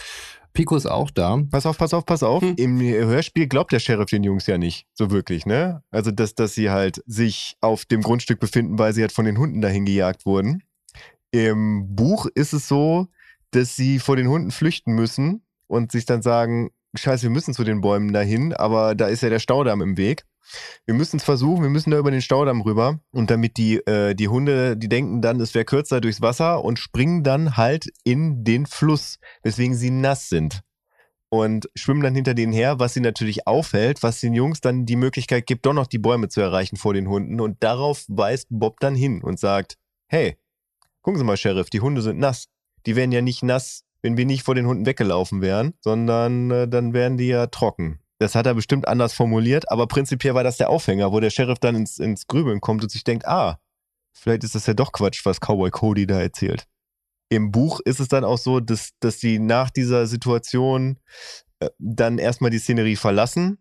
Pico 0.53 0.75
ist 0.75 0.85
auch 0.85 1.11
da. 1.11 1.39
Pass 1.51 1.65
auf, 1.65 1.77
pass 1.77 1.93
auf, 1.93 2.05
pass 2.05 2.23
auf. 2.23 2.41
Hm. 2.41 2.55
Im 2.57 2.79
Hörspiel 2.79 3.47
glaubt 3.47 3.71
der 3.71 3.79
Sheriff 3.79 4.09
den 4.09 4.23
Jungs 4.23 4.47
ja 4.47 4.57
nicht, 4.57 4.87
so 4.93 5.11
wirklich, 5.11 5.45
ne? 5.45 5.83
Also, 5.91 6.11
dass, 6.11 6.35
dass 6.35 6.53
sie 6.53 6.69
halt 6.69 7.01
sich 7.05 7.55
auf 7.61 7.85
dem 7.85 8.01
Grundstück 8.01 8.39
befinden, 8.39 8.79
weil 8.79 8.93
sie 8.93 9.01
halt 9.01 9.11
von 9.11 9.25
den 9.25 9.37
Hunden 9.37 9.61
dahin 9.61 9.85
gejagt 9.85 10.25
wurden. 10.25 10.63
Im 11.31 11.95
Buch 11.95 12.27
ist 12.33 12.53
es 12.53 12.67
so, 12.67 13.07
dass 13.51 13.75
sie 13.75 13.99
vor 13.99 14.15
den 14.15 14.27
Hunden 14.27 14.51
flüchten 14.51 14.93
müssen 14.93 15.43
und 15.67 15.91
sich 15.91 16.05
dann 16.05 16.21
sagen, 16.21 16.71
scheiße, 16.95 17.23
wir 17.23 17.29
müssen 17.29 17.53
zu 17.53 17.63
den 17.63 17.81
Bäumen 17.81 18.13
dahin, 18.13 18.53
aber 18.53 18.95
da 18.95 19.07
ist 19.07 19.21
ja 19.21 19.29
der 19.29 19.39
Staudamm 19.39 19.81
im 19.81 19.97
Weg. 19.97 20.23
Wir 20.85 20.93
müssen 20.93 21.17
es 21.17 21.23
versuchen, 21.23 21.63
wir 21.63 21.69
müssen 21.69 21.91
da 21.91 21.97
über 21.97 22.11
den 22.11 22.21
Staudamm 22.21 22.61
rüber. 22.61 22.99
Und 23.11 23.29
damit 23.29 23.57
die, 23.57 23.77
äh, 23.85 24.15
die 24.15 24.27
Hunde, 24.27 24.77
die 24.77 24.89
denken 24.89 25.21
dann, 25.21 25.39
es 25.39 25.53
wäre 25.53 25.65
kürzer 25.65 26.01
durchs 26.01 26.21
Wasser 26.21 26.63
und 26.63 26.79
springen 26.79 27.23
dann 27.23 27.57
halt 27.57 27.87
in 28.03 28.43
den 28.43 28.65
Fluss, 28.65 29.19
weswegen 29.43 29.75
sie 29.75 29.89
nass 29.89 30.29
sind. 30.29 30.61
Und 31.29 31.69
schwimmen 31.75 32.03
dann 32.03 32.15
hinter 32.15 32.33
denen 32.33 32.53
her, 32.53 32.79
was 32.79 32.93
sie 32.93 33.01
natürlich 33.01 33.47
aufhält, 33.47 34.01
was 34.01 34.21
den 34.21 34.33
Jungs 34.33 34.61
dann 34.61 34.85
die 34.85 34.95
Möglichkeit 34.95 35.45
gibt, 35.45 35.65
doch 35.65 35.73
noch 35.73 35.87
die 35.87 35.97
Bäume 35.97 36.29
zu 36.29 36.39
erreichen 36.39 36.77
vor 36.77 36.93
den 36.93 37.09
Hunden. 37.09 37.41
Und 37.41 37.61
darauf 37.61 38.05
weist 38.07 38.47
Bob 38.49 38.79
dann 38.79 38.95
hin 38.95 39.21
und 39.21 39.37
sagt, 39.37 39.77
hey, 40.07 40.37
gucken 41.01 41.19
Sie 41.19 41.25
mal, 41.25 41.35
Sheriff, 41.35 41.69
die 41.69 41.81
Hunde 41.81 42.01
sind 42.01 42.17
nass. 42.17 42.47
Die 42.85 42.95
wären 42.95 43.11
ja 43.11 43.21
nicht 43.21 43.43
nass, 43.43 43.83
wenn 44.01 44.15
wir 44.15 44.25
nicht 44.25 44.43
vor 44.43 44.55
den 44.55 44.67
Hunden 44.67 44.85
weggelaufen 44.85 45.41
wären, 45.41 45.73
sondern 45.81 46.49
äh, 46.51 46.67
dann 46.69 46.93
wären 46.93 47.17
die 47.17 47.27
ja 47.27 47.47
trocken. 47.47 47.99
Das 48.19 48.33
hat 48.33 48.47
er 48.47 48.55
bestimmt 48.55 48.87
anders 48.87 49.13
formuliert, 49.13 49.71
aber 49.71 49.87
prinzipiell 49.87 50.33
war 50.33 50.43
das 50.43 50.57
der 50.57 50.69
Aufhänger, 50.69 51.11
wo 51.11 51.19
der 51.19 51.29
Sheriff 51.29 51.59
dann 51.59 51.75
ins, 51.75 51.99
ins 51.99 52.25
Grübeln 52.27 52.61
kommt 52.61 52.81
und 52.83 52.89
sich 52.89 53.03
denkt, 53.03 53.27
ah, 53.27 53.59
vielleicht 54.11 54.43
ist 54.43 54.55
das 54.55 54.65
ja 54.65 54.73
doch 54.73 54.91
Quatsch, 54.91 55.25
was 55.25 55.39
Cowboy 55.39 55.69
Cody 55.69 56.07
da 56.07 56.19
erzählt. 56.19 56.65
Im 57.29 57.51
Buch 57.51 57.79
ist 57.83 57.99
es 57.99 58.07
dann 58.07 58.23
auch 58.23 58.37
so, 58.37 58.59
dass, 58.59 58.91
dass 58.99 59.19
die 59.19 59.37
nach 59.37 59.69
dieser 59.69 60.07
Situation 60.07 60.97
äh, 61.59 61.69
dann 61.77 62.17
erstmal 62.17 62.51
die 62.51 62.59
Szenerie 62.59 62.95
verlassen. 62.95 63.59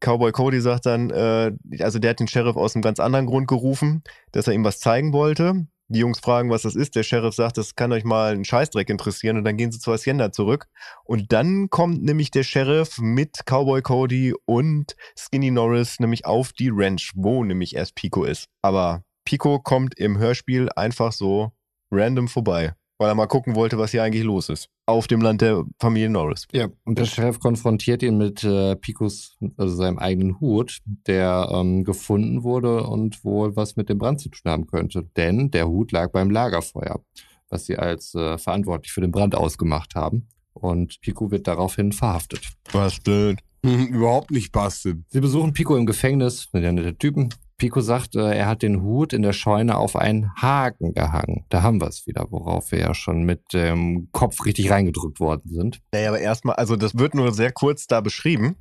Cowboy 0.00 0.30
Cody 0.32 0.60
sagt 0.60 0.86
dann, 0.86 1.10
äh, 1.10 1.52
also 1.80 1.98
der 1.98 2.10
hat 2.10 2.20
den 2.20 2.28
Sheriff 2.28 2.56
aus 2.56 2.74
einem 2.74 2.82
ganz 2.82 3.00
anderen 3.00 3.26
Grund 3.26 3.48
gerufen, 3.48 4.02
dass 4.32 4.46
er 4.46 4.52
ihm 4.54 4.64
was 4.64 4.78
zeigen 4.78 5.12
wollte. 5.12 5.66
Die 5.88 6.00
Jungs 6.00 6.18
fragen, 6.18 6.50
was 6.50 6.62
das 6.62 6.74
ist. 6.74 6.96
Der 6.96 7.04
Sheriff 7.04 7.34
sagt, 7.34 7.58
das 7.58 7.76
kann 7.76 7.92
euch 7.92 8.02
mal 8.02 8.34
ein 8.34 8.44
Scheißdreck 8.44 8.90
interessieren 8.90 9.36
und 9.36 9.44
dann 9.44 9.56
gehen 9.56 9.70
sie 9.70 9.78
zur 9.78 9.94
Hacienda 9.94 10.32
zurück. 10.32 10.66
Und 11.04 11.32
dann 11.32 11.70
kommt 11.70 12.02
nämlich 12.02 12.32
der 12.32 12.42
Sheriff 12.42 12.98
mit 12.98 13.44
Cowboy 13.46 13.82
Cody 13.82 14.34
und 14.46 14.96
Skinny 15.16 15.52
Norris 15.52 16.00
nämlich 16.00 16.26
auf 16.26 16.52
die 16.52 16.70
Ranch, 16.72 17.12
wo 17.14 17.44
nämlich 17.44 17.76
erst 17.76 17.94
Pico 17.94 18.24
ist. 18.24 18.46
Aber 18.62 19.02
Pico 19.24 19.60
kommt 19.60 19.96
im 19.98 20.18
Hörspiel 20.18 20.68
einfach 20.74 21.12
so 21.12 21.52
random 21.92 22.26
vorbei, 22.26 22.74
weil 22.98 23.08
er 23.08 23.14
mal 23.14 23.26
gucken 23.26 23.54
wollte, 23.54 23.78
was 23.78 23.92
hier 23.92 24.02
eigentlich 24.02 24.24
los 24.24 24.48
ist. 24.48 24.68
Auf 24.88 25.08
dem 25.08 25.20
Land 25.20 25.40
der 25.40 25.64
Familie 25.80 26.08
Norris. 26.08 26.46
Ja, 26.52 26.68
und 26.84 26.96
der 26.96 27.06
Sheriff 27.06 27.40
konfrontiert 27.40 28.04
ihn 28.04 28.18
mit 28.18 28.44
äh, 28.44 28.76
Picos, 28.76 29.36
also 29.56 29.74
seinem 29.74 29.98
eigenen 29.98 30.38
Hut, 30.38 30.78
der 30.84 31.48
ähm, 31.52 31.82
gefunden 31.82 32.44
wurde 32.44 32.84
und 32.84 33.24
wohl 33.24 33.56
was 33.56 33.74
mit 33.74 33.88
dem 33.88 33.98
Brand 33.98 34.20
zu 34.20 34.28
tun 34.28 34.50
haben 34.50 34.66
könnte. 34.68 35.02
Denn 35.16 35.50
der 35.50 35.66
Hut 35.66 35.90
lag 35.90 36.12
beim 36.12 36.30
Lagerfeuer, 36.30 37.00
was 37.48 37.66
sie 37.66 37.76
als 37.76 38.14
äh, 38.14 38.38
verantwortlich 38.38 38.92
für 38.92 39.00
den 39.00 39.10
Brand 39.10 39.34
ausgemacht 39.34 39.96
haben. 39.96 40.28
Und 40.52 41.00
Pico 41.00 41.32
wird 41.32 41.48
daraufhin 41.48 41.90
verhaftet. 41.90 42.48
Was 42.70 43.00
denn? 43.02 43.38
Mhm, 43.62 43.86
Überhaupt 43.88 44.30
nicht 44.30 44.52
bastet. 44.52 44.98
Sie 45.08 45.20
besuchen 45.20 45.52
Pico 45.52 45.76
im 45.76 45.86
Gefängnis, 45.86 46.48
sind 46.52 46.62
ja 46.62 46.70
nette 46.70 46.96
Typen. 46.96 47.30
Pico 47.58 47.80
sagt, 47.80 48.14
äh, 48.16 48.36
er 48.36 48.46
hat 48.46 48.62
den 48.62 48.82
Hut 48.82 49.12
in 49.12 49.22
der 49.22 49.32
Scheune 49.32 49.76
auf 49.78 49.96
einen 49.96 50.32
Haken 50.36 50.92
gehangen. 50.92 51.44
Da 51.48 51.62
haben 51.62 51.80
wir 51.80 51.88
es 51.88 52.06
wieder, 52.06 52.26
worauf 52.30 52.70
wir 52.70 52.80
ja 52.80 52.94
schon 52.94 53.22
mit 53.22 53.52
dem 53.54 54.08
Kopf 54.12 54.44
richtig 54.44 54.70
reingedrückt 54.70 55.20
worden 55.20 55.50
sind. 55.50 55.80
Naja, 55.92 56.10
aber 56.10 56.20
erstmal, 56.20 56.56
also 56.56 56.76
das 56.76 56.98
wird 56.98 57.14
nur 57.14 57.32
sehr 57.32 57.52
kurz 57.52 57.86
da 57.86 58.00
beschrieben. 58.00 58.56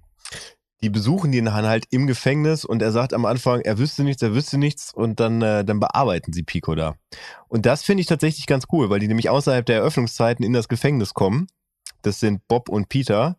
Die 0.82 0.90
besuchen 0.90 1.34
ihn 1.34 1.46
dann 1.46 1.66
halt 1.66 1.86
im 1.90 2.08
Gefängnis 2.08 2.64
und 2.64 2.82
er 2.82 2.92
sagt 2.92 3.14
am 3.14 3.26
Anfang, 3.26 3.62
er 3.62 3.78
wüsste 3.78 4.04
nichts, 4.04 4.22
er 4.22 4.34
wüsste 4.34 4.58
nichts 4.58 4.94
und 4.94 5.20
dann, 5.20 5.42
äh, 5.42 5.66
dann 5.66 5.80
bearbeiten 5.80 6.32
sie 6.32 6.44
Pico 6.44 6.76
da. 6.76 6.96
Und 7.48 7.66
das 7.66 7.84
finde 7.84 8.02
ich 8.02 8.08
tatsächlich 8.08 8.46
ganz 8.46 8.66
cool, 8.72 8.90
weil 8.90 9.00
die 9.00 9.08
nämlich 9.08 9.30
außerhalb 9.30 9.66
der 9.66 9.78
Eröffnungszeiten 9.78 10.46
in 10.46 10.54
das 10.54 10.68
Gefängnis 10.68 11.14
kommen. 11.14 11.48
Das 12.02 12.20
sind 12.20 12.48
Bob 12.48 12.70
und 12.70 12.88
Peter. 12.88 13.38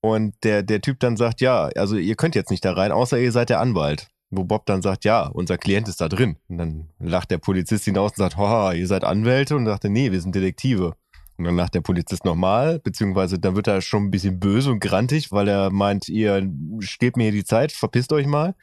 Und 0.00 0.34
der, 0.44 0.62
der 0.62 0.80
Typ 0.80 1.00
dann 1.00 1.16
sagt, 1.16 1.40
ja, 1.40 1.70
also 1.76 1.96
ihr 1.96 2.14
könnt 2.14 2.36
jetzt 2.36 2.50
nicht 2.50 2.64
da 2.64 2.72
rein, 2.72 2.92
außer 2.92 3.18
ihr 3.18 3.32
seid 3.32 3.50
der 3.50 3.60
Anwalt. 3.60 4.08
Wo 4.30 4.44
Bob 4.44 4.66
dann 4.66 4.82
sagt, 4.82 5.04
ja, 5.04 5.26
unser 5.26 5.56
Klient 5.56 5.88
ist 5.88 6.00
da 6.00 6.08
drin. 6.08 6.36
Und 6.48 6.58
dann 6.58 6.88
lacht 6.98 7.30
der 7.30 7.38
Polizist 7.38 7.84
hinaus 7.84 8.12
und 8.12 8.18
sagt, 8.18 8.36
haha, 8.36 8.72
ihr 8.72 8.86
seid 8.86 9.04
Anwälte? 9.04 9.56
Und 9.56 9.66
sagt 9.66 9.84
nee, 9.84 10.12
wir 10.12 10.20
sind 10.20 10.34
Detektive. 10.34 10.94
Und 11.38 11.44
dann 11.44 11.56
lacht 11.56 11.74
der 11.74 11.80
Polizist 11.80 12.24
nochmal, 12.24 12.80
beziehungsweise 12.80 13.38
dann 13.38 13.54
wird 13.54 13.68
er 13.68 13.80
schon 13.80 14.04
ein 14.04 14.10
bisschen 14.10 14.40
böse 14.40 14.72
und 14.72 14.80
grantig, 14.80 15.30
weil 15.30 15.46
er 15.46 15.70
meint, 15.70 16.08
ihr 16.08 16.50
steht 16.80 17.16
mir 17.16 17.24
hier 17.24 17.32
die 17.32 17.44
Zeit, 17.44 17.70
verpisst 17.70 18.12
euch 18.12 18.26
mal. 18.26 18.56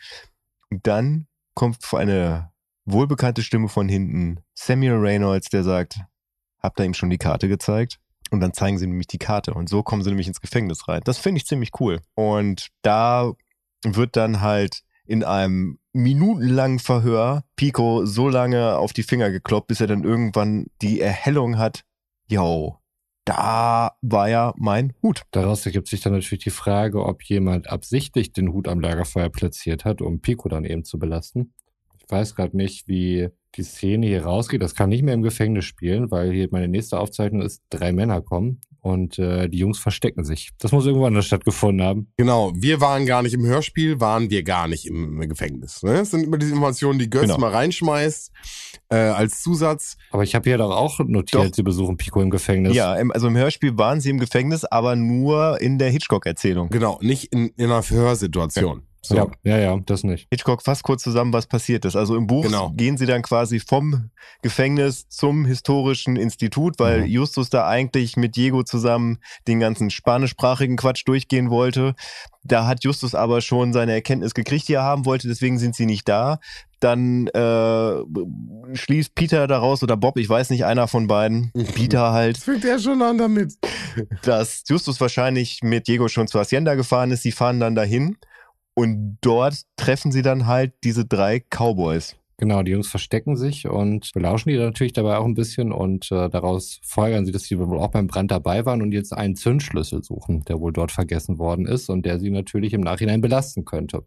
Und 0.70 0.86
dann 0.86 1.28
kommt 1.54 1.78
eine 1.94 2.52
wohlbekannte 2.84 3.44
Stimme 3.44 3.70
von 3.70 3.88
hinten, 3.88 4.42
Samuel 4.54 4.98
Reynolds, 4.98 5.50
der 5.50 5.64
sagt, 5.64 6.00
habt 6.62 6.80
ihr 6.80 6.86
ihm 6.86 6.94
schon 6.94 7.10
die 7.10 7.18
Karte 7.18 7.48
gezeigt? 7.48 8.00
Und 8.32 8.42
dann 8.42 8.54
zeigen 8.54 8.78
sie 8.78 8.88
nämlich 8.88 9.08
die 9.08 9.20
Karte. 9.20 9.54
Und 9.54 9.70
so 9.70 9.82
kommen 9.82 10.04
sie 10.04 10.10
nämlich 10.10 10.28
ins 10.28 10.42
Gefängnis 10.42 10.88
rein. 10.88 11.02
Das 11.06 11.18
finde 11.18 11.38
ich 11.38 11.46
ziemlich 11.46 11.72
cool. 11.80 12.02
Und 12.16 12.70
da 12.82 13.32
wird 13.84 14.18
dann 14.18 14.42
halt 14.42 14.82
in 15.06 15.24
einem 15.24 15.80
minutenlangen 15.94 16.80
Verhör 16.80 17.44
Pico 17.56 18.06
so 18.06 18.28
lange 18.30 18.78
auf 18.78 18.94
die 18.94 19.04
Finger 19.04 19.32
gekloppt, 19.32 19.68
bis 19.68 19.82
er 19.82 19.88
dann 19.88 20.04
irgendwann 20.04 20.68
die 20.82 21.00
Erhellung 21.00 21.58
hat, 21.58 21.84
yo, 22.28 22.80
da 23.26 23.92
war 24.02 24.30
ja 24.30 24.54
mein 24.58 24.94
Hut. 25.02 25.24
Daraus 25.32 25.66
ergibt 25.66 25.88
sich 25.88 26.02
dann 26.02 26.14
natürlich 26.14 26.44
die 26.44 26.50
Frage, 26.50 27.04
ob 27.04 27.24
jemand 27.24 27.70
absichtlich 27.70 28.34
den 28.34 28.54
Hut 28.54 28.68
am 28.68 28.80
Lagerfeuer 28.80 29.30
platziert 29.30 29.86
hat, 29.86 30.02
um 30.02 30.22
Pico 30.22 30.48
dann 30.50 30.66
eben 30.66 30.84
zu 30.84 31.00
belasten. 31.00 31.54
Ich 31.98 32.12
weiß 32.12 32.36
gerade 32.36 32.56
nicht, 32.56 32.88
wie 32.88 33.30
die 33.56 33.64
Szene 33.64 34.06
hier 34.06 34.26
rausgeht. 34.26 34.62
Das 34.62 34.76
kann 34.76 34.90
nicht 34.90 35.02
mehr 35.02 35.14
im 35.14 35.24
Gefängnis 35.24 35.66
spielen, 35.66 36.12
weil 36.12 36.32
hier 36.32 36.50
meine 36.52 36.68
nächste 36.68 37.00
Aufzeichnung 37.00 37.42
ist, 37.42 37.64
drei 37.70 37.92
Männer 37.94 38.22
kommen 38.22 38.62
und 38.86 39.18
äh, 39.18 39.50
die 39.50 39.58
Jungs 39.58 39.80
verstecken 39.80 40.24
sich. 40.24 40.52
Das 40.60 40.72
muss 40.72 40.86
irgendwo 40.86 41.08
anders 41.08 41.26
stattgefunden 41.26 41.84
haben. 41.84 42.12
Genau, 42.18 42.54
wir 42.56 42.82
waren 42.82 43.08
gar 43.08 43.24
nicht 43.24 43.34
im 43.34 43.44
Hörspiel, 43.44 44.00
waren 44.00 44.30
wir 44.30 44.44
gar 44.44 44.68
nicht 44.68 44.86
im, 44.86 45.20
im 45.20 45.28
Gefängnis. 45.28 45.82
Ne? 45.82 45.94
Das 45.96 46.12
sind 46.12 46.24
immer 46.24 46.38
diese 46.38 46.52
Informationen, 46.52 47.00
die 47.00 47.10
Götz 47.10 47.24
Genau. 47.24 47.40
mal 47.40 47.50
reinschmeißt 47.50 48.32
äh, 48.90 48.96
als 48.96 49.42
Zusatz. 49.42 49.98
Aber 50.12 50.22
ich 50.22 50.36
habe 50.36 50.48
hier 50.48 50.60
doch 50.60 50.70
auch 50.70 51.00
notiert, 51.00 51.46
Doch. 51.48 51.56
sie 51.56 51.64
besuchen 51.64 51.98
Pico 51.98 52.22
im 52.22 52.30
Gefängnis. 52.30 52.76
Ja, 52.76 52.94
im, 52.96 53.12
also 53.12 53.28
im 53.28 53.36
Hörspiel 53.36 53.76
waren 53.76 54.02
sie 54.02 54.12
im 54.12 54.20
Gefängnis, 54.20 54.66
aber 54.66 54.96
nur 54.96 55.60
in 55.62 55.80
der 55.80 55.90
Hitchcock-Erzählung. 55.90 56.70
Genau, 56.70 57.00
nicht 57.02 57.34
in, 57.34 57.48
in 57.58 57.66
einer 57.66 57.82
Verhörsituation. 57.82 58.84
So. 59.08 59.16
ja, 59.16 59.28
ja, 59.44 59.58
ja, 59.58 59.80
das 59.86 60.04
nicht. 60.04 60.28
Hitchcock 60.32 60.62
fasst 60.62 60.84
kurz 60.84 61.04
zusammen, 61.04 61.34
was 61.34 61.48
passiert 61.48 61.86
ist. 61.86 61.96
Also 61.96 62.16
im 62.16 62.28
Buch 62.28 62.44
Genau. 62.44 62.72
gehen 62.76 62.98
sie 62.98 63.06
dann 63.06 63.22
quasi 63.22 63.60
vom 63.60 64.10
Gefängnis 64.42 65.08
zum 65.10 65.46
historischen 65.46 66.16
Institut, 66.16 66.80
weil 66.80 67.02
Mhm. 67.02 67.06
Justus 67.08 67.50
da 67.50 67.68
eigentlich 67.68 68.18
mit 68.18 68.36
Diego 68.36 68.64
zusammen 68.64 69.18
den 69.48 69.60
ganzen 69.60 69.90
spanischsprachigen 69.90 70.76
Quatsch 70.78 71.04
durchgehen 71.06 71.50
wollte. 71.50 71.96
Da 72.44 72.68
hat 72.68 72.84
Justus 72.84 73.16
aber 73.16 73.42
schon 73.42 73.74
seine 73.74 73.94
Erkenntnis 73.94 74.34
gekriegt, 74.36 74.68
die 74.68 74.74
er 74.74 74.84
haben 74.84 75.06
wollte, 75.06 75.28
deswegen 75.28 75.58
sind 75.58 75.76
sie 75.76 75.86
nicht 75.88 76.08
da. 76.08 76.40
Dann 76.80 77.26
äh, 77.28 78.04
schließt 78.76 79.16
Peter 79.16 79.48
daraus 79.48 79.82
oder 79.82 79.98
Bob, 79.98 80.18
ich 80.18 80.30
weiß 80.30 80.50
nicht, 80.52 80.66
einer 80.66 80.88
von 80.88 81.08
beiden, 81.08 81.52
Peter 81.74 82.12
halt, 82.12 82.38
fängt 82.38 82.66
er 82.66 82.78
schon 82.80 83.02
an 83.02 83.18
damit. 83.18 83.54
dass 84.24 84.64
Justus 84.68 85.00
wahrscheinlich 85.02 85.62
mit 85.64 85.88
Diego 85.88 86.08
schon 86.08 86.28
zur 86.28 86.42
Hacienda 86.42 86.76
gefahren 86.76 87.12
ist. 87.12 87.24
Sie 87.24 87.32
fahren 87.32 87.60
dann 87.60 87.76
dahin 87.76 88.18
und 88.76 89.18
dort 89.22 89.62
treffen 89.78 90.12
sie 90.12 90.22
dann 90.22 90.46
halt 90.46 90.74
diese 90.84 91.06
drei 91.06 91.40
Cowboys. 91.40 92.16
Genau, 92.38 92.64
die 92.64 92.72
Jungs 92.72 92.90
verstecken 92.90 93.38
sich 93.38 93.66
und 93.66 94.12
belauschen 94.14 94.50
die 94.52 94.58
natürlich 94.58 94.92
dabei 94.92 95.18
auch 95.18 95.24
ein 95.24 95.36
bisschen 95.36 95.72
und 95.72 96.12
äh, 96.12 96.30
daraus 96.30 96.82
folgern 96.84 97.26
sie, 97.26 97.32
dass 97.32 97.44
sie 97.44 97.58
wohl 97.58 97.80
auch 97.80 97.92
beim 97.92 98.08
Brand 98.08 98.30
dabei 98.30 98.66
waren 98.66 98.82
und 98.82 98.92
jetzt 98.92 99.14
einen 99.14 99.38
Zündschlüssel 99.38 100.04
suchen, 100.04 100.44
der 100.44 100.60
wohl 100.60 100.74
dort 100.74 100.92
vergessen 100.92 101.40
worden 101.40 101.66
ist 101.66 101.90
und 101.90 102.06
der 102.06 102.20
sie 102.20 102.30
natürlich 102.30 102.74
im 102.74 102.82
Nachhinein 102.82 103.22
belasten 103.22 103.64
könnte. 103.64 104.06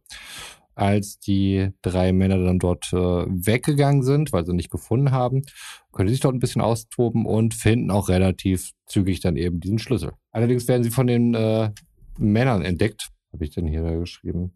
Als 0.74 1.18
die 1.18 1.70
drei 1.80 2.12
Männer 2.12 2.38
dann 2.38 2.58
dort 2.58 2.92
äh, 2.92 2.96
weggegangen 2.96 4.02
sind, 4.02 4.30
weil 4.34 4.44
sie 4.44 4.52
nicht 4.52 4.70
gefunden 4.70 5.10
haben, 5.10 5.44
können 5.92 6.08
sie 6.08 6.14
sich 6.14 6.20
dort 6.20 6.34
ein 6.34 6.40
bisschen 6.40 6.60
austoben 6.60 7.24
und 7.24 7.54
finden 7.54 7.90
auch 7.90 8.10
relativ 8.10 8.72
zügig 8.86 9.20
dann 9.20 9.36
eben 9.36 9.58
diesen 9.58 9.78
Schlüssel. 9.78 10.12
Allerdings 10.32 10.68
werden 10.68 10.84
sie 10.84 10.90
von 10.90 11.06
den 11.06 11.34
äh, 11.34 11.70
Männern 12.18 12.62
entdeckt. 12.62 13.08
Habe 13.32 13.44
ich 13.44 13.50
denn 13.50 13.66
hier 13.66 13.82
da 13.82 13.94
geschrieben? 13.94 14.52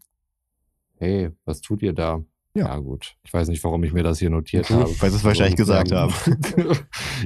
Hey, 0.97 1.31
was 1.45 1.61
tut 1.61 1.81
ihr 1.81 1.93
da? 1.93 2.23
Ja. 2.55 2.67
Ja, 2.67 2.77
gut. 2.77 3.15
Ich 3.23 3.33
weiß 3.33 3.47
nicht, 3.47 3.63
warum 3.63 3.83
ich 3.83 3.93
mir 3.93 4.03
das 4.03 4.19
hier 4.19 4.29
notiert 4.29 4.69
habe. 4.69 4.87
Weil 4.99 5.09
sie 5.09 5.17
es 5.17 5.23
wahrscheinlich 5.23 5.55
gesagt 5.55 5.91
haben. 5.91 6.13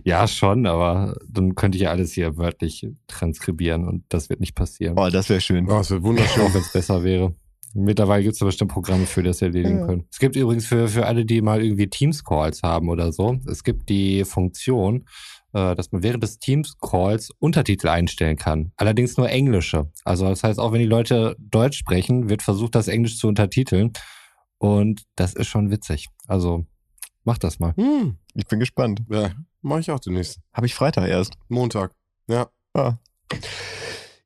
ja, 0.05 0.25
schon, 0.25 0.65
aber 0.65 1.17
dann 1.27 1.53
könnte 1.55 1.77
ich 1.77 1.81
ja 1.83 1.89
alles 1.89 2.13
hier 2.13 2.37
wörtlich 2.37 2.87
transkribieren 3.07 3.85
und 3.85 4.05
das 4.07 4.29
wird 4.29 4.39
nicht 4.39 4.55
passieren. 4.55 4.97
Oh, 4.97 5.09
das 5.09 5.27
wäre 5.27 5.41
schön. 5.41 5.69
Oh, 5.69 5.79
es 5.79 5.91
wird 5.91 6.03
wunderschön. 6.03 6.43
Auch 6.43 6.53
wenn 6.53 6.61
es 6.61 6.71
besser 6.71 7.03
wäre. 7.03 7.35
Mittlerweile 7.73 8.23
gibt 8.23 8.35
es 8.35 8.39
bestimmt 8.39 8.71
Programme 8.71 9.05
für, 9.05 9.21
das 9.21 9.41
erledigen 9.41 9.79
Ja. 9.79 9.85
können. 9.85 10.05
Es 10.09 10.19
gibt 10.19 10.37
übrigens 10.37 10.65
für, 10.65 10.87
für 10.87 11.05
alle, 11.05 11.25
die 11.25 11.41
mal 11.41 11.61
irgendwie 11.61 11.89
Teams-Calls 11.89 12.63
haben 12.63 12.87
oder 12.87 13.11
so, 13.11 13.37
es 13.47 13.65
gibt 13.65 13.89
die 13.89 14.23
Funktion, 14.23 15.05
dass 15.75 15.91
man 15.91 16.03
während 16.03 16.23
des 16.23 16.39
Teams-Calls 16.39 17.31
Untertitel 17.39 17.87
einstellen 17.87 18.37
kann. 18.37 18.71
Allerdings 18.77 19.17
nur 19.17 19.29
englische. 19.29 19.91
Also 20.03 20.27
das 20.27 20.43
heißt, 20.43 20.59
auch 20.59 20.71
wenn 20.71 20.79
die 20.79 20.85
Leute 20.85 21.35
Deutsch 21.39 21.77
sprechen, 21.77 22.29
wird 22.29 22.43
versucht, 22.43 22.75
das 22.75 22.87
Englisch 22.87 23.17
zu 23.17 23.27
untertiteln. 23.27 23.93
Und 24.57 25.03
das 25.15 25.33
ist 25.33 25.47
schon 25.47 25.71
witzig. 25.71 26.07
Also 26.27 26.65
macht 27.23 27.43
das 27.43 27.59
mal. 27.59 27.73
Hm. 27.75 28.17
Ich 28.33 28.47
bin 28.47 28.59
gespannt. 28.59 29.01
Ja, 29.09 29.31
mach 29.61 29.79
ich 29.79 29.91
auch 29.91 29.99
demnächst. 29.99 30.39
Habe 30.53 30.65
ich 30.65 30.75
Freitag 30.75 31.07
erst. 31.07 31.33
Montag. 31.47 31.93
Ja. 32.27 32.49
Ah. 32.73 32.93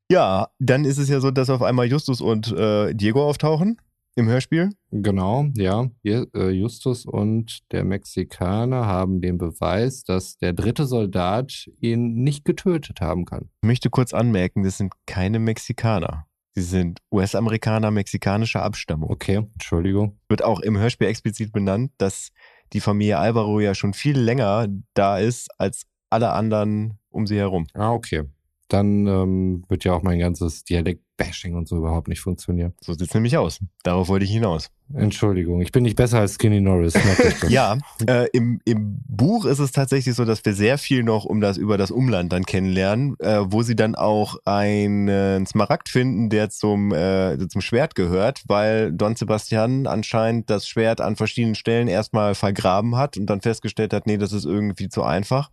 Ja, 0.09 0.49
dann 0.59 0.85
ist 0.85 0.97
es 0.97 1.09
ja 1.09 1.19
so, 1.21 1.31
dass 1.31 1.49
auf 1.49 1.61
einmal 1.61 1.87
Justus 1.87 2.19
und 2.19 2.51
äh, 2.51 2.93
Diego 2.93 3.27
auftauchen 3.27 3.77
im 4.15 4.27
Hörspiel. 4.27 4.69
Genau, 4.91 5.47
ja. 5.55 5.87
Äh, 6.03 6.49
Justus 6.49 7.05
und 7.05 7.59
der 7.71 7.83
Mexikaner 7.83 8.85
haben 8.85 9.21
den 9.21 9.37
Beweis, 9.37 10.03
dass 10.03 10.37
der 10.37 10.53
dritte 10.53 10.85
Soldat 10.85 11.69
ihn 11.79 12.15
nicht 12.15 12.45
getötet 12.45 13.01
haben 13.01 13.25
kann. 13.25 13.49
Ich 13.61 13.67
möchte 13.67 13.89
kurz 13.89 14.13
anmerken, 14.13 14.63
das 14.63 14.77
sind 14.77 14.93
keine 15.05 15.39
Mexikaner. 15.39 16.25
Sie 16.53 16.63
sind 16.63 16.99
US-Amerikaner 17.11 17.91
mexikanischer 17.91 18.61
Abstammung. 18.61 19.09
Okay, 19.09 19.47
Entschuldigung. 19.53 20.19
Wird 20.27 20.43
auch 20.43 20.59
im 20.59 20.77
Hörspiel 20.77 21.07
explizit 21.07 21.53
benannt, 21.53 21.93
dass 21.97 22.31
die 22.73 22.81
Familie 22.81 23.17
Alvaro 23.17 23.61
ja 23.61 23.73
schon 23.73 23.93
viel 23.93 24.19
länger 24.19 24.67
da 24.93 25.17
ist 25.17 25.49
als 25.57 25.83
alle 26.09 26.31
anderen 26.31 26.99
um 27.09 27.25
sie 27.25 27.37
herum. 27.37 27.67
Ah, 27.73 27.91
okay. 27.91 28.23
Dann 28.71 29.05
ähm, 29.05 29.65
wird 29.67 29.83
ja 29.83 29.91
auch 29.91 30.01
mein 30.01 30.17
ganzes 30.17 30.63
Dialekt-Bashing 30.63 31.55
und 31.55 31.67
so 31.67 31.75
überhaupt 31.75 32.07
nicht 32.07 32.21
funktionieren. 32.21 32.73
So 32.79 32.93
sieht's 32.93 33.13
nämlich 33.13 33.35
aus. 33.35 33.59
Darauf 33.83 34.07
wollte 34.07 34.23
ich 34.23 34.31
hinaus. 34.31 34.69
Entschuldigung, 34.93 35.59
ich 35.59 35.73
bin 35.73 35.83
nicht 35.83 35.97
besser 35.97 36.19
als 36.19 36.35
Skinny 36.35 36.61
Norris. 36.61 36.93
Ja, 37.49 37.77
äh, 38.07 38.29
im, 38.31 38.61
im 38.63 39.01
Buch 39.09 39.43
ist 39.43 39.59
es 39.59 39.73
tatsächlich 39.73 40.15
so, 40.15 40.23
dass 40.23 40.45
wir 40.45 40.53
sehr 40.53 40.77
viel 40.77 41.03
noch 41.03 41.25
um 41.25 41.41
das 41.41 41.57
über 41.57 41.77
das 41.77 41.91
Umland 41.91 42.31
dann 42.31 42.45
kennenlernen, 42.45 43.17
äh, 43.19 43.41
wo 43.43 43.61
sie 43.61 43.75
dann 43.75 43.95
auch 43.95 44.37
einen 44.45 45.45
Smaragd 45.45 45.89
finden, 45.89 46.29
der 46.29 46.49
zum, 46.49 46.93
äh, 46.93 47.35
der 47.35 47.49
zum 47.49 47.59
Schwert 47.59 47.95
gehört, 47.95 48.43
weil 48.47 48.93
Don 48.93 49.17
Sebastian 49.17 49.85
anscheinend 49.85 50.49
das 50.49 50.65
Schwert 50.65 51.01
an 51.01 51.17
verschiedenen 51.17 51.55
Stellen 51.55 51.89
erstmal 51.89 52.35
vergraben 52.35 52.95
hat 52.95 53.17
und 53.17 53.25
dann 53.25 53.41
festgestellt 53.41 53.91
hat, 53.91 54.07
nee, 54.07 54.17
das 54.17 54.31
ist 54.31 54.45
irgendwie 54.45 54.87
zu 54.87 55.03
einfach. 55.03 55.51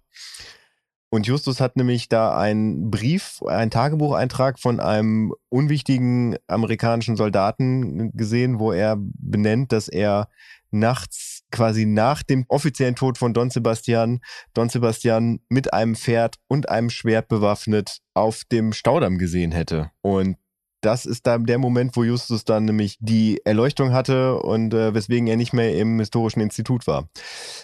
Und 1.10 1.26
Justus 1.26 1.60
hat 1.60 1.76
nämlich 1.76 2.08
da 2.08 2.38
einen 2.38 2.90
Brief, 2.90 3.40
einen 3.46 3.70
Tagebucheintrag 3.70 4.58
von 4.58 4.78
einem 4.78 5.32
unwichtigen 5.48 6.36
amerikanischen 6.46 7.16
Soldaten 7.16 8.12
gesehen, 8.14 8.58
wo 8.58 8.72
er 8.72 8.96
benennt, 8.98 9.72
dass 9.72 9.88
er 9.88 10.28
nachts 10.70 11.44
quasi 11.50 11.86
nach 11.86 12.22
dem 12.22 12.44
offiziellen 12.48 12.94
Tod 12.94 13.16
von 13.16 13.32
Don 13.32 13.48
Sebastian, 13.48 14.20
Don 14.52 14.68
Sebastian 14.68 15.40
mit 15.48 15.72
einem 15.72 15.94
Pferd 15.94 16.36
und 16.46 16.68
einem 16.68 16.90
Schwert 16.90 17.28
bewaffnet 17.28 18.00
auf 18.12 18.42
dem 18.52 18.74
Staudamm 18.74 19.16
gesehen 19.16 19.52
hätte. 19.52 19.90
Und 20.02 20.36
das 20.80 21.06
ist 21.06 21.26
dann 21.26 21.44
der 21.44 21.58
Moment, 21.58 21.96
wo 21.96 22.04
Justus 22.04 22.44
dann 22.44 22.64
nämlich 22.64 22.96
die 23.00 23.40
Erleuchtung 23.44 23.92
hatte 23.92 24.36
und 24.36 24.72
äh, 24.74 24.94
weswegen 24.94 25.26
er 25.26 25.36
nicht 25.36 25.52
mehr 25.52 25.76
im 25.76 25.98
historischen 25.98 26.40
Institut 26.40 26.86
war. 26.86 27.08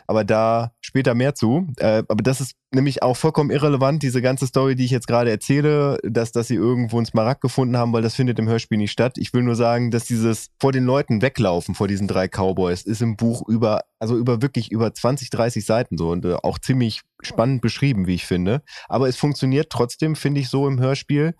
Aber 0.06 0.24
da 0.24 0.72
später 0.80 1.14
mehr 1.14 1.34
zu. 1.34 1.68
Äh, 1.78 2.02
aber 2.08 2.22
das 2.22 2.40
ist 2.40 2.56
nämlich 2.72 3.02
auch 3.02 3.16
vollkommen 3.16 3.50
irrelevant, 3.50 4.02
diese 4.02 4.20
ganze 4.20 4.46
Story, 4.46 4.74
die 4.74 4.84
ich 4.84 4.90
jetzt 4.90 5.06
gerade 5.06 5.30
erzähle, 5.30 5.98
dass, 6.02 6.32
dass 6.32 6.48
sie 6.48 6.56
irgendwo 6.56 6.96
einen 6.96 7.06
Smaragd 7.06 7.40
gefunden 7.40 7.76
haben, 7.76 7.92
weil 7.92 8.02
das 8.02 8.14
findet 8.14 8.38
im 8.38 8.48
Hörspiel 8.48 8.78
nicht 8.78 8.90
statt. 8.90 9.16
Ich 9.16 9.32
will 9.32 9.42
nur 9.42 9.54
sagen, 9.54 9.90
dass 9.92 10.04
dieses 10.04 10.50
vor 10.58 10.72
den 10.72 10.84
Leuten 10.84 11.22
weglaufen, 11.22 11.74
vor 11.74 11.86
diesen 11.86 12.08
drei 12.08 12.26
Cowboys, 12.26 12.82
ist 12.82 13.00
im 13.00 13.16
Buch 13.16 13.46
über, 13.48 13.84
also 14.00 14.16
über 14.16 14.42
wirklich 14.42 14.72
über 14.72 14.92
20, 14.92 15.30
30 15.30 15.64
Seiten 15.64 15.96
so 15.96 16.10
und 16.10 16.24
äh, 16.24 16.34
auch 16.34 16.58
ziemlich 16.58 17.02
spannend 17.22 17.62
beschrieben, 17.62 18.06
wie 18.06 18.14
ich 18.14 18.26
finde. 18.26 18.62
Aber 18.88 19.08
es 19.08 19.16
funktioniert 19.16 19.70
trotzdem, 19.70 20.16
finde 20.16 20.40
ich, 20.40 20.48
so 20.48 20.66
im 20.66 20.80
Hörspiel. 20.80 21.34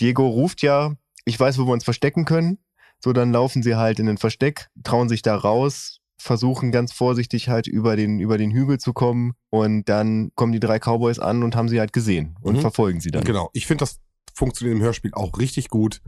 Diego 0.00 0.26
ruft 0.26 0.62
ja, 0.62 0.94
ich 1.28 1.38
weiß, 1.38 1.58
wo 1.58 1.66
wir 1.66 1.72
uns 1.72 1.84
verstecken 1.84 2.24
können. 2.24 2.58
So, 3.02 3.12
dann 3.12 3.32
laufen 3.32 3.62
sie 3.62 3.76
halt 3.76 4.00
in 4.00 4.06
den 4.06 4.18
Versteck, 4.18 4.68
trauen 4.82 5.08
sich 5.08 5.22
da 5.22 5.36
raus, 5.36 6.00
versuchen 6.20 6.72
ganz 6.72 6.92
vorsichtig 6.92 7.48
halt 7.48 7.68
über 7.68 7.94
den, 7.94 8.18
über 8.18 8.38
den 8.38 8.50
Hügel 8.50 8.78
zu 8.78 8.92
kommen 8.92 9.34
und 9.50 9.88
dann 9.88 10.32
kommen 10.34 10.52
die 10.52 10.58
drei 10.60 10.78
Cowboys 10.80 11.20
an 11.20 11.44
und 11.44 11.54
haben 11.54 11.68
sie 11.68 11.78
halt 11.78 11.92
gesehen 11.92 12.36
und 12.42 12.56
Mhm. 12.56 12.60
verfolgen 12.60 13.00
sie 13.00 13.12
dann. 13.12 13.22
Genau. 13.22 13.50
Ich 13.52 13.68
finde, 13.68 13.82
das 13.82 14.00
funktioniert 14.34 14.76
im 14.76 14.82
Hörspiel 14.82 15.12
auch 15.14 15.38
richtig 15.38 15.68
gut. 15.68 16.00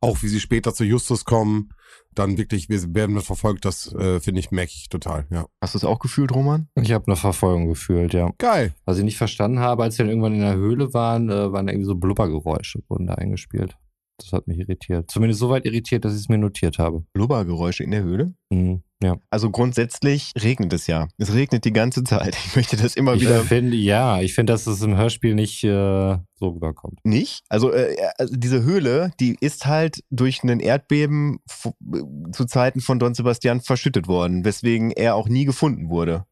Auch 0.00 0.22
wie 0.22 0.28
sie 0.28 0.40
später 0.40 0.74
zu 0.74 0.84
Justus 0.84 1.24
kommen. 1.24 1.68
Dann 2.14 2.38
wirklich, 2.38 2.68
wir 2.68 2.80
werden 2.94 3.14
wir 3.14 3.22
verfolgt. 3.22 3.64
Das 3.64 3.92
äh, 3.94 4.20
finde 4.20 4.40
ich, 4.40 4.50
merke 4.50 4.72
ich 4.74 4.88
total. 4.88 5.26
Ja. 5.30 5.46
Hast 5.60 5.74
du 5.74 5.78
es 5.78 5.84
auch 5.84 5.98
gefühlt, 5.98 6.32
Roman? 6.32 6.68
Ich 6.74 6.92
habe 6.92 7.06
eine 7.06 7.16
Verfolgung 7.16 7.68
gefühlt, 7.68 8.12
ja. 8.14 8.30
Geil. 8.38 8.74
Was 8.84 8.98
ich 8.98 9.04
nicht 9.04 9.16
verstanden 9.16 9.60
habe, 9.60 9.82
als 9.84 9.96
wir 9.96 10.04
dann 10.04 10.10
irgendwann 10.10 10.34
in 10.34 10.40
der 10.40 10.54
Höhle 10.54 10.92
waren, 10.92 11.30
äh, 11.30 11.52
waren 11.52 11.68
irgendwie 11.68 11.86
so 11.86 11.94
Blubbergeräusche, 11.94 12.80
wurden 12.88 13.06
da 13.06 13.14
eingespielt. 13.14 13.76
Das 14.22 14.32
hat 14.32 14.46
mich 14.46 14.58
irritiert. 14.58 15.10
Zumindest 15.10 15.40
so 15.40 15.50
weit 15.50 15.64
irritiert, 15.66 16.04
dass 16.04 16.12
ich 16.14 16.20
es 16.20 16.28
mir 16.28 16.38
notiert 16.38 16.78
habe. 16.78 17.04
Blubbergeräusche 17.12 17.82
in 17.84 17.90
der 17.90 18.02
Höhle? 18.02 18.34
Mhm, 18.50 18.82
ja. 19.02 19.16
Also 19.30 19.50
grundsätzlich 19.50 20.32
regnet 20.40 20.72
es 20.72 20.86
ja. 20.86 21.08
Es 21.18 21.34
regnet 21.34 21.64
die 21.64 21.72
ganze 21.72 22.04
Zeit. 22.04 22.36
Ich 22.46 22.56
möchte 22.56 22.76
das 22.76 22.94
immer 22.96 23.14
Ich 23.14 23.22
wieder 23.22 23.40
finde, 23.40 23.76
ja, 23.76 24.20
ich 24.20 24.34
finde, 24.34 24.52
dass 24.52 24.66
es 24.66 24.82
im 24.82 24.96
Hörspiel 24.96 25.34
nicht 25.34 25.64
äh, 25.64 26.18
so 26.34 26.48
rüberkommt. 26.48 26.98
nicht. 27.04 27.42
Also, 27.48 27.72
äh, 27.72 27.96
also 28.18 28.34
diese 28.36 28.62
Höhle, 28.62 29.10
die 29.20 29.36
ist 29.40 29.66
halt 29.66 30.02
durch 30.10 30.42
einen 30.42 30.60
Erdbeben 30.60 31.38
f- 31.48 31.72
zu 32.32 32.44
Zeiten 32.44 32.80
von 32.80 32.98
Don 32.98 33.14
Sebastian 33.14 33.60
verschüttet 33.60 34.06
worden, 34.08 34.44
weswegen 34.44 34.90
er 34.90 35.14
auch 35.16 35.28
nie 35.28 35.44
gefunden 35.44 35.88
wurde. 35.88 36.24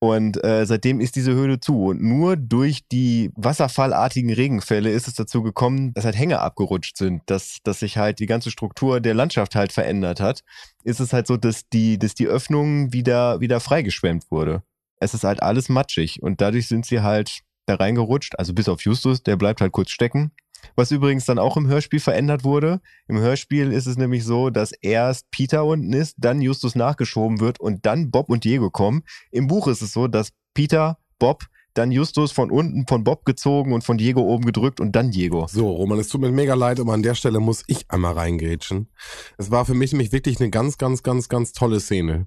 Und 0.00 0.42
äh, 0.44 0.64
seitdem 0.64 1.00
ist 1.00 1.16
diese 1.16 1.32
Höhle 1.34 1.58
zu. 1.58 1.86
Und 1.86 2.02
nur 2.02 2.36
durch 2.36 2.86
die 2.86 3.30
wasserfallartigen 3.34 4.32
Regenfälle 4.32 4.90
ist 4.90 5.08
es 5.08 5.14
dazu 5.14 5.42
gekommen, 5.42 5.92
dass 5.94 6.04
halt 6.04 6.16
Hänge 6.16 6.40
abgerutscht 6.40 6.96
sind, 6.96 7.22
dass, 7.26 7.58
dass 7.64 7.80
sich 7.80 7.98
halt 7.98 8.20
die 8.20 8.26
ganze 8.26 8.50
Struktur 8.50 9.00
der 9.00 9.14
Landschaft 9.14 9.56
halt 9.56 9.72
verändert 9.72 10.20
hat. 10.20 10.42
Ist 10.84 11.00
es 11.00 11.12
halt 11.12 11.26
so, 11.26 11.36
dass 11.36 11.68
die, 11.68 11.98
dass 11.98 12.14
die 12.14 12.28
Öffnung 12.28 12.92
wieder, 12.92 13.40
wieder 13.40 13.58
freigeschwemmt 13.58 14.30
wurde. 14.30 14.62
Es 15.00 15.14
ist 15.14 15.24
halt 15.24 15.42
alles 15.42 15.68
matschig 15.68 16.22
und 16.22 16.40
dadurch 16.40 16.68
sind 16.68 16.86
sie 16.86 17.00
halt 17.00 17.40
da 17.66 17.74
reingerutscht. 17.74 18.38
Also 18.38 18.54
bis 18.54 18.68
auf 18.68 18.82
Justus, 18.82 19.22
der 19.22 19.36
bleibt 19.36 19.60
halt 19.60 19.72
kurz 19.72 19.90
stecken. 19.90 20.32
Was 20.76 20.90
übrigens 20.90 21.24
dann 21.24 21.38
auch 21.38 21.56
im 21.56 21.66
Hörspiel 21.66 22.00
verändert 22.00 22.44
wurde. 22.44 22.80
Im 23.06 23.18
Hörspiel 23.18 23.72
ist 23.72 23.86
es 23.86 23.96
nämlich 23.96 24.24
so, 24.24 24.50
dass 24.50 24.72
erst 24.72 25.30
Peter 25.30 25.64
unten 25.64 25.92
ist, 25.92 26.16
dann 26.18 26.40
Justus 26.40 26.74
nachgeschoben 26.74 27.40
wird 27.40 27.60
und 27.60 27.86
dann 27.86 28.10
Bob 28.10 28.30
und 28.30 28.44
Diego 28.44 28.70
kommen. 28.70 29.02
Im 29.30 29.46
Buch 29.46 29.68
ist 29.68 29.82
es 29.82 29.92
so, 29.92 30.08
dass 30.08 30.30
Peter, 30.54 30.98
Bob, 31.18 31.44
dann 31.74 31.92
Justus 31.92 32.32
von 32.32 32.50
unten 32.50 32.86
von 32.86 33.04
Bob 33.04 33.24
gezogen 33.24 33.72
und 33.72 33.84
von 33.84 33.98
Diego 33.98 34.20
oben 34.20 34.44
gedrückt 34.44 34.80
und 34.80 34.92
dann 34.96 35.12
Diego. 35.12 35.46
So, 35.48 35.70
Roman, 35.70 35.98
es 35.98 36.08
tut 36.08 36.20
mir 36.20 36.30
mega 36.30 36.54
leid, 36.54 36.80
aber 36.80 36.92
an 36.92 37.02
der 37.02 37.14
Stelle 37.14 37.38
muss 37.38 37.62
ich 37.68 37.88
einmal 37.88 38.14
reingrätschen. 38.14 38.88
Es 39.36 39.50
war 39.50 39.64
für 39.64 39.74
mich 39.74 39.92
nämlich 39.92 40.10
wirklich 40.10 40.40
eine 40.40 40.50
ganz, 40.50 40.78
ganz, 40.78 41.02
ganz, 41.02 41.28
ganz 41.28 41.52
tolle 41.52 41.78
Szene. 41.78 42.26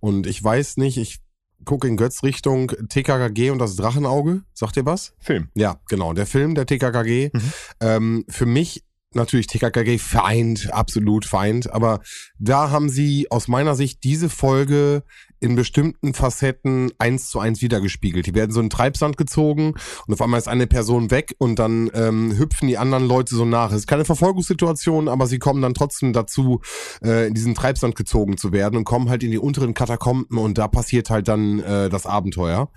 Und 0.00 0.26
ich 0.26 0.42
weiß 0.42 0.76
nicht, 0.76 0.96
ich 0.96 1.20
gucke 1.64 1.88
in 1.88 1.96
Götz 1.96 2.22
Richtung 2.22 2.72
TKKG 2.88 3.50
und 3.50 3.58
das 3.58 3.76
Drachenauge. 3.76 4.42
Sagt 4.54 4.76
ihr 4.76 4.86
was? 4.86 5.14
Film. 5.18 5.48
Ja, 5.54 5.80
genau. 5.88 6.12
Der 6.12 6.26
Film, 6.26 6.54
der 6.54 6.66
TKKG. 6.66 7.30
Mhm. 7.32 7.52
Ähm, 7.80 8.24
für 8.28 8.46
mich 8.46 8.84
natürlich 9.14 9.46
TKKG 9.48 9.98
Feind, 9.98 10.72
absolut 10.72 11.24
Feind. 11.24 11.72
Aber 11.72 12.00
da 12.38 12.70
haben 12.70 12.88
sie 12.88 13.30
aus 13.30 13.48
meiner 13.48 13.74
Sicht 13.74 14.04
diese 14.04 14.28
Folge 14.28 15.02
in 15.40 15.56
bestimmten 15.56 16.14
Facetten 16.14 16.92
eins 16.98 17.30
zu 17.30 17.40
eins 17.40 17.62
wiedergespiegelt. 17.62 18.26
Die 18.26 18.34
werden 18.34 18.52
so 18.52 18.60
in 18.60 18.70
Treibsand 18.70 19.16
gezogen 19.16 19.74
und 20.06 20.14
auf 20.14 20.20
einmal 20.20 20.38
ist 20.38 20.48
eine 20.48 20.66
Person 20.66 21.10
weg 21.10 21.34
und 21.38 21.58
dann 21.58 21.90
ähm, 21.94 22.36
hüpfen 22.36 22.68
die 22.68 22.78
anderen 22.78 23.06
Leute 23.06 23.34
so 23.34 23.44
nach. 23.44 23.70
Es 23.70 23.78
ist 23.78 23.86
keine 23.86 24.04
Verfolgungssituation, 24.04 25.08
aber 25.08 25.26
sie 25.26 25.38
kommen 25.38 25.62
dann 25.62 25.74
trotzdem 25.74 26.12
dazu, 26.12 26.60
äh, 27.02 27.26
in 27.26 27.34
diesen 27.34 27.54
Treibsand 27.54 27.96
gezogen 27.96 28.36
zu 28.36 28.52
werden 28.52 28.76
und 28.76 28.84
kommen 28.84 29.08
halt 29.08 29.22
in 29.22 29.30
die 29.30 29.38
unteren 29.38 29.74
Katakomben 29.74 30.38
und 30.38 30.58
da 30.58 30.68
passiert 30.68 31.10
halt 31.10 31.28
dann 31.28 31.60
äh, 31.60 31.88
das 31.88 32.06
Abenteuer. 32.06 32.70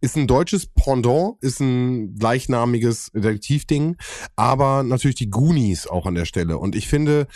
Ist 0.00 0.16
ein 0.16 0.26
deutsches 0.26 0.66
Pendant, 0.66 1.36
ist 1.40 1.60
ein 1.60 2.16
gleichnamiges 2.16 3.10
Detektivding, 3.14 3.96
aber 4.36 4.82
natürlich 4.82 5.16
die 5.16 5.30
Goonies 5.30 5.86
auch 5.86 6.06
an 6.06 6.14
der 6.14 6.24
Stelle. 6.24 6.58
Und 6.58 6.74
ich 6.74 6.88
finde, 6.88 7.26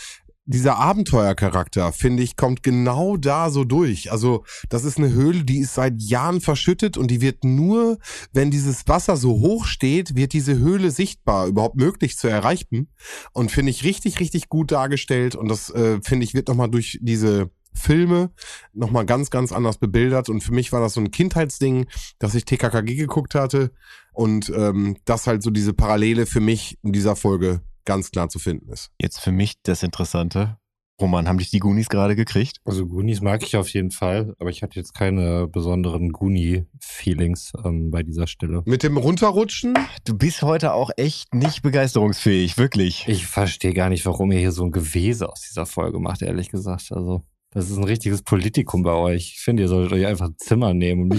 dieser 0.45 0.77
Abenteuercharakter, 0.77 1.91
finde 1.93 2.23
ich, 2.23 2.35
kommt 2.35 2.63
genau 2.63 3.15
da 3.17 3.49
so 3.49 3.63
durch. 3.63 4.11
Also, 4.11 4.43
das 4.69 4.83
ist 4.83 4.97
eine 4.97 5.11
Höhle, 5.11 5.43
die 5.43 5.59
ist 5.59 5.75
seit 5.75 6.01
Jahren 6.01 6.41
verschüttet 6.41 6.97
und 6.97 7.09
die 7.11 7.21
wird 7.21 7.43
nur, 7.43 7.97
wenn 8.33 8.51
dieses 8.51 8.87
Wasser 8.87 9.17
so 9.17 9.39
hoch 9.39 9.65
steht, 9.65 10.15
wird 10.15 10.33
diese 10.33 10.57
Höhle 10.57 10.91
sichtbar, 10.91 11.47
überhaupt 11.47 11.75
möglich 11.75 12.17
zu 12.17 12.27
erreichen. 12.27 12.89
Und 13.33 13.51
finde 13.51 13.69
ich 13.69 13.83
richtig, 13.83 14.19
richtig 14.19 14.49
gut 14.49 14.71
dargestellt. 14.71 15.35
Und 15.35 15.47
das, 15.47 15.69
äh, 15.69 15.99
finde 16.03 16.23
ich, 16.23 16.33
wird 16.33 16.47
nochmal 16.47 16.69
durch 16.69 16.99
diese 17.01 17.49
Filme 17.73 18.31
nochmal 18.73 19.05
ganz, 19.05 19.29
ganz 19.29 19.51
anders 19.51 19.77
bebildert. 19.77 20.27
Und 20.27 20.41
für 20.41 20.53
mich 20.53 20.71
war 20.71 20.81
das 20.81 20.93
so 20.93 21.01
ein 21.01 21.11
Kindheitsding, 21.11 21.85
dass 22.19 22.35
ich 22.35 22.45
TKKG 22.45 22.95
geguckt 22.95 23.35
hatte. 23.35 23.71
Und 24.11 24.51
ähm, 24.55 24.97
das 25.05 25.27
halt 25.27 25.43
so 25.43 25.51
diese 25.51 25.73
Parallele 25.73 26.25
für 26.25 26.41
mich 26.41 26.77
in 26.83 26.91
dieser 26.91 27.15
Folge 27.15 27.61
ganz 27.85 28.11
klar 28.11 28.29
zu 28.29 28.39
finden 28.39 28.69
ist. 28.71 28.91
Jetzt 29.01 29.19
für 29.19 29.31
mich 29.31 29.61
das 29.63 29.83
Interessante. 29.83 30.57
Roman, 31.01 31.27
haben 31.27 31.39
dich 31.39 31.49
die 31.49 31.59
Goonies 31.59 31.89
gerade 31.89 32.15
gekriegt? 32.15 32.57
Also 32.63 32.85
Goonies 32.85 33.21
mag 33.21 33.41
ich 33.41 33.57
auf 33.57 33.67
jeden 33.69 33.89
Fall, 33.89 34.35
aber 34.37 34.51
ich 34.51 34.61
hatte 34.61 34.79
jetzt 34.79 34.93
keine 34.93 35.47
besonderen 35.47 36.11
Goonie-Feelings 36.11 37.53
ähm, 37.65 37.89
bei 37.89 38.03
dieser 38.03 38.27
Stelle. 38.27 38.61
Mit 38.65 38.83
dem 38.83 38.97
Runterrutschen? 38.97 39.73
Du 40.05 40.15
bist 40.15 40.43
heute 40.43 40.73
auch 40.73 40.91
echt 40.97 41.33
nicht 41.33 41.63
begeisterungsfähig, 41.63 42.57
wirklich. 42.59 43.07
Ich 43.07 43.25
verstehe 43.25 43.73
gar 43.73 43.89
nicht, 43.89 44.05
warum 44.05 44.31
ihr 44.31 44.39
hier 44.39 44.51
so 44.51 44.63
ein 44.63 44.71
Gewese 44.71 45.27
aus 45.27 45.41
dieser 45.41 45.65
Folge 45.65 45.99
macht, 45.99 46.21
ehrlich 46.21 46.49
gesagt. 46.49 46.91
Also, 46.91 47.23
das 47.49 47.69
ist 47.69 47.77
ein 47.77 47.83
richtiges 47.83 48.21
Politikum 48.21 48.83
bei 48.83 48.93
euch. 48.93 49.33
Ich 49.35 49.41
finde, 49.41 49.63
ihr 49.63 49.69
solltet 49.69 49.93
euch 49.93 50.05
einfach 50.05 50.27
ein 50.27 50.35
Zimmer 50.37 50.73
nehmen 50.73 51.03
und 51.03 51.09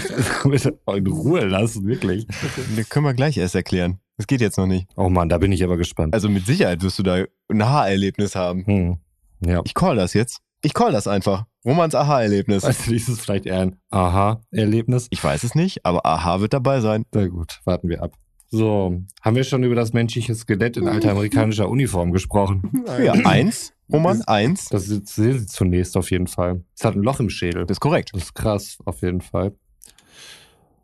mich 0.44 0.64
in 0.64 1.06
Ruhe 1.08 1.44
lassen, 1.44 1.86
wirklich. 1.86 2.26
Das 2.76 2.88
können 2.88 3.04
wir 3.04 3.14
gleich 3.14 3.36
erst 3.36 3.56
erklären. 3.56 3.98
Das 4.22 4.28
geht 4.28 4.40
jetzt 4.40 4.56
noch 4.56 4.68
nicht. 4.68 4.86
Oh 4.94 5.08
Mann, 5.08 5.28
da 5.28 5.38
bin 5.38 5.50
ich 5.50 5.64
aber 5.64 5.76
gespannt. 5.76 6.14
Also 6.14 6.28
mit 6.28 6.46
Sicherheit 6.46 6.80
wirst 6.84 6.96
du 6.96 7.02
da 7.02 7.24
ein 7.48 7.60
Aha-Erlebnis 7.60 8.36
haben. 8.36 8.64
Hm. 8.64 8.98
Ja. 9.44 9.62
Ich 9.64 9.74
call 9.74 9.96
das 9.96 10.14
jetzt. 10.14 10.38
Ich 10.62 10.74
call 10.74 10.92
das 10.92 11.08
einfach. 11.08 11.46
Romans 11.64 11.96
Aha-Erlebnis. 11.96 12.62
Also 12.62 12.92
ist 12.92 13.08
es 13.08 13.18
vielleicht 13.18 13.46
eher 13.46 13.62
ein 13.62 13.80
Aha-Erlebnis? 13.90 15.08
Ich 15.10 15.24
weiß 15.24 15.42
es 15.42 15.56
nicht, 15.56 15.84
aber 15.84 16.06
Aha 16.06 16.40
wird 16.40 16.52
dabei 16.52 16.78
sein. 16.78 17.04
Na 17.12 17.26
gut, 17.26 17.62
warten 17.64 17.88
wir 17.88 18.00
ab. 18.00 18.12
So, 18.48 19.02
haben 19.22 19.34
wir 19.34 19.42
schon 19.42 19.64
über 19.64 19.74
das 19.74 19.92
menschliche 19.92 20.36
Skelett 20.36 20.76
in 20.76 20.86
alter 20.86 21.10
amerikanischer 21.10 21.68
Uniform 21.68 22.12
gesprochen? 22.12 22.84
Ja, 23.02 23.14
eins. 23.24 23.72
Roman, 23.92 24.22
eins. 24.22 24.68
Das 24.68 24.86
sehen 24.86 25.04
Sie 25.04 25.46
zunächst 25.46 25.96
auf 25.96 26.12
jeden 26.12 26.28
Fall. 26.28 26.62
Es 26.78 26.84
hat 26.84 26.94
ein 26.94 27.02
Loch 27.02 27.18
im 27.18 27.28
Schädel. 27.28 27.66
Das 27.66 27.78
ist 27.78 27.80
korrekt. 27.80 28.10
Das 28.12 28.22
ist 28.22 28.34
krass, 28.36 28.78
auf 28.84 29.02
jeden 29.02 29.20
Fall. 29.20 29.56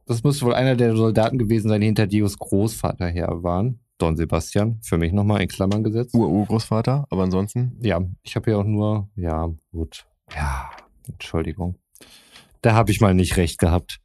Das 0.09 0.24
muss 0.24 0.42
wohl 0.42 0.54
einer 0.54 0.74
der 0.74 0.96
Soldaten 0.96 1.36
gewesen 1.36 1.68
sein, 1.68 1.82
die 1.82 1.86
hinter 1.86 2.06
Dios 2.06 2.38
Großvater 2.38 3.09
her 3.09 3.42
waren. 3.42 3.80
Don 3.98 4.16
Sebastian, 4.16 4.78
für 4.80 4.96
mich 4.96 5.12
nochmal 5.12 5.42
in 5.42 5.48
Klammern 5.48 5.84
gesetzt. 5.84 6.14
Ur-Urgroßvater, 6.14 7.06
aber 7.11 7.22
ansonsten. 7.24 7.76
Ja, 7.82 8.00
ich 8.22 8.34
habe 8.34 8.50
ja 8.50 8.56
auch 8.56 8.64
nur, 8.64 9.11
ja, 9.16 9.50
gut. 9.70 10.06
Ja, 10.34 10.70
Entschuldigung. 11.06 11.76
Da 12.62 12.72
habe 12.72 12.90
ich 12.90 13.02
mal 13.02 13.12
nicht 13.12 13.36
recht 13.36 13.59
gehabt. 13.59 13.98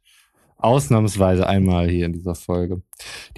Ausnahmsweise 0.58 1.46
einmal 1.46 1.88
hier 1.88 2.04
in 2.04 2.12
dieser 2.12 2.34
Folge. 2.34 2.82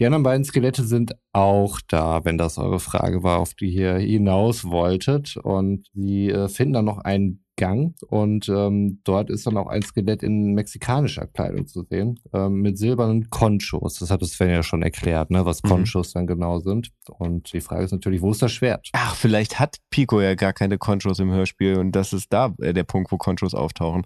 Die 0.00 0.06
anderen 0.06 0.24
beiden 0.24 0.44
Skelette 0.44 0.82
sind 0.82 1.14
auch 1.32 1.80
da, 1.86 2.24
wenn 2.24 2.36
das 2.36 2.58
eure 2.58 2.80
Frage 2.80 3.22
war, 3.22 3.38
auf 3.38 3.54
die 3.54 3.70
ihr 3.70 3.94
hinaus 3.98 4.64
wolltet. 4.64 5.36
Und 5.36 5.86
sie 5.94 6.30
äh, 6.30 6.48
finden 6.48 6.74
dann 6.74 6.84
noch 6.84 6.98
einen 6.98 7.44
Gang 7.56 7.94
und 8.08 8.48
ähm, 8.48 9.00
dort 9.04 9.30
ist 9.30 9.46
dann 9.46 9.56
auch 9.56 9.66
ein 9.66 9.82
Skelett 9.82 10.22
in 10.22 10.52
mexikanischer 10.54 11.26
Kleidung 11.26 11.66
zu 11.66 11.82
sehen, 11.88 12.20
ähm, 12.32 12.60
mit 12.60 12.78
silbernen 12.78 13.30
Conchos. 13.30 13.98
Das 13.98 14.10
hat 14.10 14.22
es 14.22 14.32
Sven 14.32 14.50
ja 14.50 14.62
schon 14.62 14.82
erklärt, 14.82 15.30
ne, 15.30 15.44
was 15.46 15.62
Mhm. 15.62 15.68
Conchos 15.68 16.12
dann 16.12 16.26
genau 16.26 16.58
sind. 16.60 16.90
Und 17.18 17.52
die 17.52 17.60
Frage 17.60 17.84
ist 17.84 17.92
natürlich, 17.92 18.20
wo 18.22 18.30
ist 18.30 18.42
das 18.42 18.52
Schwert? 18.52 18.88
Ach, 18.92 19.14
vielleicht 19.16 19.58
hat 19.58 19.78
Pico 19.90 20.20
ja 20.20 20.34
gar 20.34 20.52
keine 20.52 20.78
Conchos 20.78 21.18
im 21.18 21.30
Hörspiel 21.32 21.78
und 21.78 21.92
das 21.92 22.12
ist 22.12 22.32
da 22.32 22.54
äh, 22.60 22.72
der 22.72 22.84
Punkt, 22.84 23.10
wo 23.10 23.16
Conchos 23.16 23.54
auftauchen. 23.54 24.02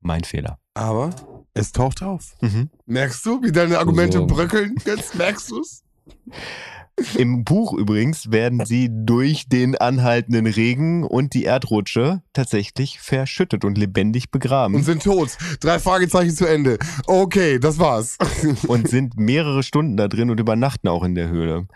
Mein 0.00 0.24
Fehler. 0.24 0.58
Aber 0.74 1.10
es 1.54 1.70
taucht 1.72 2.02
auf. 2.02 2.34
Mhm. 2.40 2.70
Merkst 2.86 3.24
du, 3.26 3.42
wie 3.42 3.52
deine 3.52 3.78
Argumente 3.78 4.18
So. 4.18 4.26
bröckeln? 4.26 4.74
Jetzt 4.84 5.14
merkst 5.14 5.50
du's? 5.50 5.84
Im 7.16 7.44
Buch 7.44 7.72
übrigens 7.72 8.30
werden 8.30 8.64
sie 8.66 8.88
durch 8.92 9.48
den 9.48 9.76
anhaltenden 9.76 10.46
Regen 10.46 11.04
und 11.04 11.34
die 11.34 11.44
Erdrutsche 11.44 12.22
tatsächlich 12.32 13.00
verschüttet 13.00 13.64
und 13.64 13.78
lebendig 13.78 14.24
Und 14.26 14.30
begraben 14.32 14.82
sind 14.82 15.02
tot. 15.02 15.36
Drei 15.60 15.78
Fragezeichen 15.78 16.34
zu 16.34 16.46
Ende. 16.46 16.78
Okay, 17.06 17.58
das 17.58 17.78
war's. 17.78 18.18
und 18.68 18.88
sind 18.88 19.16
mehrere 19.16 19.62
Stunden 19.62 19.96
da 19.96 20.08
drin 20.08 20.30
und 20.30 20.38
übernachten 20.38 20.88
auch 20.88 21.02
in 21.02 21.14
der 21.14 21.28
Höhle. 21.28 21.66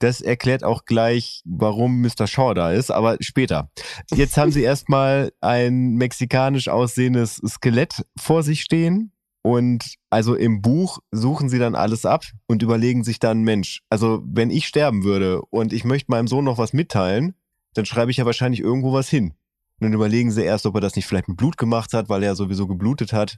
Das 0.00 0.20
erklärt 0.20 0.64
auch 0.64 0.84
gleich, 0.84 1.40
warum 1.46 2.02
Mr. 2.02 2.26
Shaw 2.26 2.52
da 2.52 2.72
ist, 2.72 2.90
aber 2.90 3.16
später. 3.20 3.70
Jetzt 4.12 4.36
haben 4.36 4.50
sie 4.50 4.62
erstmal 4.62 5.32
ein 5.40 5.94
mexikanisch 5.94 6.68
aussehendes 6.68 7.40
Skelett 7.46 8.04
vor 8.18 8.42
sich 8.42 8.60
stehen. 8.60 9.13
Und 9.46 9.96
also 10.08 10.34
im 10.34 10.62
Buch 10.62 11.00
suchen 11.10 11.50
sie 11.50 11.58
dann 11.58 11.74
alles 11.74 12.06
ab 12.06 12.24
und 12.46 12.62
überlegen 12.62 13.04
sich 13.04 13.18
dann, 13.18 13.42
Mensch, 13.42 13.82
also 13.90 14.22
wenn 14.24 14.48
ich 14.48 14.66
sterben 14.66 15.04
würde 15.04 15.42
und 15.42 15.74
ich 15.74 15.84
möchte 15.84 16.10
meinem 16.10 16.28
Sohn 16.28 16.46
noch 16.46 16.56
was 16.56 16.72
mitteilen, 16.72 17.34
dann 17.74 17.84
schreibe 17.84 18.10
ich 18.10 18.16
ja 18.16 18.24
wahrscheinlich 18.24 18.60
irgendwo 18.60 18.94
was 18.94 19.10
hin. 19.10 19.34
Und 19.78 19.82
dann 19.82 19.92
überlegen 19.92 20.30
sie 20.30 20.44
erst, 20.44 20.64
ob 20.64 20.76
er 20.76 20.80
das 20.80 20.96
nicht 20.96 21.06
vielleicht 21.06 21.28
mit 21.28 21.36
Blut 21.36 21.58
gemacht 21.58 21.92
hat, 21.92 22.08
weil 22.08 22.22
er 22.22 22.36
sowieso 22.36 22.66
geblutet 22.66 23.12
hat, 23.12 23.36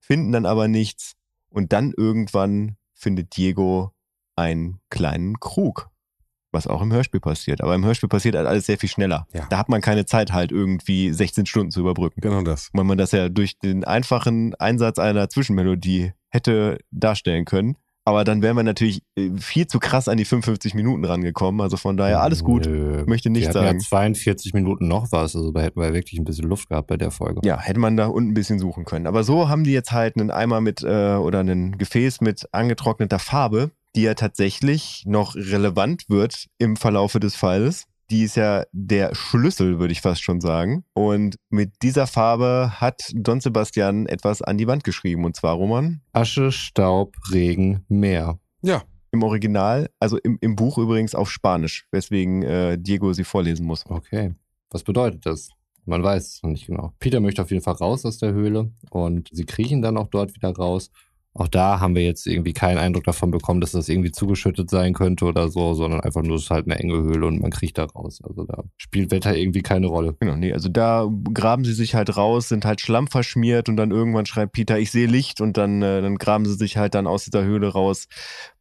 finden 0.00 0.32
dann 0.32 0.46
aber 0.46 0.66
nichts. 0.66 1.12
Und 1.50 1.74
dann 1.74 1.92
irgendwann 1.94 2.76
findet 2.94 3.36
Diego 3.36 3.92
einen 4.36 4.80
kleinen 4.88 5.40
Krug. 5.40 5.90
Was 6.54 6.66
auch 6.66 6.80
im 6.80 6.92
Hörspiel 6.92 7.20
passiert. 7.20 7.60
Aber 7.60 7.74
im 7.74 7.84
Hörspiel 7.84 8.08
passiert 8.08 8.36
halt 8.36 8.46
alles 8.46 8.66
sehr 8.66 8.78
viel 8.78 8.88
schneller. 8.88 9.26
Ja. 9.32 9.46
Da 9.50 9.58
hat 9.58 9.68
man 9.68 9.80
keine 9.80 10.06
Zeit, 10.06 10.32
halt 10.32 10.52
irgendwie 10.52 11.12
16 11.12 11.46
Stunden 11.46 11.70
zu 11.70 11.80
überbrücken. 11.80 12.20
Genau 12.20 12.42
das. 12.42 12.70
Weil 12.72 12.84
man 12.84 12.96
das 12.96 13.12
ja 13.12 13.28
durch 13.28 13.58
den 13.58 13.84
einfachen 13.84 14.54
Einsatz 14.54 14.98
einer 14.98 15.28
Zwischenmelodie 15.28 16.12
hätte 16.30 16.78
darstellen 16.90 17.44
können. 17.44 17.76
Aber 18.06 18.24
dann 18.24 18.42
wären 18.42 18.56
wir 18.56 18.62
natürlich 18.62 19.02
äh, 19.16 19.30
viel 19.38 19.66
zu 19.66 19.78
krass 19.78 20.08
an 20.08 20.18
die 20.18 20.26
55 20.26 20.74
Minuten 20.74 21.04
rangekommen. 21.04 21.62
Also 21.62 21.78
von 21.78 21.96
daher 21.96 22.20
alles 22.20 22.44
gut. 22.44 22.66
Nö. 22.66 23.04
Möchte 23.06 23.30
nicht 23.30 23.50
sagen. 23.50 23.78
ja 23.78 23.78
42 23.78 24.52
Minuten 24.52 24.88
noch 24.88 25.10
was, 25.10 25.34
also 25.34 25.52
da 25.52 25.62
hätten 25.62 25.80
wir 25.80 25.94
wirklich 25.94 26.20
ein 26.20 26.24
bisschen 26.24 26.48
Luft 26.48 26.68
gehabt 26.68 26.88
bei 26.88 26.98
der 26.98 27.10
Folge. 27.10 27.40
Ja, 27.44 27.58
hätte 27.58 27.80
man 27.80 27.96
da 27.96 28.06
unten 28.06 28.30
ein 28.30 28.34
bisschen 28.34 28.58
suchen 28.58 28.84
können. 28.84 29.06
Aber 29.06 29.24
so 29.24 29.48
haben 29.48 29.64
die 29.64 29.72
jetzt 29.72 29.92
halt 29.92 30.16
einen 30.18 30.30
Eimer 30.30 30.60
mit 30.60 30.82
äh, 30.82 31.14
oder 31.14 31.40
ein 31.40 31.78
Gefäß 31.78 32.20
mit 32.20 32.46
angetrockneter 32.52 33.18
Farbe, 33.18 33.70
die 33.94 34.02
ja 34.02 34.14
tatsächlich 34.14 35.04
noch 35.06 35.34
relevant 35.34 36.04
wird 36.08 36.46
im 36.58 36.76
Verlaufe 36.76 37.20
des 37.20 37.36
Falles. 37.36 37.84
Die 38.10 38.22
ist 38.22 38.36
ja 38.36 38.64
der 38.72 39.14
Schlüssel, 39.14 39.78
würde 39.78 39.92
ich 39.92 40.02
fast 40.02 40.22
schon 40.22 40.40
sagen. 40.40 40.84
Und 40.92 41.36
mit 41.48 41.72
dieser 41.82 42.06
Farbe 42.06 42.72
hat 42.80 43.00
Don 43.14 43.40
Sebastian 43.40 44.06
etwas 44.06 44.42
an 44.42 44.58
die 44.58 44.66
Wand 44.66 44.84
geschrieben. 44.84 45.24
Und 45.24 45.36
zwar, 45.36 45.54
Roman? 45.54 46.02
Asche, 46.12 46.52
Staub, 46.52 47.16
Regen, 47.32 47.84
Meer. 47.88 48.38
Ja. 48.62 48.82
Im 49.10 49.22
Original, 49.22 49.88
also 50.00 50.18
im, 50.18 50.38
im 50.40 50.56
Buch 50.56 50.76
übrigens 50.76 51.14
auf 51.14 51.30
Spanisch, 51.30 51.86
weswegen 51.92 52.42
äh, 52.42 52.76
Diego 52.78 53.12
sie 53.12 53.24
vorlesen 53.24 53.64
muss. 53.64 53.86
Okay. 53.86 54.34
Was 54.70 54.82
bedeutet 54.82 55.24
das? 55.24 55.50
Man 55.86 56.02
weiß 56.02 56.26
es 56.26 56.42
noch 56.42 56.50
nicht 56.50 56.66
genau. 56.66 56.92
Peter 56.98 57.20
möchte 57.20 57.42
auf 57.42 57.50
jeden 57.50 57.62
Fall 57.62 57.74
raus 57.74 58.04
aus 58.04 58.18
der 58.18 58.32
Höhle 58.32 58.72
und 58.90 59.28
sie 59.32 59.44
kriechen 59.44 59.82
dann 59.82 59.96
auch 59.96 60.08
dort 60.08 60.34
wieder 60.34 60.50
raus. 60.50 60.90
Auch 61.36 61.48
da 61.48 61.80
haben 61.80 61.96
wir 61.96 62.04
jetzt 62.04 62.28
irgendwie 62.28 62.52
keinen 62.52 62.78
Eindruck 62.78 63.02
davon 63.02 63.32
bekommen, 63.32 63.60
dass 63.60 63.72
das 63.72 63.88
irgendwie 63.88 64.12
zugeschüttet 64.12 64.70
sein 64.70 64.94
könnte 64.94 65.24
oder 65.24 65.48
so, 65.48 65.74
sondern 65.74 66.00
einfach 66.00 66.22
nur, 66.22 66.36
es 66.36 66.44
ist 66.44 66.50
halt 66.50 66.66
eine 66.66 66.78
enge 66.78 66.94
Höhle 66.94 67.26
und 67.26 67.40
man 67.40 67.50
kriecht 67.50 67.76
da 67.76 67.84
raus. 67.84 68.20
Also 68.22 68.44
da 68.44 68.62
spielt 68.76 69.10
Wetter 69.10 69.36
irgendwie 69.36 69.62
keine 69.62 69.88
Rolle. 69.88 70.16
Genau, 70.20 70.36
nee, 70.36 70.52
also 70.52 70.68
da 70.68 71.08
graben 71.32 71.64
sie 71.64 71.72
sich 71.72 71.96
halt 71.96 72.16
raus, 72.16 72.48
sind 72.48 72.64
halt 72.64 72.80
Schlamm 72.80 73.08
verschmiert 73.08 73.68
und 73.68 73.76
dann 73.76 73.90
irgendwann 73.90 74.26
schreibt 74.26 74.52
Peter, 74.52 74.78
ich 74.78 74.92
sehe 74.92 75.08
Licht 75.08 75.40
und 75.40 75.56
dann, 75.56 75.82
äh, 75.82 76.02
dann 76.02 76.18
graben 76.18 76.46
sie 76.46 76.54
sich 76.54 76.76
halt 76.76 76.94
dann 76.94 77.08
aus 77.08 77.24
dieser 77.24 77.42
Höhle 77.42 77.72
raus, 77.72 78.06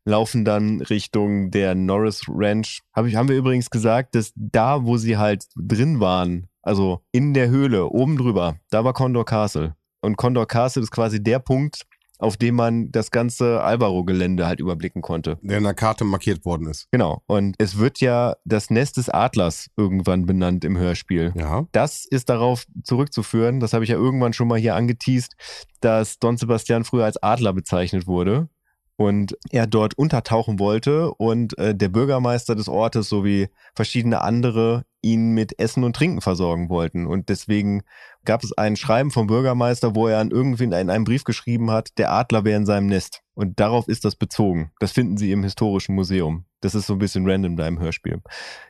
laufen 0.03 0.43
dann 0.43 0.81
Richtung 0.81 1.51
der 1.51 1.75
Norris 1.75 2.23
Ranch. 2.27 2.81
Hab 2.91 3.05
ich, 3.05 3.15
haben 3.15 3.29
wir 3.29 3.37
übrigens 3.37 3.69
gesagt, 3.69 4.15
dass 4.15 4.33
da, 4.35 4.83
wo 4.83 4.97
sie 4.97 5.17
halt 5.17 5.45
drin 5.55 5.99
waren, 5.99 6.47
also 6.63 7.01
in 7.11 7.35
der 7.35 7.49
Höhle, 7.49 7.85
oben 7.85 8.17
drüber, 8.17 8.55
da 8.71 8.83
war 8.83 8.93
Condor 8.93 9.25
Castle. 9.25 9.75
Und 10.01 10.17
Condor 10.17 10.47
Castle 10.47 10.81
ist 10.81 10.91
quasi 10.91 11.23
der 11.23 11.39
Punkt, 11.39 11.85
auf 12.23 12.37
dem 12.37 12.55
man 12.55 12.89
das 12.91 13.11
ganze 13.11 13.61
Albaro-Gelände 13.61 14.47
halt 14.47 14.61
überblicken 14.61 15.01
konnte. 15.01 15.37
Der 15.41 15.57
in 15.57 15.63
der 15.65 15.73
Karte 15.73 16.05
markiert 16.05 16.45
worden 16.45 16.67
ist. 16.67 16.87
Genau. 16.91 17.21
Und 17.27 17.55
es 17.57 17.77
wird 17.77 17.99
ja 17.99 18.35
das 18.45 18.69
Nest 18.69 18.95
des 18.95 19.09
Adlers 19.09 19.69
irgendwann 19.75 20.25
benannt 20.25 20.63
im 20.63 20.77
Hörspiel. 20.77 21.33
Ja. 21.35 21.67
Das 21.73 22.05
ist 22.05 22.29
darauf 22.29 22.65
zurückzuführen, 22.83 23.59
das 23.59 23.73
habe 23.73 23.83
ich 23.83 23.89
ja 23.89 23.97
irgendwann 23.97 24.31
schon 24.31 24.47
mal 24.47 24.57
hier 24.57 24.75
angeteased, 24.75 25.35
dass 25.81 26.17
Don 26.17 26.37
Sebastian 26.37 26.85
früher 26.85 27.03
als 27.03 27.21
Adler 27.21 27.51
bezeichnet 27.51 28.07
wurde 28.07 28.47
und 28.95 29.35
er 29.51 29.67
dort 29.67 29.97
untertauchen 29.97 30.59
wollte 30.59 31.13
und 31.13 31.57
äh, 31.57 31.75
der 31.75 31.89
Bürgermeister 31.89 32.55
des 32.55 32.69
Ortes 32.69 33.09
sowie 33.09 33.49
verschiedene 33.75 34.21
andere 34.21 34.85
ihn 35.03 35.33
mit 35.33 35.59
Essen 35.59 35.83
und 35.83 35.95
Trinken 35.95 36.21
versorgen 36.21 36.69
wollten. 36.69 37.05
Und 37.05 37.29
deswegen 37.29 37.83
gab 38.25 38.43
es 38.43 38.57
ein 38.57 38.75
Schreiben 38.75 39.11
vom 39.11 39.27
Bürgermeister, 39.27 39.95
wo 39.95 40.07
er 40.07 40.19
an 40.19 40.31
irgendwen 40.31 40.71
in 40.71 40.89
einem 40.89 41.03
Brief 41.03 41.23
geschrieben 41.23 41.69
hat, 41.69 41.97
der 41.97 42.11
Adler 42.11 42.45
wäre 42.45 42.57
in 42.57 42.65
seinem 42.65 42.87
Nest. 42.87 43.21
Und 43.35 43.59
darauf 43.59 43.87
ist 43.87 44.05
das 44.05 44.15
bezogen. 44.15 44.71
Das 44.79 44.91
finden 44.91 45.17
Sie 45.17 45.31
im 45.31 45.43
Historischen 45.43 45.95
Museum. 45.95 46.45
Das 46.61 46.75
ist 46.75 46.87
so 46.87 46.93
ein 46.93 46.99
bisschen 46.99 47.29
random 47.29 47.57
da 47.57 47.67
im 47.67 47.79
Hörspiel. 47.79 48.21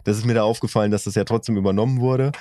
Das 0.04 0.18
ist 0.18 0.26
mir 0.26 0.34
da 0.34 0.44
aufgefallen, 0.44 0.90
dass 0.90 1.04
das 1.04 1.16
ja 1.16 1.26
trotzdem 1.26 1.58
übernommen 1.58 2.00
wurde. 2.00 2.32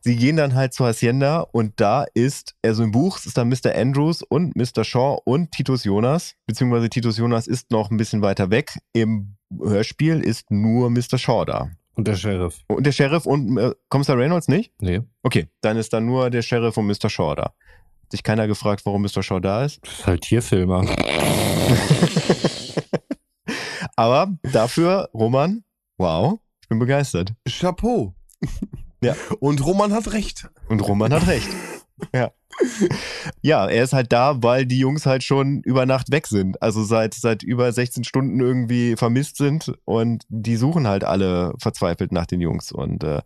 Sie 0.00 0.16
gehen 0.16 0.36
dann 0.36 0.54
halt 0.54 0.72
zur 0.72 0.86
Hacienda 0.86 1.40
und 1.40 1.80
da 1.80 2.04
ist, 2.14 2.54
also 2.62 2.82
im 2.82 2.92
Buch 2.92 3.18
ist 3.24 3.36
da 3.36 3.44
Mr. 3.44 3.74
Andrews 3.74 4.22
und 4.22 4.54
Mr. 4.56 4.84
Shaw 4.84 5.18
und 5.24 5.50
Titus 5.52 5.84
Jonas, 5.84 6.34
beziehungsweise 6.46 6.88
Titus 6.88 7.18
Jonas 7.18 7.46
ist 7.46 7.70
noch 7.70 7.90
ein 7.90 7.96
bisschen 7.96 8.22
weiter 8.22 8.50
weg. 8.50 8.78
Im 8.92 9.36
Hörspiel 9.58 10.20
ist 10.20 10.50
nur 10.50 10.90
Mr. 10.90 11.18
Shaw 11.18 11.44
da. 11.44 11.70
Und 11.94 12.08
der 12.08 12.16
Sheriff. 12.16 12.60
Und 12.68 12.84
der 12.84 12.92
Sheriff 12.92 13.26
und 13.26 13.56
äh, 13.56 13.72
Kommissar 13.88 14.18
Reynolds 14.18 14.48
nicht? 14.48 14.72
Nee. 14.80 15.02
Okay, 15.22 15.48
dann 15.60 15.76
ist 15.76 15.92
da 15.92 16.00
nur 16.00 16.30
der 16.30 16.42
Sheriff 16.42 16.76
und 16.76 16.86
Mr. 16.86 17.08
Shaw 17.08 17.34
da. 17.36 17.42
Hat 17.44 18.10
sich 18.10 18.22
keiner 18.22 18.46
gefragt, 18.46 18.84
warum 18.84 19.02
Mr. 19.02 19.22
Shaw 19.22 19.40
da 19.40 19.64
ist. 19.64 19.80
Das 19.86 20.00
ist 20.00 20.06
halt 20.06 20.22
Tierfilmer. 20.22 20.84
Aber 23.96 24.36
dafür, 24.52 25.08
Roman, 25.14 25.62
wow, 25.98 26.40
ich 26.62 26.68
bin 26.68 26.78
begeistert. 26.78 27.32
Chapeau. 27.48 28.14
Ja. 29.02 29.14
Und 29.38 29.64
Roman 29.64 29.92
hat 29.92 30.12
recht. 30.12 30.48
Und 30.68 30.80
Roman 30.80 31.12
hat 31.12 31.26
recht. 31.26 31.48
Ja. 32.12 32.32
Ja, 33.42 33.66
er 33.66 33.84
ist 33.84 33.92
halt 33.92 34.12
da, 34.12 34.42
weil 34.42 34.66
die 34.66 34.78
Jungs 34.78 35.06
halt 35.06 35.22
schon 35.22 35.60
über 35.62 35.86
Nacht 35.86 36.10
weg 36.10 36.26
sind. 36.26 36.60
Also 36.62 36.82
seit, 36.82 37.14
seit 37.14 37.42
über 37.42 37.70
16 37.70 38.04
Stunden 38.04 38.40
irgendwie 38.40 38.96
vermisst 38.96 39.36
sind 39.36 39.72
und 39.84 40.24
die 40.28 40.56
suchen 40.56 40.86
halt 40.86 41.04
alle 41.04 41.52
verzweifelt 41.58 42.12
nach 42.12 42.26
den 42.26 42.40
Jungs. 42.40 42.72
Und 42.72 43.04
äh, 43.04 43.20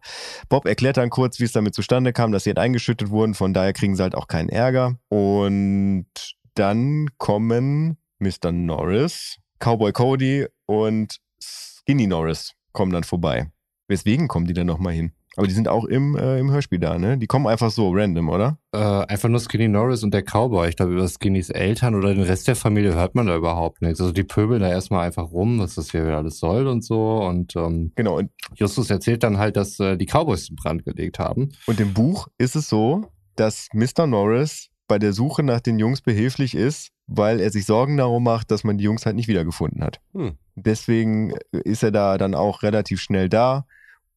Bob 0.49 0.67
erklärt 0.67 0.97
dann 0.97 1.11
kurz, 1.11 1.41
wie 1.41 1.45
es 1.45 1.53
damit 1.53 1.75
zustande 1.75 2.13
kam, 2.13 2.33
dass 2.33 2.45
sie 2.45 2.51
halt 2.51 2.59
eingeschüttet 2.59 3.11
wurden. 3.11 3.35
Von 3.35 3.55
daher 3.55 3.73
kriegen 3.73 3.97
sie 3.97 4.03
halt 4.03 4.15
auch 4.15 4.29
keinen 4.29 4.49
Ärger. 4.49 4.99
Und 5.09 6.07
dann 6.55 7.07
kommen 7.19 7.99
Mr. 8.19 8.51
Norris, 8.51 9.39
Cowboy 9.61 9.93
Cody 9.93 10.47
und 10.67 11.21
Skinny 11.41 12.07
Norris 12.07 12.55
kommen 12.73 12.93
dann 12.93 13.05
vorbei. 13.05 13.51
Weswegen 13.87 14.29
kommen 14.29 14.47
die 14.47 14.55
denn 14.55 14.67
nochmal 14.67 14.93
hin? 14.93 15.13
Aber 15.39 15.47
die 15.47 15.55
sind 15.55 15.69
auch 15.69 15.85
im, 15.85 16.17
äh, 16.17 16.41
im 16.41 16.51
Hörspiel 16.51 16.81
da, 16.81 16.99
ne? 16.99 17.17
Die 17.17 17.29
kommen 17.29 17.47
einfach 17.47 17.71
so 17.71 17.93
random, 17.93 18.29
oder? 18.29 18.59
Äh, 18.73 18.79
einfach 18.79 19.29
nur 19.29 19.39
Skinny 19.39 19.69
Norris 19.69 20.03
und 20.03 20.13
der 20.13 20.25
Cowboy. 20.25 20.69
Ich 20.69 20.75
glaube, 20.75 20.95
über 20.95 21.07
Skinnys 21.07 21.49
Eltern 21.49 21.95
oder 21.95 22.13
den 22.13 22.25
Rest 22.25 22.49
der 22.49 22.57
Familie 22.57 22.97
hört 22.97 23.15
man 23.15 23.29
da 23.29 23.37
überhaupt 23.37 23.81
nichts. 23.81 24.01
Also 24.01 24.13
die 24.13 24.25
pöbeln 24.25 24.63
da 24.63 24.69
erstmal 24.69 25.07
einfach 25.07 25.31
rum, 25.31 25.61
was 25.61 25.77
das 25.77 25.93
hier 25.93 26.05
alles 26.07 26.41
soll 26.41 26.67
und 26.67 26.85
so. 26.85 27.23
Und 27.23 27.55
ähm, 27.55 27.93
Genau. 27.95 28.19
Und, 28.19 28.33
Justus 28.57 28.91
erzählt 28.91 29.23
dann 29.23 29.39
halt, 29.39 29.57
dass 29.57 29.79
äh, 29.79 29.97
die 29.97 30.07
Cowboys 30.07 30.51
in 30.51 30.57
Brand 30.57 30.85
gelegt 30.85 31.21
haben. 31.21 31.51
und 31.67 31.79
im 31.79 31.95
Buch 31.95 32.27
ist 32.39 32.57
es 32.57 32.69
so, 32.69 33.05
dass 33.37 33.69
Mr. 33.73 34.09
Norris 34.09 34.71
bei 34.89 34.99
der 34.99 35.13
Suche 35.13 35.45
nach 35.45 35.61
den 35.61 35.79
Jungs 35.79 36.01
behilflich 36.01 36.57
ist, 36.57 36.91
weil 37.07 37.39
er 37.39 37.51
sich 37.51 37.65
Sorgen 37.65 37.97
darum 37.97 38.25
macht, 38.25 38.51
dass 38.51 38.65
man 38.65 38.77
die 38.77 38.85
Jungs 38.85 39.07
halt 39.07 39.15
nicht 39.15 39.29
wiedergefunden 39.29 39.85
hat. 39.85 40.01
Hm. 40.15 40.33
Deswegen 40.57 41.35
ist 41.53 41.85
er 41.85 41.93
da 41.93 42.19
dann 42.19 42.35
auch 42.35 42.65
relativ 42.65 43.01
schnell 43.01 43.29
da 43.29 43.67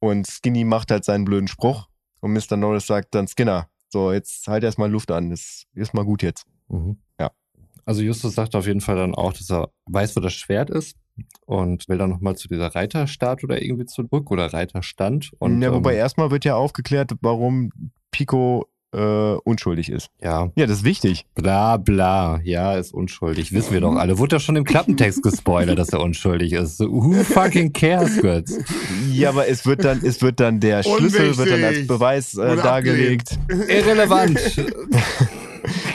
und 0.02 0.28
Skinny 0.28 0.66
macht 0.66 0.92
halt 0.92 1.06
seinen 1.06 1.24
blöden 1.24 1.48
Spruch 1.48 1.88
und 2.20 2.34
Mr. 2.34 2.58
Norris 2.58 2.88
sagt 2.88 3.16
dann 3.16 3.28
Skinner, 3.28 3.70
so 3.90 4.12
jetzt 4.12 4.48
halt 4.48 4.64
erstmal 4.64 4.92
Luft 4.92 5.12
an, 5.12 5.30
das 5.30 5.64
ist 5.74 5.94
mal 5.94 6.04
gut 6.04 6.24
jetzt. 6.24 6.46
Ja. 7.20 7.32
Also 7.86 8.02
Justus 8.02 8.36
sagt 8.36 8.56
auf 8.56 8.68
jeden 8.68 8.82
Fall 8.82 8.96
dann 8.96 9.16
auch, 9.16 9.34
dass 9.34 9.50
er 9.52 9.70
weiß, 9.86 10.16
wo 10.16 10.20
das 10.20 10.34
Schwert 10.34 10.70
ist 10.70 10.98
und 11.46 11.88
will 11.88 11.98
dann 11.98 12.10
nochmal 12.10 12.36
zu 12.36 12.48
dieser 12.48 12.74
Reiterstatue 12.74 13.48
oder 13.48 13.62
irgendwie 13.62 13.86
zurück 13.86 14.32
oder 14.32 14.52
Reiterstand. 14.52 15.32
Und, 15.40 15.62
ja, 15.62 15.74
wobei 15.74 15.94
ähm, 15.94 16.00
erstmal 16.00 16.32
wird 16.32 16.46
ja 16.46 16.56
aufgeklärt, 16.56 17.12
warum 17.22 17.72
Pico 18.12 18.68
äh, 18.94 19.34
unschuldig 19.44 19.90
ist. 19.90 20.10
ja, 20.22 20.52
Ja, 20.56 20.66
das 20.66 20.78
ist 20.80 20.84
wichtig. 20.84 21.26
bla 21.36 21.78
bla, 21.78 22.40
ja, 22.44 22.74
ist 22.76 22.94
unschuldig. 22.94 23.54
Wissen 23.54 23.74
wir 23.74 23.82
doch 23.82 23.96
alle. 23.96 24.18
Wurde 24.18 24.36
ja 24.36 24.40
schon 24.40 24.56
im 24.56 24.64
Klappentext 24.64 25.24
gespoilert, 25.24 25.80
dass 25.80 25.90
er 25.90 26.02
unschuldig 26.02 26.54
ist. 26.54 26.78
So, 26.78 26.92
Who 26.92 27.24
fucking 27.24 27.74
cares, 27.74 28.18
Götz? 28.22 28.58
Ja, 29.12 29.30
aber 29.30 29.48
es 29.48 29.66
wird 29.66 29.84
dann, 29.84 30.02
es 30.04 30.22
wird 30.22 30.40
dann 30.40 30.60
der 30.60 30.84
Schlüssel 30.84 31.38
wird 31.38 31.50
dann 31.52 31.64
als. 31.64 31.88
Beweis 31.88 32.38
äh, 32.38 32.56
dargelegt. 32.58 33.38
Irrelevant. 33.68 34.40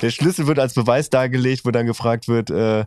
Der 0.02 0.10
Schlüssel 0.10 0.46
wird 0.46 0.58
als 0.60 0.74
Beweis 0.74 1.10
dargelegt, 1.10 1.64
wo 1.64 1.70
dann 1.72 1.86
gefragt 1.86 2.28
wird, 2.28 2.50
äh, 2.50 2.84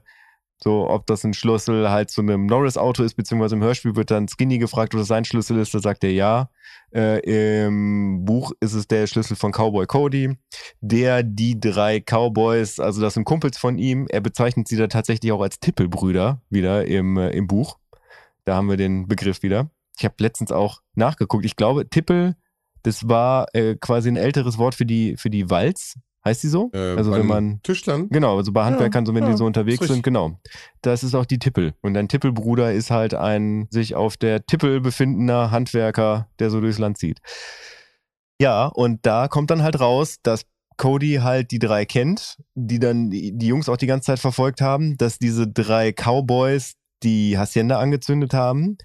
so 0.62 0.90
ob 0.90 1.06
das 1.08 1.24
ein 1.24 1.34
Schlüssel 1.34 1.90
halt 1.90 2.10
zu 2.10 2.22
einem 2.22 2.46
Norris-Auto 2.46 3.04
ist, 3.04 3.16
beziehungsweise 3.16 3.56
im 3.56 3.64
Hörspiel 3.64 3.96
wird 3.96 4.12
dann 4.12 4.28
Skinny 4.28 4.58
gefragt, 4.58 4.94
ob 4.94 5.00
das 5.00 5.08
sein 5.08 5.26
Schlüssel 5.26 5.58
ist, 5.58 5.74
da 5.74 5.80
sagt 5.80 6.04
er 6.04 6.12
ja. 6.12 6.50
Äh, 6.94 7.66
Im 7.66 8.26
Buch 8.26 8.52
ist 8.60 8.74
es 8.74 8.88
der 8.88 9.08
Schlüssel 9.08 9.36
von 9.36 9.52
Cowboy 9.52 9.86
Cody, 9.86 10.38
der 10.82 11.24
die 11.24 11.60
drei 11.60 12.02
Cowboys, 12.02 12.80
also 12.80 13.00
das 13.02 13.14
sind 13.14 13.26
Kumpels 13.26 13.58
von 13.58 13.78
ihm, 13.78 14.08
er 14.10 14.22
bezeichnet 14.22 14.68
sie 14.68 14.76
da 14.76 14.88
tatsächlich 14.88 15.32
auch 15.32 15.42
als 15.42 15.60
Tippelbrüder 15.60 16.42
wieder 16.50 16.86
im, 16.86 17.18
äh, 17.18 17.30
im 17.30 17.48
Buch. 17.48 17.78
Da 18.46 18.56
haben 18.56 18.70
wir 18.70 18.78
den 18.78 19.08
Begriff 19.08 19.44
wieder. 19.44 19.70
Ich 19.98 20.06
habe 20.06 20.16
letztens 20.20 20.52
auch 20.52 20.82
nachgeguckt. 20.96 21.46
Ich 21.46 21.56
glaube, 21.56 21.90
Tippel, 21.90 22.36
das 22.84 23.08
war 23.08 23.48
äh, 23.54 23.76
quasi 23.76 24.10
ein 24.10 24.16
älteres 24.16 24.58
Wort 24.58 24.76
für 24.76 24.86
die, 24.86 25.16
für 25.18 25.30
die 25.30 25.50
Walz. 25.50 25.96
Heißt 26.26 26.44
die 26.44 26.48
so? 26.48 26.70
Äh, 26.74 26.96
also 26.96 27.12
bei 27.12 27.20
wenn 27.20 27.28
man 27.28 27.60
Tischlern. 27.64 28.10
Genau, 28.10 28.38
also 28.38 28.52
bei 28.52 28.66
Handwerkern, 28.66 29.06
so 29.06 29.14
wenn 29.16 29.24
ja, 29.24 29.32
die 29.32 29.38
so 29.38 29.46
unterwegs 29.46 29.88
sind, 29.88 30.04
genau. 30.04 30.38
Das 30.82 31.04
ist 31.04 31.16
auch 31.16 31.26
die 31.26 31.40
Tippel. 31.40 31.74
Und 31.82 31.96
ein 31.96 32.10
Tippelbruder 32.10 32.74
ist 32.74 32.92
halt 32.92 33.14
ein 33.14 33.68
sich 33.70 33.96
auf 33.96 34.18
der 34.18 34.46
Tippel 34.46 34.82
befindender 34.82 35.52
Handwerker, 35.52 36.28
der 36.40 36.50
so 36.50 36.60
durchs 36.60 36.78
Land 36.78 36.98
zieht. 36.98 37.20
Ja, 38.42 38.68
und 38.68 39.06
da 39.06 39.28
kommt 39.28 39.50
dann 39.50 39.64
halt 39.64 39.80
raus, 39.80 40.18
dass 40.24 40.44
Cody 40.78 41.20
halt 41.22 41.52
die 41.52 41.60
drei 41.60 41.86
kennt, 41.86 42.38
die 42.56 42.80
dann 42.80 43.10
die 43.10 43.38
die 43.38 43.48
Jungs 43.48 43.70
auch 43.70 43.78
die 43.78 43.88
ganze 43.88 44.08
Zeit 44.08 44.20
verfolgt 44.20 44.62
haben, 44.62 44.98
dass 44.98 45.20
diese 45.20 45.48
drei 45.48 45.92
Cowboys 45.92 46.74
die 47.04 47.38
Hacienda 47.38 47.80
angezündet 47.80 48.34
haben. 48.34 48.78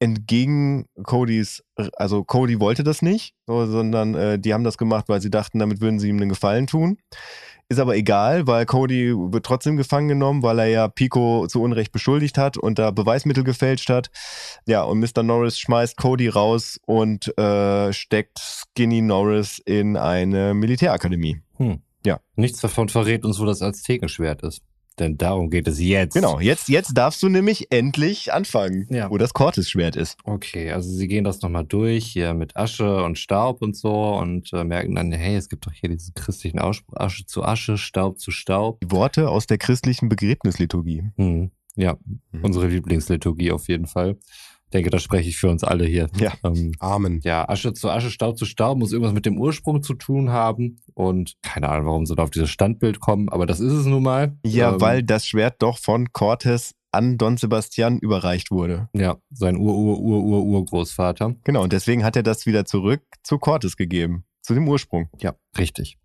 Entgegen 0.00 0.86
Codys, 1.02 1.62
also 1.96 2.24
Cody 2.24 2.60
wollte 2.60 2.84
das 2.84 3.00
nicht, 3.00 3.34
so, 3.46 3.66
sondern 3.66 4.14
äh, 4.14 4.38
die 4.38 4.52
haben 4.52 4.64
das 4.64 4.78
gemacht, 4.78 5.08
weil 5.08 5.20
sie 5.20 5.30
dachten, 5.30 5.58
damit 5.58 5.80
würden 5.80 5.98
sie 5.98 6.08
ihm 6.08 6.16
einen 6.16 6.28
Gefallen 6.28 6.66
tun. 6.66 6.98
Ist 7.70 7.80
aber 7.80 7.96
egal, 7.96 8.46
weil 8.46 8.66
Cody 8.66 9.14
wird 9.16 9.46
trotzdem 9.46 9.78
gefangen 9.78 10.08
genommen, 10.08 10.42
weil 10.42 10.58
er 10.58 10.66
ja 10.66 10.88
Pico 10.88 11.46
zu 11.46 11.62
Unrecht 11.62 11.92
beschuldigt 11.92 12.36
hat 12.36 12.58
und 12.58 12.78
da 12.78 12.90
Beweismittel 12.90 13.42
gefälscht 13.42 13.88
hat. 13.88 14.10
Ja, 14.66 14.82
und 14.82 15.00
Mr. 15.00 15.22
Norris 15.22 15.58
schmeißt 15.58 15.96
Cody 15.96 16.28
raus 16.28 16.78
und 16.84 17.36
äh, 17.38 17.92
steckt 17.94 18.38
Skinny 18.38 19.00
Norris 19.00 19.60
in 19.64 19.96
eine 19.96 20.52
Militärakademie. 20.52 21.40
Hm. 21.56 21.80
Ja. 22.04 22.20
Nichts 22.36 22.60
davon 22.60 22.90
verrät 22.90 23.24
uns, 23.24 23.40
wo 23.40 23.46
das 23.46 23.62
Aztekenschwert 23.62 24.42
ist. 24.42 24.62
Denn 24.98 25.18
darum 25.18 25.50
geht 25.50 25.66
es 25.66 25.80
jetzt. 25.80 26.14
Genau, 26.14 26.38
jetzt, 26.38 26.68
jetzt 26.68 26.92
darfst 26.96 27.20
du 27.22 27.28
nämlich 27.28 27.72
endlich 27.72 28.32
anfangen, 28.32 28.86
Ja. 28.90 29.10
wo 29.10 29.18
das 29.18 29.34
Cortes-Schwert 29.34 29.96
ist. 29.96 30.16
Okay, 30.24 30.70
also 30.70 30.88
sie 30.88 31.08
gehen 31.08 31.24
das 31.24 31.42
nochmal 31.42 31.64
durch, 31.64 32.04
hier 32.06 32.32
mit 32.32 32.56
Asche 32.56 33.02
und 33.02 33.18
Staub 33.18 33.60
und 33.60 33.76
so 33.76 34.14
und 34.16 34.52
äh, 34.52 34.62
merken 34.62 34.94
dann, 34.94 35.10
hey, 35.10 35.34
es 35.34 35.48
gibt 35.48 35.66
doch 35.66 35.72
hier 35.72 35.88
diesen 35.88 36.14
christlichen 36.14 36.60
Ausspruch, 36.60 36.94
Asche 36.96 37.26
zu 37.26 37.42
Asche, 37.44 37.76
Staub 37.76 38.20
zu 38.20 38.30
Staub. 38.30 38.80
Die 38.80 38.90
Worte 38.92 39.28
aus 39.30 39.46
der 39.48 39.58
christlichen 39.58 40.08
Begräbnisliturgie. 40.08 41.02
Hm, 41.16 41.50
ja, 41.74 41.96
Mhm. 42.30 42.44
unsere 42.44 42.68
Lieblingsliturgie 42.68 43.50
auf 43.50 43.66
jeden 43.68 43.86
Fall. 43.86 44.16
Ich 44.74 44.76
denke, 44.76 44.90
da 44.90 44.98
spreche 44.98 45.28
ich 45.28 45.36
für 45.36 45.48
uns 45.50 45.62
alle 45.62 45.84
hier. 45.86 46.08
Ja. 46.18 46.32
Ähm, 46.42 46.72
Amen. 46.80 47.20
ja, 47.22 47.48
Asche 47.48 47.74
zu 47.74 47.90
Asche, 47.90 48.10
Staub 48.10 48.36
zu 48.36 48.44
Staub 48.44 48.76
muss 48.76 48.90
irgendwas 48.90 49.14
mit 49.14 49.24
dem 49.24 49.38
Ursprung 49.38 49.84
zu 49.84 49.94
tun 49.94 50.30
haben 50.30 50.80
und 50.94 51.34
keine 51.42 51.68
Ahnung, 51.68 51.86
warum 51.86 52.06
sie 52.06 52.16
da 52.16 52.24
auf 52.24 52.30
dieses 52.30 52.50
Standbild 52.50 52.98
kommen, 52.98 53.28
aber 53.28 53.46
das 53.46 53.60
ist 53.60 53.72
es 53.72 53.86
nun 53.86 54.02
mal. 54.02 54.36
Ja, 54.44 54.72
Ähm, 54.72 54.80
weil 54.80 55.04
das 55.04 55.28
Schwert 55.28 55.62
doch 55.62 55.78
von 55.78 56.12
Cortes 56.12 56.74
an 56.90 57.18
Don 57.18 57.36
Sebastian 57.36 58.00
überreicht 58.00 58.50
wurde. 58.50 58.88
Ja, 58.92 59.18
sein 59.30 59.56
Ur-Ur-Ur-Ur-Urgroßvater. 59.58 61.36
Genau, 61.44 61.62
und 61.62 61.72
deswegen 61.72 62.02
hat 62.02 62.16
er 62.16 62.24
das 62.24 62.44
wieder 62.44 62.64
zurück 62.64 63.02
zu 63.22 63.38
Cortes 63.38 63.76
gegeben. 63.76 64.24
Zu 64.42 64.54
dem 64.54 64.66
Ursprung. 64.68 65.08
Ja, 65.20 65.36
richtig. 65.56 65.98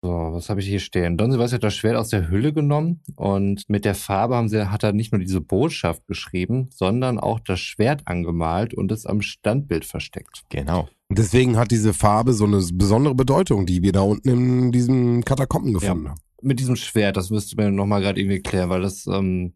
So, 0.00 0.10
was 0.10 0.48
habe 0.48 0.60
ich 0.60 0.68
hier 0.68 0.78
stehen? 0.78 1.16
Don 1.16 1.32
Sebastian 1.32 1.56
hat 1.56 1.64
das 1.64 1.74
Schwert 1.74 1.96
aus 1.96 2.10
der 2.10 2.30
Hülle 2.30 2.52
genommen 2.52 3.00
und 3.16 3.68
mit 3.68 3.84
der 3.84 3.96
Farbe 3.96 4.36
haben 4.36 4.48
sie, 4.48 4.70
hat 4.70 4.84
er 4.84 4.92
nicht 4.92 5.12
nur 5.12 5.20
diese 5.20 5.40
Botschaft 5.40 6.06
geschrieben, 6.06 6.68
sondern 6.72 7.18
auch 7.18 7.40
das 7.40 7.58
Schwert 7.58 8.02
angemalt 8.04 8.74
und 8.74 8.92
es 8.92 9.06
am 9.06 9.22
Standbild 9.22 9.84
versteckt. 9.84 10.44
Genau. 10.50 10.88
Deswegen 11.10 11.56
hat 11.56 11.72
diese 11.72 11.94
Farbe 11.94 12.32
so 12.32 12.44
eine 12.44 12.64
besondere 12.72 13.16
Bedeutung, 13.16 13.66
die 13.66 13.82
wir 13.82 13.90
da 13.90 14.02
unten 14.02 14.28
in 14.28 14.72
diesen 14.72 15.24
Katakomben 15.24 15.72
gefunden 15.74 16.10
haben. 16.10 16.20
Mit 16.42 16.60
diesem 16.60 16.76
Schwert, 16.76 17.16
das 17.16 17.30
müsste 17.30 17.56
mir 17.56 17.70
nochmal 17.72 18.00
gerade 18.00 18.20
irgendwie 18.20 18.40
klären, 18.40 18.70
weil 18.70 18.82
das, 18.82 19.06
ähm, 19.08 19.54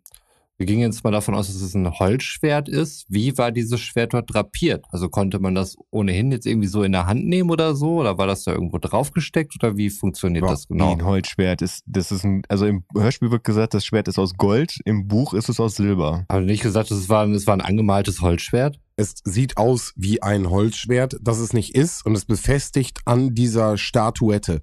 wir 0.63 0.67
gingen 0.67 0.83
jetzt 0.83 1.03
mal 1.03 1.11
davon 1.11 1.35
aus, 1.35 1.49
dass 1.49 1.61
es 1.61 1.75
ein 1.75 1.91
Holzschwert 1.99 2.69
ist. 2.69 3.05
Wie 3.09 3.37
war 3.37 3.51
dieses 3.51 3.81
Schwert 3.81 4.15
dort 4.15 4.33
drapiert? 4.33 4.85
Also 4.91 5.09
konnte 5.09 5.41
man 5.41 5.57
das 5.57 5.77
ohnehin 5.91 6.31
jetzt 6.31 6.47
irgendwie 6.47 6.69
so 6.69 6.85
in 6.85 6.93
der 6.93 7.07
Hand 7.07 7.27
nehmen 7.27 7.51
oder 7.51 7.75
so? 7.75 7.99
Oder 7.99 8.17
war 8.17 8.29
das 8.29 8.45
da 8.45 8.53
irgendwo 8.53 8.79
draufgesteckt? 8.79 9.57
Oder 9.57 9.77
wie 9.77 9.91
funktioniert 9.91 10.45
Ja, 10.45 10.51
das 10.53 10.71
Wie 10.71 10.75
genau? 10.75 10.93
ein 10.93 11.05
Holzschwert 11.05 11.63
ist, 11.63 11.83
das 11.89 12.13
ist 12.13 12.23
ein, 12.23 12.43
also 12.49 12.65
im 12.67 12.85
Hörspiel 12.95 13.33
wird 13.33 13.43
gesagt, 13.43 13.75
das 13.75 13.85
Schwert 13.85 14.07
ist 14.07 14.21
aus 14.21 14.35
Gold, 14.35 14.79
im 14.85 15.09
Buch 15.09 15.35
ist 15.35 15.49
es 15.49 15.59
aus 15.59 15.75
Silber. 15.75 16.27
Haben 16.31 16.47
die 16.47 16.53
nicht 16.53 16.63
gesagt, 16.63 16.93
es 16.93 17.09
war, 17.09 17.27
es 17.27 17.49
war 17.49 17.55
ein 17.55 17.61
angemaltes 17.61 18.21
Holzschwert? 18.21 18.79
Es 18.95 19.15
sieht 19.25 19.57
aus 19.57 19.93
wie 19.97 20.23
ein 20.23 20.49
Holzschwert, 20.49 21.17
das 21.21 21.41
es 21.41 21.53
nicht 21.55 21.75
ist 21.75 22.07
und 22.07 22.15
es 22.15 22.25
befestigt 22.25 23.01
an 23.05 23.35
dieser 23.35 23.77
Statuette. 23.79 24.63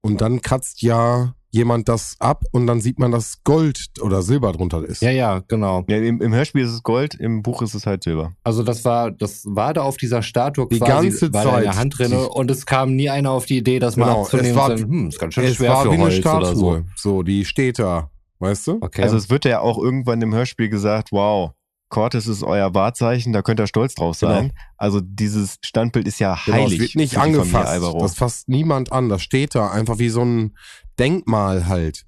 Und 0.00 0.22
dann 0.22 0.40
kratzt 0.40 0.80
ja 0.80 1.34
jemand 1.54 1.88
das 1.88 2.16
ab 2.18 2.44
und 2.50 2.66
dann 2.66 2.80
sieht 2.80 2.98
man, 2.98 3.12
dass 3.12 3.44
Gold 3.44 3.86
oder 4.00 4.22
Silber 4.22 4.52
drunter 4.52 4.82
ist. 4.84 5.02
Ja, 5.02 5.10
ja, 5.10 5.42
genau. 5.48 5.84
Ja, 5.86 5.98
im, 5.98 6.20
im 6.20 6.32
Hörspiel 6.34 6.64
ist 6.64 6.72
es 6.72 6.82
Gold, 6.82 7.14
im 7.14 7.42
Buch 7.42 7.60
ist 7.62 7.74
es 7.74 7.86
halt 7.86 8.02
Silber. 8.02 8.32
Also 8.42 8.62
das 8.62 8.84
war, 8.86 9.10
das 9.10 9.42
war 9.46 9.74
da 9.74 9.82
auf 9.82 9.98
dieser 9.98 10.22
Statue 10.22 10.66
Die 10.68 10.78
quasi, 10.78 11.08
ganze 11.10 11.32
war 11.34 11.44
da 11.44 11.56
in 11.58 11.62
der 11.64 11.72
Zeit. 11.72 11.80
Hand 11.80 11.98
drinne 11.98 12.16
Die- 12.16 12.38
und 12.38 12.50
es 12.50 12.64
kam 12.66 12.96
nie 12.96 13.10
einer 13.10 13.30
auf 13.30 13.44
die 13.46 13.58
Idee, 13.58 13.78
das 13.78 13.96
mal 13.96 14.06
Genau, 14.06 14.22
abzunehmen 14.22 14.50
es 14.50 14.56
war- 14.56 14.68
sagen, 14.78 14.90
hm, 14.90 15.08
ist 15.08 15.18
ganz 15.18 15.34
schön 15.34 15.44
es 15.44 15.54
schwer 15.56 15.70
war 15.70 15.82
für 15.82 15.90
wie 15.90 15.94
eine 15.94 16.02
Holz 16.04 16.14
Statue. 16.16 16.38
oder 16.48 16.56
so. 16.56 16.80
So, 16.96 17.22
die 17.22 17.44
steht 17.44 17.78
da, 17.78 18.10
weißt 18.38 18.66
du? 18.68 18.78
Okay. 18.80 19.02
Also 19.02 19.16
es 19.18 19.28
wird 19.28 19.44
ja 19.44 19.60
auch 19.60 19.76
irgendwann 19.78 20.22
im 20.22 20.34
Hörspiel 20.34 20.70
gesagt, 20.70 21.12
wow, 21.12 21.50
Cortes 21.92 22.26
ist 22.26 22.42
euer 22.42 22.74
Wahrzeichen, 22.74 23.34
da 23.34 23.42
könnt 23.42 23.60
ihr 23.60 23.66
stolz 23.66 23.94
drauf 23.94 24.16
sein. 24.16 24.54
Also 24.78 25.02
dieses 25.02 25.58
Standbild 25.62 26.08
ist 26.08 26.20
ja 26.20 26.38
Genau, 26.46 26.56
heilig. 26.56 26.72
es 26.72 26.80
wird 26.80 26.94
nicht 26.96 27.18
angefasst. 27.18 27.82
Das 28.00 28.14
fasst 28.14 28.48
niemand 28.48 28.90
an. 28.92 29.10
Das 29.10 29.20
steht 29.22 29.54
da 29.54 29.70
einfach 29.70 29.98
wie 29.98 30.08
so 30.08 30.24
ein 30.24 30.56
Denkmal 30.98 31.68
halt. 31.68 32.06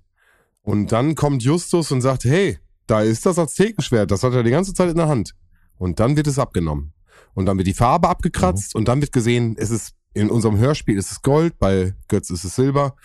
Und 0.63 0.91
dann 0.91 1.15
kommt 1.15 1.43
Justus 1.43 1.93
und 1.93 2.01
sagt, 2.01 2.25
hey, 2.25 2.59
da 2.87 3.03
ist 3.03 3.27
das 3.27 3.39
Aztekenschwert. 3.39 4.11
Das 4.11 4.23
hat 4.23 4.33
er 4.33 4.43
die 4.43 4.51
ganze 4.51 4.73
Zeit 4.73 4.89
in 4.89 4.97
der 4.97 5.09
Hand. 5.09 5.35
Und 5.77 6.01
dann 6.01 6.17
wird 6.17 6.29
es 6.29 6.39
abgenommen. 6.39 6.95
Und 7.35 7.45
dann 7.45 7.59
wird 7.59 7.67
die 7.67 7.75
Farbe 7.75 8.09
abgekratzt 8.09 8.75
und 8.75 8.89
dann 8.89 9.03
wird 9.03 9.13
gesehen, 9.13 9.55
es 9.59 9.71
ist 9.71 9.93
in 10.15 10.31
unserem 10.31 10.57
Hörspiel 10.57 10.97
ist 10.97 11.13
es 11.13 11.21
Gold, 11.21 11.59
bei 11.59 11.95
Götz 12.09 12.31
ist 12.31 12.45
es 12.45 12.55
Silber. 12.57 12.97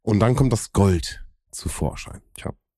Und 0.00 0.20
dann 0.20 0.36
kommt 0.36 0.54
das 0.54 0.72
Gold 0.72 1.22
zu 1.50 1.68
Vorschein. 1.68 2.22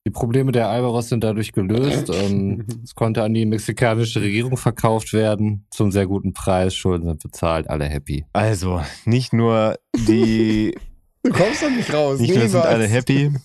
Die 0.07 0.11
Probleme 0.11 0.53
der 0.53 0.69
Alvaros 0.69 1.09
sind 1.09 1.25
dadurch 1.25 1.51
gelöst. 1.51 2.11
ähm, 2.15 2.65
es 2.85 2.95
konnte 2.95 3.25
an 3.25 3.35
die 3.35 3.45
mexikanische 3.45 4.23
Regierung 4.23 4.57
verkauft 4.57 5.13
werden, 5.13 5.67
zum 5.73 5.91
sehr 5.91 6.07
guten 6.07 6.33
Preis. 6.33 6.77
Schulden 6.77 7.09
sind 7.09 7.21
bezahlt, 7.25 7.69
alle 7.69 7.87
happy. 7.87 8.25
Also, 8.33 8.81
nicht 9.05 9.33
nur 9.33 9.75
die, 10.07 10.77
Du 11.25 11.33
kommst 11.33 11.61
doch 11.61 11.71
nicht 11.71 11.93
raus. 11.93 12.21
nicht 12.21 12.37
nur 12.37 12.49
sind 12.49 12.65
alle 12.65 12.87
happy. 12.87 13.33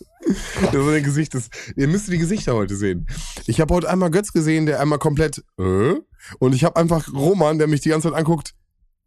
Das 0.62 0.76
ist 0.76 0.88
ein 0.88 1.04
Gesicht, 1.04 1.34
das, 1.34 1.50
ihr 1.76 1.88
müsst 1.88 2.08
die 2.08 2.20
Gesichter 2.20 2.54
heute 2.54 2.76
sehen. 2.76 3.08
Ich 3.48 3.60
habe 3.60 3.74
heute 3.74 3.90
einmal 3.90 4.12
Götz 4.12 4.32
gesehen, 4.32 4.68
der 4.68 4.80
einmal 4.80 5.00
komplett, 5.00 5.44
äh? 5.58 5.96
Und 6.38 6.54
ich 6.54 6.64
habe 6.64 6.76
einfach 6.76 7.12
Roman, 7.12 7.58
der 7.58 7.68
mich 7.68 7.82
die 7.82 7.90
ganze 7.90 8.10
Zeit 8.10 8.18
anguckt. 8.18 8.54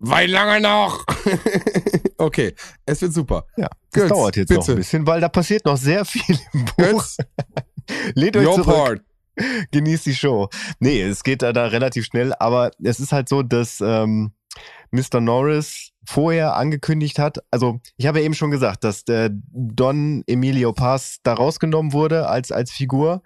Wie 0.06 0.26
lange 0.26 0.60
noch? 0.60 1.04
okay, 2.18 2.54
es 2.84 3.00
wird 3.00 3.14
super. 3.14 3.46
Ja, 3.56 3.68
das 3.90 4.02
Götz, 4.02 4.08
dauert 4.10 4.36
jetzt 4.36 4.50
noch 4.50 4.58
bitte. 4.58 4.72
ein 4.72 4.76
bisschen, 4.76 5.06
weil 5.06 5.20
da 5.20 5.28
passiert 5.28 5.64
noch 5.64 5.76
sehr 5.76 6.04
viel 6.04 6.38
im 6.52 6.64
Buch. 6.64 6.76
Götz, 6.76 7.16
Lehnt 8.14 8.36
euch 8.36 8.46
your 8.46 8.54
zurück. 8.56 8.66
part. 8.74 9.00
genießt 9.72 10.06
die 10.06 10.14
Show. 10.14 10.48
Nee, 10.78 11.02
es 11.02 11.24
geht 11.24 11.42
da, 11.42 11.52
da 11.52 11.66
relativ 11.66 12.04
schnell, 12.04 12.34
aber 12.38 12.70
es 12.82 13.00
ist 13.00 13.12
halt 13.12 13.28
so, 13.28 13.42
dass 13.42 13.80
ähm, 13.80 14.32
Mr. 14.94 15.20
Norris 15.20 15.90
vorher 16.06 16.54
angekündigt 16.56 17.18
hat, 17.18 17.38
also 17.50 17.80
ich 17.96 18.06
habe 18.06 18.20
ja 18.20 18.24
eben 18.24 18.34
schon 18.34 18.50
gesagt, 18.50 18.84
dass 18.84 19.04
der 19.04 19.30
Don 19.32 20.22
Emilio 20.26 20.72
Paz 20.72 21.18
da 21.22 21.34
rausgenommen 21.34 21.92
wurde 21.92 22.28
als, 22.28 22.52
als 22.52 22.70
Figur, 22.70 23.22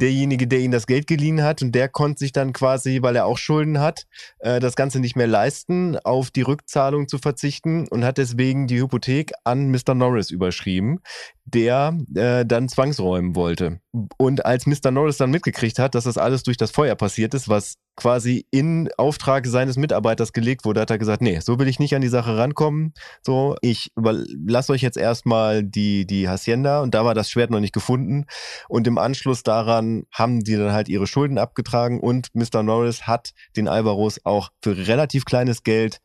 derjenige, 0.00 0.46
der 0.46 0.60
ihm 0.60 0.70
das 0.70 0.86
Geld 0.86 1.06
geliehen 1.06 1.42
hat 1.42 1.60
und 1.62 1.74
der 1.74 1.88
konnte 1.88 2.20
sich 2.20 2.32
dann 2.32 2.52
quasi, 2.52 3.02
weil 3.02 3.16
er 3.16 3.26
auch 3.26 3.38
Schulden 3.38 3.80
hat, 3.80 4.06
äh, 4.38 4.60
das 4.60 4.76
Ganze 4.76 5.00
nicht 5.00 5.16
mehr 5.16 5.26
leisten, 5.26 5.98
auf 5.98 6.30
die 6.30 6.42
Rückzahlung 6.42 7.08
zu 7.08 7.18
verzichten 7.18 7.86
und 7.88 8.04
hat 8.04 8.18
deswegen 8.18 8.66
die 8.66 8.80
Hypothek 8.80 9.32
an 9.44 9.70
Mr. 9.70 9.94
Norris 9.94 10.30
überschrieben, 10.30 11.00
der 11.44 11.98
äh, 12.14 12.46
dann 12.46 12.68
zwangsräumen 12.68 13.34
wollte. 13.34 13.80
Und 14.16 14.46
als 14.46 14.66
Mr. 14.66 14.90
Norris 14.90 15.16
dann 15.16 15.30
mitgekriegt 15.30 15.78
hat, 15.78 15.94
dass 15.94 16.04
das 16.04 16.16
alles 16.16 16.44
durch 16.44 16.56
das 16.56 16.70
Feuer 16.70 16.94
passiert 16.94 17.34
ist, 17.34 17.48
was 17.48 17.74
quasi 17.96 18.46
in 18.50 18.88
Auftrag 18.96 19.46
seines 19.46 19.76
Mitarbeiters 19.76 20.32
gelegt 20.32 20.64
wurde, 20.64 20.80
hat 20.80 20.90
er 20.90 20.98
gesagt, 20.98 21.09
nee, 21.20 21.40
so 21.40 21.58
will 21.58 21.68
ich 21.68 21.78
nicht 21.78 21.94
an 21.94 22.02
die 22.02 22.08
Sache 22.08 22.36
rankommen. 22.36 22.94
So, 23.22 23.56
ich 23.62 23.92
lasse 23.96 24.72
euch 24.72 24.82
jetzt 24.82 24.96
erstmal 24.96 25.64
die, 25.64 26.06
die 26.06 26.28
Hacienda 26.28 26.80
und 26.80 26.94
da 26.94 27.04
war 27.04 27.14
das 27.14 27.30
Schwert 27.30 27.50
noch 27.50 27.60
nicht 27.60 27.74
gefunden. 27.74 28.26
Und 28.68 28.86
im 28.86 28.98
Anschluss 28.98 29.42
daran 29.42 30.04
haben 30.12 30.40
die 30.40 30.56
dann 30.56 30.72
halt 30.72 30.88
ihre 30.88 31.06
Schulden 31.06 31.38
abgetragen 31.38 32.00
und 32.00 32.28
Mr. 32.34 32.62
Norris 32.62 33.06
hat 33.06 33.32
den 33.56 33.68
Alvaros 33.68 34.20
auch 34.24 34.50
für 34.62 34.86
relativ 34.86 35.24
kleines 35.24 35.62
Geld 35.62 36.00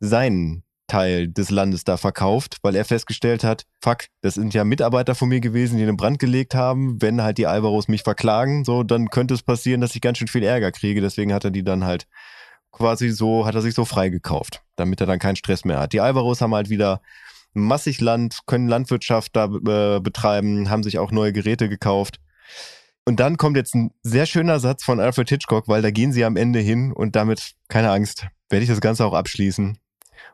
seinen 0.00 0.62
Teil 0.86 1.28
des 1.28 1.50
Landes 1.50 1.84
da 1.84 1.96
verkauft, 1.96 2.58
weil 2.62 2.76
er 2.76 2.84
festgestellt 2.84 3.44
hat, 3.44 3.64
fuck, 3.82 4.04
das 4.20 4.34
sind 4.34 4.54
ja 4.54 4.64
Mitarbeiter 4.64 5.14
von 5.14 5.28
mir 5.28 5.40
gewesen, 5.40 5.78
die 5.78 5.82
einen 5.82 5.96
Brand 5.96 6.18
gelegt 6.18 6.54
haben. 6.54 7.00
Wenn 7.02 7.22
halt 7.22 7.38
die 7.38 7.46
Alvaros 7.46 7.88
mich 7.88 8.02
verklagen, 8.02 8.64
so, 8.64 8.82
dann 8.82 9.08
könnte 9.08 9.34
es 9.34 9.42
passieren, 9.42 9.80
dass 9.80 9.94
ich 9.94 10.00
ganz 10.00 10.18
schön 10.18 10.28
viel 10.28 10.44
Ärger 10.44 10.72
kriege. 10.72 11.00
Deswegen 11.00 11.32
hat 11.32 11.44
er 11.44 11.50
die 11.50 11.64
dann 11.64 11.84
halt 11.84 12.06
quasi 12.76 13.10
so, 13.10 13.46
hat 13.46 13.54
er 13.54 13.62
sich 13.62 13.74
so 13.74 13.84
freigekauft, 13.84 14.62
damit 14.76 15.00
er 15.00 15.06
dann 15.06 15.18
keinen 15.18 15.36
Stress 15.36 15.64
mehr 15.64 15.80
hat. 15.80 15.92
Die 15.92 16.00
Alvaros 16.00 16.40
haben 16.40 16.54
halt 16.54 16.68
wieder 16.68 17.00
massig 17.54 18.00
Land, 18.00 18.40
können 18.46 18.68
Landwirtschaft 18.68 19.34
da 19.34 19.46
äh, 19.46 20.00
betreiben, 20.00 20.68
haben 20.68 20.82
sich 20.82 20.98
auch 20.98 21.10
neue 21.10 21.32
Geräte 21.32 21.68
gekauft. 21.68 22.20
Und 23.06 23.20
dann 23.20 23.36
kommt 23.36 23.56
jetzt 23.56 23.74
ein 23.74 23.92
sehr 24.02 24.26
schöner 24.26 24.60
Satz 24.60 24.84
von 24.84 25.00
Alfred 25.00 25.28
Hitchcock, 25.28 25.68
weil 25.68 25.80
da 25.80 25.90
gehen 25.90 26.12
sie 26.12 26.24
am 26.24 26.36
Ende 26.36 26.58
hin 26.58 26.92
und 26.92 27.16
damit, 27.16 27.52
keine 27.68 27.90
Angst, 27.90 28.26
werde 28.50 28.64
ich 28.64 28.68
das 28.68 28.80
Ganze 28.80 29.06
auch 29.06 29.14
abschließen. 29.14 29.78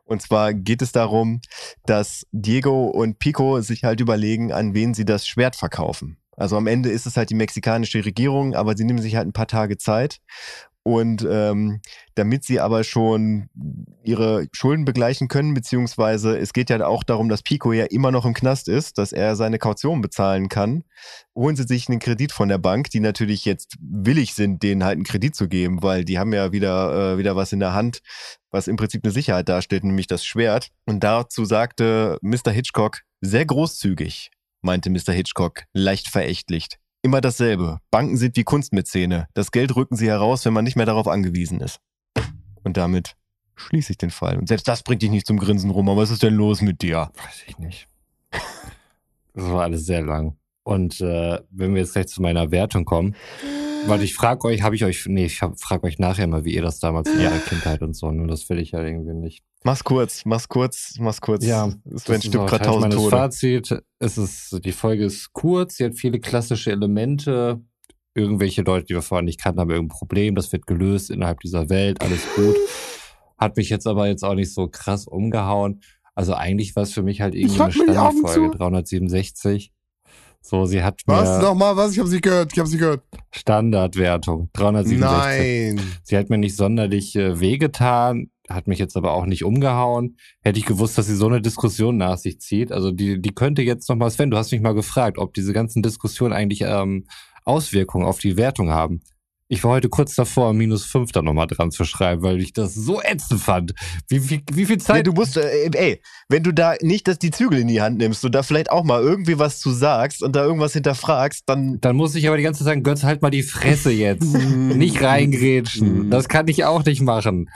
Und 0.05 0.23
zwar 0.23 0.53
geht 0.53 0.83
es 0.83 0.91
darum, 0.91 1.41
dass 1.87 2.27
Diego 2.33 2.87
und 2.87 3.19
Pico 3.19 3.61
sich 3.61 3.85
halt 3.85 4.01
überlegen, 4.01 4.53
an 4.53 4.75
wen 4.75 4.95
sie 4.95 5.05
das 5.05 5.27
Schwert 5.27 5.55
verkaufen. 5.55 6.17
Also 6.37 6.57
am 6.57 6.67
Ende 6.67 6.91
ist 6.91 7.07
es 7.07 7.17
halt 7.17 7.31
die 7.31 7.35
mexikanische 7.35 8.05
Regierung, 8.05 8.55
aber 8.55 8.77
sie 8.77 8.85
nehmen 8.85 9.01
sich 9.01 9.17
halt 9.17 9.29
ein 9.29 9.33
paar 9.33 9.47
Tage 9.47 9.77
Zeit. 9.77 10.19
Und 10.85 11.27
ähm, 11.31 11.81
damit 12.17 12.45
sie 12.45 12.59
aber 12.59 12.83
schon 12.83 13.49
ihre 14.03 14.47
Schulden 14.53 14.85
begleichen 14.85 15.29
können, 15.29 15.55
beziehungsweise 15.55 16.37
es 16.37 16.53
geht 16.53 16.71
ja 16.71 16.85
auch 16.85 17.05
darum, 17.05 17.29
dass 17.29 17.43
Pico 17.43 17.73
ja 17.73 17.85
immer 17.85 18.11
noch 18.11 18.27
im 18.27 18.35
Knast 18.35 18.67
ist, 18.67 18.99
dass 18.99 19.13
er 19.13 19.37
seine 19.37 19.59
Kaution 19.59 20.01
bezahlen 20.01 20.49
kann, 20.49 20.83
holen 21.37 21.55
sie 21.55 21.63
sich 21.63 21.89
einen 21.89 22.01
Kredit 22.01 22.33
von 22.33 22.49
der 22.49 22.59
Bank, 22.59 22.91
die 22.91 22.99
natürlich 22.99 23.45
jetzt 23.45 23.77
willig 23.81 24.35
sind, 24.35 24.65
denen 24.65 24.83
halt 24.83 24.97
einen 24.97 25.05
Kredit 25.05 25.37
zu 25.37 25.49
geben, 25.49 25.83
weil 25.83 26.05
die 26.05 26.19
haben 26.19 26.33
ja 26.33 26.51
wieder, 26.51 27.13
äh, 27.15 27.19
wieder 27.19 27.37
was 27.37 27.53
in 27.53 27.61
der 27.61 27.75
Hand, 27.75 28.01
was 28.51 28.67
im 28.67 28.77
Prinzip 28.77 29.05
eine 29.05 29.13
Sicherheit 29.13 29.49
darstellt, 29.49 29.85
nämlich 29.85 30.09
das 30.09 30.25
Schwert. 30.25 30.71
Und 30.85 31.05
dazu 31.05 31.45
sagte 31.45 32.19
Mr. 32.23 32.51
Hitchcock 32.51 33.03
sehr 33.21 33.47
großzügig, 33.47 34.31
meinte 34.63 34.91
Mr. 34.91 35.13
Hitchcock, 35.13 35.63
leicht 35.73 36.09
verächtlich. 36.09 36.69
Immer 37.03 37.21
dasselbe. 37.21 37.79
Banken 37.91 38.17
sind 38.17 38.37
wie 38.37 38.45
Kunstmäzene. 38.45 39.27
Das 39.35 39.51
Geld 39.51 39.75
rücken 39.75 39.97
sie 39.97 40.07
heraus, 40.07 40.45
wenn 40.45 40.53
man 40.53 40.65
nicht 40.65 40.77
mehr 40.77 40.87
darauf 40.87 41.09
angewiesen 41.09 41.61
ist. 41.61 41.81
Und 42.63 42.77
damit 42.77 43.17
schließe 43.57 43.93
ich 43.93 43.99
den 43.99 44.11
Fall. 44.11 44.39
Und 44.39 44.47
selbst 44.47 44.69
das 44.69 44.85
bringt 44.85 45.03
dich 45.03 45.11
nicht 45.11 45.27
zum 45.27 45.39
Grinsen 45.39 45.71
rum. 45.71 45.89
Aber 45.89 46.01
was 46.01 46.11
ist 46.11 46.23
denn 46.23 46.35
los 46.35 46.63
mit 46.63 46.81
dir? 46.81 47.11
Weiß 47.17 47.43
ich 47.49 47.59
nicht. 47.59 47.89
Das 49.35 49.51
war 49.51 49.63
alles 49.63 49.87
sehr 49.87 50.03
lang. 50.03 50.37
Und 50.63 51.01
äh, 51.01 51.41
wenn 51.51 51.75
wir 51.75 51.81
jetzt 51.81 51.95
gleich 51.95 52.07
zu 52.07 52.23
meiner 52.23 52.51
Wertung 52.51 52.85
kommen, 52.85 53.17
Warte, 53.87 54.05
ich 54.05 54.15
frage 54.15 54.47
euch, 54.47 54.63
habe 54.63 54.77
ich 54.77 54.85
euch, 54.85 55.07
nee, 55.07 55.27
ich 55.27 55.39
frage 55.39 55.85
euch 55.85 55.99
nachher 55.99 56.27
mal, 56.27 56.45
wie 56.45 56.55
ihr 56.55 56.63
das 56.63 56.79
damals 56.79 57.11
in 57.11 57.19
eurer 57.19 57.39
Kindheit 57.39 57.83
und 57.83 57.95
so, 57.95 58.11
nur 58.11 58.27
das 58.29 58.49
will 58.49 58.59
ich 58.59 58.71
ja 58.71 58.83
irgendwie 58.83 59.15
nicht. 59.15 59.43
Mach's 59.65 59.85
kurz, 59.85 60.25
mach's 60.25 60.49
kurz, 60.49 60.95
mach's 60.99 61.21
kurz. 61.21 61.45
Ja, 61.45 61.73
es 61.93 62.09
wäre 62.09 62.19
ein 62.19 62.23
Stück 62.23 62.47
grad 62.47 62.65
tausend 62.65 62.93
Tode. 62.93 63.11
Fazit, 63.11 63.83
es 63.99 64.19
ist, 64.19 64.61
die 64.65 64.73
Folge 64.73 65.05
ist 65.05 65.33
kurz, 65.33 65.77
sie 65.77 65.85
hat 65.85 65.95
viele 65.95 66.21
klassische 66.21 66.71
Elemente, 66.71 67.61
irgendwelche 68.15 68.63
Leute, 68.63 68.87
die 68.87 68.95
wir 68.95 69.03
vorher 69.03 69.25
nicht 69.25 69.41
kannten, 69.41 69.61
haben 69.61 69.71
irgendein 69.71 69.97
Problem, 69.97 70.35
das 70.35 70.53
wird 70.53 70.67
gelöst 70.67 71.11
innerhalb 71.11 71.41
dieser 71.41 71.69
Welt, 71.69 72.01
alles 72.03 72.23
gut. 72.37 72.57
Hat 73.37 73.57
mich 73.57 73.69
jetzt 73.69 73.87
aber 73.87 74.07
jetzt 74.07 74.25
auch 74.25 74.35
nicht 74.35 74.55
so 74.55 74.69
krass 74.69 75.07
umgehauen. 75.07 75.81
Also 76.15 76.35
eigentlich 76.35 76.77
war 76.77 76.85
es 76.85 76.93
für 76.93 77.03
mich 77.03 77.21
halt 77.21 77.35
irgendwie 77.35 77.61
eine 77.61 77.73
Standardfolge, 77.73 78.57
367. 78.57 79.73
So, 80.43 80.65
sie 80.65 80.83
hat 80.83 81.01
Was? 81.07 81.29
mir... 81.29 81.37
Was? 81.37 81.43
Nochmal, 81.43 81.77
was? 81.77 81.93
Ich 81.93 81.99
habe 81.99 82.09
sie 82.09 82.21
gehört, 82.21 82.53
ich 82.53 82.59
habe 82.59 82.69
sie 82.69 82.79
gehört. 82.79 83.03
Standardwertung, 83.31 84.51
367. 84.53 85.01
Nein. 85.01 85.81
Sie 86.03 86.17
hat 86.19 86.29
mir 86.29 86.39
nicht 86.39 86.57
sonderlich 86.57 87.17
äh, 87.17 87.41
wehgetan, 87.41 88.31
hat 88.49 88.67
mich 88.67 88.79
jetzt 88.79 88.97
aber 88.97 89.13
auch 89.13 89.25
nicht 89.25 89.45
umgehauen. 89.45 90.17
Hätte 90.43 90.59
ich 90.59 90.67
gewusst, 90.67 90.99
dass 90.99 91.07
sie 91.07 91.15
so 91.15 91.27
eine 91.29 91.41
Diskussion 91.41 91.97
nach 91.97 92.19
sich 92.19 92.41
zieht. 92.41 92.73
Also 92.73 92.91
die, 92.91 93.23
die 93.23 93.35
könnte 93.35 93.63
jetzt 93.63 93.89
nochmal, 93.89 94.11
Sven, 94.11 94.31
du 94.31 94.37
hast 94.37 94.53
mich 94.53 94.61
mal 94.61 94.75
gefragt, 94.75 95.17
ob 95.17 95.33
diese 95.33 95.53
ganzen 95.53 95.83
Diskussionen 95.83 96.33
eigentlich 96.33 96.63
ähm, 96.63 97.07
Auswirkungen 97.45 98.05
auf 98.05 98.19
die 98.19 98.37
Wertung 98.37 98.71
haben. 98.71 99.01
Ich 99.53 99.63
war 99.65 99.73
heute 99.73 99.91
kurz 99.91 100.15
davor, 100.15 100.55
minus 100.55 100.87
fünf 100.87 101.13
da 101.13 101.21
nochmal 101.21 101.47
dran 101.47 101.71
zu 101.71 101.85
schreiben, 101.85 102.23
weil 102.23 102.41
ich 102.41 102.55
das 102.55 102.75
so 102.75 103.03
ätzend 103.03 103.39
fand. 103.39 103.75
Wie, 104.09 104.31
wie, 104.31 104.43
wie 104.51 104.65
viel 104.65 104.79
Zeit. 104.79 104.97
Nee, 104.97 105.03
du 105.03 105.13
musst, 105.13 105.37
äh, 105.37 105.69
ey, 105.75 106.01
wenn 106.31 106.43
du 106.43 106.55
da 106.55 106.75
nicht 106.81 107.07
dass 107.07 107.19
die 107.19 107.31
Zügel 107.31 107.59
in 107.59 107.69
die 107.69 107.83
Hand 107.83 107.99
nimmst 107.99 108.25
und 108.25 108.35
da 108.35 108.43
vielleicht 108.43 108.71
auch 108.71 108.83
mal 108.83 109.03
irgendwie 109.03 109.39
was 109.39 109.61
zu 109.61 109.71
sagst 109.71 110.23
und 110.23 110.35
da 110.37 110.43
irgendwas 110.43 110.73
hinterfragst, 110.73 111.43
dann. 111.45 111.79
Dann 111.83 111.97
muss 111.97 112.15
ich 112.15 112.27
aber 112.29 112.39
die 112.39 112.45
ganze 112.45 112.61
Zeit 112.61 112.69
sagen, 112.69 112.83
Götz, 112.83 113.03
halt 113.03 113.21
mal 113.21 113.29
die 113.29 113.43
Fresse 113.43 113.91
jetzt. 113.91 114.23
nicht 114.35 115.03
reingrätschen. 115.03 116.09
Das 116.09 116.31
kann 116.31 116.49
ich 116.49 116.65
auch 116.65 116.87
nicht 116.87 117.03
machen. 117.03 117.51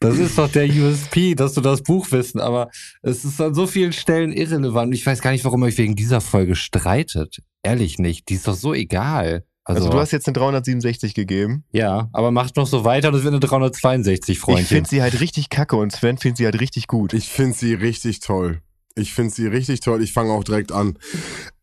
Das 0.00 0.18
ist 0.18 0.36
doch 0.36 0.52
der 0.52 0.68
USP, 0.68 1.34
dass 1.34 1.54
du 1.54 1.62
das 1.62 1.82
Buch 1.82 2.12
wissen, 2.12 2.40
aber 2.40 2.68
es 3.00 3.24
ist 3.24 3.40
an 3.40 3.54
so 3.54 3.66
vielen 3.66 3.94
Stellen 3.94 4.32
irrelevant. 4.32 4.92
Ich 4.92 5.06
weiß 5.06 5.22
gar 5.22 5.30
nicht, 5.30 5.46
warum 5.46 5.62
ihr 5.62 5.68
euch 5.68 5.78
wegen 5.78 5.96
dieser 5.96 6.20
Folge 6.20 6.56
streitet. 6.56 7.38
Ehrlich 7.62 7.98
nicht. 7.98 8.28
Die 8.28 8.34
ist 8.34 8.46
doch 8.46 8.54
so 8.54 8.74
egal. 8.74 9.44
Also, 9.68 9.82
also, 9.82 9.90
du 9.90 10.00
hast 10.00 10.12
jetzt 10.12 10.26
eine 10.26 10.32
367 10.32 11.12
gegeben. 11.12 11.62
Ja, 11.72 12.08
aber 12.12 12.30
macht 12.30 12.56
noch 12.56 12.66
so 12.66 12.84
weiter, 12.84 13.12
das 13.12 13.22
wird 13.22 13.34
eine 13.34 13.40
362, 13.40 14.38
Freundchen. 14.38 14.62
Ich 14.62 14.68
finde 14.68 14.88
sie 14.88 15.02
halt 15.02 15.20
richtig 15.20 15.50
kacke 15.50 15.76
und 15.76 15.92
Sven 15.92 16.16
findet 16.16 16.38
sie 16.38 16.46
halt 16.46 16.58
richtig 16.58 16.86
gut. 16.86 17.12
Ich 17.12 17.28
finde 17.28 17.54
sie 17.54 17.74
richtig 17.74 18.20
toll. 18.20 18.62
Ich 18.94 19.12
finde 19.12 19.32
sie 19.32 19.46
richtig 19.46 19.80
toll. 19.80 20.02
Ich 20.02 20.14
fange 20.14 20.32
auch 20.32 20.42
direkt 20.42 20.72
an. 20.72 20.98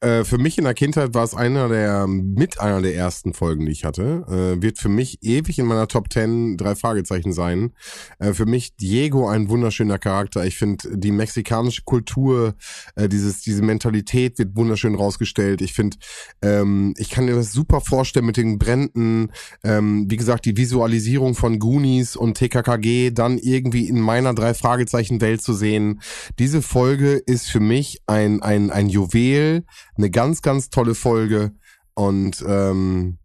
Äh, 0.06 0.23
für 0.23 0.38
mich 0.38 0.60
in 0.60 0.65
der 0.65 0.76
Kindheit 0.76 1.15
war 1.15 1.23
es 1.23 1.34
einer 1.34 1.68
der, 1.68 2.06
mit 2.06 2.60
einer 2.60 2.80
der 2.80 2.94
ersten 2.94 3.34
Folgen, 3.34 3.65
die 3.65 3.72
ich 3.72 3.86
hatte. 3.86 4.23
Äh, 4.30 4.61
wird 4.61 4.77
für 4.77 4.90
mich 4.90 5.18
ewig 5.23 5.57
in 5.57 5.65
meiner 5.65 5.88
Top 5.88 6.14
10 6.14 6.57
drei 6.57 6.76
Fragezeichen 6.76 7.34
sein. 7.34 7.73
Äh, 8.19 8.34
für 8.34 8.45
mich 8.45 8.76
Diego 8.76 9.27
ein 9.27 9.49
wunderschöner 9.49 9.98
Charakter. 9.98 10.45
Ich 10.45 10.57
finde 10.57 10.95
die 10.95 11.11
mexikanische 11.11 11.82
Kultur, 11.86 12.53
äh, 12.95 13.10
dieses, 13.10 13.41
diese 13.41 13.64
Mentalität 13.64 14.38
wird 14.38 14.56
wunderschön 14.56 14.94
rausgestellt. 14.94 15.64
Ich 15.64 15.73
finde, 15.73 15.98
ähm, 16.44 16.94
ich 16.98 17.10
kann 17.10 17.26
mir 17.26 17.34
das 17.34 17.52
super 17.52 17.82
vorstellen 17.82 18.27
mit 18.27 18.38
den 18.38 18.60
Bränden. 18.60 19.32
Ähm, 19.64 20.06
wie 20.07 20.18
gesagt, 20.18 20.45
die 20.45 20.56
Visualisierung 20.56 21.34
von 21.34 21.57
Goonies 21.57 22.15
und 22.15 22.38
TKKG 22.38 23.10
dann 23.10 23.40
irgendwie 23.40 23.88
in 23.88 23.99
meiner 23.99 24.36
drei 24.36 24.53
Fragezeichen 24.53 25.19
Welt 25.19 25.41
zu 25.41 25.53
sehen. 25.53 26.02
Diese 26.38 26.61
Folge 26.61 27.14
ist 27.14 27.49
für 27.49 27.60
mich 27.60 28.03
ein, 28.06 28.44
ein, 28.44 28.69
ein 28.69 28.88
Juwel, 28.88 29.64
eine 29.97 30.09
ganz, 30.09 30.41
ganz 30.41 30.69
tolle 30.69 30.95
Folge. 30.95 31.53
Und 31.93 32.43
ähm, 32.47 33.17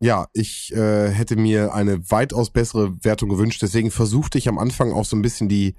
ja, 0.00 0.26
ich 0.32 0.72
äh, 0.74 1.10
hätte 1.10 1.36
mir 1.36 1.74
eine 1.74 2.10
weitaus 2.10 2.50
bessere 2.50 2.92
Wertung 3.04 3.28
gewünscht. 3.28 3.62
Deswegen 3.62 3.90
versuchte 3.90 4.38
ich 4.38 4.48
am 4.48 4.58
Anfang 4.58 4.92
auch 4.92 5.04
so 5.04 5.16
ein 5.16 5.22
bisschen 5.22 5.48
die 5.48 5.76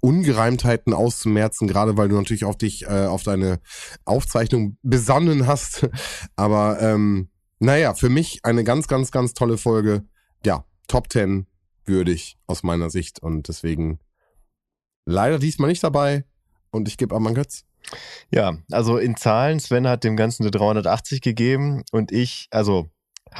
Ungereimtheiten 0.00 0.94
auszumerzen, 0.94 1.68
gerade 1.68 1.96
weil 1.96 2.08
du 2.08 2.16
natürlich 2.16 2.44
auf 2.44 2.56
dich, 2.56 2.86
äh, 2.86 3.06
auf 3.06 3.22
deine 3.22 3.60
Aufzeichnung 4.04 4.78
besonnen 4.82 5.46
hast. 5.46 5.88
Aber 6.36 6.80
ähm, 6.80 7.28
naja, 7.58 7.94
für 7.94 8.08
mich 8.08 8.40
eine 8.44 8.64
ganz, 8.64 8.88
ganz, 8.88 9.10
ganz 9.10 9.34
tolle 9.34 9.58
Folge. 9.58 10.04
Ja, 10.44 10.64
Top 10.88 11.12
10 11.12 11.46
würdig 11.84 12.38
aus 12.46 12.62
meiner 12.62 12.90
Sicht. 12.90 13.22
Und 13.22 13.48
deswegen 13.48 13.98
leider 15.04 15.38
diesmal 15.38 15.68
nicht 15.68 15.84
dabei. 15.84 16.24
Und 16.70 16.88
ich 16.88 16.96
gebe 16.98 17.14
Amman 17.14 17.34
Götz. 17.34 17.64
Ja, 18.30 18.58
also 18.70 18.98
in 18.98 19.16
Zahlen, 19.16 19.60
Sven 19.60 19.86
hat 19.86 20.04
dem 20.04 20.16
Ganzen 20.16 20.42
eine 20.42 20.50
380 20.50 21.20
gegeben 21.20 21.84
und 21.92 22.12
ich, 22.12 22.48
also 22.50 22.90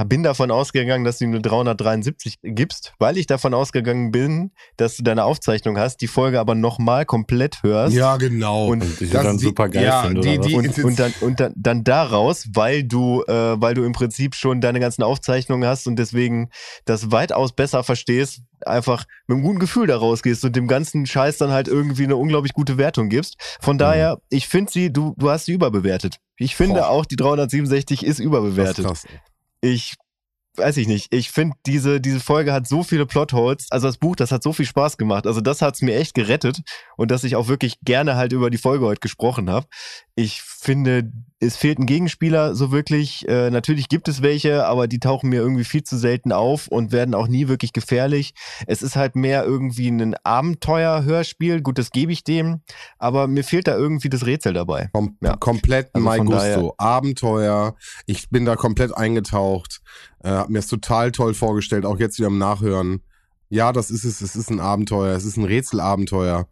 bin 0.04 0.22
davon 0.22 0.50
ausgegangen, 0.50 1.04
dass 1.04 1.18
du 1.18 1.24
ihm 1.24 1.30
eine 1.30 1.40
373 1.40 2.38
gibst, 2.42 2.92
weil 2.98 3.16
ich 3.16 3.26
davon 3.26 3.54
ausgegangen 3.54 4.12
bin, 4.12 4.50
dass 4.76 4.96
du 4.96 5.02
deine 5.02 5.24
Aufzeichnung 5.24 5.78
hast, 5.78 5.98
die 6.02 6.06
Folge 6.06 6.38
aber 6.38 6.54
nochmal 6.54 7.06
komplett 7.06 7.62
hörst. 7.62 7.94
Ja, 7.94 8.16
genau. 8.18 8.66
Und, 8.66 8.82
und 8.82 9.00
ich 9.00 9.10
das 9.10 9.22
dann 9.22 9.38
super 9.38 9.68
geil 9.68 9.84
ja, 9.84 10.02
finde, 10.02 10.20
die, 10.20 10.38
die, 10.38 10.54
und, 10.54 10.78
und, 10.84 10.98
dann, 10.98 11.14
und 11.20 11.40
dann, 11.40 11.52
dann 11.56 11.84
daraus, 11.84 12.46
weil 12.52 12.84
du, 12.84 13.22
äh, 13.22 13.32
weil 13.60 13.74
du 13.74 13.84
im 13.84 13.92
Prinzip 13.92 14.34
schon 14.34 14.60
deine 14.60 14.80
ganzen 14.80 15.02
Aufzeichnungen 15.02 15.68
hast 15.68 15.86
und 15.86 15.96
deswegen 15.96 16.50
das 16.84 17.10
weitaus 17.10 17.54
besser 17.54 17.82
verstehst, 17.82 18.42
einfach 18.64 19.04
mit 19.26 19.36
einem 19.36 19.44
guten 19.44 19.58
Gefühl 19.58 19.86
da 19.86 19.96
rausgehst 19.96 20.44
und 20.44 20.56
dem 20.56 20.66
ganzen 20.66 21.06
Scheiß 21.06 21.38
dann 21.38 21.50
halt 21.50 21.68
irgendwie 21.68 22.04
eine 22.04 22.16
unglaublich 22.16 22.52
gute 22.52 22.76
Wertung 22.76 23.08
gibst. 23.08 23.36
Von 23.60 23.78
daher, 23.78 24.16
mhm. 24.16 24.20
ich 24.30 24.48
finde 24.48 24.72
sie, 24.72 24.92
du, 24.92 25.14
du 25.16 25.30
hast 25.30 25.46
sie 25.46 25.52
überbewertet. 25.52 26.16
Ich 26.38 26.54
finde 26.54 26.80
Boah. 26.80 26.90
auch, 26.90 27.06
die 27.06 27.16
367 27.16 28.04
ist 28.04 28.18
überbewertet. 28.18 28.84
Das 28.84 29.04
ist 29.04 29.06
krass 29.06 29.20
ich 29.66 29.94
weiß 30.58 30.76
ich 30.78 30.88
nicht. 30.88 31.12
Ich 31.12 31.30
finde, 31.30 31.56
diese, 31.66 32.00
diese 32.00 32.20
Folge 32.20 32.52
hat 32.52 32.66
so 32.66 32.82
viele 32.82 33.06
Plotholes. 33.06 33.66
Also 33.70 33.86
das 33.86 33.98
Buch, 33.98 34.16
das 34.16 34.32
hat 34.32 34.42
so 34.42 34.52
viel 34.52 34.66
Spaß 34.66 34.96
gemacht. 34.96 35.26
Also 35.26 35.40
das 35.40 35.62
hat's 35.62 35.82
mir 35.82 35.96
echt 35.96 36.14
gerettet. 36.14 36.62
Und 36.96 37.10
dass 37.10 37.24
ich 37.24 37.36
auch 37.36 37.48
wirklich 37.48 37.78
gerne 37.82 38.16
halt 38.16 38.32
über 38.32 38.50
die 38.50 38.58
Folge 38.58 38.86
heute 38.86 39.00
gesprochen 39.00 39.50
habe. 39.50 39.66
Ich 40.14 40.40
finde, 40.42 41.10
es 41.38 41.56
fehlt 41.56 41.78
ein 41.78 41.86
Gegenspieler 41.86 42.54
so 42.54 42.72
wirklich. 42.72 43.28
Äh, 43.28 43.50
natürlich 43.50 43.88
gibt 43.88 44.08
es 44.08 44.22
welche, 44.22 44.66
aber 44.66 44.88
die 44.88 44.98
tauchen 44.98 45.28
mir 45.28 45.40
irgendwie 45.40 45.64
viel 45.64 45.82
zu 45.82 45.98
selten 45.98 46.32
auf 46.32 46.68
und 46.68 46.92
werden 46.92 47.14
auch 47.14 47.28
nie 47.28 47.48
wirklich 47.48 47.72
gefährlich. 47.72 48.32
Es 48.66 48.82
ist 48.82 48.96
halt 48.96 49.16
mehr 49.16 49.44
irgendwie 49.44 49.88
ein 49.88 50.14
Abenteuer-Hörspiel. 50.24 51.60
Gut, 51.60 51.78
das 51.78 51.90
gebe 51.90 52.12
ich 52.12 52.24
dem. 52.24 52.62
Aber 52.98 53.28
mir 53.28 53.44
fehlt 53.44 53.68
da 53.68 53.76
irgendwie 53.76 54.08
das 54.08 54.24
Rätsel 54.24 54.54
dabei. 54.54 54.88
Kom 54.92 55.18
ja. 55.22 55.36
Komplett 55.36 55.90
also 55.92 56.04
mein 56.04 56.24
Gusto. 56.24 56.74
Abenteuer. 56.78 57.76
Ich 58.06 58.30
bin 58.30 58.46
da 58.46 58.56
komplett 58.56 58.96
eingetaucht. 58.96 59.82
Äh, 60.22 60.30
hab 60.30 60.48
mir 60.48 60.58
das 60.58 60.68
total 60.68 61.12
toll 61.12 61.34
vorgestellt, 61.34 61.84
auch 61.84 61.98
jetzt 61.98 62.18
wieder 62.18 62.28
im 62.28 62.38
Nachhören. 62.38 63.00
Ja, 63.48 63.72
das 63.72 63.90
ist 63.90 64.04
es. 64.04 64.20
Es 64.20 64.36
ist 64.36 64.50
ein 64.50 64.60
Abenteuer. 64.60 65.14
Es 65.16 65.24
ist 65.24 65.36
ein 65.36 65.44
Rätselabenteuer. 65.44 66.48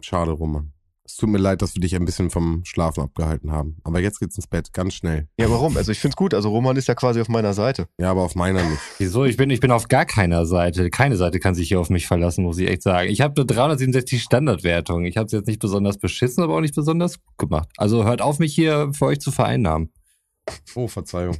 Schade, 0.00 0.32
Roman. 0.32 0.72
Es 1.06 1.16
tut 1.16 1.28
mir 1.28 1.38
leid, 1.38 1.62
dass 1.62 1.76
wir 1.76 1.80
dich 1.80 1.94
ein 1.94 2.04
bisschen 2.04 2.30
vom 2.30 2.64
Schlafen 2.64 3.00
abgehalten 3.00 3.52
haben. 3.52 3.76
Aber 3.84 4.00
jetzt 4.00 4.18
geht's 4.18 4.36
ins 4.36 4.48
Bett, 4.48 4.72
ganz 4.72 4.94
schnell. 4.94 5.28
Ja, 5.38 5.48
warum? 5.48 5.76
Also 5.76 5.92
ich 5.92 6.00
find's 6.00 6.16
gut. 6.16 6.34
Also 6.34 6.48
Roman 6.50 6.76
ist 6.76 6.88
ja 6.88 6.96
quasi 6.96 7.20
auf 7.20 7.28
meiner 7.28 7.54
Seite. 7.54 7.86
Ja, 7.96 8.10
aber 8.10 8.22
auf 8.22 8.34
meiner 8.34 8.64
nicht. 8.68 8.80
Wieso? 8.98 9.24
Ich 9.24 9.36
bin, 9.36 9.48
ich 9.50 9.60
bin 9.60 9.70
auf 9.70 9.86
gar 9.86 10.04
keiner 10.04 10.46
Seite. 10.46 10.90
Keine 10.90 11.16
Seite 11.16 11.38
kann 11.38 11.54
sich 11.54 11.68
hier 11.68 11.78
auf 11.78 11.90
mich 11.90 12.08
verlassen, 12.08 12.42
muss 12.42 12.58
ich 12.58 12.68
echt 12.68 12.82
sagen. 12.82 13.08
Ich 13.08 13.20
habe 13.20 13.34
eine 13.36 13.46
367 13.46 14.20
Standardwertung. 14.20 15.04
Ich 15.04 15.16
habe 15.16 15.26
es 15.26 15.32
jetzt 15.32 15.46
nicht 15.46 15.60
besonders 15.60 15.96
beschissen, 15.98 16.42
aber 16.42 16.56
auch 16.56 16.60
nicht 16.60 16.74
besonders 16.74 17.22
gut 17.22 17.38
gemacht. 17.38 17.68
Also 17.76 18.04
hört 18.04 18.20
auf, 18.20 18.40
mich 18.40 18.52
hier 18.52 18.90
für 18.92 19.06
euch 19.06 19.20
zu 19.20 19.30
vereinnahmen. 19.30 19.92
Oh, 20.74 20.88
Verzeihung. 20.88 21.36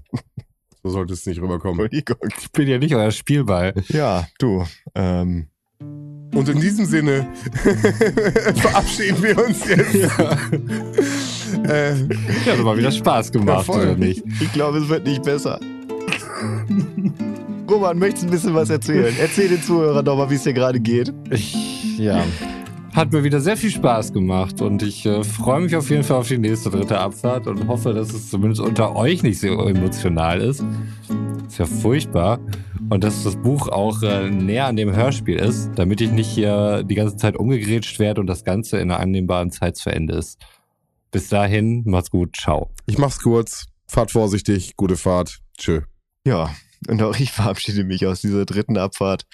So 0.86 0.92
sollte 0.92 1.14
es 1.14 1.26
nicht 1.26 1.42
rüberkommen. 1.42 1.88
Ich 1.90 2.52
bin 2.52 2.68
ja 2.68 2.78
nicht 2.78 2.94
euer 2.94 3.10
Spielball. 3.10 3.74
Ja, 3.88 4.28
du. 4.38 4.64
Ähm, 4.94 5.48
und 5.80 6.48
in 6.48 6.60
diesem 6.60 6.84
Sinne 6.86 7.26
verabschieden 8.54 9.20
wir 9.20 9.44
uns 9.44 9.66
jetzt. 9.68 9.94
Ja. 9.94 10.38
äh, 11.68 11.96
ja, 12.46 12.52
hat 12.52 12.62
mal 12.62 12.78
wieder 12.78 12.92
Spaß 12.92 13.32
gemacht, 13.32 13.68
oder 13.68 13.96
nicht? 13.96 14.22
Ich 14.40 14.52
glaube, 14.52 14.78
es 14.78 14.88
wird 14.88 15.04
nicht 15.04 15.24
besser. 15.24 15.58
Roman, 17.68 17.98
möchtest 17.98 18.22
du 18.22 18.28
ein 18.28 18.30
bisschen 18.30 18.54
was 18.54 18.70
erzählen? 18.70 19.12
Erzähl 19.18 19.48
den 19.48 19.62
Zuhörern 19.64 20.04
doch 20.04 20.16
mal, 20.16 20.30
wie 20.30 20.36
es 20.36 20.44
dir 20.44 20.52
gerade 20.52 20.78
geht. 20.78 21.12
Ich, 21.30 21.98
ja. 21.98 22.24
Hat 22.96 23.12
mir 23.12 23.22
wieder 23.22 23.42
sehr 23.42 23.58
viel 23.58 23.68
Spaß 23.68 24.14
gemacht 24.14 24.62
und 24.62 24.82
ich 24.82 25.04
äh, 25.04 25.22
freue 25.22 25.60
mich 25.60 25.76
auf 25.76 25.90
jeden 25.90 26.02
Fall 26.02 26.16
auf 26.16 26.28
die 26.28 26.38
nächste 26.38 26.70
dritte 26.70 26.98
Abfahrt 26.98 27.46
und 27.46 27.68
hoffe, 27.68 27.92
dass 27.92 28.10
es 28.10 28.30
zumindest 28.30 28.62
unter 28.62 28.96
euch 28.96 29.22
nicht 29.22 29.38
so 29.38 29.48
emotional 29.68 30.40
ist. 30.40 30.64
Ist 31.46 31.58
ja 31.58 31.66
furchtbar. 31.66 32.40
Und 32.88 33.04
dass 33.04 33.22
das 33.22 33.36
Buch 33.36 33.68
auch 33.68 34.02
äh, 34.02 34.30
näher 34.30 34.64
an 34.64 34.76
dem 34.76 34.96
Hörspiel 34.96 35.36
ist, 35.36 35.72
damit 35.74 36.00
ich 36.00 36.10
nicht 36.10 36.28
hier 36.28 36.84
die 36.84 36.94
ganze 36.94 37.18
Zeit 37.18 37.36
umgegrätscht 37.36 37.98
werde 37.98 38.22
und 38.22 38.28
das 38.28 38.44
Ganze 38.44 38.78
in 38.78 38.90
einer 38.90 38.98
annehmbaren 38.98 39.50
Zeit 39.50 39.76
zu 39.76 39.90
Ende 39.90 40.14
ist. 40.14 40.38
Bis 41.10 41.28
dahin, 41.28 41.82
macht's 41.84 42.10
gut, 42.10 42.34
ciao. 42.34 42.70
Ich 42.86 42.96
mach's 42.96 43.18
kurz, 43.18 43.66
fahrt 43.86 44.10
vorsichtig, 44.10 44.74
gute 44.74 44.96
Fahrt, 44.96 45.40
tschö. 45.58 45.82
Ja, 46.24 46.48
und 46.88 47.02
auch 47.02 47.18
ich 47.18 47.30
verabschiede 47.30 47.84
mich 47.84 48.06
aus 48.06 48.22
dieser 48.22 48.46
dritten 48.46 48.78
Abfahrt. 48.78 49.26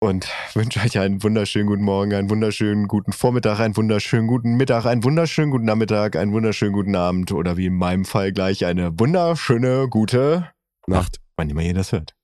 Und 0.00 0.28
wünsche 0.54 0.80
euch 0.80 0.98
einen 0.98 1.22
wunderschönen 1.22 1.68
guten 1.68 1.84
Morgen, 1.84 2.14
einen 2.14 2.30
wunderschönen 2.30 2.88
guten 2.88 3.12
Vormittag, 3.12 3.60
einen 3.60 3.76
wunderschönen 3.76 4.26
guten 4.26 4.56
Mittag, 4.56 4.86
einen 4.86 5.04
wunderschönen 5.04 5.50
guten 5.50 5.66
Nachmittag, 5.66 6.16
einen 6.16 6.32
wunderschönen 6.32 6.72
guten 6.72 6.96
Abend 6.96 7.30
oder 7.32 7.56
wie 7.56 7.66
in 7.66 7.74
meinem 7.74 8.04
Fall 8.04 8.32
gleich 8.32 8.64
eine 8.64 8.98
wunderschöne 8.98 9.88
gute 9.88 10.50
Nacht, 10.86 11.18
wann 11.36 11.50
immer 11.50 11.62
ihr 11.62 11.74
das 11.74 11.92
hört. 11.92 12.14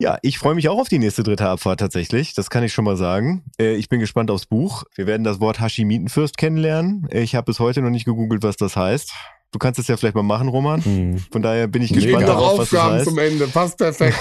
Ja, 0.00 0.18
ich 0.22 0.38
freue 0.38 0.54
mich 0.54 0.68
auch 0.68 0.78
auf 0.78 0.88
die 0.88 1.00
nächste 1.00 1.24
dritte 1.24 1.48
Abfahrt 1.48 1.80
tatsächlich. 1.80 2.32
Das 2.32 2.50
kann 2.50 2.62
ich 2.62 2.72
schon 2.72 2.84
mal 2.84 2.96
sagen. 2.96 3.42
Äh, 3.60 3.74
ich 3.74 3.88
bin 3.88 3.98
gespannt 3.98 4.30
aufs 4.30 4.46
Buch. 4.46 4.84
Wir 4.94 5.08
werden 5.08 5.24
das 5.24 5.40
Wort 5.40 5.58
Hashimitenfürst 5.58 6.36
kennenlernen. 6.36 7.08
Ich 7.10 7.34
habe 7.34 7.46
bis 7.46 7.58
heute 7.58 7.82
noch 7.82 7.90
nicht 7.90 8.04
gegoogelt, 8.04 8.44
was 8.44 8.56
das 8.56 8.76
heißt. 8.76 9.12
Du 9.50 9.58
kannst 9.58 9.80
es 9.80 9.88
ja 9.88 9.96
vielleicht 9.96 10.14
mal 10.14 10.22
machen, 10.22 10.48
Roman. 10.48 10.84
Hm. 10.84 11.18
Von 11.30 11.42
daher 11.42 11.68
bin 11.68 11.82
ich 11.82 11.90
Mega 11.90 12.04
gespannt 12.04 12.28
darauf, 12.28 12.58
was 12.58 12.70
das 12.70 12.78
Aufgaben 12.78 12.94
heißt. 12.96 13.04
zum 13.06 13.18
Ende. 13.18 13.46
Passt 13.48 13.78
perfekt. 13.78 14.18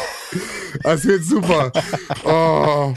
Das 0.83 1.03
wird 1.05 1.23
super. 1.23 1.71
Oh. 2.23 2.93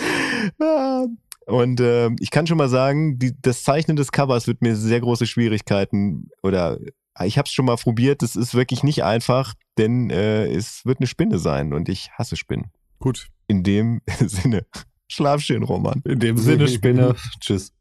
Und 1.46 1.80
äh, 1.80 2.10
ich 2.20 2.30
kann 2.30 2.46
schon 2.46 2.58
mal 2.58 2.68
sagen, 2.68 3.18
die, 3.18 3.32
das 3.42 3.64
Zeichnen 3.64 3.96
des 3.96 4.12
Covers 4.12 4.46
wird 4.46 4.62
mir 4.62 4.76
sehr 4.76 5.00
große 5.00 5.26
Schwierigkeiten 5.26 6.28
oder 6.42 6.78
ich 7.24 7.38
habe 7.38 7.46
es 7.46 7.52
schon 7.52 7.64
mal 7.64 7.76
probiert. 7.76 8.22
Das 8.22 8.36
ist 8.36 8.54
wirklich 8.54 8.82
nicht 8.84 9.02
einfach, 9.02 9.54
denn 9.76 10.10
äh, 10.10 10.46
es 10.46 10.84
wird 10.86 11.00
eine 11.00 11.06
Spinne 11.06 11.38
sein 11.38 11.72
und 11.72 11.88
ich 11.88 12.10
hasse 12.12 12.36
Spinnen. 12.36 12.70
Gut. 13.00 13.28
In 13.48 13.64
dem 13.64 14.00
Sinne, 14.20 14.64
schlaf 15.08 15.40
schön, 15.40 15.64
Roman. 15.64 16.02
In 16.04 16.20
dem 16.20 16.36
Sinne, 16.36 16.68
Spinne. 16.68 17.16
Tschüss. 17.40 17.72